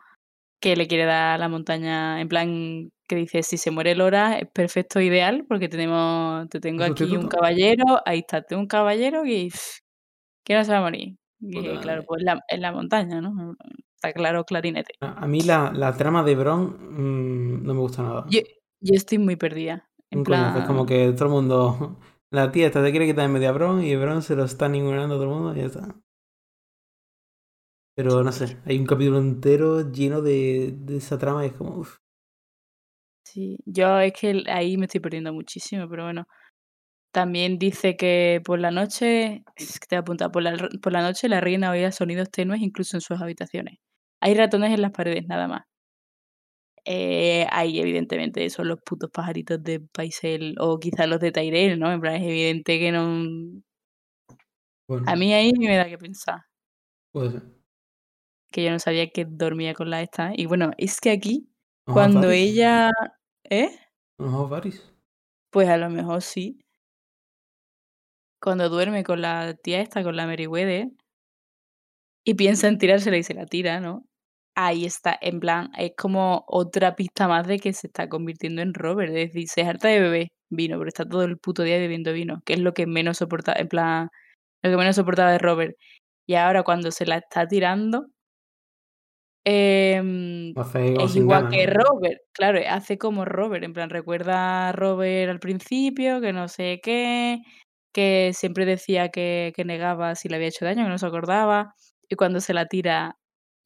Que 0.62 0.76
le 0.76 0.88
quiere 0.88 1.06
dar 1.06 1.36
a 1.36 1.38
la 1.38 1.50
montaña. 1.50 2.20
En 2.22 2.28
plan, 2.28 2.90
que 3.08 3.16
dice: 3.16 3.44
si 3.44 3.58
se 3.58 3.72
muere 3.72 3.96
Lora, 3.96 4.38
es 4.40 4.50
perfecto, 4.52 5.00
ideal, 5.00 5.46
porque 5.48 5.70
tenemos. 5.70 6.48
Te 6.50 6.60
tengo 6.60 6.86
¿Un 6.86 6.92
aquí 6.92 7.16
un 7.16 7.28
caballero. 7.28 7.84
Ahí 8.06 8.20
está, 8.20 8.42
tengo 8.42 8.62
un 8.62 8.68
caballero 8.68 9.26
y. 9.26 9.50
que 10.44 10.56
no 10.56 10.64
se 10.64 10.72
va 10.72 10.80
a 10.80 10.82
morir. 10.82 11.16
Y 11.40 11.62
claro, 11.80 12.04
pues 12.06 12.24
la, 12.24 12.42
en 12.50 12.62
la 12.62 12.72
montaña, 12.72 13.22
¿no? 13.22 13.56
Está 13.98 14.14
claro, 14.14 14.46
clarinete. 14.46 14.94
A, 15.02 15.24
a 15.24 15.28
mí 15.28 15.42
la, 15.42 15.72
la 15.74 15.96
trama 15.98 16.24
de 16.24 16.36
Bron 16.36 16.62
mm, 16.80 17.64
no 17.66 17.74
me 17.74 17.80
gusta 17.80 18.04
nada. 18.04 18.26
Yo, 18.30 18.42
yo 18.80 18.94
estoy 18.96 19.18
muy 19.18 19.36
perdida. 19.36 19.90
En 20.12 20.24
coñazo, 20.24 20.60
es 20.60 20.66
como 20.66 20.86
plan. 20.86 20.88
que 20.88 21.12
todo 21.14 21.26
el 21.26 21.32
mundo. 21.32 22.00
La 22.30 22.52
tía 22.52 22.68
esta 22.68 22.84
te 22.84 22.92
quiere 22.92 23.08
quitar 23.08 23.24
en 23.26 23.32
medio 23.32 23.48
a 23.50 23.54
Bron 23.54 23.82
y 23.84 23.96
Bron 23.96 24.22
se 24.22 24.36
lo 24.36 24.44
está 24.44 24.68
ninguneando 24.68 25.16
a 25.16 25.18
todo 25.18 25.24
el 25.24 25.34
mundo 25.34 25.56
y 25.56 25.60
ya 25.60 25.66
está. 25.68 25.96
Pero 27.96 28.24
no 28.24 28.32
sé, 28.32 28.58
hay 28.66 28.78
un 28.80 28.86
capítulo 28.86 29.18
entero 29.18 29.92
lleno 29.92 30.22
de, 30.22 30.74
de 30.78 30.98
esa 30.98 31.18
trama 31.18 31.44
y 31.44 31.48
es 31.48 31.54
como. 31.54 31.78
Uf. 31.80 31.98
Sí, 33.26 33.58
yo 33.66 34.00
es 34.00 34.14
que 34.14 34.44
ahí 34.48 34.78
me 34.78 34.86
estoy 34.86 35.02
perdiendo 35.02 35.34
muchísimo, 35.34 35.88
pero 35.90 36.04
bueno. 36.04 36.28
También 37.14 37.60
dice 37.60 37.98
que 37.98 38.42
por 38.46 38.60
la 38.60 38.72
noche, 38.72 39.44
es 39.56 39.80
que 39.80 39.88
te 39.88 39.96
he 39.96 40.00
apuntado, 40.00 40.32
por 40.32 40.44
la, 40.44 40.56
por 40.82 40.94
la 40.94 41.02
noche 41.02 41.30
la 41.30 41.42
reina 41.42 41.72
oía 41.72 41.92
sonidos 41.92 42.30
tenues 42.32 42.62
incluso 42.62 42.98
en 42.98 43.02
sus 43.02 43.22
habitaciones. 43.22 43.80
Hay 44.22 44.36
ratones 44.36 44.74
en 44.74 44.82
las 44.84 44.92
paredes, 44.92 45.26
nada 45.28 45.48
más. 45.48 45.64
Eh, 46.86 47.46
ahí 47.52 47.80
evidentemente 47.80 48.50
son 48.50 48.70
los 48.70 48.80
putos 48.82 49.10
pajaritos 49.12 49.62
de 49.64 49.82
Paisel 49.82 50.56
o 50.60 50.80
quizás 50.80 51.08
los 51.08 51.20
de 51.20 51.32
Tyrell, 51.32 51.78
¿no? 51.80 51.92
En 51.92 52.00
plan, 52.00 52.16
es 52.16 52.24
evidente 52.24 52.80
que 52.80 52.92
no... 52.94 53.62
Bueno, 54.88 55.06
A 55.08 55.16
mí 55.16 55.34
ahí 55.34 55.54
me 55.54 55.76
da 55.76 55.88
que 55.90 55.98
pensar, 55.98 56.42
puede 57.12 57.32
ser. 57.32 57.44
que 58.52 58.64
yo 58.64 58.72
no 58.72 58.80
sabía 58.80 59.10
que 59.10 59.26
dormía 59.26 59.74
con 59.74 59.90
la 59.90 60.02
esta. 60.02 60.32
Y 60.36 60.46
bueno, 60.46 60.72
es 60.78 61.00
que 61.02 61.12
aquí, 61.12 61.50
cuando 61.86 62.32
ella... 62.32 62.92
¿Eh? 63.50 63.70
Varys. 64.20 64.94
Pues 65.52 65.68
a 65.68 65.76
lo 65.78 65.90
mejor 65.90 66.22
sí. 66.22 66.62
cuando 68.42 68.70
duerme 68.70 69.04
con 69.04 69.22
la 69.22 69.54
tía 69.54 69.80
esta, 69.82 70.04
con 70.04 70.16
la 70.16 70.26
Meriwether 70.26 70.90
y 72.24 72.36
piensa 72.36 72.68
en 72.68 72.78
tirársela 72.78 73.18
y 73.18 73.24
se 73.24 73.34
la 73.34 73.46
tira, 73.48 73.80
¿no? 73.80 74.07
Ahí 74.60 74.86
está, 74.86 75.16
en 75.22 75.40
plan, 75.40 75.70
es 75.78 75.92
como 75.96 76.44
otra 76.48 76.96
pista 76.96 77.28
más 77.28 77.46
de 77.46 77.60
que 77.60 77.74
se 77.74 77.86
está 77.88 78.10
convirtiendo 78.10 78.64
en 78.64 78.74
Robert, 78.74 79.10
es 79.14 79.32
decir, 79.32 79.48
se 79.48 79.62
harta 79.62 79.88
de 79.88 80.00
beber 80.00 80.28
vino, 80.50 80.80
pero 80.80 80.88
está 80.88 81.08
todo 81.08 81.24
el 81.26 81.38
puto 81.38 81.62
día 81.62 81.78
bebiendo 81.78 82.12
vino, 82.12 82.42
que 82.44 82.54
es 82.54 82.60
lo 82.60 82.74
que 82.74 82.88
menos 82.88 83.18
soporta, 83.18 83.54
en 83.56 83.68
plan, 83.68 84.10
lo 84.64 84.72
que 84.72 84.78
menos 84.78 84.96
soportaba 84.96 85.32
de 85.32 85.38
Robert. 85.38 85.76
Y 86.28 86.36
ahora 86.36 86.64
cuando 86.64 86.90
se 86.92 87.06
la 87.06 87.18
está 87.18 87.48
tirando, 87.48 88.08
em, 89.46 90.54
es 90.58 91.12
sin 91.12 91.24
igual 91.24 91.44
ganas, 91.44 91.56
que. 91.56 91.68
Robert, 91.68 92.20
claro, 92.34 92.60
hace 92.68 92.98
como 92.98 93.26
Robert, 93.26 93.64
en 93.64 93.74
plan, 93.74 93.92
recuerda 93.92 94.70
a 94.70 94.72
Robert 94.72 95.30
al 95.30 95.40
principio, 95.40 96.20
que 96.20 96.34
no 96.34 96.48
sé 96.48 96.80
qué, 96.84 97.42
que 97.94 98.32
siempre 98.34 98.66
decía 98.66 99.10
que, 99.10 99.54
que 99.56 99.66
negaba 99.66 100.16
si 100.16 100.30
le 100.30 100.38
había 100.38 100.48
hecho 100.50 100.66
daño, 100.66 100.84
que 100.84 100.90
no 100.90 100.98
se 100.98 101.06
acordaba, 101.06 101.76
y 102.10 102.16
cuando 102.16 102.40
se 102.42 102.54
la 102.56 102.66
tira, 102.66 103.18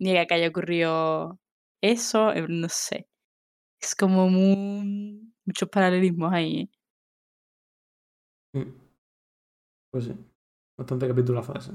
niega 0.01 0.25
que 0.27 0.35
haya 0.35 0.49
ocurrido 0.49 1.39
eso, 1.81 2.33
eh, 2.33 2.45
no 2.49 2.69
sé. 2.69 3.07
Es 3.81 3.95
como 3.95 4.29
muy, 4.29 5.33
muchos 5.45 5.69
paralelismos 5.69 6.33
ahí. 6.33 6.61
¿eh? 6.61 6.69
Mm. 8.55 8.71
Pues 9.93 10.05
sí. 10.05 10.15
Bastante 10.77 11.07
capitulazo 11.07 11.53
ese. 11.55 11.71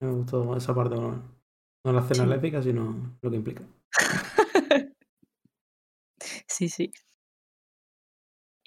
Me 0.00 0.10
gustó 0.10 0.56
esa 0.56 0.74
parte. 0.74 0.96
No 0.96 1.92
la 1.92 2.00
escena 2.00 2.24
Sí. 2.24 2.30
lésbica, 2.30 2.62
sino 2.62 3.18
lo 3.22 3.30
que 3.30 3.36
implica. 3.36 3.64
Sí, 6.48 6.68
sí. 6.68 6.92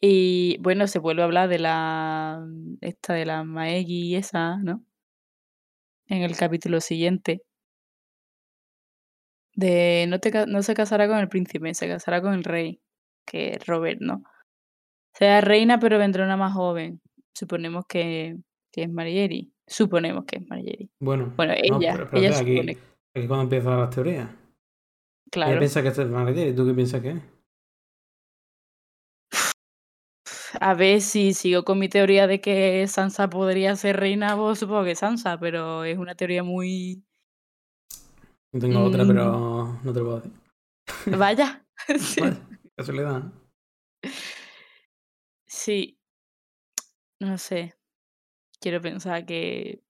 Y 0.01 0.57
bueno, 0.59 0.87
se 0.87 0.99
vuelve 0.99 1.21
a 1.21 1.25
hablar 1.25 1.47
de 1.49 1.59
la 1.59 2.45
esta 2.81 3.13
de 3.13 3.25
la 3.25 3.43
Maegi 3.43 4.15
esa, 4.15 4.57
¿no? 4.57 4.83
En 6.07 6.21
el 6.21 6.35
capítulo 6.35 6.81
siguiente. 6.81 7.43
De 9.55 10.05
no 10.09 10.19
te 10.19 10.45
no 10.47 10.63
se 10.63 10.73
casará 10.73 11.07
con 11.07 11.19
el 11.19 11.29
príncipe, 11.29 11.73
se 11.73 11.87
casará 11.87 12.21
con 12.21 12.33
el 12.33 12.43
rey, 12.43 12.81
que 13.25 13.51
es 13.51 13.65
Robert, 13.65 13.99
¿no? 14.01 14.23
Será 15.13 15.41
reina, 15.41 15.79
pero 15.79 15.99
vendrá 15.99 16.25
una 16.25 16.37
más 16.37 16.53
joven. 16.53 17.01
Suponemos 17.35 17.85
que 17.87 18.37
que 18.71 18.83
es 18.83 18.89
Marjorie. 18.89 19.51
Suponemos 19.67 20.25
que 20.25 20.37
es 20.37 20.47
Marjorie. 20.47 20.89
Bueno, 20.99 21.33
Bueno, 21.37 21.53
no, 21.53 21.79
ella, 21.79 21.93
pero 21.93 22.17
ella 22.17 22.29
aquí, 22.29 22.55
supone 22.55 22.71
aquí 22.71 22.81
es 23.13 23.27
cuando 23.27 23.43
empiezan 23.43 23.79
las 23.79 23.89
teorías. 23.91 24.29
Ella 24.29 24.37
claro. 25.31 25.59
piensa 25.59 25.81
que 25.81 25.89
es 25.89 25.97
¿y 26.49 26.55
tú 26.55 26.65
qué 26.65 26.73
piensas 26.73 27.01
que 27.01 27.09
es? 27.11 27.21
A 30.59 30.75
ver, 30.75 31.01
si 31.01 31.33
sigo 31.33 31.63
con 31.63 31.79
mi 31.79 31.89
teoría 31.89 32.27
de 32.27 32.39
que 32.39 32.87
Sansa 32.87 33.29
podría 33.29 33.75
ser 33.75 33.97
reina, 33.97 34.35
pues 34.35 34.59
supongo 34.59 34.83
que 34.83 34.95
Sansa, 34.95 35.39
pero 35.39 35.83
es 35.83 35.97
una 35.97 36.15
teoría 36.15 36.43
muy 36.43 37.03
yo 38.53 38.59
tengo 38.59 38.83
otra, 38.83 39.03
mm. 39.03 39.07
pero 39.07 39.79
no 39.83 39.93
te 39.93 39.99
lo 39.99 40.05
puedo 40.05 40.21
decir. 40.21 40.33
Vaya. 41.17 41.65
sí. 41.97 42.21
Vaya, 42.21 42.47
casualidad. 42.77 43.33
Sí. 45.47 45.99
No 47.19 47.37
sé. 47.37 47.73
Quiero 48.61 48.79
pensar 48.79 49.25
que. 49.25 49.81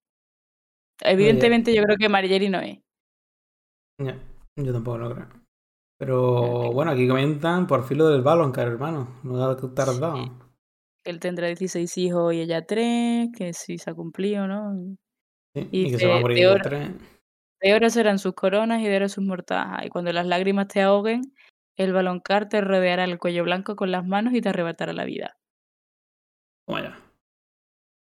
Evidentemente, 1.02 1.76
yo 1.76 1.84
creo 1.84 1.98
que 1.98 2.08
Margeri 2.08 2.50
no 2.50 2.62
es. 2.62 2.80
No, 4.00 4.14
yo 4.56 4.72
tampoco 4.72 4.98
lo 4.98 5.14
creo. 5.14 5.28
Pero 6.00 6.72
bueno, 6.72 6.92
aquí 6.92 7.08
comentan 7.08 7.68
por 7.68 7.86
filo 7.86 8.08
del 8.08 8.22
balón, 8.22 8.52
caro 8.52 8.72
hermano. 8.72 9.20
No 9.24 9.44
ha 9.44 9.58
tardado. 9.74 10.24
Sí. 10.24 10.32
Él 11.06 11.20
tendrá 11.20 11.48
16 11.48 11.98
hijos 11.98 12.34
y 12.34 12.42
ella 12.42 12.66
3, 12.66 13.30
que 13.36 13.54
si 13.54 13.78
se 13.78 13.90
ha 13.90 13.94
cumplido, 13.94 14.48
¿no? 14.48 14.96
Sí, 15.54 15.68
y, 15.72 15.92
que, 15.92 15.98
se 15.98 16.08
va 16.08 16.18
a 16.18 16.22
morir 16.22 16.48
de 16.48 16.60
3. 16.62 16.92
De 17.64 17.70
Peores 17.70 17.94
serán 17.94 18.20
sus 18.20 18.34
coronas 18.34 18.82
y 18.82 18.88
de 18.88 19.08
sus 19.08 19.24
mortajas, 19.24 19.86
y 19.86 19.90
cuando 19.90 20.12
las 20.12 20.28
lágrimas 20.28 20.68
te 20.68 20.82
ahoguen, 20.82 21.22
el 21.78 21.94
baloncar 21.94 22.50
te 22.50 22.60
rodeará 22.60 23.06
el 23.06 23.18
cuello 23.18 23.46
blanco 23.46 23.78
con 23.78 23.90
las 23.90 24.06
manos 24.06 24.34
y 24.34 24.42
te 24.42 24.50
arrebatará 24.50 24.92
la 24.92 25.06
vida. 25.06 25.38
Vaya. 26.68 26.98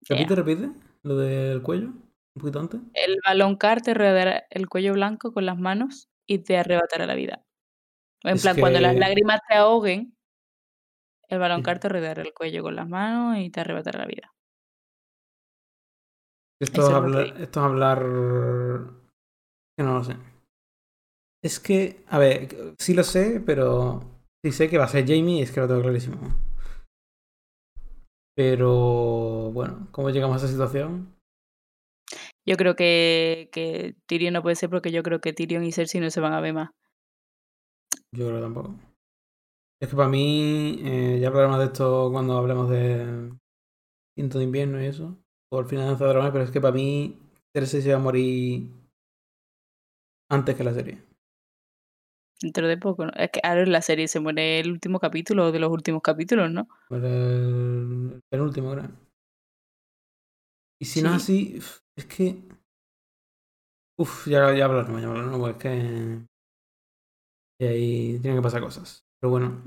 ¿Repite, 0.09 0.35
yeah. 0.35 0.37
repite? 0.37 0.69
¿Lo 1.05 1.17
del 1.17 1.63
cuello? 1.63 1.87
¿Un 1.87 2.41
poquito 2.41 2.59
antes? 2.59 2.81
El 2.95 3.17
baloncar 3.25 3.81
te 3.81 3.95
rodeará 3.95 4.45
el 4.51 4.69
cuello 4.69 4.93
blanco 4.95 5.33
con 5.33 5.47
las 5.47 5.57
manos 5.57 6.09
y 6.27 6.41
te 6.41 6.59
arrebatará 6.59 7.07
la 7.07 7.15
vida. 7.15 7.45
En 8.25 8.39
plan, 8.39 8.59
cuando 8.59 8.81
las 8.81 8.97
lágrimas 8.97 9.39
te 9.49 9.55
ahoguen, 9.55 10.17
el 11.29 11.39
baloncar 11.39 11.79
te 11.79 11.89
rodeará 11.89 12.23
el 12.23 12.35
cuello 12.35 12.65
con 12.65 12.75
las 12.75 12.89
manos 12.89 13.39
y 13.39 13.51
te 13.51 13.61
arrebatará 13.61 14.01
la 14.01 14.07
vida. 14.07 14.35
Esto 16.59 16.89
es 17.39 17.57
hablar 17.57 19.04
que 19.77 19.85
no 19.85 19.95
lo 19.95 20.05
sé. 20.05 20.17
Es 21.43 21.61
que, 21.61 22.03
a 22.09 22.19
ver, 22.19 22.75
sí 22.79 22.95
lo 22.95 23.05
sé, 23.05 23.43
pero 23.45 24.01
sí 24.43 24.53
sé 24.53 24.71
que 24.71 24.79
va 24.79 24.85
a 24.85 24.89
ser 24.89 25.07
Jamie, 25.07 25.43
es 25.43 25.53
que 25.53 25.61
lo 25.61 25.69
tengo 25.69 25.83
clarísimo. 25.83 26.17
Pero 28.37 29.51
bueno, 29.53 29.89
¿cómo 29.93 30.11
llegamos 30.11 30.37
a 30.37 30.39
esa 30.39 30.53
situación? 30.53 31.15
Yo 32.47 32.57
creo 32.57 32.77
que, 32.77 33.49
que 33.53 33.97
Tyrion 34.07 34.35
no 34.35 34.43
puede 34.43 34.57
ser 34.57 34.71
porque 34.71 34.91
yo 34.91 35.03
creo 35.03 35.21
que 35.21 35.33
Tyrion 35.33 35.65
y 35.65 35.73
Cersei 35.73 36.01
no 36.01 36.11
se 36.11 36.21
van 36.21 36.33
a 36.33 36.41
ver 36.41 36.55
más. 36.55 36.71
Yo 38.13 38.27
creo 38.27 38.37
que 38.37 38.43
tampoco. 38.43 38.75
Es 39.81 39.89
que 39.89 39.97
para 39.97 40.09
mí, 40.09 40.79
eh, 40.83 41.19
ya 41.21 41.29
hablaremos 41.29 41.59
de 41.59 41.67
esto 41.67 42.11
cuando 42.11 42.39
hablemos 42.39 42.71
de 42.71 43.33
Quinto 44.17 44.39
de 44.39 44.45
Invierno 44.45 44.83
y 44.83 44.87
eso, 44.87 45.19
o 45.53 45.59
al 45.59 45.67
final 45.67 45.85
de 45.85 45.91
Danza 45.91 46.05
de 46.05 46.11
Dragones, 46.11 46.33
pero 46.33 46.45
es 46.45 46.51
que 46.51 46.61
para 46.61 46.75
mí 46.75 47.19
Cersei 47.53 47.83
se 47.83 47.91
va 47.91 47.97
a 47.97 48.03
morir 48.03 48.71
antes 50.35 50.55
que 50.55 50.65
la 50.65 50.75
serie. 50.75 51.03
Dentro 52.41 52.67
de 52.67 52.77
poco, 52.77 53.07
¿no? 53.07 53.13
Es 53.17 53.31
que 53.31 53.41
ahora 53.43 53.63
en 53.63 53.73
la 53.73 53.81
serie 53.81 54.09
se 54.09 54.21
muere 54.21 54.61
el 54.61 54.71
último 54.71 54.99
capítulo 54.99 55.53
de 55.53 55.59
los 55.59 55.71
últimos 55.71 56.03
capítulos, 56.03 56.51
¿no? 56.51 56.69
El 56.91 58.21
penúltimo, 58.29 58.73
creo. 58.73 58.91
Y 60.81 60.85
si 60.85 61.01
no 61.01 61.11
es 61.11 61.17
así, 61.17 61.59
es 61.97 62.05
que. 62.07 62.43
Uf, 63.97 64.27
ya, 64.27 64.55
ya 64.55 64.65
hablaremos, 64.65 65.01
ya 65.01 65.09
hablaremos, 65.09 65.39
porque 65.39 65.51
es 65.53 65.57
que. 65.59 66.27
Y 67.61 67.65
ahí 67.67 68.19
tienen 68.21 68.39
que 68.39 68.43
pasar 68.43 68.61
cosas. 68.61 69.05
Pero 69.21 69.31
bueno, 69.31 69.63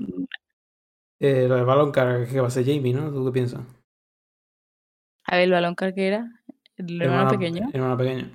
eh, 1.20 1.48
lo 1.48 1.56
de 1.56 1.64
Baloncar, 1.64 2.28
que 2.28 2.40
va 2.40 2.48
a 2.48 2.50
ser 2.50 2.64
Jamie, 2.64 2.92
¿no? 2.92 3.10
¿Tú 3.10 3.24
qué 3.24 3.32
piensas? 3.32 3.62
A 5.24 5.36
ver, 5.36 5.44
el 5.44 5.50
baloncar 5.50 5.94
que 5.94 6.06
era, 6.06 6.42
el 6.76 7.02
hermano 7.02 7.30
pequeño. 7.30 7.68
Hermano 7.72 7.98
pequeño. 7.98 8.30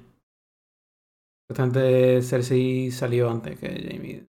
Bastante 1.50 2.22
Cersei 2.22 2.92
salió 2.92 3.30
antes 3.30 3.60
que 3.60 3.68
Jamie. 3.68 4.28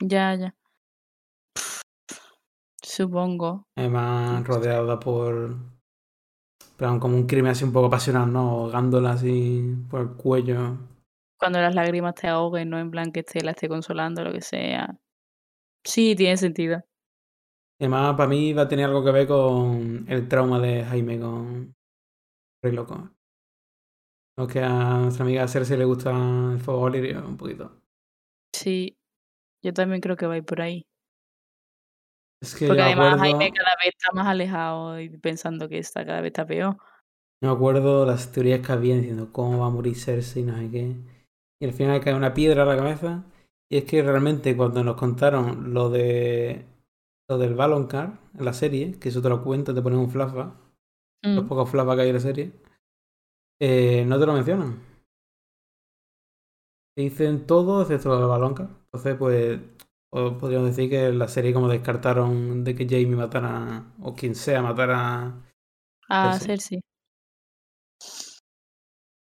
Ya, 0.00 0.34
ya. 0.34 0.54
Supongo. 2.82 3.66
Además, 3.76 4.46
rodeada 4.46 4.98
por. 4.98 5.56
Pero 6.76 6.98
como 6.98 7.16
un 7.16 7.26
crimen 7.26 7.52
así 7.52 7.64
un 7.64 7.72
poco 7.72 7.90
pasional, 7.90 8.32
¿no? 8.32 8.40
Ahogándola 8.40 9.12
así 9.12 9.76
por 9.90 10.00
el 10.00 10.08
cuello. 10.10 10.78
Cuando 11.38 11.60
las 11.60 11.74
lágrimas 11.74 12.14
te 12.14 12.28
ahoguen, 12.28 12.70
no 12.70 12.78
en 12.78 12.90
plan 12.90 13.12
que 13.12 13.20
esté, 13.20 13.42
la 13.42 13.52
esté 13.52 13.68
consolando, 13.68 14.24
lo 14.24 14.32
que 14.32 14.40
sea. 14.40 14.98
Sí, 15.84 16.14
tiene 16.14 16.36
sentido. 16.36 16.82
Además, 17.78 18.14
para 18.16 18.28
mí 18.28 18.52
va 18.52 18.62
a 18.62 18.68
tener 18.68 18.86
algo 18.86 19.02
que 19.02 19.10
ver 19.10 19.26
con 19.26 20.04
el 20.08 20.28
trauma 20.28 20.58
de 20.60 20.84
Jaime 20.84 21.18
con 21.18 21.74
Rey 22.62 22.74
Loco. 22.74 23.10
Lo 24.40 24.46
que 24.48 24.60
a 24.60 24.98
nuestra 25.00 25.24
amiga 25.26 25.46
Cersei 25.46 25.76
le 25.76 25.84
gusta 25.84 26.10
el 26.54 26.60
fuego 26.60 26.88
lirio 26.88 27.22
un 27.28 27.36
poquito. 27.36 27.82
Sí, 28.54 28.96
yo 29.62 29.74
también 29.74 30.00
creo 30.00 30.16
que 30.16 30.26
va 30.26 30.32
a 30.34 30.38
ir 30.38 30.44
por 30.44 30.62
ahí. 30.62 30.86
Es 32.42 32.54
que 32.54 32.66
Porque 32.66 32.80
además 32.80 33.18
acuerdo, 33.18 33.18
Jaime 33.18 33.52
cada 33.52 33.76
vez 33.76 33.94
está 33.94 34.12
más 34.12 34.26
alejado 34.28 34.98
y 34.98 35.10
pensando 35.18 35.68
que 35.68 35.76
está 35.78 36.06
cada 36.06 36.22
vez 36.22 36.28
está 36.30 36.46
peor. 36.46 36.78
me 37.42 37.48
acuerdo 37.50 38.06
las 38.06 38.32
teorías 38.32 38.64
que 38.66 38.72
había 38.72 38.96
diciendo 38.96 39.30
cómo 39.32 39.58
va 39.58 39.66
a 39.66 39.70
morir 39.70 39.94
Cersei, 39.96 40.42
no 40.42 40.56
sé 40.56 40.70
qué. 40.70 40.96
Y 41.60 41.66
al 41.66 41.72
final 41.72 42.00
cae 42.00 42.14
una 42.14 42.32
piedra 42.34 42.62
a 42.62 42.66
la 42.66 42.76
cabeza. 42.76 43.24
Y 43.70 43.76
es 43.78 43.84
que 43.84 44.02
realmente 44.02 44.56
cuando 44.56 44.82
nos 44.82 44.96
contaron 44.96 45.74
lo 45.74 45.90
de 45.90 46.64
lo 47.28 47.38
del 47.38 47.54
Baloncar 47.54 48.18
en 48.38 48.44
la 48.44 48.52
serie, 48.52 48.98
que 48.98 49.10
eso 49.10 49.22
te 49.22 49.28
lo 49.28 49.44
cuento, 49.44 49.74
te 49.74 49.82
ponen 49.82 50.00
un 50.00 50.10
flashback, 50.10 50.52
los 51.22 51.44
Mm, 51.44 51.48
pocos 51.48 51.70
flashbacks 51.70 51.96
que 51.98 52.02
hay 52.02 52.08
en 52.08 52.14
la 52.14 52.20
serie, 52.20 52.52
eh, 53.60 54.04
no 54.06 54.18
te 54.18 54.26
lo 54.26 54.32
mencionan. 54.32 54.80
Te 56.96 57.02
dicen 57.02 57.46
todo 57.46 57.82
excepto 57.82 58.08
lo 58.10 58.18
del 58.18 58.28
Baloncar. 58.28 58.68
Entonces, 58.86 59.16
pues, 59.16 59.60
podríamos 60.10 60.68
decir 60.68 60.90
que 60.90 61.06
en 61.06 61.18
la 61.18 61.28
serie 61.28 61.52
como 61.52 61.68
descartaron 61.68 62.64
de 62.64 62.74
que 62.74 62.84
Jamie 62.86 63.16
matara, 63.16 63.92
o 64.02 64.14
quien 64.14 64.34
sea 64.34 64.62
matara 64.62 65.34
A 66.08 66.38
Cersei. 66.38 66.80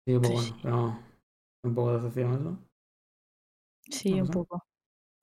Sí, 0.06 0.20
pues 0.20 0.30
Sí. 0.42 0.52
bueno, 0.54 0.60
pero 0.62 1.00
un 1.64 1.76
poco 1.76 1.90
de 1.92 1.96
decepción 1.98 2.34
eso. 2.34 2.58
Sí, 3.90 4.20
un 4.20 4.28
poco. 4.28 4.66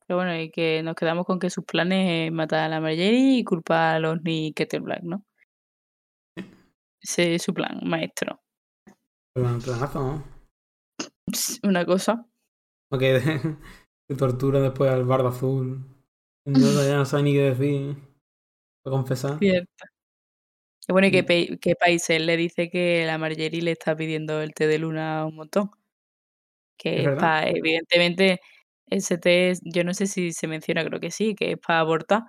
Pero 0.07 0.19
bueno, 0.19 0.37
y 0.41 0.51
que 0.51 0.83
nos 0.83 0.95
quedamos 0.97 1.27
con 1.27 1.39
que 1.39 1.51
sus 1.51 1.65
planes 1.65 2.29
es 2.29 2.33
matar 2.33 2.61
a 2.65 2.69
la 2.69 2.81
Marjorie 2.81 3.39
y 3.39 3.45
culpar 3.45 3.97
a 3.97 4.01
los 4.01 4.23
Nick 4.23 4.69
Black, 4.83 5.03
¿no? 5.03 5.25
Ese 7.03 7.35
es 7.35 7.43
su 7.43 7.53
plan, 7.53 7.81
maestro. 7.83 8.41
Una 11.63 11.85
cosa. 11.85 12.27
Porque 12.89 13.21
te 14.09 14.17
tortura 14.17 14.61
después 14.61 14.91
al 14.91 15.05
bardo 15.05 15.29
azul. 15.29 15.87
No, 16.47 16.85
ya 16.85 16.97
no 16.97 17.05
sabe 17.05 17.23
ni 17.25 17.33
qué 17.33 17.55
decir. 17.55 17.97
Para 18.83 18.97
confesar. 18.97 19.39
Cierto. 19.39 19.85
Y 20.89 20.93
bueno, 20.93 21.09
y 21.09 21.11
que. 21.13 21.23
Pe- 21.23 21.59
que 21.61 21.77
Paisel 21.77 22.27
le 22.27 22.37
dice 22.37 22.71
que 22.71 23.05
la 23.07 23.19
Marjorie 23.19 23.63
le 23.63 23.73
está 23.73 23.95
pidiendo 23.95 24.41
el 24.43 24.55
té 24.55 24.67
de 24.67 24.79
luna 24.79 25.25
un 25.27 25.37
montón. 25.37 25.71
Que 26.79 27.03
Es 27.03 27.09
es 27.09 27.15
para, 27.17 27.49
evidentemente, 27.49 28.41
ese 28.87 29.19
té, 29.19 29.53
yo 29.63 29.85
no 29.85 29.95
sé 29.95 30.07
si 30.07 30.33
se 30.33 30.47
menciona, 30.49 30.85
creo 30.85 30.99
que 30.99 31.11
sí, 31.11 31.35
que 31.35 31.53
es 31.53 31.59
para 31.59 31.81
abortar. 31.81 32.23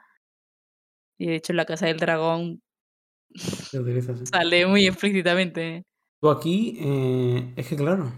Y 1.17 1.27
de 1.27 1.35
hecho 1.35 1.53
en 1.53 1.57
la 1.57 1.65
Casa 1.65 1.85
del 1.87 1.97
Dragón 1.97 2.61
Se 3.33 3.79
utiliza 3.79 4.11
así. 4.11 4.25
sale 4.31 4.65
muy 4.67 4.85
explícitamente. 4.87 5.83
Tú 6.21 6.29
aquí, 6.29 6.77
eh, 6.79 7.53
es 7.57 7.67
que 7.67 7.75
claro. 7.75 8.11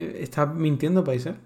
eh, 0.00 0.18
¿Estás 0.22 0.54
mintiendo, 0.54 1.02
Paiser? 1.04 1.36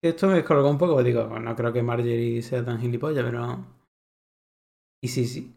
Esto 0.00 0.28
me 0.28 0.34
descolocó 0.34 0.68
un 0.70 0.78
poco, 0.78 0.92
porque 0.94 1.08
digo, 1.08 1.26
bueno, 1.28 1.46
no 1.50 1.56
creo 1.56 1.72
que 1.72 1.82
Marjorie 1.82 2.42
sea 2.42 2.64
tan 2.64 2.80
gilipollas, 2.80 3.24
pero. 3.24 3.64
Y 5.02 5.08
sí, 5.08 5.26
sí. 5.26 5.54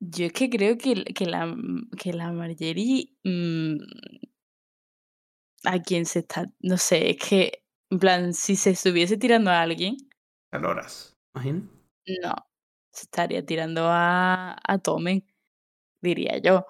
Yo 0.00 0.26
es 0.26 0.32
que 0.32 0.50
creo 0.50 0.76
que, 0.78 1.04
que, 1.04 1.26
la, 1.26 1.54
que 1.98 2.12
la 2.12 2.30
Marjorie 2.32 3.16
mm, 3.24 3.76
a 5.64 5.82
quien 5.82 6.06
se 6.06 6.20
está, 6.20 6.50
no 6.60 6.78
sé, 6.78 7.10
es 7.10 7.16
que, 7.18 7.62
en 7.90 7.98
plan, 7.98 8.34
si 8.34 8.56
se 8.56 8.70
estuviese 8.70 9.16
tirando 9.16 9.50
a 9.50 9.60
alguien, 9.62 9.96
Caloras. 10.50 11.15
¿Imaginas? 11.36 11.62
no, 12.22 12.34
se 12.92 13.02
estaría 13.04 13.44
tirando 13.44 13.82
a, 13.88 14.56
a 14.64 14.78
Tommen, 14.78 15.24
diría 16.02 16.38
yo. 16.38 16.66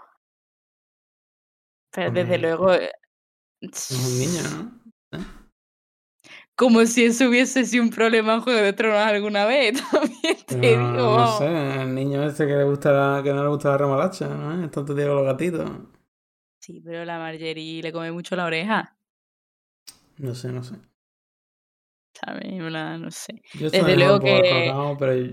Pero 1.91 2.11
desde 2.13 2.39
luego, 2.39 2.73
eh, 2.75 2.91
Es 3.61 3.91
un 3.91 4.19
niño, 4.19 4.43
¿no? 4.43 4.81
como 6.55 6.85
si 6.87 7.05
eso 7.05 7.29
hubiese 7.29 7.65
sido 7.65 7.83
un 7.85 7.91
problema 7.91 8.35
en 8.35 8.41
Juego 8.41 8.61
de 8.61 8.73
Tronos 8.73 8.99
alguna 9.07 9.45
vez, 9.47 9.75
también 9.91 10.37
te 10.47 10.57
Pero 10.61 10.79
digo, 10.79 11.17
no 11.19 11.27
sé, 11.27 11.83
el 11.83 11.95
niño 11.95 12.25
este 12.25 12.47
que 12.47 12.55
le 12.57 12.65
gusta 12.65 12.91
la- 12.93 13.23
que 13.23 13.33
no 13.33 13.43
le 13.43 13.49
gusta 13.51 13.71
la 13.71 13.79
remolacha, 13.79 14.29
¿no? 14.29 14.65
Es 14.65 14.71
tonto 14.71 14.95
tío 14.95 15.07
con 15.09 15.17
los 15.17 15.25
gatitos. 15.27 15.71
Sí, 16.61 16.81
pero 16.85 17.05
la 17.07 17.19
Marjorie 17.19 17.81
le 17.83 17.93
come 17.93 18.13
mucho 18.13 18.37
la 18.37 18.45
oreja, 18.45 18.99
No 20.19 20.35
sé, 20.35 20.53
no 20.53 20.63
sé. 20.65 20.77
Plan, 22.21 23.03
No 23.03 23.11
sé. 23.11 23.43
Yo 23.55 23.71
Desde 23.71 23.97
luego 23.97 24.21
que 24.21 24.43
descolocado, 24.43 24.97
pero 24.99 25.33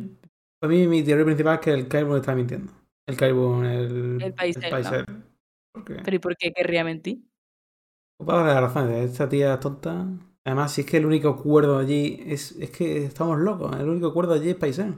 para 0.60 0.74
mí 0.74 0.88
mi 0.88 1.04
teoría 1.04 1.26
principal 1.26 1.56
es 1.56 1.60
que 1.62 1.72
el 1.72 1.88
Carbon 1.88 2.18
está 2.18 2.36
mintiendo. 2.36 2.72
El 3.08 3.18
Carbon, 3.18 3.66
el, 3.66 4.22
el. 4.22 4.34
¿Por 5.74 5.86
qué? 5.86 5.96
Pero 6.04 6.16
¿y 6.16 6.20
por 6.20 6.38
qué 6.38 6.54
querría 6.54 6.84
mentir? 6.84 7.24
Para 8.26 8.44
darle 8.44 8.62
razones. 8.62 9.12
Esta 9.12 9.28
tía 9.28 9.56
es 9.56 9.60
tonta. 9.60 10.08
Además, 10.46 10.72
si 10.74 10.82
es 10.82 10.88
que 10.88 10.98
el 10.98 11.06
único 11.06 11.36
cuerdo 11.36 11.78
allí 11.78 12.22
es, 12.26 12.52
es 12.54 12.70
que 12.70 13.06
estamos 13.06 13.40
locos. 13.40 13.76
El 13.80 13.90
único 13.90 14.14
cuerdo 14.14 14.34
allí 14.34 14.50
es 14.50 14.56
Paisel. 14.56 14.96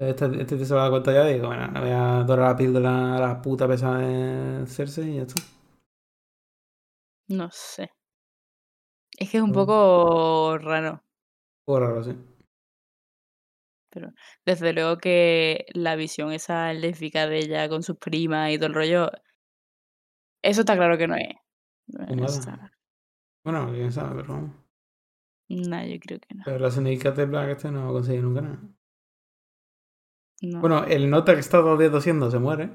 Este, 0.00 0.24
este 0.40 0.56
tío 0.56 0.64
se 0.64 0.74
va 0.74 0.80
a 0.80 0.82
dar 0.84 0.90
cuenta 0.92 1.12
ya 1.12 1.30
y 1.30 1.34
digo, 1.34 1.48
bueno, 1.48 1.70
le 1.72 1.80
voy 1.80 1.90
a 1.90 2.24
dorar 2.24 2.48
la 2.48 2.56
píldora 2.56 3.16
a 3.16 3.20
la 3.20 3.42
puta 3.42 3.68
pesada 3.68 3.98
de 3.98 4.66
Cersei 4.66 5.10
y 5.10 5.16
ya 5.16 5.22
está. 5.22 5.42
No 7.28 7.48
sé. 7.52 7.90
Es 9.20 9.30
que 9.30 9.36
es 9.36 9.42
un 9.42 9.50
Mm. 9.50 9.54
poco 9.54 10.58
raro. 10.58 11.04
Poco 11.64 11.80
raro, 11.80 12.02
sí. 12.02 12.16
Pero 13.92 14.12
desde 14.46 14.72
luego 14.72 14.98
que 14.98 15.66
la 15.74 15.96
visión 15.96 16.32
esa 16.32 16.72
lésbica 16.72 17.26
de 17.26 17.38
ella 17.38 17.68
con 17.68 17.82
sus 17.82 17.96
primas 17.96 18.50
y 18.50 18.56
todo 18.56 18.68
el 18.68 18.74
rollo, 18.74 19.10
eso 20.42 20.60
está 20.60 20.76
claro 20.76 20.96
que 20.96 21.06
no 21.08 21.16
es. 21.16 21.34
No 21.88 22.24
está- 22.26 22.72
Bueno, 23.44 23.70
quién 23.72 23.90
sabe, 23.92 24.22
pero 24.22 24.34
vamos. 24.34 24.50
No, 25.48 25.84
yo 25.84 25.98
creo 25.98 26.20
que 26.20 26.34
no. 26.36 26.42
Pero 26.44 26.58
la 26.60 26.70
Syndicate 26.70 27.24
Black 27.26 27.48
este 27.50 27.70
no 27.72 27.84
va 27.84 27.90
a 27.90 27.92
conseguir 27.94 28.22
nunca 28.22 28.40
nada. 28.42 28.60
no. 30.42 30.60
Bueno, 30.60 30.84
el 30.84 31.10
nota 31.10 31.34
que 31.34 31.40
está 31.40 31.58
todo 31.58 31.72
el 31.74 31.78
día 31.80 31.90
tosiendo 31.90 32.30
se 32.30 32.38
muere. 32.38 32.70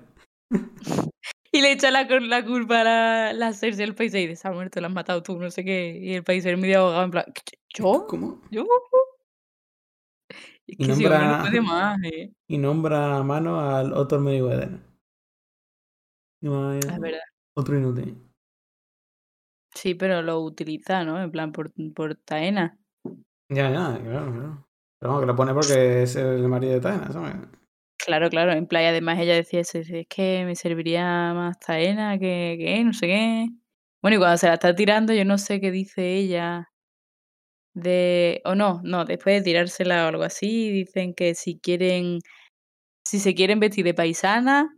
Y 1.56 1.62
le 1.62 1.72
echa 1.72 1.90
la, 1.90 2.04
la 2.04 2.44
culpa 2.44 2.82
a 2.82 2.84
la, 2.84 3.34
la 3.34 3.54
Cersei 3.54 3.86
del 3.86 3.96
país 3.96 4.14
y 4.14 4.28
dice, 4.28 4.36
se 4.36 4.48
ha 4.48 4.52
muerto, 4.52 4.82
la 4.82 4.88
has 4.88 4.94
matado 4.94 5.24
tú, 5.24 5.38
no 5.40 5.50
sé 5.50 5.64
qué. 5.64 5.98
Y 6.02 6.14
el 6.16 6.24
país 6.24 6.46
es 6.46 6.58
medio 6.58 6.80
abogado 6.82 7.04
en 7.06 7.12
plan, 7.12 7.26
¿yo? 7.74 8.06
¿Cómo? 8.08 8.42
¿Yo? 8.52 8.66
Es 10.68 10.76
Y 10.78 10.78
que 10.78 10.84
ese 10.84 10.92
hombre 10.94 11.10
no 11.10 11.26
nombra- 11.26 11.42
puede 11.42 11.62
más, 11.62 11.98
eh. 12.04 12.34
Y 12.48 12.58
nombra 12.58 13.18
a 13.18 13.24
mano 13.24 13.60
al 13.62 13.94
Otto 13.94 14.20
Meriwether. 14.20 14.80
Y 16.42 16.48
vaya, 16.50 16.80
Es 16.80 17.00
verdad. 17.00 17.20
Otro 17.56 17.78
inútil. 17.78 18.18
Sí, 19.74 19.94
pero 19.96 20.22
lo 20.22 20.42
utiliza, 20.42 21.04
¿no? 21.06 21.22
En 21.22 21.32
plan, 21.32 21.52
por, 21.52 21.72
por 21.94 22.16
Taena. 22.16 22.78
Ya, 23.50 23.70
ya, 23.70 24.00
claro, 24.04 24.32
claro. 24.34 24.68
Pero 25.00 25.10
vamos, 25.12 25.20
que 25.22 25.26
lo 25.28 25.36
pone 25.36 25.54
porque 25.54 26.04
es 26.04 26.16
el 26.18 26.48
marido 26.48 26.74
de 26.74 26.82
Taena, 26.82 27.12
¿sabes? 27.12 27.36
Claro, 28.06 28.30
claro, 28.30 28.52
en 28.52 28.68
playa 28.68 28.90
además 28.90 29.18
ella 29.20 29.34
decía 29.34 29.62
es 29.62 29.72
que 30.08 30.44
me 30.46 30.56
serviría 30.56 31.34
más 31.34 31.58
Taena 31.60 32.20
que, 32.20 32.56
que 32.60 32.84
no 32.84 32.94
sé 32.94 33.08
qué. 33.08 33.48
Bueno, 34.00 34.18
y 34.18 34.20
cuando 34.20 34.38
se 34.38 34.46
la 34.48 34.54
está 34.54 34.76
tirando, 34.76 35.12
yo 35.12 35.26
no 35.26 35.40
sé 35.40 35.60
qué 35.60 35.72
dice 35.72 36.14
ella 36.14 36.70
de... 37.76 38.42
O 38.46 38.56
no, 38.56 38.80
no, 38.84 39.04
después 39.06 39.36
de 39.36 39.42
tirársela 39.44 40.06
o 40.06 40.08
algo 40.10 40.24
así, 40.24 40.72
dicen 40.72 41.14
que 41.14 41.36
si 41.36 41.60
quieren, 41.60 42.20
si 43.06 43.20
se 43.20 43.36
quieren 43.36 43.60
vestir 43.60 43.86
de 43.86 43.94
paisana 43.96 44.70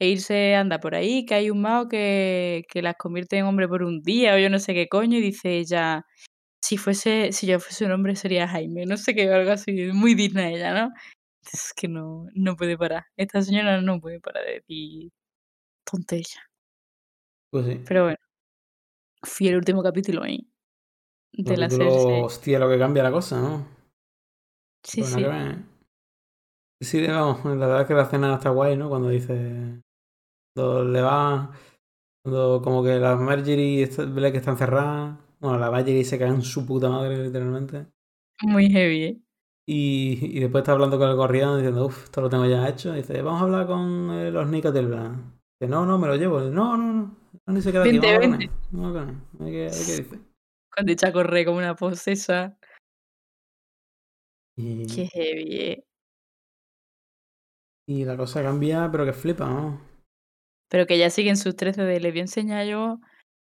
e 0.00 0.08
irse, 0.10 0.54
anda 0.56 0.80
por 0.80 0.94
ahí, 0.96 1.26
que 1.26 1.34
hay 1.34 1.50
un 1.50 1.62
mago 1.62 1.88
que, 1.88 2.64
que 2.70 2.82
las 2.82 2.96
convierte 2.96 3.38
en 3.38 3.46
hombre 3.46 3.68
por 3.68 3.82
un 3.84 4.02
día 4.02 4.34
o 4.34 4.38
yo 4.38 4.50
no 4.50 4.58
sé 4.60 4.74
qué 4.74 4.88
coño, 4.88 5.18
y 5.18 5.22
dice 5.22 5.58
ella, 5.58 6.04
si 6.62 6.76
fuese, 6.78 7.32
si 7.32 7.46
yo 7.48 7.60
fuese 7.60 7.86
un 7.86 7.92
hombre 7.92 8.16
sería 8.16 8.48
Jaime, 8.48 8.86
no 8.86 8.96
sé 8.98 9.14
qué, 9.14 9.32
algo 9.32 9.52
así, 9.52 9.72
muy 9.94 10.14
digna 10.14 10.50
ella, 10.50 10.74
¿no? 10.74 10.90
Es 11.42 11.72
que 11.74 11.88
no, 11.88 12.26
no 12.34 12.56
puede 12.56 12.76
parar. 12.78 13.04
Esta 13.16 13.42
señora 13.42 13.80
no 13.80 14.00
puede 14.00 14.20
parar 14.20 14.44
de 14.44 14.52
decir 14.54 15.10
tontería. 15.84 16.40
Pues 17.50 17.66
sí. 17.66 17.80
Pero 17.86 18.04
bueno, 18.04 18.18
fui 19.22 19.48
el 19.48 19.56
último 19.56 19.82
capítulo 19.82 20.22
ahí. 20.22 20.46
De 21.32 21.56
la 21.56 21.70
Cersei. 21.70 22.22
hostia, 22.22 22.58
lo 22.58 22.68
que 22.68 22.78
cambia 22.78 23.02
la 23.02 23.12
cosa, 23.12 23.40
¿no? 23.40 23.66
Sí, 24.82 25.00
Pues 25.00 25.12
sí. 25.12 25.22
ver, 25.22 25.52
¿eh? 25.52 25.64
Sí, 26.82 27.06
vamos, 27.06 27.44
la 27.44 27.66
verdad 27.66 27.82
es 27.82 27.88
que 27.88 27.94
la 27.94 28.02
escena 28.02 28.34
está 28.34 28.50
guay, 28.50 28.76
¿no? 28.76 28.88
Cuando 28.88 29.08
dice. 29.10 29.82
Cuando 30.54 30.84
le 30.84 31.00
va. 31.02 31.52
Cuando 32.22 32.60
como 32.62 32.82
que 32.82 32.98
la 32.98 33.16
Marjorie 33.16 33.82
está, 33.82 34.04
ve 34.04 34.32
que 34.32 34.38
está 34.38 34.52
encerrada. 34.52 35.18
Bueno, 35.40 35.58
la 35.58 35.70
Marjorie 35.70 36.04
se 36.04 36.18
cae 36.18 36.28
en 36.28 36.42
su 36.42 36.66
puta 36.66 36.88
madre, 36.88 37.16
literalmente. 37.18 37.86
Muy 38.42 38.68
heavy, 38.70 39.04
¿eh? 39.04 39.20
Y, 39.72 40.18
y 40.36 40.40
después 40.40 40.62
está 40.62 40.72
hablando 40.72 40.98
con 40.98 41.08
el 41.08 41.14
gorrión 41.14 41.56
diciendo, 41.58 41.86
uff, 41.86 42.04
esto 42.04 42.20
lo 42.20 42.28
tengo 42.28 42.44
ya 42.46 42.68
hecho. 42.68 42.92
Y 42.92 43.02
dice, 43.02 43.22
vamos 43.22 43.40
a 43.40 43.44
hablar 43.44 43.66
con 43.68 44.10
eh, 44.10 44.30
los 44.32 44.48
Nicas 44.48 44.74
del 44.74 44.88
Blan. 44.88 45.38
Dice, 45.60 45.70
no, 45.70 45.86
no, 45.86 45.96
me 45.96 46.08
lo 46.08 46.16
llevo. 46.16 46.40
Dice, 46.40 46.52
no, 46.52 46.76
no, 46.76 46.92
no. 46.92 47.16
No, 47.46 47.52
ni 47.54 47.62
se 47.62 47.70
queda 47.70 47.82
aquí. 47.84 47.92
Vente, 47.98 48.06
Vamos 48.08 48.12
a 48.12 48.24
hablar 48.24 48.38
vente. 48.40 48.46
con 48.48 48.56
él. 48.56 48.68
Vamos 48.72 48.84
a 48.84 48.88
hablar 49.00 49.06
con 49.06 49.14
él. 49.14 49.22
A 49.38 49.44
ver 49.44 49.52
qué- 49.52 49.60
a 49.74 49.78
ver 49.78 49.86
qué 49.86 50.02
dice. 50.02 50.20
Cuando 50.74 50.92
echa 50.92 51.08
a 51.08 51.12
correr 51.12 51.46
como 51.46 51.58
una 51.58 51.76
posesa. 51.76 52.56
Y, 54.56 54.86
Qué 54.86 55.06
heavy, 55.06 55.56
¿eh? 55.56 55.84
y 57.88 58.04
la 58.04 58.16
cosa 58.16 58.42
cambia, 58.42 58.88
pero 58.90 59.04
que 59.04 59.12
flipa, 59.12 59.48
¿no? 59.48 59.80
Pero 60.68 60.86
que 60.86 60.98
ya 60.98 61.10
siguen 61.10 61.36
sus 61.36 61.56
13 61.56 61.82
de 61.82 61.98
le 62.00 62.10
voy 62.10 62.18
a 62.20 62.22
enseñar 62.22 62.66
yo 62.66 62.98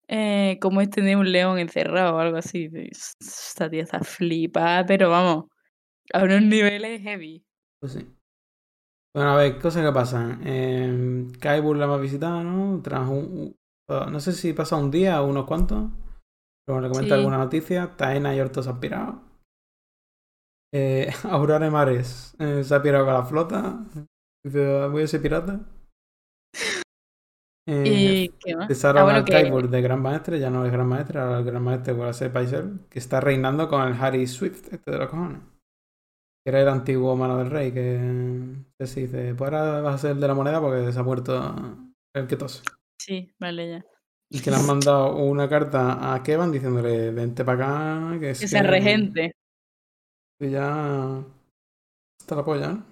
eh, 0.08 0.58
cómo 0.60 0.80
es 0.80 0.90
tener 0.90 1.16
un 1.16 1.30
león 1.32 1.58
encerrado 1.58 2.16
o 2.16 2.18
algo 2.18 2.36
así. 2.36 2.68
Esta 2.72 3.68
tía 3.68 3.82
está 3.82 4.00
flipada, 4.00 4.86
pero 4.86 5.10
vamos, 5.10 5.46
a 6.12 6.24
unos 6.24 6.42
niveles 6.42 7.00
heavy. 7.02 7.44
Pues 7.80 7.92
sí. 7.92 8.06
Bueno, 9.14 9.32
a 9.32 9.36
ver, 9.36 9.58
cosas 9.60 9.84
que 9.84 9.92
pasan. 9.92 10.40
Eh, 10.44 11.26
Kaibur 11.40 11.76
la 11.76 11.84
hemos 11.84 12.00
visitado, 12.00 12.42
¿no? 12.42 12.80
Tras 12.82 13.08
un, 13.08 13.54
uh, 13.90 14.10
no 14.10 14.20
sé 14.20 14.32
si 14.32 14.52
pasa 14.52 14.76
un 14.76 14.90
día 14.90 15.20
o 15.22 15.26
unos 15.28 15.46
cuantos. 15.46 15.90
Pero 16.66 16.80
le 16.80 16.88
comenta 16.88 17.14
Sí. 17.14 17.18
alguna 17.20 17.38
noticia. 17.38 17.96
Taena 17.96 18.34
y 18.34 18.40
Orto 18.40 18.62
se 18.62 18.70
han 18.70 18.80
pirado. 18.80 19.22
Eh, 20.74 21.08
Aurora 21.30 21.70
Mares 21.70 22.34
eh, 22.38 22.64
se 22.64 22.74
ha 22.74 22.82
pirado 22.82 23.04
con 23.04 23.14
la 23.14 23.24
flota. 23.24 23.84
Voy 24.44 25.02
a 25.02 25.06
ser 25.06 25.20
pirata. 25.22 25.60
Eh, 27.68 27.84
¿Y 27.86 28.28
qué 28.40 28.56
más? 28.56 28.66
Cesaron 28.66 29.02
Ah, 29.02 29.04
bueno, 29.04 29.18
al 29.20 29.24
que- 29.24 29.30
Kaibur 29.34 29.70
de 29.70 29.80
Gran 29.82 30.02
Maestre, 30.02 30.40
ya 30.40 30.50
no 30.50 30.66
es 30.66 30.72
Gran 30.72 30.88
Maestre, 30.88 31.20
ahora 31.20 31.38
el 31.38 31.44
Gran 31.44 31.62
Maestre 31.62 31.92
vuelve 31.92 32.10
a 32.10 32.12
ser 32.12 32.32
Paisel, 32.32 32.80
que 32.90 32.98
está 32.98 33.20
reinando 33.20 33.68
con 33.68 33.86
el 33.86 33.94
Harry 34.02 34.26
Swift, 34.26 34.72
este 34.72 34.90
de 34.90 34.98
los 34.98 35.08
cojones. 35.08 35.38
Que 36.44 36.50
era 36.50 36.62
el 36.62 36.68
antiguo 36.68 37.16
mano 37.16 37.38
del 37.38 37.50
rey, 37.50 37.72
que, 37.72 38.86
se 38.86 39.00
dice, 39.00 39.34
pues 39.34 39.52
ahora 39.52 39.80
vas 39.80 39.94
a 39.94 39.98
ser 39.98 40.10
el 40.12 40.20
de 40.20 40.28
la 40.28 40.34
moneda 40.34 40.60
porque 40.60 40.92
se 40.92 40.98
ha 40.98 41.02
muerto 41.02 41.40
el 42.14 42.26
que 42.26 42.36
tose. 42.36 42.62
Sí, 43.00 43.32
vale, 43.38 43.70
ya. 43.70 43.84
Y 44.30 44.40
que 44.40 44.50
le 44.50 44.56
han 44.56 44.66
mandado 44.66 45.16
una 45.16 45.48
carta 45.48 46.14
a 46.14 46.22
Kevan 46.22 46.50
diciéndole, 46.50 47.10
vente 47.10 47.44
para 47.44 48.08
acá, 48.08 48.18
que 48.18 48.30
es 48.30 48.40
Que 48.40 48.48
sea 48.48 48.62
regente. 48.62 49.32
Que 50.40 50.50
ya 50.50 51.22
está 52.18 52.36
la 52.36 52.44
polla, 52.44 52.72
¿no? 52.72 52.86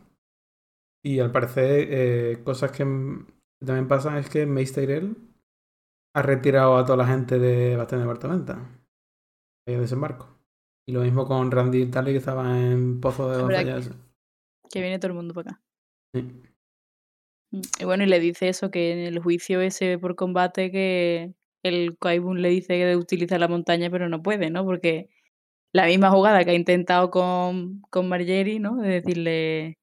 Y 1.02 1.18
al 1.18 1.32
parecer, 1.32 1.88
eh, 1.90 2.42
cosas 2.44 2.72
que 2.72 2.84
también 2.84 3.88
pasan 3.88 4.18
es 4.18 4.28
que 4.28 4.46
Mace 4.46 4.74
Tyrell 4.74 5.16
ha 6.14 6.22
retirado 6.22 6.76
a 6.76 6.84
toda 6.84 6.98
la 6.98 7.06
gente 7.06 7.38
de 7.38 7.76
Bastión 7.76 8.00
de 8.00 8.06
Departamento. 8.06 8.56
En 9.66 9.80
desembarco. 9.80 10.39
Y 10.90 10.92
lo 10.92 11.02
mismo 11.02 11.24
con 11.24 11.52
Randy 11.52 11.86
Talley 11.86 12.12
que 12.14 12.18
estaba 12.18 12.58
en 12.60 13.00
Pozo 13.00 13.30
de 13.30 13.38
Doncella. 13.38 13.80
que-. 13.80 13.94
Que 14.68 14.80
viene 14.80 14.98
todo 14.98 15.06
el 15.12 15.14
mundo 15.14 15.34
para 15.34 15.52
acá. 15.52 15.62
Sí. 16.12 16.22
Mm, 17.52 17.60
Y 17.80 17.84
bueno, 17.84 18.02
y 18.02 18.06
le 18.08 18.18
dice 18.18 18.48
eso, 18.48 18.72
que 18.72 18.90
en 18.92 18.98
el 18.98 19.20
juicio 19.20 19.60
ese 19.60 19.98
por 19.98 20.16
combate 20.16 20.72
que 20.72 21.32
el 21.62 21.96
Kaibun 21.96 22.42
le 22.42 22.48
dice 22.48 22.74
que 22.74 22.80
debe 22.86 22.96
utilizar 22.96 23.38
la 23.38 23.46
montaña, 23.46 23.88
pero 23.88 24.08
no 24.08 24.20
puede, 24.20 24.50
¿no? 24.50 24.64
Porque 24.64 25.10
la 25.72 25.86
misma 25.86 26.10
jugada 26.10 26.44
que 26.44 26.50
ha 26.52 26.54
intentado 26.54 27.10
con, 27.12 27.82
con 27.90 28.08
Margeri, 28.08 28.58
¿no? 28.58 28.76
De 28.78 28.88
decirle 29.00 29.78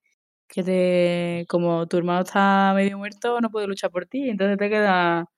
que 0.50 0.64
te, 0.64 1.46
como 1.50 1.88
tu 1.88 1.98
hermano 1.98 2.22
está 2.24 2.74
medio 2.76 2.98
muerto, 2.98 3.40
no 3.42 3.50
puede 3.52 3.68
luchar 3.68 3.92
por 3.92 4.08
ti. 4.08 4.30
Entonces 4.30 4.58
te 4.58 4.70
queda 4.70 5.30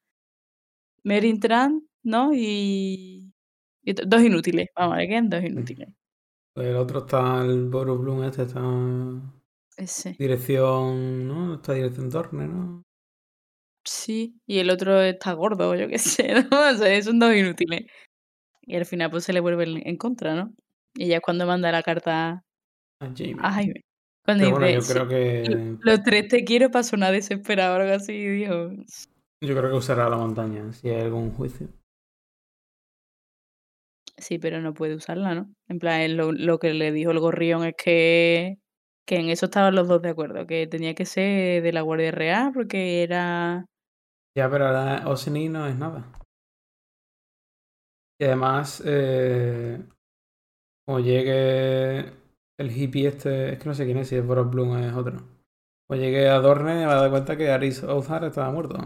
Merin 1.04 1.40
Tran, 1.40 1.82
¿no? 2.04 2.32
Y, 2.34 3.29
dos 3.94 4.22
inútiles. 4.24 4.68
Vamos, 4.76 4.98
le 4.98 5.08
quedan 5.08 5.30
dos 5.30 5.44
inútiles. 5.44 5.90
El 6.56 6.76
otro 6.76 7.00
está 7.00 7.42
el 7.46 7.70
Boros 7.70 8.00
Bloom, 8.00 8.24
este 8.24 8.44
está 8.44 8.60
Ese. 9.78 10.16
dirección, 10.20 11.28
¿no? 11.28 11.56
Está 11.56 11.74
dirección 11.74 12.10
Torne, 12.10 12.48
¿no? 12.48 12.84
Sí, 13.86 14.40
y 14.46 14.60
el 14.60 14.70
otro 14.70 15.02
está 15.02 15.34
gordo, 15.34 15.76
yo 15.76 15.88
qué 15.88 15.98
sé, 16.00 16.34
¿no? 16.34 16.70
O 16.72 16.74
sea, 16.76 17.02
son 17.02 17.20
dos 17.20 17.34
inútiles. 17.36 17.86
Y 18.62 18.76
al 18.76 18.86
final 18.86 19.10
pues 19.12 19.24
se 19.26 19.34
le 19.34 19.40
vuelve 19.40 19.66
en 19.90 19.98
contra, 19.98 20.36
¿no? 20.36 20.54
Y 20.96 21.08
ya 21.08 21.18
es 21.18 21.22
cuando 21.22 21.46
manda 21.48 21.72
la 21.72 21.84
carta 21.84 22.44
A 23.02 23.06
Jamie. 23.16 23.36
a 23.40 23.52
Jaime. 23.54 23.82
Cuando 24.26 24.44
Pero 24.46 24.60
bueno, 24.60 24.68
dice, 24.68 24.76
yo 24.76 24.82
"Sí, 24.82 24.94
creo 24.94 25.08
que 25.08 25.78
los 25.82 26.04
tres 26.04 26.28
te 26.28 26.44
quiero 26.44 26.70
para 26.72 26.84
sonar 26.84 27.14
desesperado 27.14 27.78
o 27.78 27.82
algo 27.82 27.96
así, 27.96 28.14
dijo. 28.28 28.72
yo 29.42 29.56
creo 29.58 29.72
que 29.72 29.78
usará 29.78 30.10
la 30.10 30.18
montaña 30.18 30.72
si 30.74 30.90
hay 30.90 31.02
algún 31.02 31.32
juicio. 31.34 31.68
Sí, 34.20 34.38
pero 34.40 34.62
no 34.62 34.74
puede 34.74 34.96
usarla, 34.96 35.34
¿no? 35.36 35.54
En 35.68 35.80
plan, 35.80 36.18
lo, 36.18 36.32
lo 36.32 36.60
que 36.60 36.74
le 36.74 36.92
dijo 36.92 37.12
el 37.12 37.20
gorrión 37.20 37.64
es 37.64 37.76
que, 37.76 38.60
que 39.06 39.16
en 39.18 39.30
eso 39.30 39.46
estaban 39.46 39.76
los 39.76 39.88
dos 39.88 40.02
de 40.02 40.10
acuerdo, 40.10 40.46
que 40.46 40.68
tenía 40.68 40.94
que 40.94 41.06
ser 41.06 41.64
de 41.64 41.72
la 41.74 41.82
Guardia 41.82 42.12
Real 42.12 42.52
porque 42.54 43.04
era... 43.04 43.66
Ya, 44.36 44.50
pero 44.50 44.68
ahora 44.68 45.08
Osini 45.08 45.50
no 45.50 45.68
es 45.68 45.76
nada. 45.76 46.06
Y 48.20 48.26
además, 48.26 48.84
eh, 48.86 49.82
como 50.86 51.00
llegue 51.00 52.00
el 52.58 52.72
hippie 52.72 53.08
este, 53.08 53.54
es 53.54 53.60
que 53.60 53.66
no 53.66 53.74
sé 53.74 53.86
quién 53.86 53.98
es, 53.98 54.10
si 54.10 54.18
es 54.18 54.26
Boros 54.26 54.52
Bloom 54.52 54.78
es 54.80 54.94
otro. 54.94 55.18
O 55.88 55.96
llegue 55.96 56.28
a 56.28 56.40
Dorne, 56.40 56.76
me 56.76 56.86
va 56.86 56.94
a 56.94 57.02
dar 57.02 57.10
cuenta 57.10 57.38
que 57.38 57.50
Aris 57.50 57.84
Othar 57.84 58.26
estaba 58.26 58.52
muerto. 58.52 58.78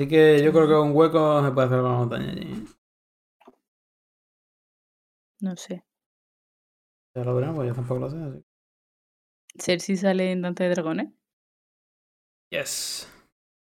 Así 0.00 0.08
que 0.08 0.42
yo 0.42 0.50
creo 0.50 0.66
que 0.66 0.72
un 0.72 0.96
hueco 0.96 1.44
se 1.44 1.52
puede 1.52 1.66
hacer 1.66 1.80
con 1.82 1.92
la 1.92 1.98
montaña 1.98 2.30
allí. 2.30 2.64
No 5.42 5.54
sé. 5.56 5.84
Ya 7.14 7.22
lo 7.22 7.34
veremos, 7.34 7.66
yo 7.66 7.74
tampoco 7.74 8.00
lo 8.00 8.08
sé. 8.08 8.16
Así. 8.16 8.42
Cersei 9.58 9.98
sale 9.98 10.32
en 10.32 10.40
Dante 10.40 10.64
de 10.64 10.70
Dragones. 10.70 11.08
Yes. 12.50 13.12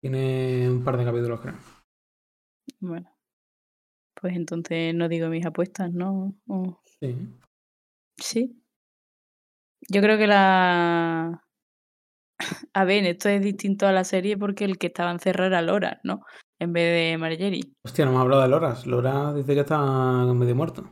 Tiene 0.01 0.71
un 0.71 0.85
par 0.85 0.97
de 0.97 1.07
capítulos, 1.07 1.41
creo. 1.41 1.57
Bueno. 2.79 3.13
Pues 4.15 4.37
entonces 4.37 4.95
no 4.95 5.09
digo 5.09 5.27
mis 5.31 5.45
apuestas, 5.45 5.93
¿no? 5.93 6.37
O- 6.47 6.81
Sí. 7.01 7.17
Sí. 8.17 8.63
Yo 9.89 10.01
creo 10.01 10.17
que 10.17 10.29
la... 10.29 11.48
A 12.73 12.85
ver, 12.85 13.05
esto 13.05 13.29
es 13.29 13.43
distinto 13.43 13.87
a 13.87 13.93
la 13.93 14.05
serie 14.05 14.37
porque 14.37 14.65
el 14.65 14.79
que 14.79 14.87
estaba 14.89 15.11
encerrado 15.11 15.49
era 15.49 15.63
Lora, 15.63 16.01
¿no? 16.05 16.25
En 16.61 16.73
vez 16.73 17.13
de 17.13 17.19
Marjorie. 17.19 17.73
Hostia, 17.85 18.05
no 18.05 18.11
hemos 18.13 18.23
hablado 18.23 18.43
de 18.43 18.49
Loras. 18.49 18.87
Lora 18.87 19.33
dice 19.35 19.55
que 19.55 19.61
está 19.61 19.79
medio 20.35 20.55
muerto. 20.55 20.89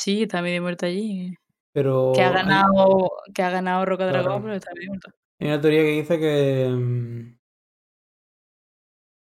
Sí, 0.00 0.22
está 0.22 0.42
medio 0.42 0.62
muerto 0.62 0.86
allí. 0.86 1.34
Pero 1.72 2.12
Que 2.14 2.22
ha 2.22 2.28
hay- 2.28 2.34
ganado, 2.34 3.10
que 3.34 3.42
ha 3.42 3.50
ganado 3.50 3.84
Roca 3.84 4.08
Claro. 4.08 4.22
Dragón, 4.22 4.42
pero 4.42 4.54
está 4.54 4.70
medio 4.74 4.88
muerto. 4.88 5.10
Hay 5.40 5.48
una 5.48 5.60
teoría 5.60 5.82
que 5.82 5.90
dice 5.90 6.18
que. 6.18 6.68
mm, 6.70 7.36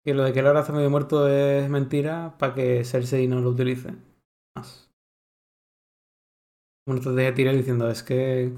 Que 0.05 0.13
lo 0.13 0.23
de 0.23 0.33
que 0.33 0.41
Laura 0.43 0.59
está 0.59 0.71
medio 0.71 0.89
muerto 0.91 1.27
es 1.27 1.67
mentira 1.67 2.35
para 2.37 2.53
que 2.53 2.83
Cersei 2.83 3.27
no 3.27 3.39
lo 3.41 3.49
utilice 3.49 3.91
más. 4.55 4.91
Una 6.87 6.99
estrategia 6.99 7.33
tira 7.33 7.51
diciendo: 7.51 7.89
es 7.89 8.03
que. 8.03 8.53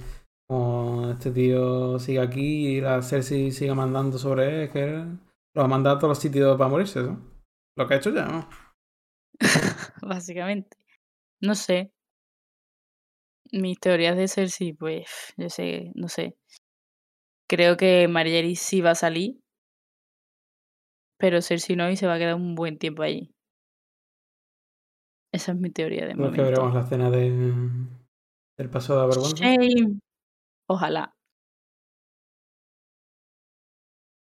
Como 0.48 1.11
este 1.11 1.32
tío 1.32 1.99
sigue 1.99 2.19
aquí 2.22 2.78
y 2.78 2.82
la 2.82 3.02
Cersei 3.02 3.52
sigue 3.52 3.74
mandando 3.74 4.18
sobre 4.18 4.48
él, 4.48 4.61
es 4.64 4.72
que 4.72 4.88
lo 4.88 5.61
va 5.61 5.65
a 5.65 5.68
mandar 5.68 5.98
a 5.98 5.99
todos 5.99 6.11
los 6.11 6.19
sitios 6.19 6.57
para 6.57 6.69
morirse, 6.69 7.02
¿no? 7.03 7.19
Lo 7.76 7.88
que 7.88 7.94
ha 7.94 7.98
hecho 7.98 8.11
ya, 8.11 8.26
¿no? 8.26 8.48
Básicamente. 10.02 10.78
No 11.41 11.53
sé. 11.53 11.91
Mis 13.52 13.80
teorías 13.80 14.15
de 14.18 14.28
Cersei, 14.28 14.74
pues, 14.74 15.34
yo 15.38 15.49
sé, 15.49 15.91
no 15.95 16.07
sé. 16.07 16.36
Creo 17.49 17.78
que 17.78 18.07
Marjorie 18.07 18.56
sí 18.56 18.82
va 18.82 18.91
a 18.91 18.95
salir. 18.95 19.40
Pero 21.18 21.41
Cersei 21.41 21.76
no 21.76 21.90
y 21.90 21.98
se 21.98 22.07
va 22.07 22.15
a 22.15 22.19
quedar 22.19 22.36
un 22.36 22.56
buen 22.56 22.78
tiempo 22.78 23.03
allí. 23.03 23.32
Esa 25.34 25.52
es 25.52 25.57
mi 25.57 25.69
teoría 25.72 26.06
de 26.06 26.14
Creo 26.14 26.32
que 26.32 26.41
momento. 26.41 26.44
veremos 26.44 26.74
la 26.74 26.82
escena 26.82 27.10
de, 27.10 27.32
del 28.57 28.69
paso 28.69 28.99
de 28.99 29.07
vergüenza. 29.07 29.36
Shame. 29.44 29.99
Ojalá. 30.68 31.14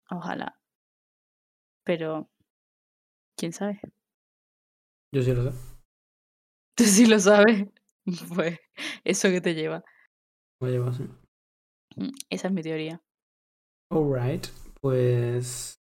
Ojalá. 0.10 0.58
Pero, 1.84 2.30
¿quién 3.38 3.54
sabe? 3.54 3.80
Yo 5.14 5.22
sí 5.22 5.34
lo 5.34 5.52
sé. 5.52 5.58
Tú 6.76 6.84
sí 6.86 7.06
lo 7.06 7.20
sabes. 7.20 7.66
Pues, 8.36 8.60
eso 9.04 9.30
que 9.30 9.42
te 9.42 9.54
lleva. 9.54 9.84
Lo 10.60 10.68
llevo 10.68 10.88
así. 10.90 11.04
Mm, 11.96 12.10
Esa 12.32 12.48
es 12.48 12.54
mi 12.54 12.64
teoría. 12.64 13.00
Alright, 13.92 14.48
pues. 14.82 15.80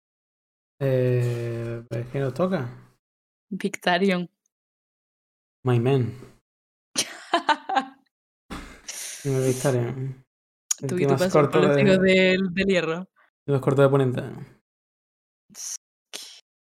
Eh, 0.78 1.82
¿Qué 2.12 2.20
nos 2.20 2.34
toca? 2.34 2.68
Victarion. 3.50 4.28
My 5.64 5.80
Man. 5.80 6.12
El 9.24 9.54
Tú 10.88 10.96
y 10.96 11.06
tu 11.06 11.16
pasión 11.18 11.50
por 11.50 11.62
los 11.62 11.76
de, 11.76 11.84
del, 11.98 12.54
del 12.54 12.66
hierro. 12.66 13.08
el 13.46 13.52
más 13.54 13.60
corto 13.62 13.82
de 13.82 13.88
Ponente. 13.88 14.22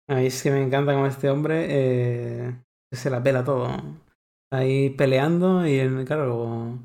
A 0.09 0.15
mí 0.15 0.25
es 0.27 0.41
que 0.41 0.51
me 0.51 0.61
encanta 0.63 0.93
como 0.93 1.05
este 1.05 1.29
hombre 1.29 1.65
eh, 1.69 2.63
se 2.91 3.09
la 3.09 3.21
pela 3.21 3.43
todo. 3.43 3.67
Ahí 4.51 4.89
peleando 4.91 5.67
y 5.67 5.79
en- 5.79 6.05
claro, 6.05 6.79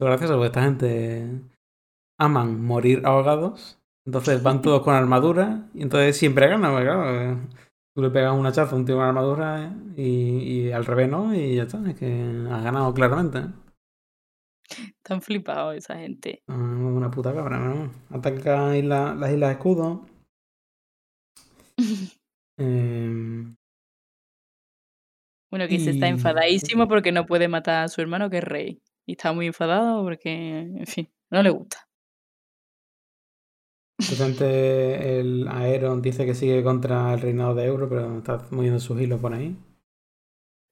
lo 0.00 0.06
gracioso 0.06 0.34
porque 0.34 0.46
esta 0.46 0.62
gente 0.62 1.40
aman 2.18 2.62
morir 2.64 3.02
ahogados. 3.04 3.80
Entonces 4.06 4.42
van 4.42 4.62
todos 4.62 4.82
con 4.82 4.94
armadura 4.94 5.68
y 5.74 5.82
entonces 5.82 6.16
siempre 6.16 6.48
ganan, 6.48 6.74
claro. 6.82 7.40
Tú 7.94 8.02
le 8.02 8.10
pegas 8.10 8.32
un 8.38 8.46
hachazo 8.46 8.76
a 8.76 8.78
un 8.78 8.84
tío 8.84 8.96
con 8.96 9.04
armadura 9.06 9.74
y, 9.96 10.68
y 10.68 10.72
al 10.72 10.84
revés, 10.86 11.08
¿no? 11.10 11.34
Y 11.34 11.56
ya 11.56 11.64
está, 11.64 11.78
es 11.90 11.96
que 11.96 12.06
has 12.50 12.62
ganado 12.62 12.94
claramente. 12.94 13.42
¿Eh? 14.70 14.92
Están 14.96 15.22
flipados 15.22 15.76
esa 15.76 15.96
gente. 15.96 16.42
Ah, 16.48 16.54
Una 16.54 17.10
puta 17.10 17.32
cabra, 17.34 17.58
¿no? 17.58 17.90
Ataca 18.10 18.76
isla- 18.76 19.14
las 19.14 19.30
islas 19.32 19.52
escudo. 19.52 20.06
Em, 22.60 23.54
Bueno, 25.50 25.68
que 25.68 25.78
se 25.78 25.90
está 25.90 26.08
enfadadísimo 26.08 26.88
porque 26.88 27.12
no 27.12 27.24
puede 27.24 27.46
matar 27.48 27.84
a 27.84 27.88
su 27.88 28.00
hermano, 28.00 28.28
que 28.28 28.38
es 28.38 28.44
rey. 28.44 28.82
Y 29.06 29.12
está 29.12 29.32
muy 29.32 29.46
enfadado 29.46 30.02
porque, 30.02 30.58
en 30.58 30.86
fin, 30.86 31.08
no 31.30 31.42
le 31.42 31.50
gusta. 31.50 31.88
Potente 33.98 35.18
el 35.20 35.48
Aeron 35.48 36.02
dice 36.02 36.24
que 36.26 36.34
sigue 36.34 36.62
contra 36.62 37.12
el 37.14 37.20
reinado 37.20 37.54
de 37.54 37.64
Euro, 37.64 37.88
pero 37.88 38.18
está 38.18 38.46
moviendo 38.50 38.78
sus 38.80 39.00
hilos 39.00 39.20
por 39.20 39.32
ahí. 39.34 39.56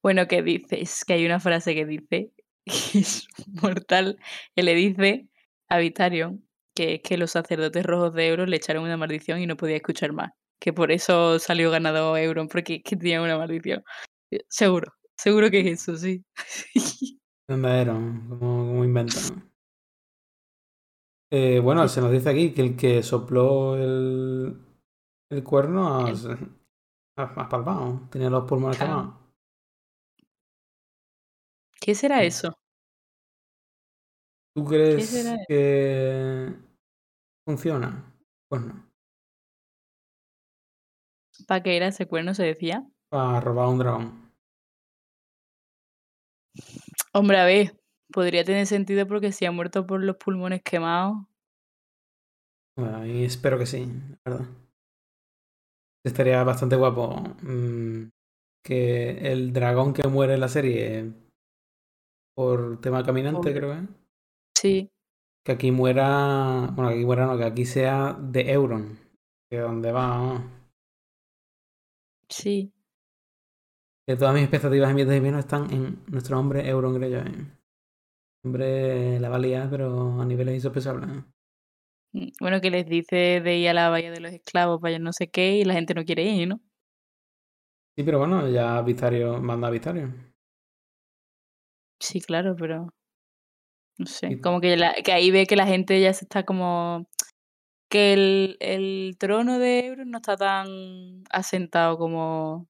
Bueno, 0.03 0.27
que 0.29 0.43
dices, 0.43 1.05
que 1.05 1.15
hay 1.15 1.27
una 1.27 1.41
frase 1.41 1.75
que 1.75 1.87
dice, 1.87 2.33
es 2.95 3.27
mortal, 3.63 4.19
que 4.55 4.63
le 4.63 4.75
dice 4.75 5.29
a 5.69 5.79
Vitarion 5.79 6.43
que 6.75 6.95
es 6.97 7.01
que 7.03 7.17
los 7.17 7.31
sacerdotes 7.31 7.87
rojos 7.87 8.13
de 8.13 8.29
Euron 8.29 8.51
le 8.51 8.57
echaron 8.59 8.85
una 8.85 8.99
maldición 8.99 9.41
y 9.41 9.47
no 9.47 9.57
podía 9.57 9.77
escuchar 9.77 10.13
más. 10.13 10.33
Que 10.61 10.75
por 10.75 10.93
eso 10.93 11.39
salió 11.39 11.71
ganado 11.71 12.17
Euron, 12.19 12.49
porque 12.49 12.75
es 12.77 12.83
que 12.85 12.97
tenía 12.97 13.23
una 13.23 13.39
maldición. 13.39 13.83
Eh, 14.31 14.41
Seguro, 14.51 14.93
seguro 15.17 15.51
que 15.51 15.61
es 15.61 15.81
eso, 15.81 15.97
sí. 15.97 16.23
¿Dónde 17.49 17.69
Aeron? 17.69 18.29
¿Cómo, 18.29 18.67
cómo 18.67 18.85
inventa? 18.85 19.15
Eh, 21.33 21.61
bueno, 21.61 21.89
se 21.89 22.01
nos 22.01 22.13
dice 22.13 22.29
aquí 22.31 22.53
que 22.53 22.63
el 22.63 22.77
que 22.77 23.03
sopló 23.03 23.77
el, 23.77 24.59
el 25.31 25.43
cuerno 25.43 25.97
has, 26.07 26.25
has, 27.17 27.31
has 27.37 27.49
palpado. 27.49 28.09
Tenía 28.11 28.29
los 28.31 28.45
pulmones 28.45 28.77
Claro. 28.77 28.93
quemados. 28.93 29.26
¿Qué 31.87 31.95
será 31.95 32.25
eso? 32.25 32.59
¿Tú 34.57 34.65
crees 34.65 35.09
que 35.47 36.53
funciona? 37.47 38.13
Pues 38.49 38.63
no. 38.63 38.91
¿Para 41.47 41.63
qué 41.63 41.77
era 41.77 41.87
ese 41.87 42.09
cuerno, 42.09 42.35
se 42.35 42.43
decía? 42.43 42.85
Para 43.09 43.39
robar 43.39 43.69
un 43.69 43.79
dragón. 43.79 44.33
Hombre, 47.15 47.39
a 47.39 47.45
ver, 47.45 47.81
podría 48.13 48.43
tener 48.43 48.67
sentido 48.67 49.07
porque 49.07 49.31
si 49.31 49.45
ha 49.45 49.53
muerto 49.53 49.87
por 49.87 50.03
los 50.03 50.17
pulmones 50.17 50.63
quemados. 50.65 51.19
Bueno, 52.77 53.07
y 53.07 53.23
espero 53.23 53.61
que 53.61 53.67
sí, 53.67 53.87
la 54.25 54.33
verdad. 54.33 54.49
Estaría 56.05 56.43
bastante 56.43 56.75
guapo 56.75 57.21
mm, 57.43 58.09
que 58.65 59.31
el 59.31 59.53
dragón 59.53 59.95
que 59.95 60.09
muere 60.09 60.35
en 60.35 60.41
la 60.41 60.49
serie 60.49 61.26
por 62.37 62.81
tema 62.81 63.03
caminante, 63.05 63.53
creo 63.53 63.73
que 63.73 63.89
Sí, 64.55 64.91
que 65.45 65.53
aquí 65.53 65.71
muera, 65.71 66.71
bueno, 66.75 66.91
que 66.91 66.97
aquí 66.97 67.05
muera 67.05 67.27
no, 67.27 67.39
que 67.39 67.45
aquí 67.45 67.65
sea 67.65 68.17
de 68.21 68.53
Euron, 68.53 68.99
que 69.49 69.59
donde 69.59 69.93
va, 69.93 70.43
sí. 72.29 72.73
que 74.07 74.17
todas 74.17 74.35
mis 74.35 74.43
expectativas 74.45 74.91
en 74.91 74.97
mi 74.97 75.05
de 75.05 75.39
están 75.39 75.71
en 75.73 76.03
nuestro 76.09 76.39
hombre 76.39 76.69
Euron 76.69 76.95
Greyjoy. 76.95 77.47
Hombre 78.45 79.21
la 79.21 79.29
valía, 79.29 79.69
pero 79.71 80.21
a 80.21 80.25
niveles 80.25 80.55
insospechables. 80.57 81.25
Mm, 82.13 82.29
Bueno, 82.41 82.61
que 82.61 82.71
les 82.71 82.87
dice 82.87 83.41
de 83.41 83.57
ir 83.59 83.69
a 83.69 83.75
la 83.75 83.89
Bahía 83.91 84.11
de 84.11 84.19
los 84.21 84.33
Esclavos 84.33 84.81
para 84.81 84.99
no 84.99 85.13
sé 85.13 85.29
qué 85.29 85.57
y 85.59 85.65
la 85.65 85.75
gente 85.75 85.95
no 85.95 86.05
quiere 86.05 86.25
ir, 86.25 86.49
¿no? 86.49 86.61
Sí, 87.97 88.03
pero 88.05 88.19
bueno, 88.19 88.49
ya 88.49 88.81
Vistario 88.83 89.39
manda 89.43 89.69
a 89.69 89.71
Vistario. 89.71 90.13
Sí, 92.01 92.21
claro, 92.23 92.57
pero 92.57 92.89
no 93.99 94.07
sé, 94.07 94.41
como 94.41 94.61
que, 94.61 94.77
la- 94.77 94.95
que 95.05 95.13
ahí 95.13 95.31
ve 95.31 95.47
que 95.47 95.57
la 95.57 95.67
gente 95.67 96.01
ya 96.01 96.13
se 96.13 96.25
está 96.27 96.45
como 96.45 97.09
que 97.91 98.15
el, 98.15 98.57
el 98.61 99.17
trono 99.19 99.59
de 99.61 99.87
Euron 99.89 100.11
no 100.11 100.19
está 100.19 100.37
tan 100.37 101.25
asentado 101.31 101.99
como, 101.99 102.69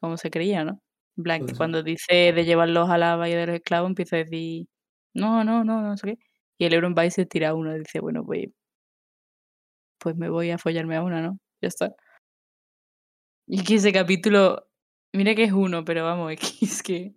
como 0.00 0.16
se 0.18 0.30
creía, 0.30 0.64
¿no? 0.64 0.80
Que 1.46 1.54
ser. 1.54 1.56
cuando 1.58 1.82
dice 1.84 2.32
de 2.34 2.44
llevarlos 2.44 2.90
a 2.90 2.98
la 2.98 3.16
Bahía 3.16 3.38
de 3.38 3.46
los 3.48 3.56
Esclavos 3.56 3.90
empieza 3.90 4.16
a 4.16 4.20
decir, 4.20 4.66
no, 5.14 5.44
no, 5.44 5.64
no, 5.64 5.82
no 5.82 5.96
sé 5.98 6.08
qué. 6.16 6.18
Y 6.58 6.66
el 6.66 6.74
Euron 6.74 6.94
va 6.98 7.06
y 7.06 7.10
se 7.12 7.26
tira 7.26 7.50
a 7.50 7.54
uno 7.54 7.74
y 7.76 7.80
dice, 7.80 8.00
bueno, 8.00 8.24
pues, 8.24 8.48
pues 9.98 10.16
me 10.16 10.28
voy 10.28 10.50
a 10.50 10.58
follarme 10.58 10.96
a 10.96 11.02
una, 11.02 11.20
¿no? 11.22 11.38
Ya 11.60 11.68
está. 11.68 11.94
Y 13.48 13.62
que 13.64 13.76
ese 13.76 13.92
capítulo, 13.92 14.68
mira 15.12 15.34
que 15.34 15.44
es 15.44 15.52
uno, 15.52 15.84
pero 15.84 16.04
vamos, 16.04 16.32
es 16.32 16.40
que... 16.40 16.64
Es 16.66 16.82
que... 16.82 17.14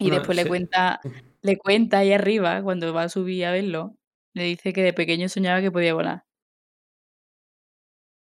Y 0.00 0.10
después 0.10 0.34
le 0.34 0.46
cuenta, 0.46 1.00
le 1.42 1.58
cuenta 1.58 1.98
ahí 1.98 2.12
arriba, 2.12 2.62
cuando 2.62 2.92
va 2.94 3.02
a 3.04 3.08
subir 3.10 3.44
a 3.44 3.52
verlo, 3.52 3.96
le 4.34 4.44
dice 4.44 4.72
que 4.72 4.82
de 4.82 4.94
pequeño 4.94 5.28
soñaba 5.28 5.60
que 5.60 5.70
podía 5.70 5.94
volar. 5.94 6.24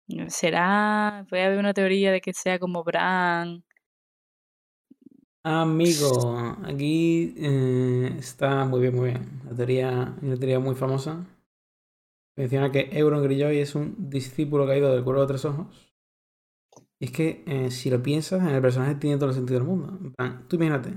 Mm, 0.08 0.28
¿Será? 0.28 1.26
Puede 1.30 1.44
haber 1.44 1.60
una 1.60 1.74
teoría 1.74 2.12
de 2.12 2.22
que 2.22 2.34
sea 2.34 2.60
como 2.60 2.84
Bran. 2.84 3.64
Amigo, 5.44 6.58
aquí 6.66 7.34
eh, 7.38 8.16
está 8.20 8.66
muy 8.66 8.82
bien, 8.82 8.96
muy 8.96 9.10
bien. 9.10 9.42
La 9.46 9.56
teoría, 9.56 10.16
una 10.22 10.36
teoría 10.36 10.60
muy 10.60 10.76
famosa. 10.76 11.26
Menciona 12.36 12.72
que 12.72 12.90
Euron 12.92 13.24
Greyjoy 13.24 13.60
es 13.60 13.76
un 13.76 14.10
discípulo 14.10 14.68
caído 14.68 14.94
del 14.94 15.04
cuervo 15.04 15.22
de 15.22 15.28
tres 15.28 15.46
ojos. 15.46 15.68
Y 17.00 17.06
es 17.06 17.12
que 17.12 17.44
eh, 17.48 17.72
si 17.72 17.90
lo 17.90 18.04
piensas, 18.04 18.42
en 18.42 18.50
el 18.50 18.62
personaje 18.62 18.96
tiene 18.96 19.18
todo 19.18 19.30
el 19.30 19.36
sentido 19.36 19.60
del 19.60 19.68
mundo. 19.68 19.98
En 20.00 20.14
plan, 20.14 20.48
tú 20.48 20.58
imagínate, 20.58 20.94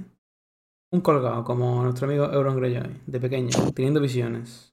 un 0.94 1.00
colgado 1.00 1.42
como 1.42 1.82
nuestro 1.82 2.06
amigo 2.06 2.32
Euron 2.32 2.56
Greyjoy, 2.56 3.00
de 3.04 3.20
pequeño, 3.20 3.50
teniendo 3.74 4.00
visiones. 4.00 4.72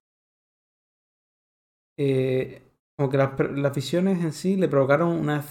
Eh, 1.97 2.61
como 2.95 3.09
que 3.09 3.17
las, 3.17 3.31
las 3.39 3.75
visiones 3.75 4.23
en 4.23 4.31
sí 4.31 4.55
le 4.55 4.67
provocaron 4.67 5.09
una, 5.09 5.43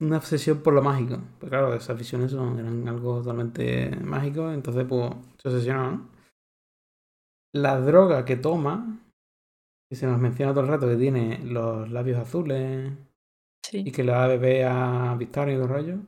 una 0.00 0.16
obsesión 0.16 0.62
por 0.64 0.74
lo 0.74 0.82
mágico. 0.82 1.20
Pues 1.38 1.50
claro, 1.50 1.74
esas 1.74 1.96
visiones 1.96 2.32
son, 2.32 2.58
eran 2.58 2.88
algo 2.88 3.18
totalmente 3.18 3.90
mágico, 4.02 4.50
entonces 4.50 4.84
pues 4.88 5.12
se 5.40 5.48
obsesionó, 5.48 5.90
¿no? 5.92 6.08
La 7.54 7.80
droga 7.80 8.24
que 8.24 8.36
toma, 8.36 8.98
que 9.88 9.96
se 9.96 10.06
nos 10.06 10.18
menciona 10.18 10.52
todo 10.52 10.64
el 10.64 10.70
rato 10.70 10.88
que 10.88 10.96
tiene 10.96 11.38
los 11.44 11.88
labios 11.88 12.18
azules 12.18 12.92
y 13.72 13.92
que 13.92 14.02
le 14.02 14.10
da 14.10 14.26
bebé 14.26 14.64
a 14.64 15.14
Victoria 15.16 15.54
y 15.54 15.56
todo 15.56 15.66
el 15.66 15.72
rollo, 15.72 15.98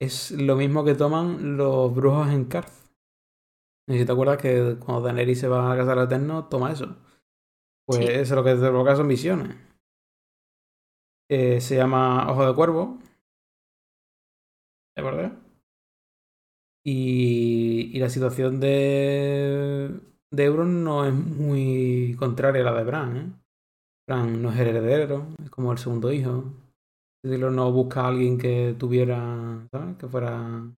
es 0.00 0.30
lo 0.30 0.54
mismo 0.54 0.84
que 0.84 0.94
toman 0.94 1.56
los 1.56 1.92
brujos 1.92 2.28
en 2.28 2.44
Karth. 2.44 2.83
Y 3.88 3.98
si 3.98 4.06
te 4.06 4.12
acuerdas 4.12 4.38
que 4.38 4.76
cuando 4.78 5.02
Daenerys 5.02 5.40
se 5.40 5.48
va 5.48 5.72
a 5.72 5.76
casar 5.76 5.98
al 5.98 6.06
Eterno, 6.06 6.48
toma 6.48 6.72
eso. 6.72 6.96
Pues 7.86 7.98
Sí. 8.00 8.04
eso 8.06 8.20
es 8.20 8.30
lo 8.30 8.44
que 8.44 8.54
te 8.54 8.60
provoca 8.60 8.96
son 8.96 9.08
visiones. 9.08 9.56
Eh, 11.30 11.60
se 11.60 11.76
llama 11.76 12.30
Ojo 12.30 12.46
de 12.46 12.54
Cuervo. 12.54 12.98
¿De 14.96 15.02
acuerdo? 15.02 15.30
Y, 16.86 17.90
y 17.94 17.98
la 17.98 18.08
situación 18.10 18.60
de, 18.60 19.90
de 20.30 20.44
Euron 20.44 20.84
no 20.84 21.06
es 21.06 21.14
muy 21.14 22.14
contraria 22.18 22.62
a 22.62 22.64
la 22.64 22.74
de 22.78 22.84
Bran. 22.84 23.16
¿eh? 23.16 23.32
Bran 24.06 24.42
no 24.42 24.50
es 24.50 24.58
heredero, 24.58 25.26
es 25.42 25.50
como 25.50 25.72
el 25.72 25.78
segundo 25.78 26.12
hijo. 26.12 26.44
Decirlo, 27.22 27.50
no 27.50 27.72
busca 27.72 28.02
a 28.02 28.08
alguien 28.08 28.36
que 28.36 28.74
tuviera, 28.78 29.66
¿sabes? 29.70 29.96
Que 29.96 30.06
fuera, 30.08 30.70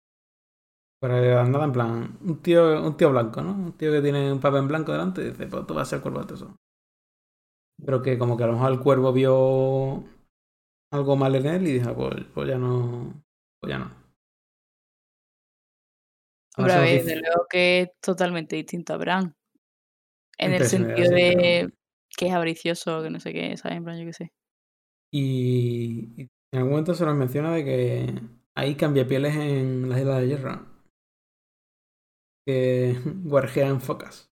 de 1.13 1.49
nada, 1.49 1.65
en 1.65 1.71
plan, 1.71 2.17
un 2.21 2.41
tío, 2.41 2.83
un 2.83 2.97
tío 2.97 3.11
blanco, 3.11 3.41
¿no? 3.41 3.51
Un 3.51 3.73
tío 3.73 3.91
que 3.91 4.01
tiene 4.01 4.31
un 4.31 4.39
papel 4.39 4.61
en 4.61 4.67
blanco 4.67 4.91
delante 4.91 5.21
y 5.21 5.25
dice, 5.25 5.47
pues 5.47 5.67
tú 5.67 5.73
vas 5.73 5.87
a 5.87 5.91
ser 5.91 6.01
cuervo 6.01 6.21
de 6.21 6.27
tesoro. 6.27 6.55
Pero 7.85 8.01
que 8.01 8.17
como 8.17 8.37
que 8.37 8.43
a 8.43 8.47
lo 8.47 8.53
mejor 8.53 8.71
el 8.71 8.79
cuervo 8.79 9.13
vio 9.13 10.03
algo 10.91 11.15
mal 11.15 11.35
en 11.35 11.45
él 11.45 11.67
y 11.67 11.73
dijo, 11.73 11.93
pues, 11.93 12.25
pues 12.33 12.47
ya 12.47 12.57
no, 12.57 13.21
pues 13.59 13.71
ya 13.71 13.79
no. 13.79 13.91
Hombre, 16.57 16.73
a 16.73 16.79
ver, 16.79 17.03
desde 17.03 17.19
luego 17.19 17.45
que 17.49 17.81
es 17.81 17.89
totalmente 17.99 18.55
distinto 18.55 18.93
a 18.93 18.97
Bran. 18.97 19.35
En 20.37 20.53
el 20.53 20.65
sentido 20.65 21.09
de 21.09 21.71
que 22.17 22.27
es 22.27 22.33
avaricioso, 22.33 23.03
que 23.03 23.09
no 23.09 23.19
sé 23.19 23.33
qué, 23.33 23.57
¿sabes? 23.57 23.77
En 23.77 23.83
plan, 23.83 23.99
yo 23.99 24.05
qué 24.05 24.13
sé. 24.13 24.31
Y, 25.11 26.13
y 26.15 26.29
en 26.51 26.59
algún 26.59 26.71
momento 26.71 26.93
se 26.93 27.05
nos 27.05 27.15
menciona 27.15 27.53
de 27.53 27.65
que 27.65 28.21
hay 28.55 28.75
cambiapieles 28.75 29.35
en 29.35 29.89
las 29.89 29.99
Islas 29.99 30.21
de 30.21 30.27
Hierro. 30.27 30.74
Que 32.45 32.95
guarjean 33.23 33.81
focas. 33.81 34.31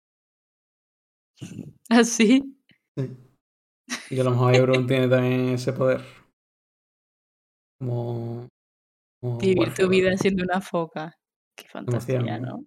¿Así? 1.90 2.56
Y 4.10 4.14
que 4.14 4.20
a 4.20 4.24
lo 4.24 4.30
mejor 4.30 4.54
Euron 4.54 4.86
tiene 4.86 5.08
también 5.08 5.50
ese 5.50 5.72
poder. 5.72 6.02
Como. 7.78 8.48
como 9.20 9.38
Vivir 9.38 9.74
tu 9.74 9.88
vida 9.88 10.16
siendo 10.16 10.44
una 10.44 10.60
foca. 10.60 11.16
Qué 11.56 11.68
fantasía. 11.68 12.20
¿no? 12.38 12.64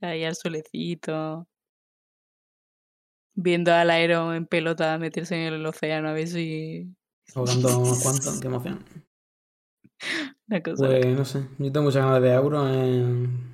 Ahí 0.00 0.24
al 0.24 0.34
solecito. 0.34 1.46
Viendo 3.36 3.72
al 3.72 3.90
Aero 3.90 4.32
en 4.32 4.46
pelota 4.46 4.96
meterse 4.98 5.34
en 5.34 5.54
el 5.54 5.66
océano 5.66 6.08
a 6.08 6.12
ver 6.12 6.28
si. 6.28 6.94
Ahogando 7.34 7.80
unos 7.80 8.02
cuantos, 8.02 8.40
qué 8.40 8.46
emoción. 8.46 8.84
Una 10.48 10.62
cosa 10.62 10.86
Pues 10.86 11.06
no 11.06 11.24
sé, 11.24 11.48
yo 11.58 11.72
tengo 11.72 11.84
muchas 11.84 12.04
ganas 12.04 12.14
de 12.16 12.20
ver 12.20 12.32
a 12.32 12.36
Euron 12.36 12.74
en. 12.74 13.53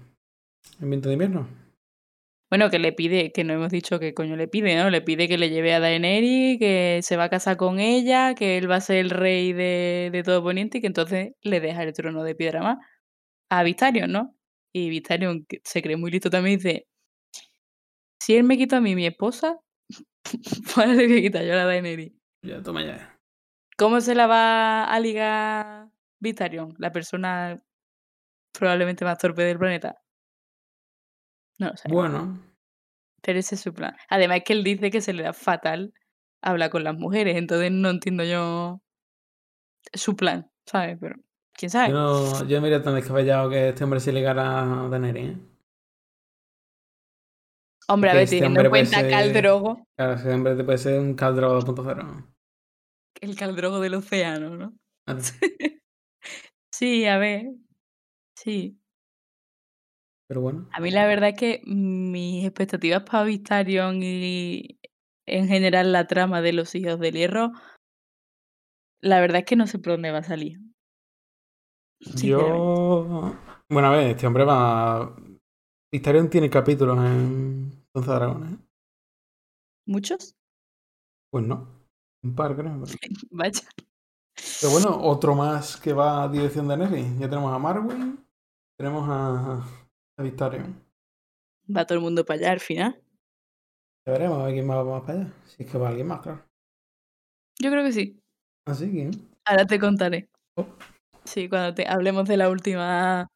En 0.80 0.90
viento 0.90 1.08
de 1.08 1.14
invierno. 1.14 1.48
Bueno, 2.50 2.68
que 2.68 2.80
le 2.80 2.92
pide, 2.92 3.30
que 3.30 3.44
no 3.44 3.52
hemos 3.52 3.70
dicho 3.70 4.00
qué 4.00 4.12
coño 4.12 4.34
le 4.34 4.48
pide, 4.48 4.74
¿no? 4.76 4.90
Le 4.90 5.02
pide 5.02 5.28
que 5.28 5.38
le 5.38 5.50
lleve 5.50 5.72
a 5.72 5.78
Daenerys, 5.78 6.58
que 6.58 6.98
se 7.02 7.16
va 7.16 7.24
a 7.24 7.30
casar 7.30 7.56
con 7.56 7.78
ella, 7.78 8.34
que 8.34 8.58
él 8.58 8.68
va 8.68 8.76
a 8.76 8.80
ser 8.80 8.96
el 8.96 9.10
rey 9.10 9.52
de, 9.52 10.10
de 10.12 10.22
todo 10.24 10.42
Poniente 10.42 10.78
y 10.78 10.80
que 10.80 10.88
entonces 10.88 11.32
le 11.42 11.60
deja 11.60 11.84
el 11.84 11.92
trono 11.92 12.24
de 12.24 12.34
piedra 12.34 12.60
más 12.62 12.78
a 13.50 13.62
Vistarion, 13.62 14.10
¿no? 14.10 14.36
Y 14.74 14.90
Vistarion 14.90 15.44
que 15.46 15.60
se 15.64 15.80
cree 15.82 15.96
muy 15.96 16.10
listo 16.10 16.28
también 16.28 16.54
y 16.54 16.56
dice, 16.56 16.88
si 18.20 18.36
él 18.36 18.44
me 18.44 18.58
quita 18.58 18.78
a 18.78 18.80
mí 18.80 18.96
mi 18.96 19.06
esposa, 19.06 19.60
ahora 20.76 20.94
le 20.94 21.06
voy 21.06 21.18
a 21.18 21.22
quitar 21.22 21.44
yo 21.44 21.52
a 21.52 21.56
la 21.56 21.66
Daenerys. 21.66 22.12
Ya, 22.42 22.62
toma 22.62 22.84
ya. 22.84 23.16
¿Cómo 23.76 24.00
se 24.00 24.14
la 24.14 24.26
va 24.26 24.84
a 24.84 25.00
ligar 25.00 25.88
Vistarion? 26.20 26.74
La 26.78 26.90
persona 26.90 27.62
probablemente 28.52 29.04
más 29.04 29.18
torpe 29.18 29.42
del 29.42 29.58
planeta. 29.58 30.02
No 31.60 31.68
lo 31.68 31.76
sé. 31.76 31.88
Bueno, 31.88 32.38
Pero 33.22 33.38
ese 33.38 33.54
es 33.54 33.60
su 33.60 33.72
plan. 33.72 33.94
Además 34.08 34.38
es 34.38 34.44
que 34.44 34.52
él 34.54 34.64
dice 34.64 34.90
que 34.90 35.00
se 35.00 35.12
le 35.12 35.22
da 35.22 35.32
fatal 35.32 35.92
hablar 36.42 36.70
con 36.70 36.82
las 36.84 36.96
mujeres, 36.96 37.36
entonces 37.36 37.70
no 37.70 37.90
entiendo 37.90 38.24
yo 38.24 38.80
su 39.92 40.16
plan, 40.16 40.50
¿sabes? 40.66 40.96
Pero, 41.00 41.16
¿quién 41.52 41.68
yo 41.68 41.72
sabe? 41.72 41.92
no, 41.92 42.44
yo 42.46 42.56
no 42.56 42.62
me 42.62 42.68
iría 42.68 42.82
tan 42.82 42.94
descabellado 42.94 43.50
que 43.50 43.68
este 43.68 43.84
hombre 43.84 44.00
se 44.00 44.12
ligara 44.12 44.84
a 44.84 44.88
Daenerys. 44.88 45.36
¿eh? 45.36 45.40
Hombre, 47.88 48.10
a 48.10 48.14
ver, 48.14 48.22
este 48.24 48.36
teniendo 48.38 48.60
en 48.62 48.70
cuenta 48.70 49.00
ser- 49.00 49.10
Caldrogo, 49.10 49.84
Claro, 49.96 50.12
ese 50.14 50.32
hombre 50.32 50.54
te 50.56 50.64
puede 50.64 50.78
ser 50.78 50.98
un 51.00 51.14
caldro 51.14 51.52
2.0. 51.60 52.26
el 53.20 53.36
Caldrogo 53.36 53.80
del 53.80 53.94
océano, 53.94 54.56
¿no? 54.56 54.72
Sí, 56.72 57.04
a 57.04 57.18
ver. 57.18 57.46
Sí. 58.34 58.79
Pero 60.30 60.42
bueno. 60.42 60.68
A 60.72 60.78
mí 60.78 60.92
la 60.92 61.08
verdad 61.08 61.30
es 61.30 61.36
que 61.36 61.60
mis 61.64 62.44
expectativas 62.44 63.02
para 63.02 63.24
Vistarion 63.24 64.00
y 64.00 64.78
en 65.26 65.48
general 65.48 65.90
la 65.90 66.06
trama 66.06 66.40
de 66.40 66.52
los 66.52 66.72
hijos 66.76 67.00
del 67.00 67.14
hierro, 67.14 67.50
la 69.00 69.20
verdad 69.20 69.38
es 69.38 69.44
que 69.46 69.56
no 69.56 69.66
sé 69.66 69.80
por 69.80 69.94
dónde 69.94 70.12
va 70.12 70.18
a 70.18 70.22
salir. 70.22 70.60
Yo. 72.22 73.34
Bueno, 73.68 73.88
a 73.88 73.90
ver, 73.90 74.10
este 74.10 74.28
hombre 74.28 74.44
va. 74.44 75.16
Vistarion 75.92 76.30
tiene 76.30 76.48
capítulos 76.48 76.96
en 76.98 77.84
Danza 77.92 78.12
de 78.12 78.18
Dragones. 78.20 78.52
¿eh? 78.52 78.58
¿Muchos? 79.88 80.36
Pues 81.32 81.44
no. 81.44 81.66
Un 82.22 82.36
par, 82.36 82.54
creo. 82.54 82.80
Pero... 82.84 82.98
Vaya. 83.32 83.68
Pero 84.60 84.72
bueno, 84.74 84.96
otro 84.96 85.34
más 85.34 85.76
que 85.76 85.92
va 85.92 86.22
a 86.22 86.28
dirección 86.28 86.68
de 86.68 86.76
Nelly. 86.76 87.18
Ya 87.18 87.28
tenemos 87.28 87.52
a 87.52 87.58
Marwin, 87.58 88.24
tenemos 88.78 89.08
a, 89.08 89.79
a 90.20 90.22
Vistarion. 90.24 90.84
Va 91.74 91.86
todo 91.86 91.98
el 91.98 92.04
mundo 92.04 92.24
para 92.24 92.38
allá 92.40 92.52
al 92.52 92.60
final. 92.60 93.02
Ya 94.06 94.12
veremos 94.12 94.38
a 94.38 94.44
ver 94.44 94.54
quién 94.54 94.66
más 94.66 94.78
va 94.78 94.84
más 94.84 95.02
para 95.02 95.20
allá. 95.20 95.32
Si 95.46 95.62
es 95.62 95.70
que 95.70 95.78
va 95.78 95.88
alguien 95.88 96.06
más, 96.06 96.20
claro. 96.20 96.44
Yo 97.58 97.70
creo 97.70 97.84
que 97.84 97.92
sí. 97.92 98.20
Así 98.66 98.90
que. 98.90 99.10
Ahora 99.44 99.66
te 99.66 99.78
contaré. 99.78 100.28
Oh. 100.56 100.66
Sí, 101.24 101.48
cuando 101.48 101.74
te 101.74 101.86
hablemos 101.86 102.26
de 102.28 102.36
la 102.36 102.48
última 102.48 103.30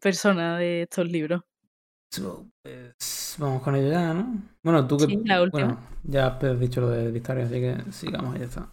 persona 0.00 0.58
de 0.58 0.82
estos 0.82 1.10
libros. 1.10 1.42
Pues 2.62 3.36
vamos 3.38 3.62
con 3.62 3.76
ello 3.76 3.90
ya, 3.90 4.14
¿no? 4.14 4.42
Bueno, 4.62 4.86
tú 4.86 4.96
que. 4.96 5.06
Sí, 5.06 5.20
la 5.24 5.42
última. 5.42 5.66
Bueno, 5.66 5.80
ya 6.04 6.26
has 6.26 6.60
dicho 6.60 6.80
lo 6.80 6.90
de 6.90 7.10
Vistarion, 7.12 7.46
así 7.46 7.60
que 7.60 7.92
sigamos, 7.92 8.38
ya 8.38 8.44
está. 8.44 8.72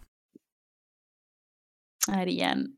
Ariane. 2.07 2.75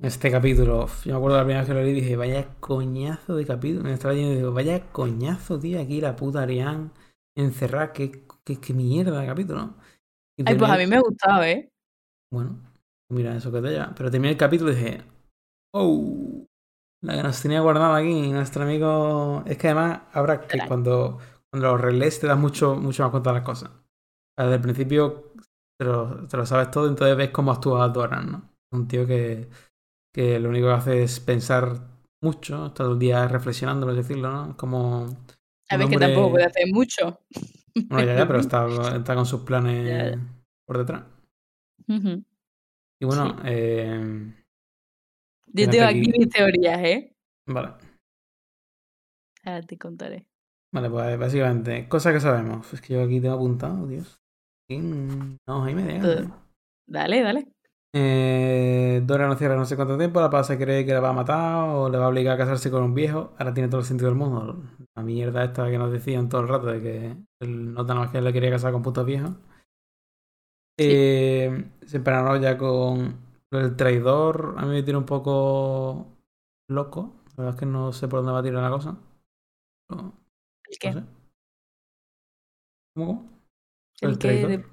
Este 0.00 0.30
capítulo, 0.30 0.86
yo 1.04 1.12
me 1.12 1.16
acuerdo 1.16 1.38
la 1.38 1.44
primera 1.44 1.60
vez 1.60 1.68
que 1.68 1.74
lo 1.74 1.82
leí 1.82 1.92
y 1.92 2.00
dije, 2.02 2.16
vaya 2.16 2.46
coñazo 2.60 3.36
de 3.36 3.46
capítulo. 3.46 3.84
Me 3.84 3.94
estaba 3.94 4.14
y 4.14 4.34
digo, 4.34 4.52
vaya 4.52 4.92
coñazo, 4.92 5.58
tío, 5.58 5.80
aquí 5.80 6.00
la 6.00 6.14
puta 6.14 6.42
Ariane 6.42 6.90
encerrada, 7.36 7.92
qué, 7.92 8.26
qué, 8.44 8.60
qué 8.60 8.74
mierda 8.74 9.20
de 9.20 9.26
capítulo. 9.26 9.74
Y 10.36 10.44
Ay, 10.46 10.56
pues 10.56 10.70
a 10.70 10.76
mí 10.76 10.86
me 10.86 10.96
ha 10.96 11.00
gustado, 11.00 11.42
¿eh? 11.44 11.70
Bueno, 12.30 12.58
mira 13.10 13.34
eso 13.36 13.50
que 13.50 13.62
te 13.62 13.70
lleva. 13.70 13.94
Pero 13.96 14.10
terminé 14.10 14.32
el 14.32 14.36
capítulo 14.36 14.72
y 14.72 14.74
dije, 14.74 15.02
oh, 15.72 16.44
la 17.02 17.16
que 17.16 17.22
nos 17.22 17.40
tenía 17.40 17.60
guardada 17.60 17.96
aquí, 17.96 18.30
nuestro 18.30 18.64
amigo. 18.64 19.42
Es 19.46 19.56
que 19.56 19.68
además, 19.68 20.02
habrá 20.12 20.46
que 20.46 20.58
cuando, 20.66 21.18
cuando 21.50 21.68
lo 21.68 21.76
relees 21.78 22.20
te 22.20 22.26
das 22.26 22.38
mucho, 22.38 22.76
mucho 22.76 23.02
más 23.04 23.10
cuenta 23.10 23.30
de 23.30 23.36
las 23.36 23.46
cosas. 23.46 23.70
Desde 24.36 24.54
el 24.54 24.60
principio 24.60 25.32
te 25.78 25.86
lo, 25.86 26.26
te 26.28 26.36
lo 26.36 26.44
sabes 26.44 26.70
todo, 26.70 26.88
entonces 26.88 27.16
ves 27.16 27.30
cómo 27.30 27.52
actúa 27.52 27.88
Doran, 27.88 28.32
¿no? 28.32 28.53
Un 28.74 28.88
tío 28.88 29.06
que, 29.06 29.48
que 30.12 30.38
lo 30.40 30.48
único 30.48 30.66
que 30.66 30.72
hace 30.72 31.02
es 31.02 31.20
pensar 31.20 31.80
mucho, 32.22 32.72
todo 32.72 32.92
el 32.92 32.98
día 32.98 33.28
reflexionando, 33.28 33.86
por 33.86 33.94
decirlo, 33.94 34.30
¿no? 34.30 34.56
Como. 34.56 35.06
A 35.70 35.78
que 35.88 35.96
tampoco 35.96 36.30
puede 36.32 36.44
hacer 36.44 36.66
mucho. 36.72 37.20
Bueno, 37.88 38.06
ya, 38.06 38.16
ya, 38.18 38.26
pero 38.26 38.38
está, 38.40 38.66
está 38.96 39.14
con 39.14 39.26
sus 39.26 39.40
planes 39.40 39.86
Ya, 39.88 40.10
ya. 40.12 40.18
por 40.66 40.78
detrás. 40.78 41.04
Y 41.88 43.04
bueno, 43.06 43.36
Sí. 43.36 43.42
eh, 43.46 44.34
Yo 45.46 45.70
tengo 45.70 45.84
aquí 45.86 46.00
aquí. 46.00 46.12
mis 46.18 46.28
teorías, 46.28 46.78
¿eh? 46.80 47.12
vale. 47.46 47.74
Ahora 49.44 49.62
te 49.62 49.76
contaré. 49.78 50.26
Vale, 50.72 50.90
pues 50.90 51.18
básicamente, 51.18 51.88
cosas 51.88 52.14
que 52.14 52.20
sabemos. 52.20 52.72
Es 52.72 52.80
que 52.80 52.94
yo 52.94 53.02
aquí 53.02 53.20
tengo 53.20 53.34
apuntado, 53.34 53.86
Dios. 53.86 54.20
No, 54.68 55.64
ahí 55.64 55.74
me 55.74 55.82
dejan. 55.84 56.24
¿eh? 56.24 56.30
Dale, 56.86 57.22
dale. 57.22 57.53
Eh, 57.96 59.02
Dora 59.04 59.28
no 59.28 59.36
cierra 59.36 59.54
no 59.56 59.64
sé 59.66 59.76
cuánto 59.76 59.96
tiempo, 59.96 60.20
la 60.20 60.28
pasa 60.30 60.58
cree 60.58 60.84
que 60.84 60.92
la 60.92 60.98
va 61.00 61.10
a 61.10 61.12
matar 61.12 61.68
o 61.68 61.88
le 61.88 61.96
va 61.98 62.06
a 62.06 62.08
obligar 62.08 62.34
a 62.34 62.38
casarse 62.38 62.70
con 62.70 62.82
un 62.82 62.94
viejo. 62.94 63.34
Ahora 63.38 63.54
tiene 63.54 63.68
todo 63.68 63.80
el 63.80 63.86
sentido 63.86 64.08
del 64.10 64.18
mundo. 64.18 64.62
La 64.96 65.02
mierda 65.02 65.44
esta 65.44 65.70
que 65.70 65.78
nos 65.78 65.92
decían 65.92 66.28
todo 66.28 66.40
el 66.42 66.48
rato 66.48 66.66
de 66.66 66.82
que 66.82 67.16
él 67.40 67.72
no 67.72 67.82
nada 67.84 67.94
más 68.00 68.10
que 68.10 68.20
le 68.20 68.32
quería 68.32 68.50
casar 68.50 68.72
con 68.72 68.82
putos 68.82 69.06
viejos. 69.06 69.30
Sí. 70.76 70.84
Eh, 70.88 71.70
se 71.86 72.02
ya 72.40 72.58
con 72.58 73.18
el 73.50 73.76
traidor. 73.76 74.54
A 74.58 74.62
mí 74.66 74.72
me 74.72 74.82
tiene 74.82 74.98
un 74.98 75.06
poco 75.06 76.06
loco. 76.68 77.14
La 77.36 77.44
verdad 77.44 77.54
es 77.54 77.60
que 77.60 77.66
no 77.66 77.92
sé 77.92 78.08
por 78.08 78.20
dónde 78.20 78.32
va 78.32 78.40
a 78.40 78.42
tirar 78.42 78.62
la 78.62 78.70
cosa. 78.70 78.98
No, 79.90 80.14
¿El 80.70 80.78
qué? 80.78 80.92
no 80.92 81.00
sé. 81.02 81.06
¿Cómo? 82.94 83.28
El, 84.00 84.10
el 84.10 84.18
de- 84.20 84.64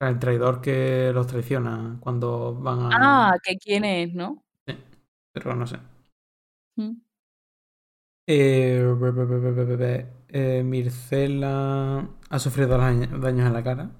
El 0.00 0.18
traidor 0.18 0.60
que 0.60 1.10
los 1.14 1.26
traiciona 1.26 1.96
cuando 2.00 2.54
van 2.54 2.80
a. 2.80 2.90
Ah, 3.28 3.36
que 3.42 3.56
quién 3.56 3.84
es, 3.84 4.12
¿no? 4.14 4.42
Pero 5.32 5.54
no 5.56 5.66
sé. 5.66 5.78
Mm. 6.76 6.92
Eh, 8.26 8.94
be- 8.98 9.10
be- 9.12 9.76
be- 9.76 10.06
eh, 10.28 10.62
Mircela 10.64 12.08
ha 12.30 12.38
sufrido 12.38 12.78
daño- 12.78 13.18
daños 13.18 13.46
en 13.46 13.52
la 13.52 13.62
cara. 13.62 13.90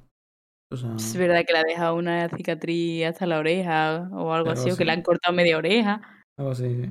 O 0.70 0.76
sea, 0.76 0.94
Es 0.96 1.16
verdad 1.16 1.44
que 1.46 1.52
le 1.52 1.58
ha 1.58 1.62
dejado 1.64 1.94
una 1.96 2.28
cicatriz 2.30 3.06
hasta 3.06 3.26
la 3.26 3.38
oreja 3.38 4.08
o 4.12 4.32
algo 4.32 4.50
así, 4.50 4.70
o 4.70 4.76
que 4.76 4.84
le 4.84 4.92
han 4.92 5.02
cortado 5.02 5.34
media 5.34 5.58
oreja. 5.58 6.00
algo 6.36 6.50
así, 6.52 6.82
sí. 6.82 6.90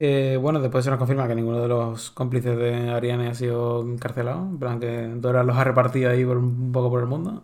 Eh, 0.00 0.36
bueno, 0.40 0.60
después 0.60 0.84
se 0.84 0.90
nos 0.90 0.98
confirma 0.98 1.28
que 1.28 1.34
ninguno 1.36 1.60
de 1.62 1.68
los 1.68 2.10
cómplices 2.10 2.56
de 2.58 2.90
Ariane 2.90 3.28
ha 3.28 3.34
sido 3.34 3.82
encarcelado. 3.82 4.40
En 4.42 4.58
plan, 4.58 4.80
que 4.80 5.06
Dora 5.16 5.44
los 5.44 5.56
ha 5.56 5.62
repartido 5.64 6.10
ahí 6.10 6.24
por 6.24 6.38
un 6.38 6.72
poco 6.72 6.90
por 6.90 7.00
el 7.00 7.06
mundo. 7.06 7.42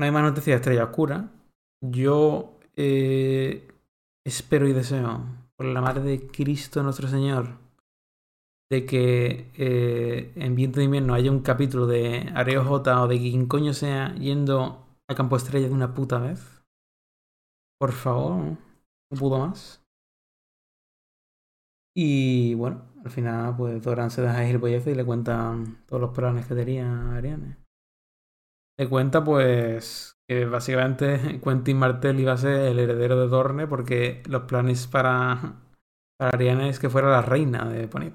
No 0.00 0.06
hay 0.06 0.12
más 0.12 0.22
noticias 0.22 0.46
de 0.46 0.54
Estrella 0.54 0.84
Oscura. 0.84 1.28
Yo 1.84 2.58
eh, 2.74 3.68
espero 4.26 4.66
y 4.66 4.72
deseo, 4.72 5.26
por 5.56 5.66
la 5.66 5.82
madre 5.82 6.00
de 6.00 6.26
Cristo 6.26 6.82
nuestro 6.82 7.06
Señor, 7.06 7.58
de 8.70 8.86
que 8.86 9.50
eh, 9.58 10.32
en 10.36 10.56
Viento 10.56 10.80
de 10.80 10.86
Invierno 10.86 11.12
haya 11.12 11.30
un 11.30 11.42
capítulo 11.42 11.86
de 11.86 12.32
Areo 12.34 12.64
J 12.64 13.02
o 13.02 13.08
de 13.08 13.18
quien 13.18 13.44
coño 13.44 13.74
sea 13.74 14.14
yendo 14.14 14.86
a 15.06 15.14
Campo 15.14 15.36
Estrella 15.36 15.68
de 15.68 15.74
una 15.74 15.92
puta 15.92 16.18
vez. 16.18 16.64
Por 17.78 17.92
favor, 17.92 18.36
no 18.36 19.18
pudo 19.18 19.38
más. 19.40 19.84
Y 21.94 22.54
bueno, 22.54 22.86
al 23.04 23.10
final, 23.10 23.54
pues 23.54 23.82
Doran 23.82 24.10
se 24.10 24.22
deja 24.22 24.48
ir 24.48 24.62
y 24.64 24.94
le 24.94 25.04
cuentan 25.04 25.84
todos 25.84 26.00
los 26.00 26.12
planes 26.12 26.46
que 26.46 26.54
tenía 26.54 27.14
Ariane. 27.14 27.59
Cuenta, 28.88 29.22
pues, 29.24 30.18
que 30.26 30.44
básicamente 30.44 31.40
Quentin 31.44 31.78
Martel 31.78 32.20
iba 32.20 32.32
a 32.32 32.38
ser 32.38 32.60
el 32.68 32.78
heredero 32.78 33.20
de 33.20 33.28
Dorne 33.28 33.66
porque 33.66 34.22
los 34.26 34.42
planes 34.42 34.86
para, 34.86 35.60
para 36.18 36.30
Ariane 36.30 36.68
es 36.68 36.78
que 36.78 36.88
fuera 36.88 37.10
la 37.10 37.22
reina 37.22 37.68
de 37.68 37.88
Ponit. 37.88 38.14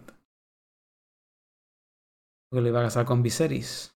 Porque 2.50 2.62
le 2.64 2.70
iba 2.70 2.80
a 2.80 2.84
casar 2.84 3.06
con 3.06 3.22
Viserys. 3.22 3.96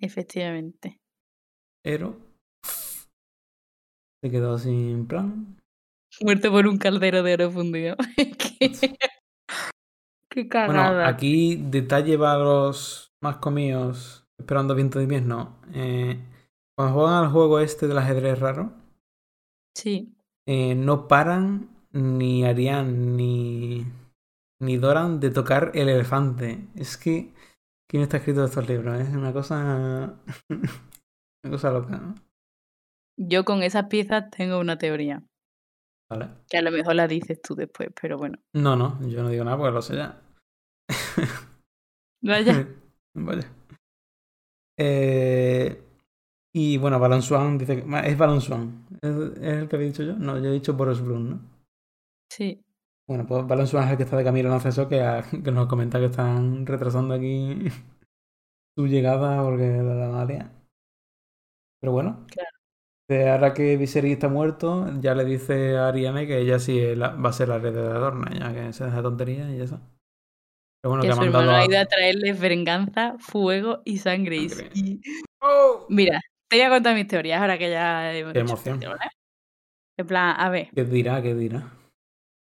Efectivamente. 0.00 1.00
Pero 1.82 2.16
se 4.22 4.30
quedó 4.30 4.58
sin 4.58 5.06
plan. 5.06 5.56
Muerto 6.20 6.50
por 6.50 6.66
un 6.66 6.78
caldero 6.78 7.22
de 7.22 7.34
oro 7.34 7.50
fundido. 7.50 7.96
Qué- 8.16 8.70
Qué 10.30 10.48
Bueno, 10.66 10.82
aquí 11.04 11.56
detalle 11.56 12.18
para 12.18 12.38
los 12.38 13.12
más 13.20 13.36
comidos 13.36 14.23
esperando 14.38 14.74
viento 14.74 14.98
de 14.98 15.04
invierno. 15.04 15.56
Eh, 15.72 16.18
cuando 16.76 16.94
juegan 16.94 17.24
al 17.24 17.30
juego 17.30 17.60
este 17.60 17.86
del 17.86 17.98
ajedrez 17.98 18.38
raro, 18.40 18.72
Sí. 19.76 20.14
eh, 20.46 20.74
no 20.74 21.08
paran 21.08 21.70
ni 21.92 22.44
Ariane 22.44 22.90
ni, 22.92 23.86
ni 24.60 24.76
Doran 24.76 25.20
de 25.20 25.30
tocar 25.30 25.70
el 25.74 25.88
elefante. 25.88 26.66
Es 26.74 26.96
que, 26.96 27.32
¿quién 27.88 28.02
está 28.02 28.16
escrito 28.18 28.44
estos 28.44 28.68
libros? 28.68 29.00
Es 29.00 29.14
una 29.14 29.32
cosa. 29.32 30.14
una 30.50 31.50
cosa 31.50 31.70
loca, 31.70 31.98
¿no? 31.98 32.14
Yo 33.16 33.44
con 33.44 33.62
esas 33.62 33.86
piezas 33.86 34.30
tengo 34.30 34.58
una 34.58 34.76
teoría. 34.78 35.22
Vale. 36.10 36.28
Que 36.50 36.58
a 36.58 36.62
lo 36.62 36.70
mejor 36.72 36.96
la 36.96 37.06
dices 37.06 37.40
tú 37.40 37.54
después, 37.54 37.88
pero 38.00 38.18
bueno. 38.18 38.38
No, 38.54 38.74
no, 38.76 38.98
yo 39.08 39.22
no 39.22 39.28
digo 39.28 39.44
nada 39.44 39.56
porque 39.56 39.72
lo 39.72 39.82
sé 39.82 39.96
ya. 39.96 40.20
Vaya. 42.22 42.66
Vaya. 43.14 43.50
Eh, 44.76 45.82
y 46.52 46.78
bueno, 46.78 46.98
Balan 47.00 47.22
Swan 47.22 47.58
dice 47.58 47.76
que. 47.82 48.08
Es 48.08 48.18
Balan 48.18 48.40
Swan. 48.40 48.86
¿Es, 49.02 49.10
es 49.12 49.54
el 49.62 49.68
que 49.68 49.76
había 49.76 49.88
dicho 49.88 50.02
yo? 50.04 50.14
No, 50.16 50.38
yo 50.38 50.46
he 50.50 50.52
dicho 50.52 50.74
Boros 50.74 51.02
Brun, 51.02 51.30
¿no? 51.30 51.40
Sí. 52.28 52.64
Bueno, 53.06 53.26
pues 53.26 53.46
Balan 53.46 53.66
Swan 53.66 53.84
es 53.84 53.90
el 53.92 53.96
que 53.98 54.02
está 54.04 54.16
de 54.16 54.24
camino 54.24 54.48
al 54.50 54.56
acceso 54.56 54.88
que, 54.88 55.00
ha- 55.02 55.22
que 55.22 55.50
nos 55.52 55.66
comenta 55.68 55.98
que 55.98 56.06
están 56.06 56.66
retrasando 56.66 57.14
aquí 57.14 57.58
su 58.76 58.86
llegada 58.86 59.42
porque 59.42 59.64
la 59.68 59.94
la. 60.24 60.52
Pero 61.80 61.92
bueno. 61.92 62.26
Claro. 62.28 62.48
ahora 63.32 63.54
que 63.54 63.76
Viserys 63.76 64.14
está 64.14 64.28
muerto, 64.28 64.86
ya 65.00 65.14
le 65.14 65.24
dice 65.24 65.76
a 65.78 65.88
Ariane 65.88 66.26
que 66.26 66.38
ella 66.40 66.58
sí 66.58 66.94
la- 66.96 67.10
va 67.16 67.30
a 67.30 67.32
ser 67.34 67.48
la 67.48 67.56
heredera 67.56 67.94
de 67.94 67.98
Dorne, 68.00 68.38
ya 68.40 68.54
que 68.54 68.72
se 68.72 68.84
deja 68.84 68.98
de 68.98 69.02
tontería 69.04 69.50
y 69.54 69.60
eso. 69.60 69.80
Pero 69.80 69.93
bueno, 70.88 71.02
que 71.02 71.08
que 71.08 71.12
ha 71.12 71.16
su 71.16 71.22
hermano 71.24 71.50
ha 71.50 71.60
a- 71.60 71.64
ido 71.66 71.78
a 71.78 71.84
traerles 71.86 72.38
venganza, 72.40 73.16
fuego 73.18 73.82
y 73.84 73.98
sangre. 73.98 74.36
y- 74.36 74.48
Sangre. 74.48 74.70
y- 74.74 75.00
¡Oh! 75.40 75.86
Mira, 75.88 76.20
te 76.48 76.56
voy 76.56 76.64
a 76.66 76.70
contar 76.70 76.94
mis 76.94 77.06
teorías 77.08 77.40
ahora 77.40 77.58
que 77.58 77.70
ya 77.70 78.10
Qué 78.32 78.38
emoción. 78.38 78.76
esto, 78.82 78.90
¿vale? 78.90 79.10
En 79.96 80.06
plan, 80.06 80.34
a 80.38 80.48
ver, 80.50 80.68
¿Qué 80.74 80.84
dirá? 80.84 81.22
¿Qué 81.22 81.34
dirá? 81.34 81.70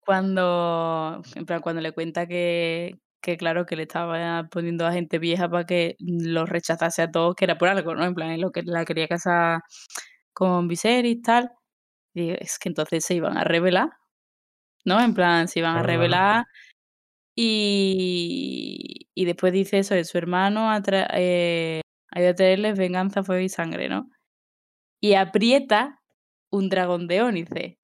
Cuando, 0.05 1.21
en 1.35 1.45
plan, 1.45 1.61
cuando 1.61 1.81
le 1.81 1.91
cuenta 1.91 2.27
que, 2.27 2.95
que 3.21 3.37
claro, 3.37 3.65
que 3.65 3.75
le 3.75 3.83
estaba 3.83 4.47
poniendo 4.49 4.85
a 4.85 4.91
gente 4.93 5.17
vieja 5.19 5.49
para 5.49 5.65
que 5.65 5.95
los 5.99 6.47
rechazase 6.47 7.01
a 7.01 7.11
todos, 7.11 7.35
que 7.35 7.45
era 7.45 7.57
por 7.57 7.69
algo, 7.69 7.95
¿no? 7.95 8.05
En 8.05 8.13
plan, 8.13 8.29
en 8.31 8.41
lo 8.41 8.51
que 8.51 8.61
la 8.63 8.85
quería 8.85 9.07
casar 9.07 9.61
con 10.33 10.67
Viserys 10.67 11.17
y 11.17 11.21
tal. 11.21 11.51
Y 12.13 12.29
es 12.31 12.59
que 12.59 12.69
entonces 12.69 13.03
se 13.03 13.15
iban 13.15 13.35
a 13.37 13.43
revelar, 13.43 13.89
¿no? 14.85 15.01
En 15.01 15.13
plan, 15.15 15.47
se 15.47 15.59
iban 15.59 15.75
a 15.77 15.83
revelar 15.83 16.45
y, 17.35 19.07
y 19.15 19.25
después 19.25 19.53
dice 19.53 19.79
eso 19.79 19.95
de 19.95 20.05
su 20.05 20.17
hermano, 20.17 20.71
a 20.71 20.81
tra- 20.81 21.07
eh, 21.13 21.81
ha 22.11 22.21
ido 22.21 22.29
a 22.31 22.35
traerles 22.35 22.77
venganza, 22.77 23.23
fuego 23.23 23.41
y 23.43 23.49
sangre, 23.49 23.89
¿no? 23.89 24.09
Y 25.01 25.15
aprieta 25.15 26.01
un 26.51 26.69
dragón 26.69 27.07
de 27.07 27.21
ónice. 27.23 27.79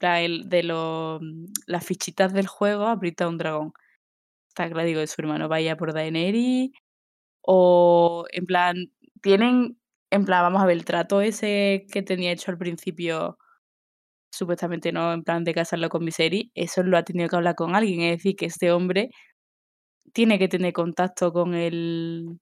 El- 0.00 0.48
de 0.48 0.62
los, 0.62 1.20
las 1.66 1.84
fichitas 1.86 2.32
del 2.32 2.46
juego, 2.46 2.86
aprieta 2.86 3.28
un 3.28 3.38
dragón. 3.38 3.72
Está 4.48 4.70
claro, 4.70 4.86
digo, 4.86 5.06
su 5.06 5.22
hermano 5.22 5.48
vaya 5.48 5.76
por 5.76 5.92
Daenerys 5.94 6.72
o 7.42 8.26
en 8.32 8.46
plan, 8.46 8.76
tienen, 9.22 9.78
en 10.10 10.24
plan, 10.26 10.42
vamos 10.44 10.62
a 10.62 10.66
ver, 10.66 10.76
el 10.78 10.84
trato 10.86 11.20
ese 11.22 11.86
que 11.92 12.02
tenía 12.02 12.32
hecho 12.32 12.50
al 12.52 12.58
principio, 12.58 13.38
supuestamente 14.30 14.92
no, 14.92 15.12
en 15.12 15.22
plan 15.22 15.44
de 15.44 15.54
casarlo 15.54 15.88
con 15.88 16.04
Viserys, 16.04 16.50
eso 16.54 16.82
lo 16.82 16.96
ha 16.96 17.04
tenido 17.04 17.28
que 17.28 17.36
hablar 17.36 17.54
con 17.56 17.74
alguien, 17.74 18.02
es 18.02 18.18
decir, 18.18 18.36
que 18.36 18.46
este 18.46 18.72
hombre 18.72 19.10
tiene 20.12 20.38
que 20.38 20.48
tener 20.48 20.72
contacto 20.72 21.32
con 21.32 21.54
el 21.54 22.38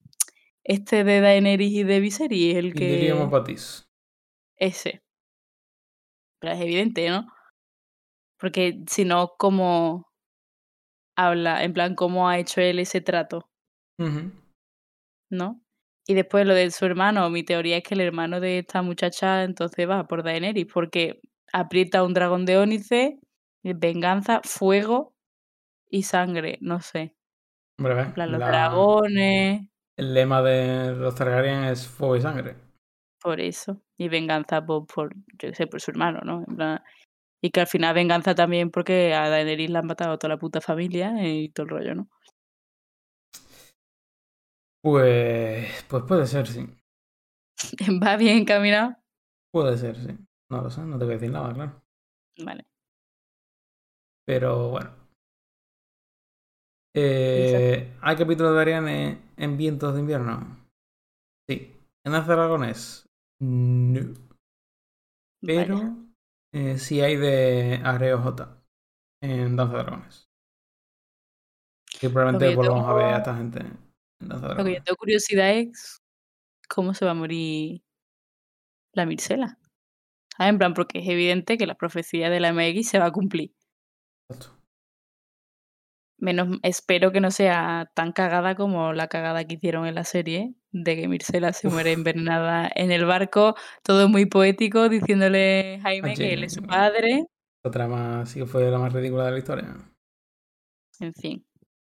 este 0.64 1.04
de 1.04 1.20
Daenerys 1.20 1.72
y 1.72 1.82
de 1.84 2.00
Viserys, 2.00 2.56
el 2.56 2.74
que 2.74 3.12
Mopatis. 3.14 3.88
ese. 4.56 5.02
Pero 6.40 6.54
es 6.54 6.60
evidente, 6.60 7.08
¿no? 7.08 7.26
Porque 8.38 8.84
si 8.88 9.04
no, 9.04 9.34
¿cómo 9.38 10.06
habla? 11.16 11.64
En 11.64 11.72
plan, 11.72 11.94
¿cómo 11.94 12.28
ha 12.28 12.38
hecho 12.38 12.60
él 12.60 12.78
ese 12.78 13.00
trato? 13.00 13.48
¿no? 15.30 15.60
Y 16.06 16.14
después 16.14 16.46
lo 16.46 16.54
de 16.54 16.70
su 16.70 16.86
hermano, 16.86 17.28
mi 17.30 17.42
teoría 17.44 17.76
es 17.78 17.82
que 17.82 17.94
el 17.94 18.00
hermano 18.00 18.40
de 18.40 18.60
esta 18.60 18.82
muchacha 18.82 19.44
entonces 19.44 19.88
va 19.88 20.06
por 20.06 20.22
Daenerys, 20.22 20.66
porque 20.72 21.20
aprieta 21.52 22.02
un 22.02 22.14
dragón 22.14 22.44
de 22.46 22.58
ónice, 22.58 23.18
eh, 23.64 23.74
venganza, 23.76 24.40
fuego 24.44 25.14
y 25.90 26.02
sangre, 26.04 26.58
no 26.60 26.80
sé. 26.80 27.16
Hombre, 27.78 28.00
En 28.02 28.12
plan, 28.14 28.32
los 28.32 28.40
la- 28.40 28.46
dragones, 28.48 29.68
el 29.96 30.14
lema 30.14 30.42
de 30.42 30.94
los 30.94 31.14
Targaryen 31.14 31.64
es 31.64 31.86
fuego 31.88 32.16
y 32.16 32.20
sangre. 32.22 32.56
por 33.20 33.40
eso. 33.40 33.82
Y 33.98 34.08
venganza 34.08 34.64
por, 34.64 34.86
por 34.86 35.14
yo 35.14 35.22
qué 35.38 35.54
sé, 35.54 35.66
por 35.66 35.80
su 35.80 35.90
hermano, 35.90 36.20
¿no? 36.24 36.44
En 36.46 36.56
plan, 36.56 36.82
y 37.42 37.50
que 37.50 37.60
al 37.60 37.66
final 37.68 37.94
venganza 37.94 38.34
también 38.34 38.70
porque 38.70 39.14
a 39.14 39.28
Daenerys 39.28 39.70
la 39.70 39.80
han 39.80 39.86
matado 39.86 40.18
toda 40.18 40.34
la 40.34 40.38
puta 40.38 40.60
familia 40.60 41.12
y 41.26 41.48
todo 41.50 41.64
el 41.64 41.70
rollo, 41.70 41.94
¿no? 41.96 42.08
Pues, 44.82 45.84
pues 45.88 46.04
puede 46.04 46.26
ser, 46.26 46.46
sí. 46.46 46.66
¿Va 48.02 48.16
bien 48.16 48.38
encaminado? 48.38 48.96
Puede 49.52 49.76
ser, 49.78 49.96
sí. 49.96 50.27
No 50.50 50.62
lo 50.62 50.70
sé, 50.70 50.80
no 50.82 50.98
te 50.98 51.04
voy 51.04 51.14
a 51.14 51.16
decir 51.18 51.30
nada, 51.30 51.52
claro. 51.52 51.82
Vale. 52.44 52.66
Pero 54.26 54.70
bueno. 54.70 54.90
Eh, 56.94 57.96
¿Hay 58.00 58.16
capítulos 58.16 58.54
de 58.54 58.60
Ariane 58.60 59.32
en 59.36 59.56
Vientos 59.56 59.94
de 59.94 60.00
Invierno? 60.00 60.66
Sí. 61.48 61.76
¿En 62.04 62.12
Danza 62.12 62.32
de 62.32 62.36
Dragones? 62.36 63.08
No. 63.40 64.14
Pero 65.44 65.76
Vaya. 65.76 65.96
eh, 66.52 66.78
sí 66.78 67.00
hay 67.00 67.16
de 67.16 67.80
Areo 67.84 68.18
J 68.22 68.62
en 69.22 69.56
Danza 69.56 69.76
de 69.76 69.82
Dragones. 69.82 70.28
Que 72.00 72.10
probablemente 72.10 72.54
volvamos 72.54 72.86
a 72.88 72.94
ver 72.94 73.04
a 73.06 73.18
esta 73.18 73.36
gente 73.36 73.60
en 73.60 74.28
Danza 74.28 74.48
de 74.48 74.54
Lo 74.54 74.64
que 74.64 74.74
yo 74.74 74.80
Dragones. 74.80 74.84
tengo 74.84 74.96
curiosidad 74.96 75.50
es 75.52 75.98
cómo 76.68 76.94
se 76.94 77.04
va 77.04 77.12
a 77.12 77.14
morir 77.14 77.82
la 78.94 79.06
Mircela. 79.06 79.58
¿Sabes? 80.38 80.52
En 80.52 80.58
plan, 80.58 80.72
porque 80.74 81.00
es 81.00 81.08
evidente 81.08 81.58
que 81.58 81.66
la 81.66 81.74
profecía 81.74 82.30
de 82.30 82.40
la 82.40 82.52
MX 82.52 82.88
se 82.88 82.98
va 83.00 83.06
a 83.06 83.12
cumplir. 83.12 83.52
Exacto. 84.30 84.56
Menos 86.20 86.58
espero 86.62 87.12
que 87.12 87.20
no 87.20 87.30
sea 87.30 87.90
tan 87.94 88.12
cagada 88.12 88.56
como 88.56 88.92
la 88.92 89.06
cagada 89.06 89.44
que 89.44 89.54
hicieron 89.54 89.86
en 89.86 89.94
la 89.94 90.04
serie 90.04 90.54
de 90.72 90.96
que 90.96 91.06
Mircela 91.06 91.52
se 91.52 91.68
muere 91.68 91.92
envenenada 91.92 92.68
en 92.74 92.90
el 92.90 93.04
barco, 93.04 93.54
todo 93.84 94.08
muy 94.08 94.26
poético, 94.26 94.88
diciéndole 94.88 95.78
Jaime 95.82 96.14
que 96.14 96.34
él 96.34 96.44
es 96.44 96.54
su 96.54 96.62
padre. 96.62 97.24
La 97.62 97.70
trama 97.70 98.26
sí 98.26 98.40
que 98.40 98.46
fue 98.46 98.68
la 98.70 98.78
más 98.78 98.92
ridícula 98.92 99.26
de 99.26 99.32
la 99.32 99.38
historia. 99.38 99.76
En 101.00 101.14
fin. 101.14 101.47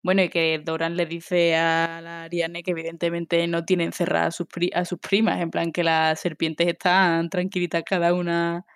Bueno, 0.04 0.22
y 0.22 0.28
que 0.28 0.60
Doran 0.62 0.98
le 0.98 1.06
dice 1.06 1.56
a 1.56 1.98
la 2.02 2.24
Ariane 2.24 2.62
que 2.62 2.72
evidentemente 2.72 3.46
no 3.46 3.64
tiene 3.64 3.84
encerradas 3.84 4.28
a 4.28 4.36
sus, 4.36 4.46
pri- 4.46 4.70
a 4.74 4.84
sus 4.84 4.98
primas, 4.98 5.40
en 5.40 5.50
plan 5.50 5.72
que 5.72 5.82
las 5.82 6.20
serpientes 6.20 6.68
están 6.68 7.30
tranquilitas 7.30 7.82
cada 7.86 8.12
una 8.12 8.66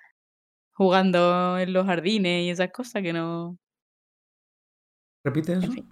jugando 0.73 1.59
en 1.59 1.75
los 1.75 1.87
jardines 1.87 2.45
y 2.45 2.51
esas 2.51 2.71
cosas 2.73 3.03
que 3.03 3.13
no... 3.13 3.59
¿Repite 5.25 5.53
eso? 5.53 5.71
fin. 5.71 5.89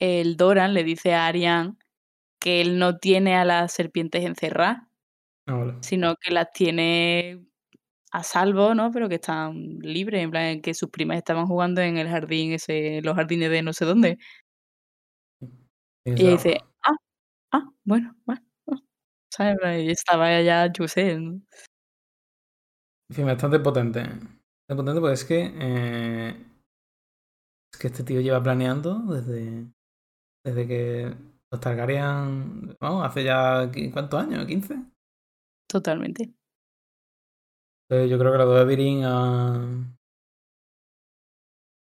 El 0.00 0.36
Doran 0.36 0.74
le 0.74 0.82
dice 0.84 1.14
a 1.14 1.26
Ariane 1.26 1.76
que 2.40 2.60
él 2.60 2.78
no 2.78 2.98
tiene 2.98 3.36
a 3.36 3.44
las 3.44 3.72
serpientes 3.72 4.24
encerradas, 4.24 4.82
Ah, 5.46 5.54
vale. 5.54 5.74
sino 5.82 6.16
que 6.16 6.32
las 6.32 6.52
tiene 6.52 7.44
a 8.12 8.22
salvo, 8.22 8.74
¿no? 8.74 8.92
Pero 8.92 9.08
que 9.08 9.16
están 9.16 9.78
libres, 9.80 10.22
en 10.22 10.30
plan 10.30 10.60
que 10.60 10.74
sus 10.74 10.90
primas 10.90 11.16
estaban 11.16 11.46
jugando 11.46 11.80
en 11.80 11.96
el 11.96 12.08
jardín 12.08 12.52
ese, 12.52 13.00
los 13.02 13.16
jardines 13.16 13.50
de 13.50 13.62
no 13.62 13.72
sé 13.72 13.86
dónde. 13.86 14.18
Tiene 16.04 16.20
Y 16.22 16.30
dice, 16.32 16.58
ah, 16.82 16.96
ah, 17.52 17.70
bueno, 17.84 18.14
bueno. 18.26 18.42
ah", 18.70 18.78
¿Sabes? 19.30 19.58
Y 19.84 19.90
estaba 19.90 20.26
allá, 20.26 20.72
yo 20.72 20.88
sé. 20.88 21.18
¿no? 21.18 21.40
En 23.10 23.16
fin, 23.16 23.26
bastante 23.26 23.60
potente. 23.60 24.00
Bastante 24.00 24.76
potente 24.76 25.00
porque 25.00 25.14
es 25.14 25.24
que. 25.24 25.52
eh, 25.54 26.46
es 27.72 27.80
que 27.80 27.86
este 27.86 28.04
tío 28.04 28.20
lleva 28.20 28.42
planeando 28.42 28.98
desde. 29.00 29.66
Desde 30.44 30.66
que 30.66 31.14
los 31.50 31.60
Targaryen. 31.60 32.76
Vamos, 32.80 33.06
hace 33.06 33.24
ya. 33.24 33.70
¿Cuántos 33.92 34.20
años? 34.20 34.46
¿15? 34.46 34.92
Totalmente. 35.68 36.34
Entonces 37.92 38.10
yo 38.10 38.18
creo 38.18 38.32
que 38.32 38.38
la 38.38 38.44
dos 38.46 38.58
de 38.58 38.64
Virin 38.64 39.04
ha. 39.04 39.94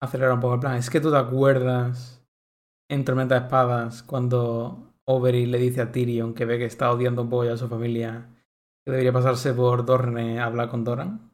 Acelera 0.00 0.34
un 0.34 0.38
poco 0.38 0.54
el 0.54 0.60
plan. 0.60 0.76
Es 0.76 0.90
que 0.90 1.00
tú 1.00 1.10
te 1.10 1.16
acuerdas 1.16 2.24
en 2.88 3.04
Tormenta 3.04 3.34
de 3.34 3.40
Espadas 3.40 4.04
cuando 4.04 4.94
Oberyn 5.06 5.50
le 5.50 5.58
dice 5.58 5.80
a 5.80 5.90
Tyrion 5.90 6.34
que 6.34 6.44
ve 6.44 6.56
que 6.56 6.66
está 6.66 6.92
odiando 6.92 7.22
un 7.22 7.30
poco 7.30 7.46
ya 7.46 7.54
a 7.54 7.56
su 7.56 7.66
familia. 7.66 8.28
Que 8.86 8.92
debería 8.92 9.12
pasarse 9.12 9.52
por 9.52 9.84
Dorne 9.84 10.38
a 10.38 10.44
hablar 10.44 10.68
con 10.68 10.84
Doran. 10.84 11.32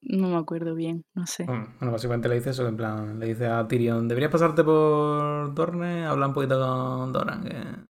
No 0.00 0.28
me 0.28 0.36
acuerdo 0.36 0.74
bien, 0.74 1.04
no 1.12 1.26
sé. 1.26 1.44
Bueno, 1.44 1.68
básicamente 1.78 2.30
le 2.30 2.36
dice 2.36 2.50
eso, 2.50 2.66
en 2.66 2.76
plan, 2.78 3.18
le 3.18 3.26
dice 3.26 3.48
a 3.48 3.68
Tyrion, 3.68 4.08
deberías 4.08 4.32
pasarte 4.32 4.64
por 4.64 5.52
Dorne, 5.52 6.06
hablar 6.06 6.30
un 6.30 6.34
poquito 6.34 6.58
con 6.58 7.12
Doran, 7.12 7.44
que 7.44 7.86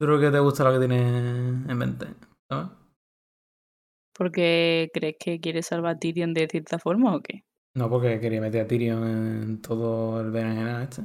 creo 0.00 0.18
que 0.18 0.32
te 0.32 0.40
gusta 0.40 0.64
lo 0.64 0.72
que 0.72 0.80
tiene 0.80 1.48
en 1.70 1.78
mente, 1.78 2.08
¿sabes? 2.48 2.68
¿Porque 4.16 4.90
crees 4.92 5.16
que 5.20 5.40
quiere 5.40 5.62
salvar 5.62 5.94
a 5.96 5.98
Tyrion 5.98 6.34
de 6.34 6.48
cierta 6.48 6.78
forma 6.78 7.14
o 7.14 7.20
qué? 7.22 7.44
No 7.76 7.88
porque 7.88 8.18
quería 8.20 8.40
meter 8.40 8.62
a 8.64 8.66
Tyrion 8.66 9.04
en 9.06 9.62
todo 9.62 10.20
el 10.20 10.30
berenjena 10.30 10.82
este. 10.82 11.02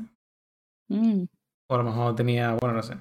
Mm, 0.89 1.25
O 1.69 1.75
a 1.75 1.77
lo 1.77 1.83
mejor 1.83 2.15
tenía, 2.15 2.53
bueno, 2.55 2.75
no 2.75 2.83
sé. 2.83 2.95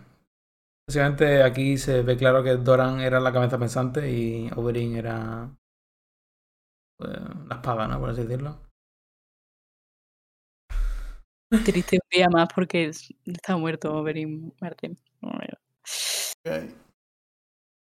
Básicamente 0.86 1.42
aquí 1.42 1.78
se 1.78 2.02
ve 2.02 2.16
claro 2.16 2.42
que 2.42 2.56
Doran 2.56 3.00
era 3.00 3.20
la 3.20 3.32
cabeza 3.32 3.58
pensante 3.58 4.10
y 4.10 4.50
Oberyn 4.56 4.96
era 4.96 5.48
pues, 6.98 7.12
la 7.48 7.54
espada, 7.56 7.86
¿no? 7.88 7.98
Por 8.00 8.10
así 8.10 8.22
decirlo. 8.22 8.58
triste 11.64 11.96
un 12.02 12.08
día 12.10 12.28
más 12.28 12.48
porque 12.54 12.86
es- 12.86 13.14
está 13.24 13.56
muerto 13.56 13.94
Oberyn 13.94 14.52
Martin. 14.60 14.98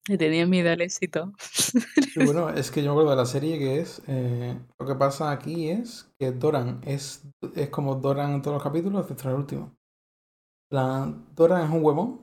Le 0.08 0.18
tenía 0.18 0.46
miedo 0.46 0.70
al 0.70 0.80
éxito. 0.80 1.32
Sí, 1.38 2.24
bueno, 2.24 2.48
es 2.50 2.70
que 2.70 2.82
yo 2.82 2.86
me 2.86 2.92
acuerdo 2.92 3.10
de 3.10 3.16
la 3.16 3.26
serie 3.26 3.58
que 3.58 3.80
es. 3.80 4.02
eh, 4.08 4.58
lo 4.78 4.86
que 4.86 4.94
pasa 4.94 5.30
aquí 5.30 5.70
es 5.70 6.10
que 6.18 6.32
Doran 6.32 6.80
es, 6.84 7.22
es 7.54 7.68
como 7.68 7.94
Doran 7.96 8.32
en 8.32 8.42
todos 8.42 8.54
los 8.56 8.62
capítulos, 8.62 9.02
excepto 9.02 9.28
el 9.28 9.36
último. 9.36 9.76
La, 10.72 11.12
Doran 11.34 11.64
es 11.64 11.70
un 11.70 11.84
huevón. 11.84 12.20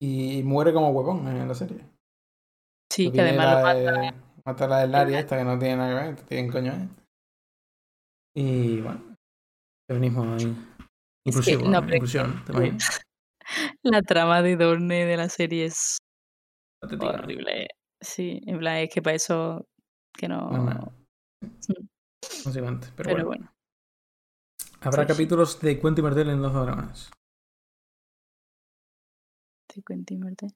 Y 0.00 0.42
muere 0.44 0.72
como 0.72 0.90
huevón 0.90 1.26
en 1.28 1.48
la 1.48 1.54
serie. 1.54 1.84
Sí, 2.90 3.10
que 3.10 3.20
además 3.20 3.46
lo 3.46 3.52
la 3.52 3.62
mata. 3.62 3.74
de- 4.00 4.14
mata 4.44 4.64
a 4.64 4.68
la 4.68 4.78
del 4.80 4.94
área 4.94 5.18
esta 5.20 5.38
que 5.38 5.44
no 5.44 5.58
tiene 5.58 5.76
nada 5.76 5.88
que 5.88 6.06
ver, 6.06 6.22
tiene 6.26 6.50
coño 6.52 6.72
es. 6.72 6.88
Y 8.36 8.80
bueno. 8.80 9.16
Feminismo 9.88 10.22
ahí. 10.34 10.56
Es 11.26 11.40
que, 11.40 11.52
Inclusivo, 11.52 11.66
inclusión, 11.66 12.44
¿te 12.44 12.52
imaginas? 12.52 13.00
La 13.82 14.02
trama 14.02 14.42
de 14.42 14.56
Dorne 14.56 15.04
de 15.04 15.16
la 15.16 15.28
serie 15.28 15.66
es 15.66 15.98
Patética. 16.84 17.12
horrible. 17.12 17.68
Sí, 18.00 18.40
en 18.46 18.58
plan, 18.58 18.76
es 18.78 18.90
que 18.90 19.02
para 19.02 19.16
eso 19.16 19.68
que 20.12 20.28
no. 20.28 20.50
No, 20.50 20.64
no. 20.64 20.92
Pero, 22.52 22.80
Pero 22.96 23.10
bueno. 23.10 23.24
bueno. 23.26 23.54
Habrá 24.80 25.02
sí. 25.02 25.08
capítulos 25.08 25.60
de 25.60 25.78
Cuento 25.80 26.00
y 26.00 26.04
Martel 26.04 26.28
en 26.30 26.42
de 26.42 26.48
Dragones. 26.48 27.10
Te 29.66 29.82
cuento 29.82 30.14
y 30.14 30.18
muerte. 30.18 30.48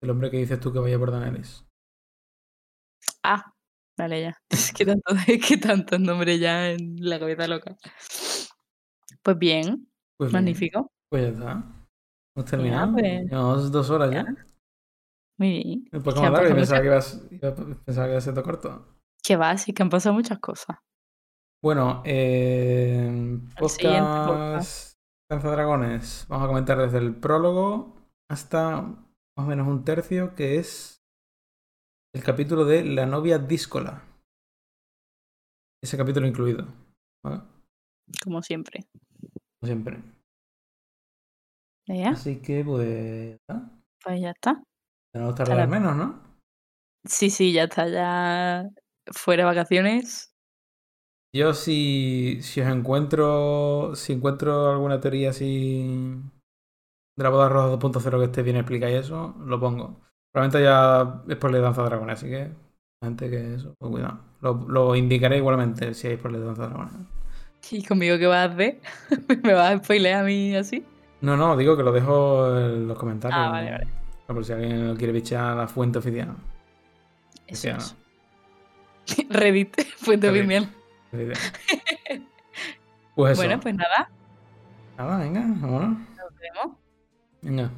El 0.00 0.10
hombre 0.10 0.30
que 0.30 0.38
dices 0.38 0.60
tú 0.60 0.72
que 0.72 0.78
vaya 0.78 0.98
por 0.98 1.10
Daenerys. 1.10 1.64
Ah, 3.22 3.52
vale, 3.98 4.22
ya. 4.22 4.36
Es 4.50 4.72
que 4.72 4.86
tanto, 4.86 5.02
es 5.26 5.46
que 5.46 5.56
tantos 5.56 6.00
nombres 6.00 6.40
ya 6.40 6.70
en 6.70 6.96
la 7.00 7.18
cabeza 7.18 7.46
loca. 7.48 7.76
Pues 9.22 9.38
bien, 9.38 9.88
Pues 10.16 10.30
bien, 10.30 10.44
magnífico. 10.44 10.92
Pues 11.10 11.22
ya 11.24 11.28
está. 11.30 11.86
Hemos 12.36 12.50
terminado. 12.50 12.92
pues, 12.92 13.22
Llevamos 13.24 13.72
dos 13.72 13.90
horas 13.90 14.10
ya. 14.12 14.24
ya. 14.24 14.47
Muy 15.38 15.50
bien. 15.62 16.02
Como 16.02 16.24
han 16.26 16.32
largo, 16.32 16.54
pensaba 16.54 16.80
muchas- 16.82 17.16
que, 17.28 17.34
ibas, 17.36 17.54
iba- 17.56 17.76
pensaba 17.84 18.06
que 18.06 18.10
iba 18.12 18.18
a 18.18 18.22
ser 18.22 18.34
todo 18.34 18.44
corto. 18.44 18.98
Que 19.22 19.36
va, 19.36 19.56
sí 19.56 19.72
que 19.72 19.82
han 19.82 19.90
pasado 19.90 20.14
muchas 20.14 20.38
cosas. 20.38 20.76
Bueno, 21.62 22.02
eh, 22.04 23.38
podcast. 23.58 24.28
podcast 24.28 24.98
Danza 25.30 25.48
de 25.48 25.54
Dragones. 25.56 26.26
Vamos 26.28 26.44
a 26.44 26.48
comentar 26.48 26.78
desde 26.78 26.98
el 26.98 27.14
prólogo 27.14 27.96
hasta 28.30 28.80
más 28.82 29.06
o 29.36 29.42
menos 29.42 29.66
un 29.68 29.84
tercio, 29.84 30.34
que 30.34 30.58
es 30.58 31.00
el 32.14 32.22
capítulo 32.22 32.64
de 32.64 32.84
La 32.84 33.06
novia 33.06 33.38
díscola. 33.38 34.02
Ese 35.82 35.96
capítulo 35.96 36.26
incluido. 36.26 36.66
¿vale? 37.24 37.42
Como 38.24 38.42
siempre. 38.42 38.86
Como 39.60 39.66
siempre. 39.66 40.02
¿Ya? 41.86 42.10
Así 42.10 42.40
que, 42.40 42.64
pues. 42.64 43.38
Pues 44.04 44.20
ya 44.20 44.30
está. 44.30 44.62
Tenemos 45.12 45.34
que 45.34 45.38
tardar 45.44 45.56
la- 45.56 45.68
menos, 45.68 45.94
¿no? 45.96 46.38
Sí, 47.04 47.30
sí, 47.30 47.52
ya 47.52 47.64
está. 47.64 47.88
Ya 47.88 48.68
fuera 49.12 49.42
de 49.44 49.46
vacaciones. 49.46 50.32
Yo 51.32 51.52
si, 51.54 52.40
si 52.42 52.60
os 52.62 52.68
encuentro, 52.68 53.92
si 53.94 54.12
encuentro 54.14 54.70
alguna 54.70 54.98
teoría 55.00 55.30
así 55.30 56.20
de 57.16 57.24
la 57.24 57.30
boda 57.30 57.48
roja 57.48 57.66
2.0 57.68 58.18
que 58.18 58.26
esté 58.26 58.42
bien 58.42 58.56
explicada 58.56 58.92
y 58.92 58.96
eso, 58.96 59.34
lo 59.44 59.60
pongo. 59.60 60.00
Probablemente 60.32 60.64
ya 60.64 61.22
es 61.28 61.36
por 61.36 61.52
de 61.52 61.60
Danza 61.60 61.82
de 61.82 61.88
Dragones, 61.88 62.18
así 62.18 62.28
que 62.30 62.50
gente 63.02 63.30
que 63.30 63.54
eso, 63.54 63.74
pues 63.78 63.90
cuidado. 63.92 64.20
Lo, 64.40 64.54
lo 64.68 64.96
indicaré 64.96 65.36
igualmente 65.38 65.94
si 65.94 66.08
hay 66.08 66.16
por 66.16 66.32
de 66.32 66.40
Danza 66.40 66.62
de 66.62 66.68
Dragones. 66.68 66.94
¿Y 67.70 67.84
conmigo 67.84 68.18
qué 68.18 68.26
vas 68.26 68.48
a 68.50 68.52
hacer? 68.54 68.80
¿Me 69.42 69.52
vas 69.54 69.72
a 69.74 69.78
spoilear 69.84 70.20
a 70.22 70.24
mí 70.24 70.54
así? 70.56 70.84
No, 71.20 71.36
no, 71.36 71.56
digo 71.56 71.76
que 71.76 71.82
lo 71.82 71.92
dejo 71.92 72.56
en 72.58 72.86
los 72.88 72.98
comentarios. 72.98 73.30
Ah, 73.30 73.50
vale, 73.50 73.70
vale. 73.70 73.97
Por 74.28 74.44
si 74.44 74.52
alguien 74.52 74.86
lo 74.86 74.94
quiere 74.96 75.12
bichar 75.12 75.52
a 75.52 75.54
la 75.54 75.66
fuente 75.66 75.98
oficial. 75.98 76.36
Eso 77.46 77.68
Oficial, 77.68 77.78
es. 77.78 77.96
Reddit, 79.30 79.80
fuente 79.96 80.28
oficial. 80.28 80.68
Pues 83.14 83.32
eso. 83.32 83.42
Bueno, 83.42 83.58
pues 83.58 83.74
nada. 83.74 84.08
Nada, 84.96 85.18
venga, 85.18 85.40
vámonos. 85.40 85.98
Nos 85.98 86.34
vemos. 86.38 86.76
Venga. 87.42 87.70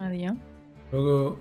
Adiós. 0.00 0.34
Luego. 0.90 1.38